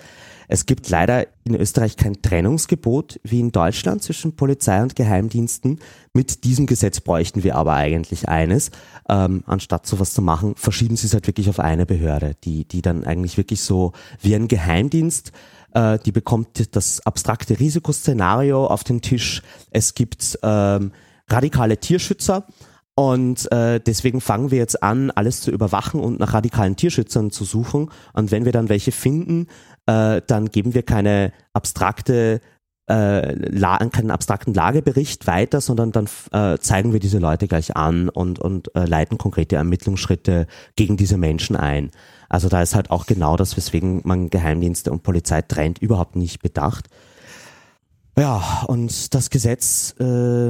Es 0.47 0.65
gibt 0.65 0.89
leider 0.89 1.27
in 1.43 1.55
Österreich 1.55 1.97
kein 1.97 2.21
Trennungsgebot 2.21 3.19
wie 3.23 3.39
in 3.39 3.51
Deutschland 3.51 4.03
zwischen 4.03 4.35
Polizei 4.35 4.81
und 4.81 4.95
Geheimdiensten. 4.95 5.79
Mit 6.13 6.43
diesem 6.43 6.65
Gesetz 6.65 6.99
bräuchten 7.01 7.43
wir 7.43 7.55
aber 7.55 7.73
eigentlich 7.73 8.29
eines. 8.29 8.71
Ähm, 9.09 9.43
anstatt 9.47 9.85
sowas 9.85 10.13
zu 10.13 10.21
machen, 10.21 10.55
verschieben 10.55 10.95
sie 10.95 11.07
es 11.07 11.13
halt 11.13 11.27
wirklich 11.27 11.49
auf 11.49 11.59
eine 11.59 11.85
Behörde, 11.85 12.35
die, 12.43 12.65
die 12.65 12.81
dann 12.81 13.03
eigentlich 13.03 13.37
wirklich 13.37 13.61
so 13.61 13.93
wie 14.21 14.35
ein 14.35 14.47
Geheimdienst 14.47 15.31
äh, 15.73 15.99
die 15.99 16.11
bekommt 16.11 16.75
das 16.75 17.05
abstrakte 17.05 17.59
Risikoszenario 17.59 18.65
auf 18.65 18.83
den 18.83 19.01
Tisch. 19.01 19.41
Es 19.71 19.93
gibt 19.93 20.39
ähm, 20.41 20.91
radikale 21.27 21.77
Tierschützer, 21.77 22.45
und 22.97 23.51
äh, 23.51 23.81
deswegen 23.81 24.21
fangen 24.21 24.51
wir 24.51 24.57
jetzt 24.57 24.81
an, 24.81 25.11
alles 25.11 25.41
zu 25.41 25.51
überwachen 25.51 25.99
und 25.99 26.17
nach 26.17 26.33
radikalen 26.33 26.77
Tierschützern 26.77 27.29
zu 27.29 27.43
suchen. 27.43 27.91
Und 28.13 28.31
wenn 28.31 28.45
wir 28.45 28.53
dann 28.53 28.69
welche 28.69 28.93
finden, 28.93 29.47
äh, 29.87 30.21
dann 30.25 30.49
geben 30.49 30.73
wir 30.73 30.83
keine 30.83 31.31
abstrakte 31.53 32.41
äh, 32.87 33.35
keinen 33.89 34.11
abstrakten 34.11 34.53
Lagebericht 34.53 35.25
weiter, 35.27 35.59
sondern 35.59 35.91
dann 35.91 36.07
äh, 36.31 36.59
zeigen 36.59 36.93
wir 36.93 36.99
diese 36.99 37.17
Leute 37.17 37.47
gleich 37.47 37.75
an 37.75 38.09
und, 38.09 38.39
und 38.39 38.75
äh, 38.75 38.85
leiten 38.85 39.17
konkrete 39.17 39.55
Ermittlungsschritte 39.55 40.47
gegen 40.75 40.97
diese 40.97 41.17
Menschen 41.17 41.55
ein. 41.55 41.89
Also 42.29 42.49
da 42.49 42.61
ist 42.61 42.75
halt 42.75 42.91
auch 42.91 43.05
genau 43.05 43.37
das, 43.37 43.57
weswegen 43.57 44.01
man 44.03 44.29
Geheimdienste 44.29 44.91
und 44.91 45.03
Polizei 45.03 45.41
trennt, 45.41 45.79
überhaupt 45.79 46.15
nicht 46.15 46.41
bedacht. 46.41 46.87
Ja, 48.17 48.63
und 48.67 49.13
das 49.13 49.29
Gesetz, 49.29 49.95
äh, 49.99 50.03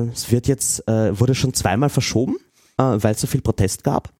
es 0.09 0.31
wird 0.31 0.47
jetzt, 0.47 0.87
äh, 0.87 1.19
wurde 1.19 1.35
schon 1.35 1.53
zweimal 1.53 1.89
verschoben, 1.89 2.35
äh, 2.77 2.83
weil 2.83 3.15
es 3.15 3.21
so 3.21 3.27
viel 3.27 3.41
Protest 3.41 3.83
gab. 3.83 4.14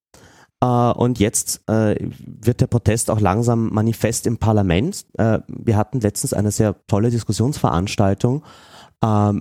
Äh, 0.61 0.65
und 0.65 1.19
jetzt 1.19 1.61
äh, 1.69 1.95
wird 2.19 2.61
der 2.61 2.67
Protest 2.67 3.09
auch 3.11 3.19
langsam 3.19 3.69
manifest 3.73 4.27
im 4.27 4.37
Parlament. 4.37 5.05
Äh, 5.17 5.39
wir 5.47 5.77
hatten 5.77 5.99
letztens 5.99 6.33
eine 6.33 6.51
sehr 6.51 6.75
tolle 6.87 7.09
Diskussionsveranstaltung 7.09 8.43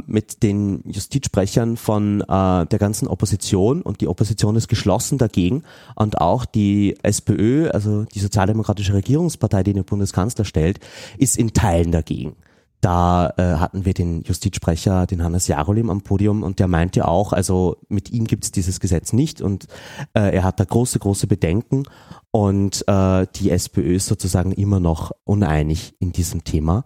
mit 0.06 0.42
den 0.42 0.82
Justizsprechern 0.84 1.78
von 1.78 2.18
der 2.18 2.66
ganzen 2.78 3.08
Opposition 3.08 3.80
und 3.80 4.02
die 4.02 4.08
Opposition 4.08 4.56
ist 4.56 4.68
geschlossen 4.68 5.16
dagegen 5.16 5.62
und 5.94 6.20
auch 6.20 6.44
die 6.44 6.98
SPÖ, 7.02 7.70
also 7.70 8.04
die 8.04 8.18
Sozialdemokratische 8.18 8.92
Regierungspartei, 8.92 9.62
die 9.62 9.72
den 9.72 9.84
Bundeskanzler 9.84 10.44
stellt, 10.44 10.80
ist 11.16 11.38
in 11.38 11.54
Teilen 11.54 11.92
dagegen. 11.92 12.36
Da 12.84 13.32
äh, 13.38 13.42
hatten 13.56 13.86
wir 13.86 13.94
den 13.94 14.20
Justizsprecher, 14.20 15.06
den 15.06 15.24
Hannes 15.24 15.48
Jarolim 15.48 15.88
am 15.88 16.02
Podium 16.02 16.42
und 16.42 16.58
der 16.58 16.68
meinte 16.68 17.08
auch, 17.08 17.32
also 17.32 17.78
mit 17.88 18.10
ihm 18.10 18.26
gibt 18.26 18.44
es 18.44 18.52
dieses 18.52 18.78
Gesetz 18.78 19.14
nicht 19.14 19.40
und 19.40 19.68
äh, 20.12 20.34
er 20.34 20.44
hat 20.44 20.60
da 20.60 20.64
große, 20.64 20.98
große 20.98 21.26
Bedenken 21.26 21.84
und 22.30 22.86
äh, 22.86 23.26
die 23.36 23.48
SPÖ 23.48 23.94
ist 23.94 24.04
sozusagen 24.04 24.52
immer 24.52 24.80
noch 24.80 25.12
uneinig 25.24 25.94
in 25.98 26.12
diesem 26.12 26.44
Thema. 26.44 26.84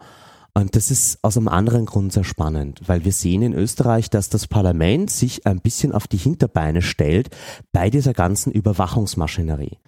Und 0.55 0.77
das 0.77 0.93
ist 0.93 1.19
aus 1.23 1.37
einem 1.37 1.49
anderen 1.49 1.85
Grund 1.85 2.13
sehr 2.13 2.23
spannend, 2.23 2.81
weil 2.87 3.05
wir 3.05 3.13
sehen 3.13 3.43
in 3.43 3.53
Österreich, 3.53 4.09
dass 4.09 4.29
das 4.29 4.47
Parlament 4.47 5.11
sich 5.11 5.47
ein 5.49 5.61
bisschen 5.61 5.91
auf 5.91 6.07
die 6.07 6.17
Hinterbeine 6.17 6.81
stellt 6.81 7.31
bei 7.73 7.91
dieser 7.91 8.13
ganzen 8.13 8.53
Überwachungsmaschinerie. 8.53 9.79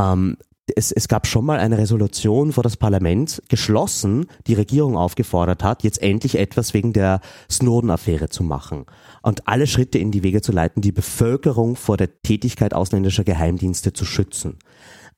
Ähm, 0.00 0.36
es, 0.74 0.92
es 0.92 1.08
gab 1.08 1.26
schon 1.26 1.44
mal 1.44 1.58
eine 1.58 1.78
Resolution, 1.78 2.56
wo 2.56 2.62
das 2.62 2.76
Parlament 2.76 3.42
geschlossen 3.48 4.26
die 4.46 4.54
Regierung 4.54 4.96
aufgefordert 4.96 5.62
hat, 5.62 5.82
jetzt 5.82 6.00
endlich 6.00 6.38
etwas 6.38 6.74
wegen 6.74 6.92
der 6.92 7.20
Snowden-Affäre 7.50 8.28
zu 8.28 8.42
machen 8.42 8.86
und 9.22 9.46
alle 9.46 9.66
Schritte 9.66 9.98
in 9.98 10.10
die 10.10 10.22
Wege 10.22 10.42
zu 10.42 10.52
leiten, 10.52 10.80
die 10.80 10.92
Bevölkerung 10.92 11.76
vor 11.76 11.96
der 11.96 12.22
Tätigkeit 12.22 12.74
ausländischer 12.74 13.24
Geheimdienste 13.24 13.92
zu 13.92 14.04
schützen. 14.04 14.58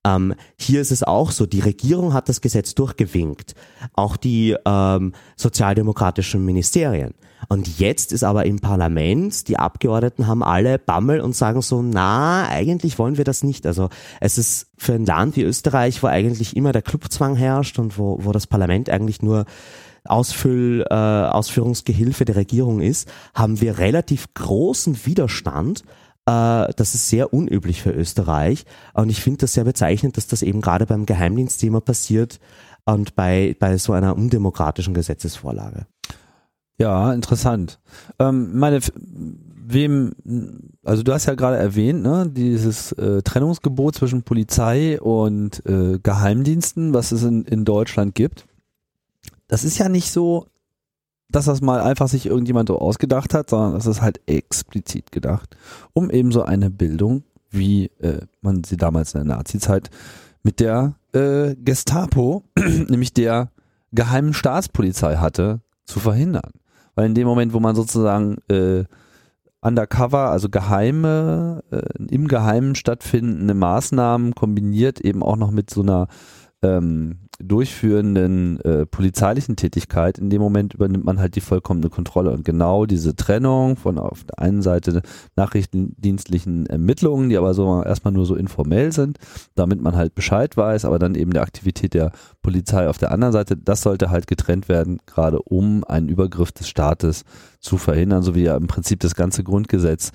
Ähm, 0.06 0.34
hier 0.56 0.80
ist 0.80 0.92
es 0.92 1.02
auch 1.02 1.32
so, 1.32 1.46
die 1.46 1.60
Regierung 1.60 2.14
hat 2.14 2.28
das 2.28 2.40
Gesetz 2.40 2.74
durchgewinkt, 2.74 3.54
auch 3.94 4.16
die 4.16 4.56
ähm, 4.64 5.12
sozialdemokratischen 5.36 6.44
Ministerien. 6.44 7.14
Und 7.48 7.78
jetzt 7.78 8.12
ist 8.12 8.24
aber 8.24 8.46
im 8.46 8.60
Parlament, 8.60 9.48
die 9.48 9.58
Abgeordneten 9.58 10.26
haben 10.26 10.42
alle 10.42 10.78
Bammel 10.78 11.20
und 11.20 11.34
sagen 11.34 11.60
so, 11.60 11.82
na, 11.82 12.48
eigentlich 12.48 12.98
wollen 12.98 13.18
wir 13.18 13.24
das 13.24 13.42
nicht. 13.42 13.66
Also 13.66 13.88
es 14.20 14.38
ist 14.38 14.68
für 14.76 14.94
ein 14.94 15.04
Land 15.04 15.36
wie 15.36 15.42
Österreich, 15.42 16.02
wo 16.02 16.06
eigentlich 16.06 16.56
immer 16.56 16.72
der 16.72 16.82
Clubzwang 16.82 17.36
herrscht 17.36 17.78
und 17.78 17.98
wo, 17.98 18.18
wo 18.22 18.32
das 18.32 18.46
Parlament 18.46 18.90
eigentlich 18.90 19.22
nur 19.22 19.44
Ausfüll, 20.04 20.84
äh, 20.88 20.94
Ausführungsgehilfe 20.94 22.24
der 22.24 22.36
Regierung 22.36 22.80
ist, 22.80 23.08
haben 23.34 23.60
wir 23.60 23.78
relativ 23.78 24.32
großen 24.34 25.04
Widerstand. 25.04 25.82
Äh, 26.26 26.72
das 26.76 26.94
ist 26.94 27.08
sehr 27.08 27.32
unüblich 27.32 27.82
für 27.82 27.92
Österreich. 27.92 28.64
Und 28.92 29.08
ich 29.08 29.22
finde 29.22 29.38
das 29.38 29.54
sehr 29.54 29.64
bezeichnend, 29.64 30.16
dass 30.16 30.26
das 30.26 30.42
eben 30.42 30.60
gerade 30.60 30.86
beim 30.86 31.06
Geheimdienstthema 31.06 31.80
passiert 31.80 32.40
und 32.84 33.14
bei, 33.14 33.56
bei 33.58 33.78
so 33.78 33.92
einer 33.92 34.16
undemokratischen 34.16 34.94
Gesetzesvorlage. 34.94 35.86
Ja, 36.78 37.12
interessant. 37.14 37.80
Ähm, 38.18 38.58
meine, 38.58 38.80
wem, 39.66 40.12
also 40.84 41.02
du 41.02 41.12
hast 41.12 41.26
ja 41.26 41.34
gerade 41.34 41.56
erwähnt, 41.56 42.02
ne, 42.02 42.30
dieses 42.30 42.92
äh, 42.92 43.22
Trennungsgebot 43.22 43.96
zwischen 43.96 44.22
Polizei 44.22 45.00
und 45.00 45.64
äh, 45.66 45.98
Geheimdiensten, 46.02 46.92
was 46.92 47.12
es 47.12 47.22
in, 47.22 47.44
in 47.44 47.64
Deutschland 47.64 48.14
gibt. 48.14 48.46
Das 49.48 49.64
ist 49.64 49.78
ja 49.78 49.88
nicht 49.88 50.10
so, 50.10 50.46
dass 51.28 51.46
das 51.46 51.60
mal 51.60 51.80
einfach 51.80 52.08
sich 52.08 52.26
irgendjemand 52.26 52.68
so 52.68 52.78
ausgedacht 52.78 53.34
hat, 53.34 53.50
sondern 53.50 53.74
das 53.74 53.86
ist 53.86 54.02
halt 54.02 54.20
explizit 54.26 55.12
gedacht, 55.12 55.56
um 55.92 56.10
eben 56.10 56.32
so 56.32 56.42
eine 56.42 56.70
Bildung, 56.70 57.24
wie 57.50 57.86
äh, 58.00 58.20
man 58.40 58.64
sie 58.64 58.76
damals 58.76 59.14
in 59.14 59.26
der 59.26 59.36
Nazi-Zeit 59.36 59.90
mit 60.42 60.60
der 60.60 60.94
äh, 61.12 61.54
Gestapo, 61.56 62.44
nämlich 62.56 63.12
der 63.12 63.50
geheimen 63.92 64.34
Staatspolizei 64.34 65.16
hatte, 65.16 65.60
zu 65.84 66.00
verhindern. 66.00 66.52
Weil 66.94 67.06
in 67.06 67.14
dem 67.14 67.26
Moment, 67.26 67.52
wo 67.52 67.60
man 67.60 67.76
sozusagen 67.76 68.38
äh, 68.48 68.84
undercover, 69.60 70.30
also 70.30 70.48
geheime, 70.48 71.62
äh, 71.70 71.82
im 72.10 72.28
Geheimen 72.28 72.74
stattfindende 72.74 73.54
Maßnahmen 73.54 74.34
kombiniert 74.34 75.00
eben 75.00 75.22
auch 75.22 75.36
noch 75.36 75.50
mit 75.50 75.70
so 75.70 75.82
einer 75.82 76.08
ähm, 76.66 77.16
durchführenden 77.38 78.60
äh, 78.60 78.86
polizeilichen 78.86 79.56
Tätigkeit, 79.56 80.18
in 80.18 80.30
dem 80.30 80.40
Moment 80.40 80.72
übernimmt 80.72 81.04
man 81.04 81.18
halt 81.18 81.36
die 81.36 81.42
vollkommene 81.42 81.90
Kontrolle. 81.90 82.30
Und 82.30 82.44
genau 82.44 82.86
diese 82.86 83.14
Trennung 83.14 83.76
von 83.76 83.98
auf 83.98 84.24
der 84.24 84.38
einen 84.38 84.62
Seite 84.62 85.02
nachrichtendienstlichen 85.36 86.66
Ermittlungen, 86.66 87.28
die 87.28 87.36
aber 87.36 87.52
so 87.52 87.82
erstmal 87.82 88.14
nur 88.14 88.24
so 88.24 88.36
informell 88.36 88.92
sind, 88.92 89.18
damit 89.54 89.82
man 89.82 89.96
halt 89.96 90.14
Bescheid 90.14 90.56
weiß, 90.56 90.86
aber 90.86 90.98
dann 90.98 91.14
eben 91.14 91.32
der 91.32 91.42
Aktivität 91.42 91.92
der 91.92 92.12
Polizei 92.42 92.88
auf 92.88 92.98
der 92.98 93.12
anderen 93.12 93.32
Seite, 93.32 93.56
das 93.56 93.82
sollte 93.82 94.10
halt 94.10 94.26
getrennt 94.26 94.68
werden, 94.68 95.00
gerade 95.04 95.40
um 95.42 95.84
einen 95.84 96.08
Übergriff 96.08 96.52
des 96.52 96.68
Staates 96.68 97.24
zu 97.60 97.76
verhindern, 97.76 98.22
so 98.22 98.34
wie 98.34 98.44
ja 98.44 98.56
im 98.56 98.66
Prinzip 98.66 99.00
das 99.00 99.14
ganze 99.14 99.44
Grundgesetz 99.44 100.12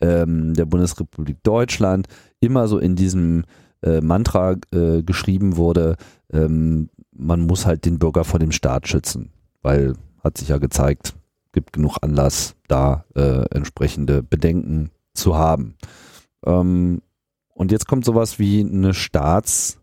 ähm, 0.00 0.54
der 0.54 0.64
Bundesrepublik 0.64 1.42
Deutschland 1.44 2.08
immer 2.40 2.66
so 2.66 2.78
in 2.78 2.96
diesem 2.96 3.44
äh, 3.86 4.00
Mantra 4.00 4.56
äh, 4.72 5.02
geschrieben 5.02 5.56
wurde, 5.56 5.96
ähm, 6.32 6.90
man 7.12 7.40
muss 7.40 7.64
halt 7.64 7.84
den 7.86 7.98
Bürger 7.98 8.24
vor 8.24 8.40
dem 8.40 8.52
Staat 8.52 8.88
schützen, 8.88 9.30
weil 9.62 9.94
hat 10.22 10.36
sich 10.38 10.48
ja 10.48 10.58
gezeigt, 10.58 11.14
gibt 11.52 11.72
genug 11.72 11.98
Anlass, 12.02 12.56
da 12.68 13.04
äh, 13.14 13.44
entsprechende 13.54 14.22
Bedenken 14.22 14.90
zu 15.14 15.36
haben. 15.36 15.76
Ähm, 16.44 17.00
und 17.54 17.72
jetzt 17.72 17.86
kommt 17.86 18.04
sowas 18.04 18.38
wie 18.38 18.60
eine 18.60 18.92
Staats, 18.92 19.78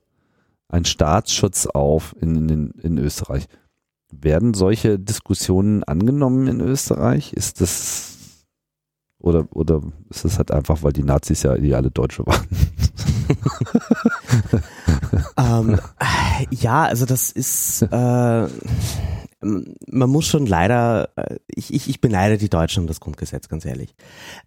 ein 0.68 0.86
Staatsschutz 0.86 1.66
auf 1.66 2.16
in, 2.20 2.49
in, 2.49 2.72
in 2.72 2.97
Österreich. 2.97 3.47
Werden 4.12 4.54
solche 4.54 4.99
Diskussionen 4.99 5.84
angenommen 5.84 6.47
in 6.47 6.62
Österreich? 6.62 7.34
Ist 7.34 7.62
das 7.62 8.12
oder, 9.24 9.47
oder 9.51 9.82
ist 10.09 10.26
es 10.26 10.38
halt 10.38 10.51
einfach, 10.51 10.84
weil 10.84 10.91
die 10.91 11.03
Nazis 11.03 11.43
ja 11.43 11.55
ideale 11.55 11.89
Deutsche 11.89 12.26
waren? 12.26 12.45
ähm, 15.38 15.80
ja, 16.51 16.84
also 16.84 17.05
das 17.05 17.32
ist, 17.32 17.84
äh, 17.84 17.88
man 19.41 20.09
muss 20.09 20.26
schon 20.26 20.45
leider, 20.45 21.09
äh, 21.15 21.38
ich, 21.47 21.74
ich, 21.74 21.89
ich 21.89 22.01
beneide 22.01 22.38
die 22.38 22.49
Deutschen 22.49 22.82
um 22.82 22.88
das 22.88 22.99
Grundgesetz, 22.99 23.47
ganz 23.47 23.63
ehrlich. 23.65 23.95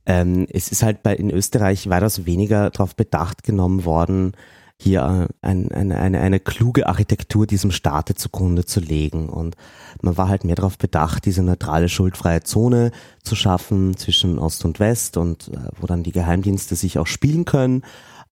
Ähm, 0.04 0.46
es 0.50 0.70
ist 0.70 0.82
halt 0.82 1.02
bei 1.02 1.16
in 1.16 1.30
Österreich 1.30 1.88
weitaus 1.88 2.26
weniger 2.26 2.68
darauf 2.68 2.94
bedacht 2.94 3.44
genommen 3.44 3.86
worden, 3.86 4.32
hier 4.80 5.28
äh, 5.30 5.46
ein, 5.46 5.70
eine, 5.72 5.98
eine, 5.98 6.20
eine 6.20 6.40
kluge 6.40 6.86
Architektur 6.86 7.46
diesem 7.46 7.70
Staate 7.70 8.14
zugrunde 8.14 8.64
zu 8.64 8.80
legen. 8.80 9.28
Und 9.28 9.56
man 10.02 10.16
war 10.16 10.28
halt 10.28 10.44
mehr 10.44 10.56
darauf 10.56 10.78
bedacht, 10.78 11.24
diese 11.24 11.42
neutrale, 11.42 11.88
schuldfreie 11.88 12.42
Zone 12.42 12.90
zu 13.22 13.34
schaffen 13.34 13.96
zwischen 13.96 14.38
Ost 14.38 14.64
und 14.64 14.78
West 14.80 15.16
und 15.16 15.48
äh, 15.48 15.58
wo 15.80 15.86
dann 15.86 16.02
die 16.02 16.12
Geheimdienste 16.12 16.76
sich 16.76 16.98
auch 16.98 17.06
spielen 17.06 17.44
können. 17.44 17.82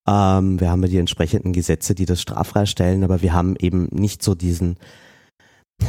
Ähm, 0.07 0.61
wir 0.61 0.71
haben 0.71 0.83
ja 0.83 0.89
die 0.89 0.99
entsprechenden 0.99 1.53
Gesetze, 1.53 1.95
die 1.95 2.05
das 2.05 2.21
straffrei 2.21 2.67
stellen, 2.67 3.05
aber 3.05 3.23
wir 3.23 3.33
haben 3.33 3.57
eben 3.59 3.89
nicht 3.91 4.23
so 4.23 4.35
diesen, 4.35 4.77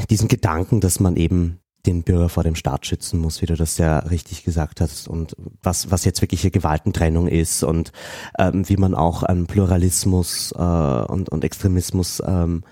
diesen 0.10 0.30
Gedanken, 0.30 0.80
dass 0.80 1.00
man 1.00 1.18
eben 1.18 1.60
den 1.86 2.04
Bürger 2.04 2.30
vor 2.30 2.44
dem 2.44 2.56
Staat 2.56 2.86
schützen 2.86 3.20
muss, 3.20 3.42
wie 3.42 3.46
du 3.46 3.56
das 3.56 3.78
ja 3.78 4.00
richtig 4.00 4.44
gesagt 4.44 4.82
hast 4.82 5.08
und 5.08 5.36
was, 5.62 5.92
was 5.92 6.06
jetzt 6.06 6.22
wirkliche 6.22 6.52
Gewaltentrennung 6.52 7.28
ist 7.28 7.64
und 7.64 7.92
ähm, 8.38 8.68
wie 8.68 8.78
man 8.78 8.96
auch 8.96 9.24
an 9.24 9.48
Pluralismus 9.48 10.52
äh, 10.58 10.62
und, 10.62 11.30
und 11.30 11.44
Extremismus, 11.44 12.22
ähm, 12.26 12.64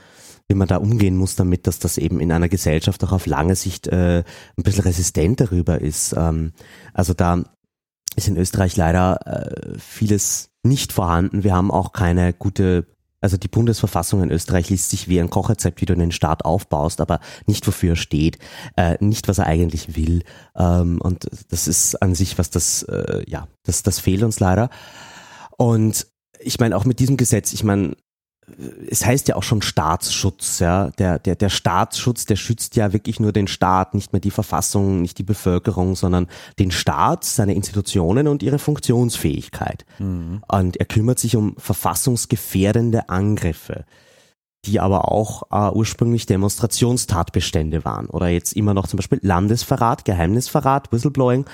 wie 0.48 0.56
man 0.56 0.68
da 0.68 0.78
umgehen 0.78 1.16
muss 1.16 1.36
damit, 1.36 1.68
dass 1.68 1.80
das 1.80 1.98
eben 1.98 2.20
in 2.20 2.32
einer 2.32 2.50
Gesellschaft 2.50 3.04
auch 3.04 3.12
auf 3.12 3.26
lange 3.26 3.56
Sicht 3.56 3.88
äh, 3.88 4.24
ein 4.58 4.64
bisschen 4.64 4.84
resistent 4.84 5.40
darüber 5.40 5.80
ist. 5.80 6.14
Ähm, 6.18 6.54
also 6.94 7.14
da 7.14 7.44
ist 8.16 8.28
in 8.28 8.38
Österreich 8.38 8.76
leider 8.76 9.20
äh, 9.26 9.80
vieles 9.80 10.50
nicht 10.64 10.94
vorhanden. 10.94 11.44
Wir 11.44 11.56
haben 11.56 11.72
auch 11.72 11.92
keine 11.92 12.34
gute 12.34 12.86
also 13.24 13.38
die 13.38 13.48
Bundesverfassung 13.48 14.22
in 14.22 14.32
Österreich 14.32 14.70
liest 14.70 14.90
sich 14.90 15.08
wie 15.08 15.20
ein 15.20 15.30
Kochrezept, 15.30 15.80
wie 15.80 15.86
du 15.86 15.94
einen 15.94 16.12
Staat 16.12 16.44
aufbaust, 16.44 17.00
aber 17.00 17.22
nicht 17.46 17.66
wofür 17.66 17.92
er 17.92 17.96
steht, 17.96 18.38
äh, 18.76 18.98
nicht 19.00 19.30
was 19.30 19.38
er 19.38 19.48
eigentlich 19.48 19.96
will. 19.96 20.24
Ähm, 20.58 21.00
und 21.02 21.28
das 21.50 21.70
ist 21.70 22.02
an 22.02 22.16
sich 22.16 22.38
was 22.38 22.50
das, 22.50 22.84
äh, 22.84 23.24
ja, 23.26 23.48
das, 23.64 23.82
das 23.82 24.00
fehlt 24.00 24.24
uns 24.24 24.42
leider. 24.42 24.70
Und 25.58 26.06
ich 26.40 26.60
meine 26.60 26.76
auch 26.76 26.84
mit 26.84 27.00
diesem 27.00 27.16
Gesetz, 27.16 27.54
ich 27.54 27.64
meine, 27.64 27.96
es 28.90 29.06
heißt 29.06 29.28
ja 29.28 29.36
auch 29.36 29.44
schon 29.44 29.62
Staatsschutz, 29.62 30.60
ja. 30.60 30.90
Der, 30.92 31.20
der, 31.20 31.36
der 31.36 31.50
Staatsschutz, 31.50 32.26
der 32.26 32.36
schützt 32.36 32.76
ja 32.76 32.94
wirklich 32.94 33.20
nur 33.20 33.32
den 33.32 33.48
Staat, 33.48 33.94
nicht 33.94 34.14
mehr 34.14 34.20
die 34.20 34.32
Verfassung, 34.32 35.02
nicht 35.02 35.18
die 35.18 35.24
Bevölkerung, 35.24 35.96
sondern 35.96 36.28
den 36.60 36.72
Staat, 36.72 37.24
seine 37.24 37.54
Institutionen 37.54 38.28
und 38.28 38.44
ihre 38.44 38.60
Funktionsfähigkeit. 38.60 39.86
Mhm. 40.00 40.44
Und 40.48 40.78
er 40.78 40.86
kümmert 40.86 41.20
sich 41.20 41.36
um 41.36 41.56
verfassungsgefährdende 41.58 43.10
Angriffe 43.10 43.86
die 44.66 44.80
aber 44.80 45.12
auch 45.12 45.44
äh, 45.52 45.76
ursprünglich 45.76 46.26
Demonstrationstatbestände 46.26 47.84
waren. 47.84 48.06
Oder 48.08 48.30
jetzt 48.30 48.54
immer 48.54 48.74
noch 48.74 48.88
zum 48.88 48.98
Beispiel 48.98 49.20
Landesverrat, 49.22 50.06
Geheimnisverrat, 50.06 50.92
Whistleblowing, 50.92 51.46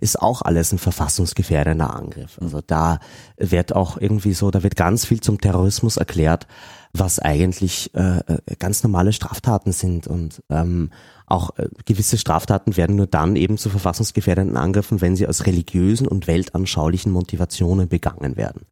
ist 0.00 0.20
auch 0.20 0.42
alles 0.42 0.72
ein 0.72 0.78
verfassungsgefährdender 0.78 1.94
Angriff. 1.94 2.38
Also 2.40 2.60
da 2.66 3.00
wird 3.38 3.74
auch 3.74 3.96
irgendwie 3.98 4.34
so, 4.34 4.50
da 4.50 4.62
wird 4.62 4.76
ganz 4.76 5.06
viel 5.06 5.20
zum 5.20 5.40
Terrorismus 5.40 5.96
erklärt, 5.96 6.46
was 6.92 7.18
eigentlich 7.18 7.94
äh, 7.94 8.18
äh 8.18 8.38
ganz 8.58 8.82
normale 8.82 9.12
Straftaten 9.12 9.72
sind. 9.72 10.06
Und 10.06 10.42
ähm, 10.50 10.90
auch 11.26 11.56
äh, 11.58 11.68
gewisse 11.86 12.18
Straftaten 12.18 12.76
werden 12.76 12.96
nur 12.96 13.06
dann 13.06 13.36
eben 13.36 13.56
zu 13.56 13.70
verfassungsgefährdenden 13.70 14.58
Angriffen, 14.58 15.00
wenn 15.00 15.16
sie 15.16 15.26
aus 15.26 15.46
religiösen 15.46 16.06
und 16.06 16.26
weltanschaulichen 16.26 17.12
Motivationen 17.12 17.88
begangen 17.88 18.36
werden. 18.36 18.66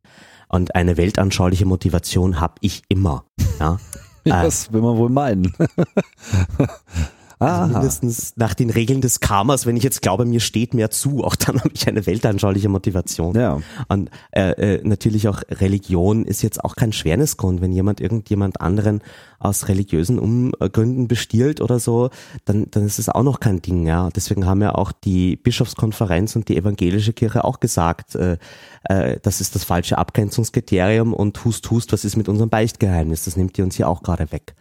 Und 0.49 0.75
eine 0.75 0.97
weltanschauliche 0.97 1.67
Motivation 1.67 2.41
habe 2.41 2.55
ich 2.61 2.83
immer. 2.89 3.25
Ja? 3.59 3.79
das 4.25 4.73
will 4.73 4.83
man 4.83 4.97
wohl 4.97 5.11
meinen. 5.11 5.53
Also 7.39 7.73
mindestens 7.73 8.33
nach 8.37 8.55
den 8.55 8.71
Regeln 8.71 9.03
des 9.03 9.21
Karmas, 9.21 9.67
wenn 9.67 9.77
ich 9.77 9.83
jetzt 9.83 10.01
glaube, 10.01 10.25
mir 10.25 10.41
steht 10.41 10.73
mehr 10.73 10.91
zu, 10.91 11.23
auch 11.23 11.37
dann 11.37 11.61
habe 11.61 11.71
ich 11.75 11.87
eine 11.87 12.07
weltanschauliche 12.07 12.69
Motivation. 12.69 13.35
Ja. 13.35 13.61
Und 13.89 14.11
äh, 14.31 14.77
äh, 14.77 14.81
natürlich 14.83 15.29
auch 15.29 15.43
Religion 15.51 16.25
ist 16.25 16.43
jetzt 16.43 16.65
auch 16.65 16.77
kein 16.77 16.93
Schwernisgrund. 16.93 17.61
Wenn 17.61 17.73
jemand 17.73 18.01
irgendjemand 18.01 18.61
anderen 18.61 19.03
aus 19.39 19.69
religiösen 19.69 20.19
Umgründen 20.19 21.09
bestiehlt 21.09 21.61
oder 21.61 21.79
so, 21.79 22.09
dann, 22.47 22.71
dann 22.71 22.87
ist 22.87 22.99
es 22.99 23.11
auch 23.11 23.23
noch 23.23 23.39
kein 23.39 23.61
Ding. 23.61 23.87
Ja. 23.87 24.09
Deswegen 24.17 24.47
haben 24.47 24.63
ja 24.63 24.75
auch 24.75 24.93
die 24.93 25.37
Bischofskonferenz 25.37 26.37
und 26.37 26.49
die 26.49 26.57
evangelische 26.57 27.13
Kirche 27.13 27.45
auch 27.45 27.61
gesagt, 27.61 28.15
äh, 28.15 28.39
äh, 28.85 29.19
das 29.23 29.43
ist 29.43 29.55
das 29.55 29.65
falsche 29.65 29.99
Abgrenzungskriterium 29.99 31.13
und 31.13 31.45
hust, 31.45 31.71
hust, 31.71 31.93
was 31.93 32.07
ist 32.07 32.17
mit 32.17 32.31
unserem 32.31 32.49
Beichtgeheimnis? 32.49 33.27
Das 33.27 33.37
nimmt 33.37 33.59
ihr 33.59 33.65
uns 33.65 33.77
hier 33.77 33.89
auch 33.89 34.03
gerade 34.03 34.33
weg. 34.33 34.55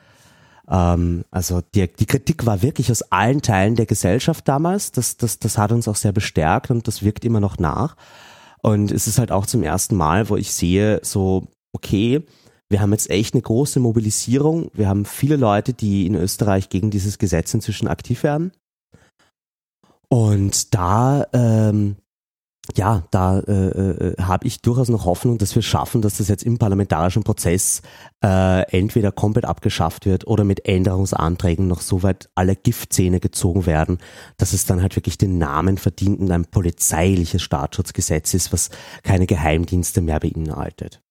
Ähm, 0.69 1.23
also 1.31 1.61
die, 1.73 1.87
die 1.87 2.05
Kritik 2.05 2.45
war 2.45 2.61
wirklich 2.61 2.91
aus 2.91 3.01
allen 3.11 3.41
Teilen 3.41 3.75
der 3.75 3.85
Gesellschaft 3.85 4.47
damals. 4.47 4.91
Das, 4.91 5.17
das, 5.17 5.39
das 5.39 5.57
hat 5.57 5.71
uns 5.71 5.87
auch 5.87 5.95
sehr 5.95 6.11
bestärkt 6.11 6.71
und 6.71 6.87
das 6.87 7.03
wirkt 7.03 7.25
immer 7.25 7.39
noch 7.39 7.57
nach. 7.57 7.95
Und 8.61 8.91
es 8.91 9.07
ist 9.07 9.19
halt 9.19 9.31
auch 9.31 9.45
zum 9.45 9.63
ersten 9.63 9.95
Mal, 9.95 10.29
wo 10.29 10.37
ich 10.37 10.51
sehe, 10.51 10.99
so, 11.03 11.47
okay, 11.71 12.23
wir 12.67 12.81
haben 12.81 12.91
jetzt 12.91 13.11
echt 13.11 13.35
eine 13.35 13.43
große 13.43 13.79
Mobilisierung. 13.79 14.71
Wir 14.73 14.87
haben 14.89 15.05
viele 15.05 15.35
Leute, 15.35 15.73
die 15.73 16.07
in 16.07 16.15
Österreich 16.15 16.69
gegen 16.69 16.89
dieses 16.89 17.19
Gesetz 17.19 17.53
inzwischen 17.53 17.87
aktiv 17.87 18.23
werden. 18.23 18.51
Und 20.09 20.73
da 20.73 21.27
ähm, 21.33 21.97
ja, 22.73 23.03
da 23.11 23.39
äh, 23.39 23.51
äh, 23.51 24.21
habe 24.21 24.47
ich 24.47 24.61
durchaus 24.61 24.89
noch 24.89 25.05
Hoffnung, 25.05 25.37
dass 25.37 25.53
wir 25.53 25.61
schaffen, 25.61 26.01
dass 26.01 26.17
das 26.17 26.29
jetzt 26.29 26.43
im 26.43 26.57
parlamentarischen 26.57 27.23
Prozess 27.23 27.81
äh, 28.23 28.61
entweder 28.71 29.11
komplett 29.11 29.45
abgeschafft 29.45 30.05
wird 30.05 30.25
oder 30.25 30.43
mit 30.43 30.65
Änderungsanträgen 30.65 31.67
noch 31.67 31.81
so 31.81 32.01
weit 32.01 32.29
alle 32.33 32.55
Giftzähne 32.55 33.19
gezogen 33.19 33.65
werden, 33.65 33.99
dass 34.37 34.53
es 34.53 34.65
dann 34.65 34.81
halt 34.81 34.95
wirklich 34.95 35.17
den 35.17 35.37
Namen 35.37 35.77
verdient 35.77 36.19
und 36.19 36.31
ein 36.31 36.45
polizeiliches 36.45 37.41
Staatsschutzgesetz 37.41 38.33
ist, 38.33 38.51
was 38.51 38.69
keine 39.03 39.27
Geheimdienste 39.27 40.01
mehr 40.01 40.19
beinhaltet. 40.19 41.01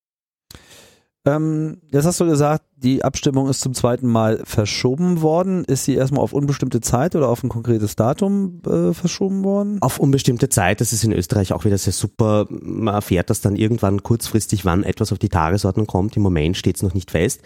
Ähm, 1.27 1.81
jetzt 1.91 2.05
hast 2.05 2.21
du 2.21 2.27
gesagt, 2.27 2.65
die 2.85 3.03
Abstimmung 3.03 3.49
ist 3.49 3.63
zum 3.63 3.73
zweiten 3.73 4.07
Mal 4.07 4.43
verschoben 4.45 5.23
worden. 5.23 5.65
Ist 5.65 5.87
sie 5.87 5.95
erstmal 5.95 6.23
auf 6.23 6.35
unbestimmte 6.35 6.83
Zeit 6.83 7.17
oder 7.17 7.31
auf 7.31 7.43
ein 7.43 7.49
konkretes 7.49 7.97
Datum 7.97 8.61
äh, 8.67 8.93
verschoben 8.93 9.43
worden? 9.43 9.79
Auf 9.81 9.99
unbestimmte 9.99 10.51
Zeit. 10.51 10.83
Das 10.83 10.93
ist 10.93 11.03
in 11.03 11.13
Österreich 11.13 11.55
auch 11.55 11.65
wieder 11.65 11.79
sehr 11.79 11.95
super. 11.95 12.47
Man 12.51 12.95
erfährt 12.95 13.31
das 13.31 13.41
dann 13.41 13.57
irgendwann 13.57 14.03
kurzfristig, 14.03 14.67
wann 14.67 14.85
etwas 14.85 15.13
auf 15.13 15.19
die 15.19 15.31
Tagesordnung 15.31 15.87
kommt. 15.87 16.15
Im 16.17 16.23
Moment 16.23 16.59
steht 16.59 16.77
es 16.77 16.83
noch 16.83 16.93
nicht 16.93 17.11
fest. 17.11 17.41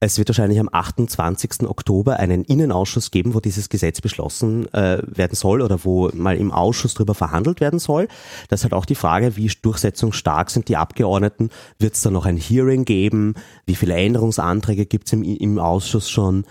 Es 0.00 0.18
wird 0.18 0.28
wahrscheinlich 0.28 0.58
am 0.58 0.68
28. 0.70 1.68
Oktober 1.68 2.18
einen 2.18 2.42
Innenausschuss 2.42 3.12
geben, 3.12 3.34
wo 3.34 3.40
dieses 3.40 3.68
Gesetz 3.68 4.00
beschlossen 4.00 4.66
äh, 4.74 4.98
werden 5.06 5.36
soll 5.36 5.62
oder 5.62 5.84
wo 5.84 6.10
mal 6.12 6.36
im 6.36 6.50
Ausschuss 6.50 6.94
darüber 6.94 7.14
verhandelt 7.14 7.60
werden 7.60 7.78
soll. 7.78 8.08
Das 8.48 8.60
ist 8.60 8.64
halt 8.64 8.74
auch 8.74 8.84
die 8.84 8.96
Frage, 8.96 9.36
wie 9.36 9.48
durchsetzungsstark 9.62 10.50
sind 10.50 10.68
die 10.68 10.76
Abgeordneten? 10.76 11.50
Wird 11.78 11.94
es 11.94 12.02
da 12.02 12.10
noch 12.10 12.26
ein 12.26 12.36
Hearing 12.36 12.84
geben? 12.84 13.34
Wie 13.64 13.76
viele 13.76 13.94
Änderungsanträge 13.94 14.71
Anträge 14.72 14.86
gibt 14.86 15.06
es 15.06 15.12
im, 15.12 15.22
im 15.22 15.58
Ausschuss 15.58 16.08
schon. 16.10 16.44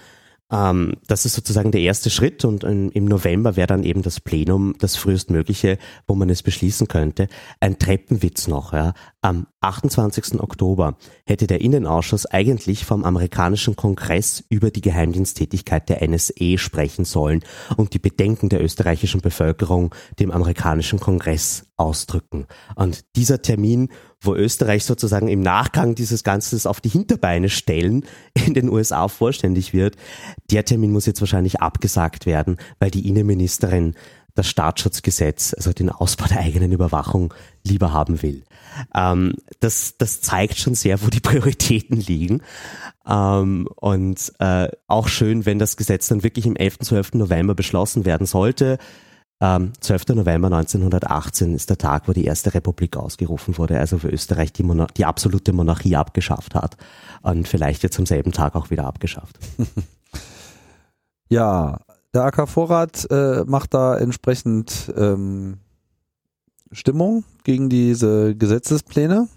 Ähm, 0.52 0.94
das 1.08 1.26
ist 1.26 1.34
sozusagen 1.34 1.72
der 1.72 1.82
erste 1.82 2.10
Schritt 2.10 2.46
und 2.46 2.64
im 2.64 3.06
November 3.06 3.56
wäre 3.56 3.68
dann 3.68 3.84
eben 3.84 4.02
das 4.02 4.20
Plenum 4.20 4.76
das 4.80 4.96
frühestmögliche, 4.96 5.78
wo 6.08 6.16
man 6.16 6.30
es 6.30 6.44
beschließen 6.44 6.88
könnte. 6.88 7.28
Ein 7.60 7.80
Treppenwitz 7.80 8.48
noch. 8.48 8.74
Ja. 8.74 8.94
Am 9.24 9.46
28. 9.60 10.40
Oktober 10.40 10.98
hätte 11.28 11.46
der 11.46 11.62
Innenausschuss 11.62 12.26
eigentlich 12.26 12.86
vom 12.86 13.04
amerikanischen 13.04 13.76
Kongress 13.76 14.44
über 14.50 14.72
die 14.72 14.82
Geheimdiensttätigkeit 14.82 15.90
der 15.90 16.02
NSE 16.02 16.58
sprechen 16.58 17.06
sollen 17.06 17.44
und 17.78 17.94
die 17.94 18.00
Bedenken 18.00 18.50
der 18.50 18.64
österreichischen 18.64 19.22
Bevölkerung 19.22 19.94
dem 20.20 20.32
amerikanischen 20.32 21.00
Kongress 21.00 21.68
ausdrücken. 21.78 22.48
Und 22.74 23.02
dieser 23.16 23.44
Termin, 23.44 23.90
wo 24.22 24.34
Österreich 24.34 24.86
sozusagen 24.86 25.28
im 25.28 25.42
Nachgang 25.42 25.94
dieses 25.94 26.24
Ganzes 26.24 26.66
auf 26.66 26.82
die 26.82 26.90
Hinterbeine 26.90 27.50
stellen, 27.50 28.06
in 28.34 28.56
den 28.56 28.70
USA 28.70 29.08
vorständig 29.08 29.72
wird, 29.72 29.98
der 30.50 30.66
Termin 30.66 30.92
muss 30.92 31.06
jetzt 31.06 31.22
wahrscheinlich 31.22 31.62
abgesagt 31.62 32.26
werden, 32.26 32.58
weil 32.80 32.90
die 32.90 33.08
Innenministerin 33.08 33.94
das 34.34 34.48
Staatsschutzgesetz, 34.48 35.54
also 35.56 35.74
den 35.74 35.90
Ausbau 35.90 36.26
der 36.26 36.40
eigenen 36.40 36.72
Überwachung, 36.72 37.34
lieber 37.64 37.94
haben 37.94 38.22
will. 38.22 38.44
Ähm, 38.96 39.34
das, 39.60 39.98
das 39.98 40.22
zeigt 40.22 40.58
schon 40.58 40.76
sehr, 40.76 41.02
wo 41.02 41.08
die 41.08 41.20
Prioritäten 41.20 42.00
liegen. 42.00 42.42
Ähm, 43.08 43.68
und 43.76 44.32
äh, 44.40 44.70
auch 44.88 45.08
schön, 45.08 45.46
wenn 45.46 45.60
das 45.60 45.78
Gesetz 45.78 46.08
dann 46.08 46.24
wirklich 46.24 46.46
im 46.46 46.56
11. 46.56 46.80
12. 46.80 47.14
November 47.14 47.56
beschlossen 47.56 48.06
werden 48.06 48.28
sollte. 48.28 48.78
Ähm, 49.42 49.74
12. 49.80 50.10
November 50.10 50.48
1918 50.48 51.56
ist 51.56 51.70
der 51.70 51.78
Tag, 51.78 52.08
wo 52.08 52.14
die 52.14 52.26
erste 52.26 52.54
Republik 52.54 52.96
ausgerufen 52.96 53.58
wurde, 53.58 53.80
also 53.80 54.04
wo 54.04 54.08
Österreich 54.08 54.54
die, 54.54 54.62
Monar 54.62 54.88
die 54.96 55.06
absolute 55.06 55.52
Monarchie 55.52 55.96
abgeschafft 55.96 56.54
hat 56.54 56.78
und 57.24 57.48
vielleicht 57.48 57.82
jetzt 57.82 57.98
am 57.98 58.06
selben 58.06 58.32
Tag 58.32 58.56
auch 58.56 58.70
wieder 58.70 58.86
abgeschafft. 58.86 59.40
ja, 61.30 61.80
der 62.14 62.26
AK 62.26 62.48
Vorrat 62.48 63.08
äh, 63.10 63.44
macht 63.46 63.74
da 63.74 63.98
entsprechend 63.98 64.94
ähm, 64.96 65.58
Stimmung 66.72 67.24
gegen 67.44 67.70
diese 67.70 68.36
Gesetzespläne. 68.36 69.28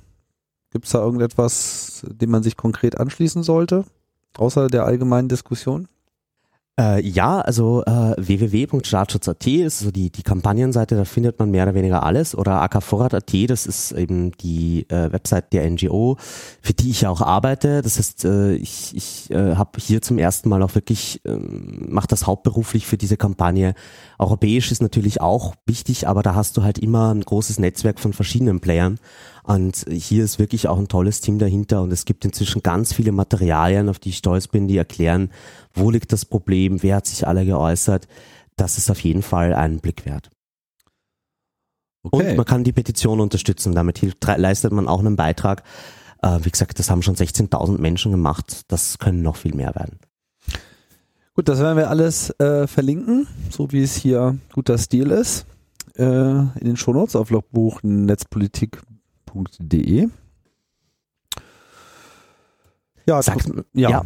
Gibt 0.70 0.86
es 0.86 0.92
da 0.92 1.00
irgendetwas, 1.00 2.04
dem 2.08 2.30
man 2.30 2.42
sich 2.42 2.56
konkret 2.56 2.98
anschließen 2.98 3.42
sollte, 3.42 3.84
außer 4.36 4.68
der 4.68 4.84
allgemeinen 4.84 5.28
Diskussion? 5.28 5.88
Äh, 6.76 7.06
ja, 7.06 7.40
also 7.40 7.84
äh, 7.84 8.14
www.staatsschutz.at 8.16 9.46
ist 9.46 9.78
so 9.78 9.92
die, 9.92 10.10
die 10.10 10.24
Kampagnenseite, 10.24 10.96
da 10.96 11.04
findet 11.04 11.38
man 11.38 11.52
mehr 11.52 11.62
oder 11.62 11.74
weniger 11.74 12.02
alles. 12.02 12.34
Oder 12.34 12.62
akvorrat.at, 12.62 13.32
das 13.48 13.66
ist 13.66 13.92
eben 13.92 14.32
die 14.32 14.84
äh, 14.90 15.12
Website 15.12 15.52
der 15.52 15.70
NGO, 15.70 16.16
für 16.60 16.72
die 16.72 16.90
ich 16.90 17.02
ja 17.02 17.10
auch 17.10 17.20
arbeite. 17.20 17.80
Das 17.80 17.98
heißt, 17.98 18.24
äh, 18.24 18.54
ich, 18.54 18.90
ich 18.96 19.30
äh, 19.30 19.54
habe 19.54 19.78
hier 19.78 20.02
zum 20.02 20.18
ersten 20.18 20.48
Mal 20.48 20.64
auch 20.64 20.74
wirklich, 20.74 21.24
äh, 21.24 21.36
mache 21.36 22.08
das 22.08 22.26
hauptberuflich 22.26 22.86
für 22.86 22.96
diese 22.96 23.16
Kampagne. 23.16 23.74
Europäisch 24.18 24.72
ist 24.72 24.82
natürlich 24.82 25.20
auch 25.20 25.54
wichtig, 25.66 26.08
aber 26.08 26.24
da 26.24 26.34
hast 26.34 26.56
du 26.56 26.64
halt 26.64 26.80
immer 26.80 27.14
ein 27.14 27.20
großes 27.20 27.60
Netzwerk 27.60 28.00
von 28.00 28.12
verschiedenen 28.12 28.58
Playern. 28.58 28.98
Und 29.44 29.84
hier 29.90 30.24
ist 30.24 30.38
wirklich 30.38 30.68
auch 30.68 30.78
ein 30.78 30.88
tolles 30.88 31.20
Team 31.20 31.38
dahinter 31.38 31.82
und 31.82 31.92
es 31.92 32.06
gibt 32.06 32.24
inzwischen 32.24 32.62
ganz 32.62 32.94
viele 32.94 33.12
Materialien, 33.12 33.90
auf 33.90 33.98
die 33.98 34.08
ich 34.08 34.16
stolz 34.16 34.48
bin, 34.48 34.68
die 34.68 34.78
erklären, 34.78 35.30
wo 35.74 35.90
liegt 35.90 36.12
das 36.12 36.24
Problem, 36.24 36.82
wer 36.82 36.96
hat 36.96 37.06
sich 37.06 37.26
alle 37.26 37.44
geäußert. 37.44 38.08
Das 38.56 38.78
ist 38.78 38.90
auf 38.90 39.00
jeden 39.00 39.20
Fall 39.20 39.54
einen 39.54 39.80
Blick 39.80 40.06
wert. 40.06 40.30
Okay. 42.04 42.30
Und 42.30 42.36
man 42.36 42.46
kann 42.46 42.64
die 42.64 42.72
Petition 42.72 43.20
unterstützen, 43.20 43.74
damit 43.74 43.98
hilft, 43.98 44.24
leistet 44.24 44.72
man 44.72 44.88
auch 44.88 45.00
einen 45.00 45.16
Beitrag. 45.16 45.62
Äh, 46.22 46.38
wie 46.42 46.50
gesagt, 46.50 46.78
das 46.78 46.90
haben 46.90 47.02
schon 47.02 47.16
16.000 47.16 47.78
Menschen 47.78 48.12
gemacht, 48.12 48.62
das 48.68 48.98
können 48.98 49.20
noch 49.20 49.36
viel 49.36 49.54
mehr 49.54 49.74
werden. 49.74 49.98
Gut, 51.34 51.48
das 51.48 51.58
werden 51.58 51.76
wir 51.76 51.90
alles 51.90 52.30
äh, 52.40 52.66
verlinken, 52.66 53.26
so 53.50 53.72
wie 53.72 53.82
es 53.82 53.94
hier 53.94 54.38
guter 54.54 54.78
Stil 54.78 55.10
ist, 55.10 55.44
äh, 55.96 56.04
in 56.04 56.60
den 56.62 56.76
Shownotes 56.76 57.16
auf 57.16 57.28
Logbuch 57.28 57.82
Www.ftf.de. 59.34 60.08
Ja, 63.06 63.22
Sag, 63.22 63.44
ja. 63.74 63.90
ja. 63.90 64.02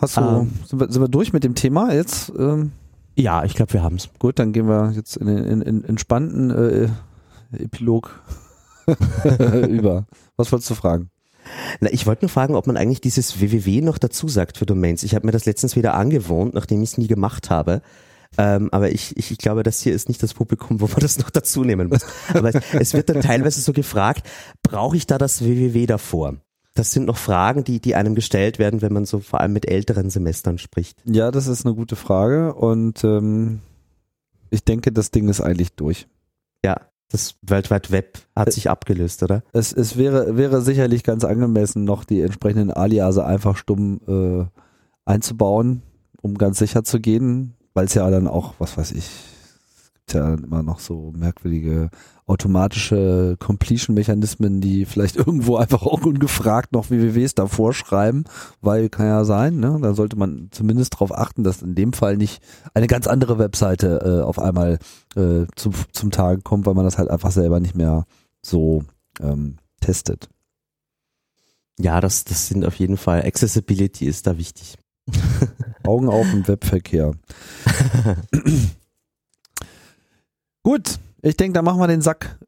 Hast 0.00 0.16
du, 0.16 0.20
ähm, 0.20 0.52
sind, 0.66 0.80
wir, 0.80 0.90
sind 0.90 1.00
wir 1.00 1.08
durch 1.08 1.32
mit 1.32 1.44
dem 1.44 1.54
Thema 1.54 1.92
jetzt? 1.92 2.32
Ähm, 2.36 2.72
ja, 3.14 3.44
ich 3.44 3.54
glaube, 3.54 3.72
wir 3.72 3.82
haben 3.82 3.96
es. 3.96 4.08
Gut, 4.18 4.38
dann 4.38 4.52
gehen 4.52 4.66
wir 4.66 4.90
jetzt 4.96 5.16
in 5.16 5.26
den 5.26 5.44
in, 5.44 5.62
in, 5.62 5.84
entspannten 5.84 6.50
äh, 6.50 6.88
Epilog 7.56 8.20
über. 9.68 10.06
Was 10.36 10.50
wolltest 10.50 10.70
du 10.70 10.74
fragen? 10.74 11.10
Na, 11.80 11.92
ich 11.92 12.06
wollte 12.06 12.24
nur 12.24 12.30
fragen, 12.30 12.56
ob 12.56 12.66
man 12.66 12.76
eigentlich 12.76 13.00
dieses 13.00 13.40
www 13.40 13.80
noch 13.82 13.98
dazu 13.98 14.26
sagt 14.28 14.58
für 14.58 14.66
Domains. 14.66 15.04
Ich 15.04 15.14
habe 15.14 15.26
mir 15.26 15.32
das 15.32 15.44
letztens 15.44 15.76
wieder 15.76 15.94
angewohnt, 15.94 16.54
nachdem 16.54 16.82
ich 16.82 16.90
es 16.90 16.98
nie 16.98 17.06
gemacht 17.06 17.50
habe. 17.50 17.82
Ähm, 18.38 18.68
aber 18.72 18.90
ich, 18.90 19.16
ich, 19.16 19.30
ich 19.30 19.38
glaube, 19.38 19.62
das 19.62 19.80
hier 19.80 19.92
ist 19.92 20.08
nicht 20.08 20.22
das 20.22 20.34
Publikum, 20.34 20.80
wo 20.80 20.86
man 20.86 21.00
das 21.00 21.18
noch 21.18 21.30
dazu 21.30 21.64
nehmen 21.64 21.88
muss. 21.88 22.06
Aber 22.32 22.48
es, 22.54 22.62
es 22.72 22.94
wird 22.94 23.08
dann 23.08 23.20
teilweise 23.20 23.60
so 23.60 23.72
gefragt, 23.72 24.28
brauche 24.62 24.96
ich 24.96 25.06
da 25.06 25.18
das 25.18 25.44
www 25.44 25.86
davor? 25.86 26.36
Das 26.74 26.92
sind 26.92 27.04
noch 27.04 27.18
Fragen, 27.18 27.64
die, 27.64 27.80
die 27.80 27.94
einem 27.94 28.14
gestellt 28.14 28.58
werden, 28.58 28.80
wenn 28.80 28.94
man 28.94 29.04
so 29.04 29.20
vor 29.20 29.40
allem 29.40 29.52
mit 29.52 29.68
älteren 29.68 30.08
Semestern 30.08 30.56
spricht. 30.56 30.98
Ja, 31.04 31.30
das 31.30 31.46
ist 31.46 31.66
eine 31.66 31.74
gute 31.74 31.96
Frage 31.96 32.54
und 32.54 33.04
ähm, 33.04 33.60
ich 34.48 34.64
denke, 34.64 34.90
das 34.92 35.10
Ding 35.10 35.28
ist 35.28 35.42
eigentlich 35.42 35.74
durch. 35.74 36.06
Ja, 36.64 36.80
das 37.10 37.36
World 37.42 37.70
Wide 37.70 37.90
Web 37.90 38.18
hat 38.34 38.48
es, 38.48 38.54
sich 38.54 38.70
abgelöst, 38.70 39.22
oder? 39.22 39.42
Es, 39.52 39.72
es 39.74 39.98
wäre, 39.98 40.38
wäre 40.38 40.62
sicherlich 40.62 41.04
ganz 41.04 41.24
angemessen, 41.24 41.84
noch 41.84 42.04
die 42.04 42.22
entsprechenden 42.22 42.70
Aliase 42.70 43.24
einfach 43.24 43.58
stumm 43.58 44.00
äh, 44.08 44.46
einzubauen, 45.04 45.82
um 46.22 46.38
ganz 46.38 46.58
sicher 46.58 46.84
zu 46.84 47.00
gehen, 47.00 47.54
weil 47.74 47.86
es 47.86 47.94
ja 47.94 48.08
dann 48.10 48.28
auch, 48.28 48.54
was 48.58 48.76
weiß 48.76 48.92
ich, 48.92 49.08
gibt 49.94 50.14
ja 50.14 50.34
immer 50.34 50.62
noch 50.62 50.80
so 50.80 51.12
merkwürdige 51.16 51.90
automatische 52.26 53.36
Completion-Mechanismen, 53.38 54.60
die 54.60 54.84
vielleicht 54.84 55.16
irgendwo 55.16 55.56
einfach 55.56 55.82
auch 55.82 56.04
ungefragt 56.04 56.72
noch 56.72 56.90
WWWs 56.90 57.34
davor 57.34 57.72
schreiben, 57.72 58.24
weil 58.60 58.88
kann 58.88 59.06
ja 59.06 59.24
sein, 59.24 59.58
ne? 59.58 59.78
Da 59.80 59.94
sollte 59.94 60.16
man 60.16 60.48
zumindest 60.50 60.94
darauf 60.94 61.12
achten, 61.12 61.44
dass 61.44 61.62
in 61.62 61.74
dem 61.74 61.92
Fall 61.92 62.16
nicht 62.16 62.42
eine 62.74 62.86
ganz 62.86 63.06
andere 63.06 63.38
Webseite 63.38 64.20
äh, 64.20 64.22
auf 64.22 64.38
einmal 64.38 64.78
äh, 65.16 65.46
zum, 65.56 65.72
zum 65.92 66.10
Tage 66.10 66.42
kommt, 66.42 66.66
weil 66.66 66.74
man 66.74 66.84
das 66.84 66.98
halt 66.98 67.10
einfach 67.10 67.30
selber 67.30 67.60
nicht 67.60 67.74
mehr 67.74 68.04
so 68.42 68.84
ähm, 69.20 69.56
testet. 69.80 70.28
Ja, 71.78 72.00
das, 72.00 72.24
das 72.24 72.48
sind 72.48 72.64
auf 72.64 72.74
jeden 72.76 72.96
Fall, 72.96 73.22
Accessibility 73.24 74.06
ist 74.06 74.26
da 74.26 74.36
wichtig. 74.36 74.76
Augen 75.86 76.08
auf 76.08 76.26
im 76.32 76.46
Webverkehr. 76.46 77.12
Gut, 80.62 80.98
ich 81.22 81.36
denke, 81.36 81.54
da 81.54 81.62
machen 81.62 81.80
wir 81.80 81.88
den 81.88 82.02
Sack 82.02 82.38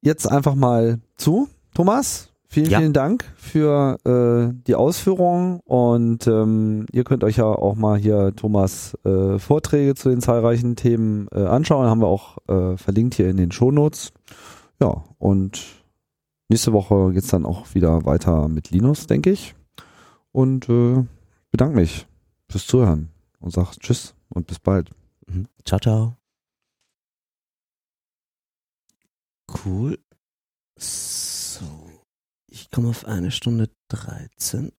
jetzt 0.00 0.30
einfach 0.30 0.54
mal 0.54 1.00
zu. 1.16 1.48
Thomas, 1.74 2.28
vielen, 2.46 2.70
ja. 2.70 2.78
vielen 2.78 2.92
Dank 2.92 3.24
für 3.36 3.98
äh, 4.04 4.54
die 4.66 4.76
Ausführungen 4.76 5.60
und 5.64 6.26
ähm, 6.28 6.86
ihr 6.92 7.02
könnt 7.02 7.24
euch 7.24 7.38
ja 7.38 7.46
auch 7.46 7.74
mal 7.74 7.98
hier 7.98 8.32
Thomas 8.36 8.96
äh, 9.04 9.38
Vorträge 9.40 9.96
zu 9.96 10.10
den 10.10 10.20
zahlreichen 10.20 10.76
Themen 10.76 11.26
äh, 11.32 11.44
anschauen. 11.44 11.88
Haben 11.88 12.02
wir 12.02 12.06
auch 12.06 12.38
äh, 12.48 12.76
verlinkt 12.76 13.14
hier 13.14 13.28
in 13.28 13.38
den 13.38 13.50
Shownotes. 13.50 14.12
Ja, 14.80 15.02
und 15.18 15.62
nächste 16.48 16.72
Woche 16.72 17.12
geht's 17.12 17.28
dann 17.28 17.46
auch 17.46 17.74
wieder 17.74 18.04
weiter 18.04 18.48
mit 18.48 18.70
Linus, 18.70 19.06
denke 19.06 19.30
ich. 19.30 19.54
Und 20.30 20.68
äh, 20.68 21.04
bedanke 21.54 21.76
mich 21.76 22.08
fürs 22.50 22.66
Zuhören 22.66 23.10
und 23.38 23.52
sage 23.52 23.78
Tschüss 23.78 24.16
und 24.28 24.48
bis 24.48 24.58
bald. 24.58 24.90
Mhm. 25.28 25.46
Ciao, 25.64 25.78
ciao. 25.78 26.16
Cool. 29.46 30.04
So. 30.76 31.92
Ich 32.50 32.72
komme 32.72 32.88
auf 32.88 33.04
eine 33.04 33.30
Stunde 33.30 33.70
13 33.86 34.72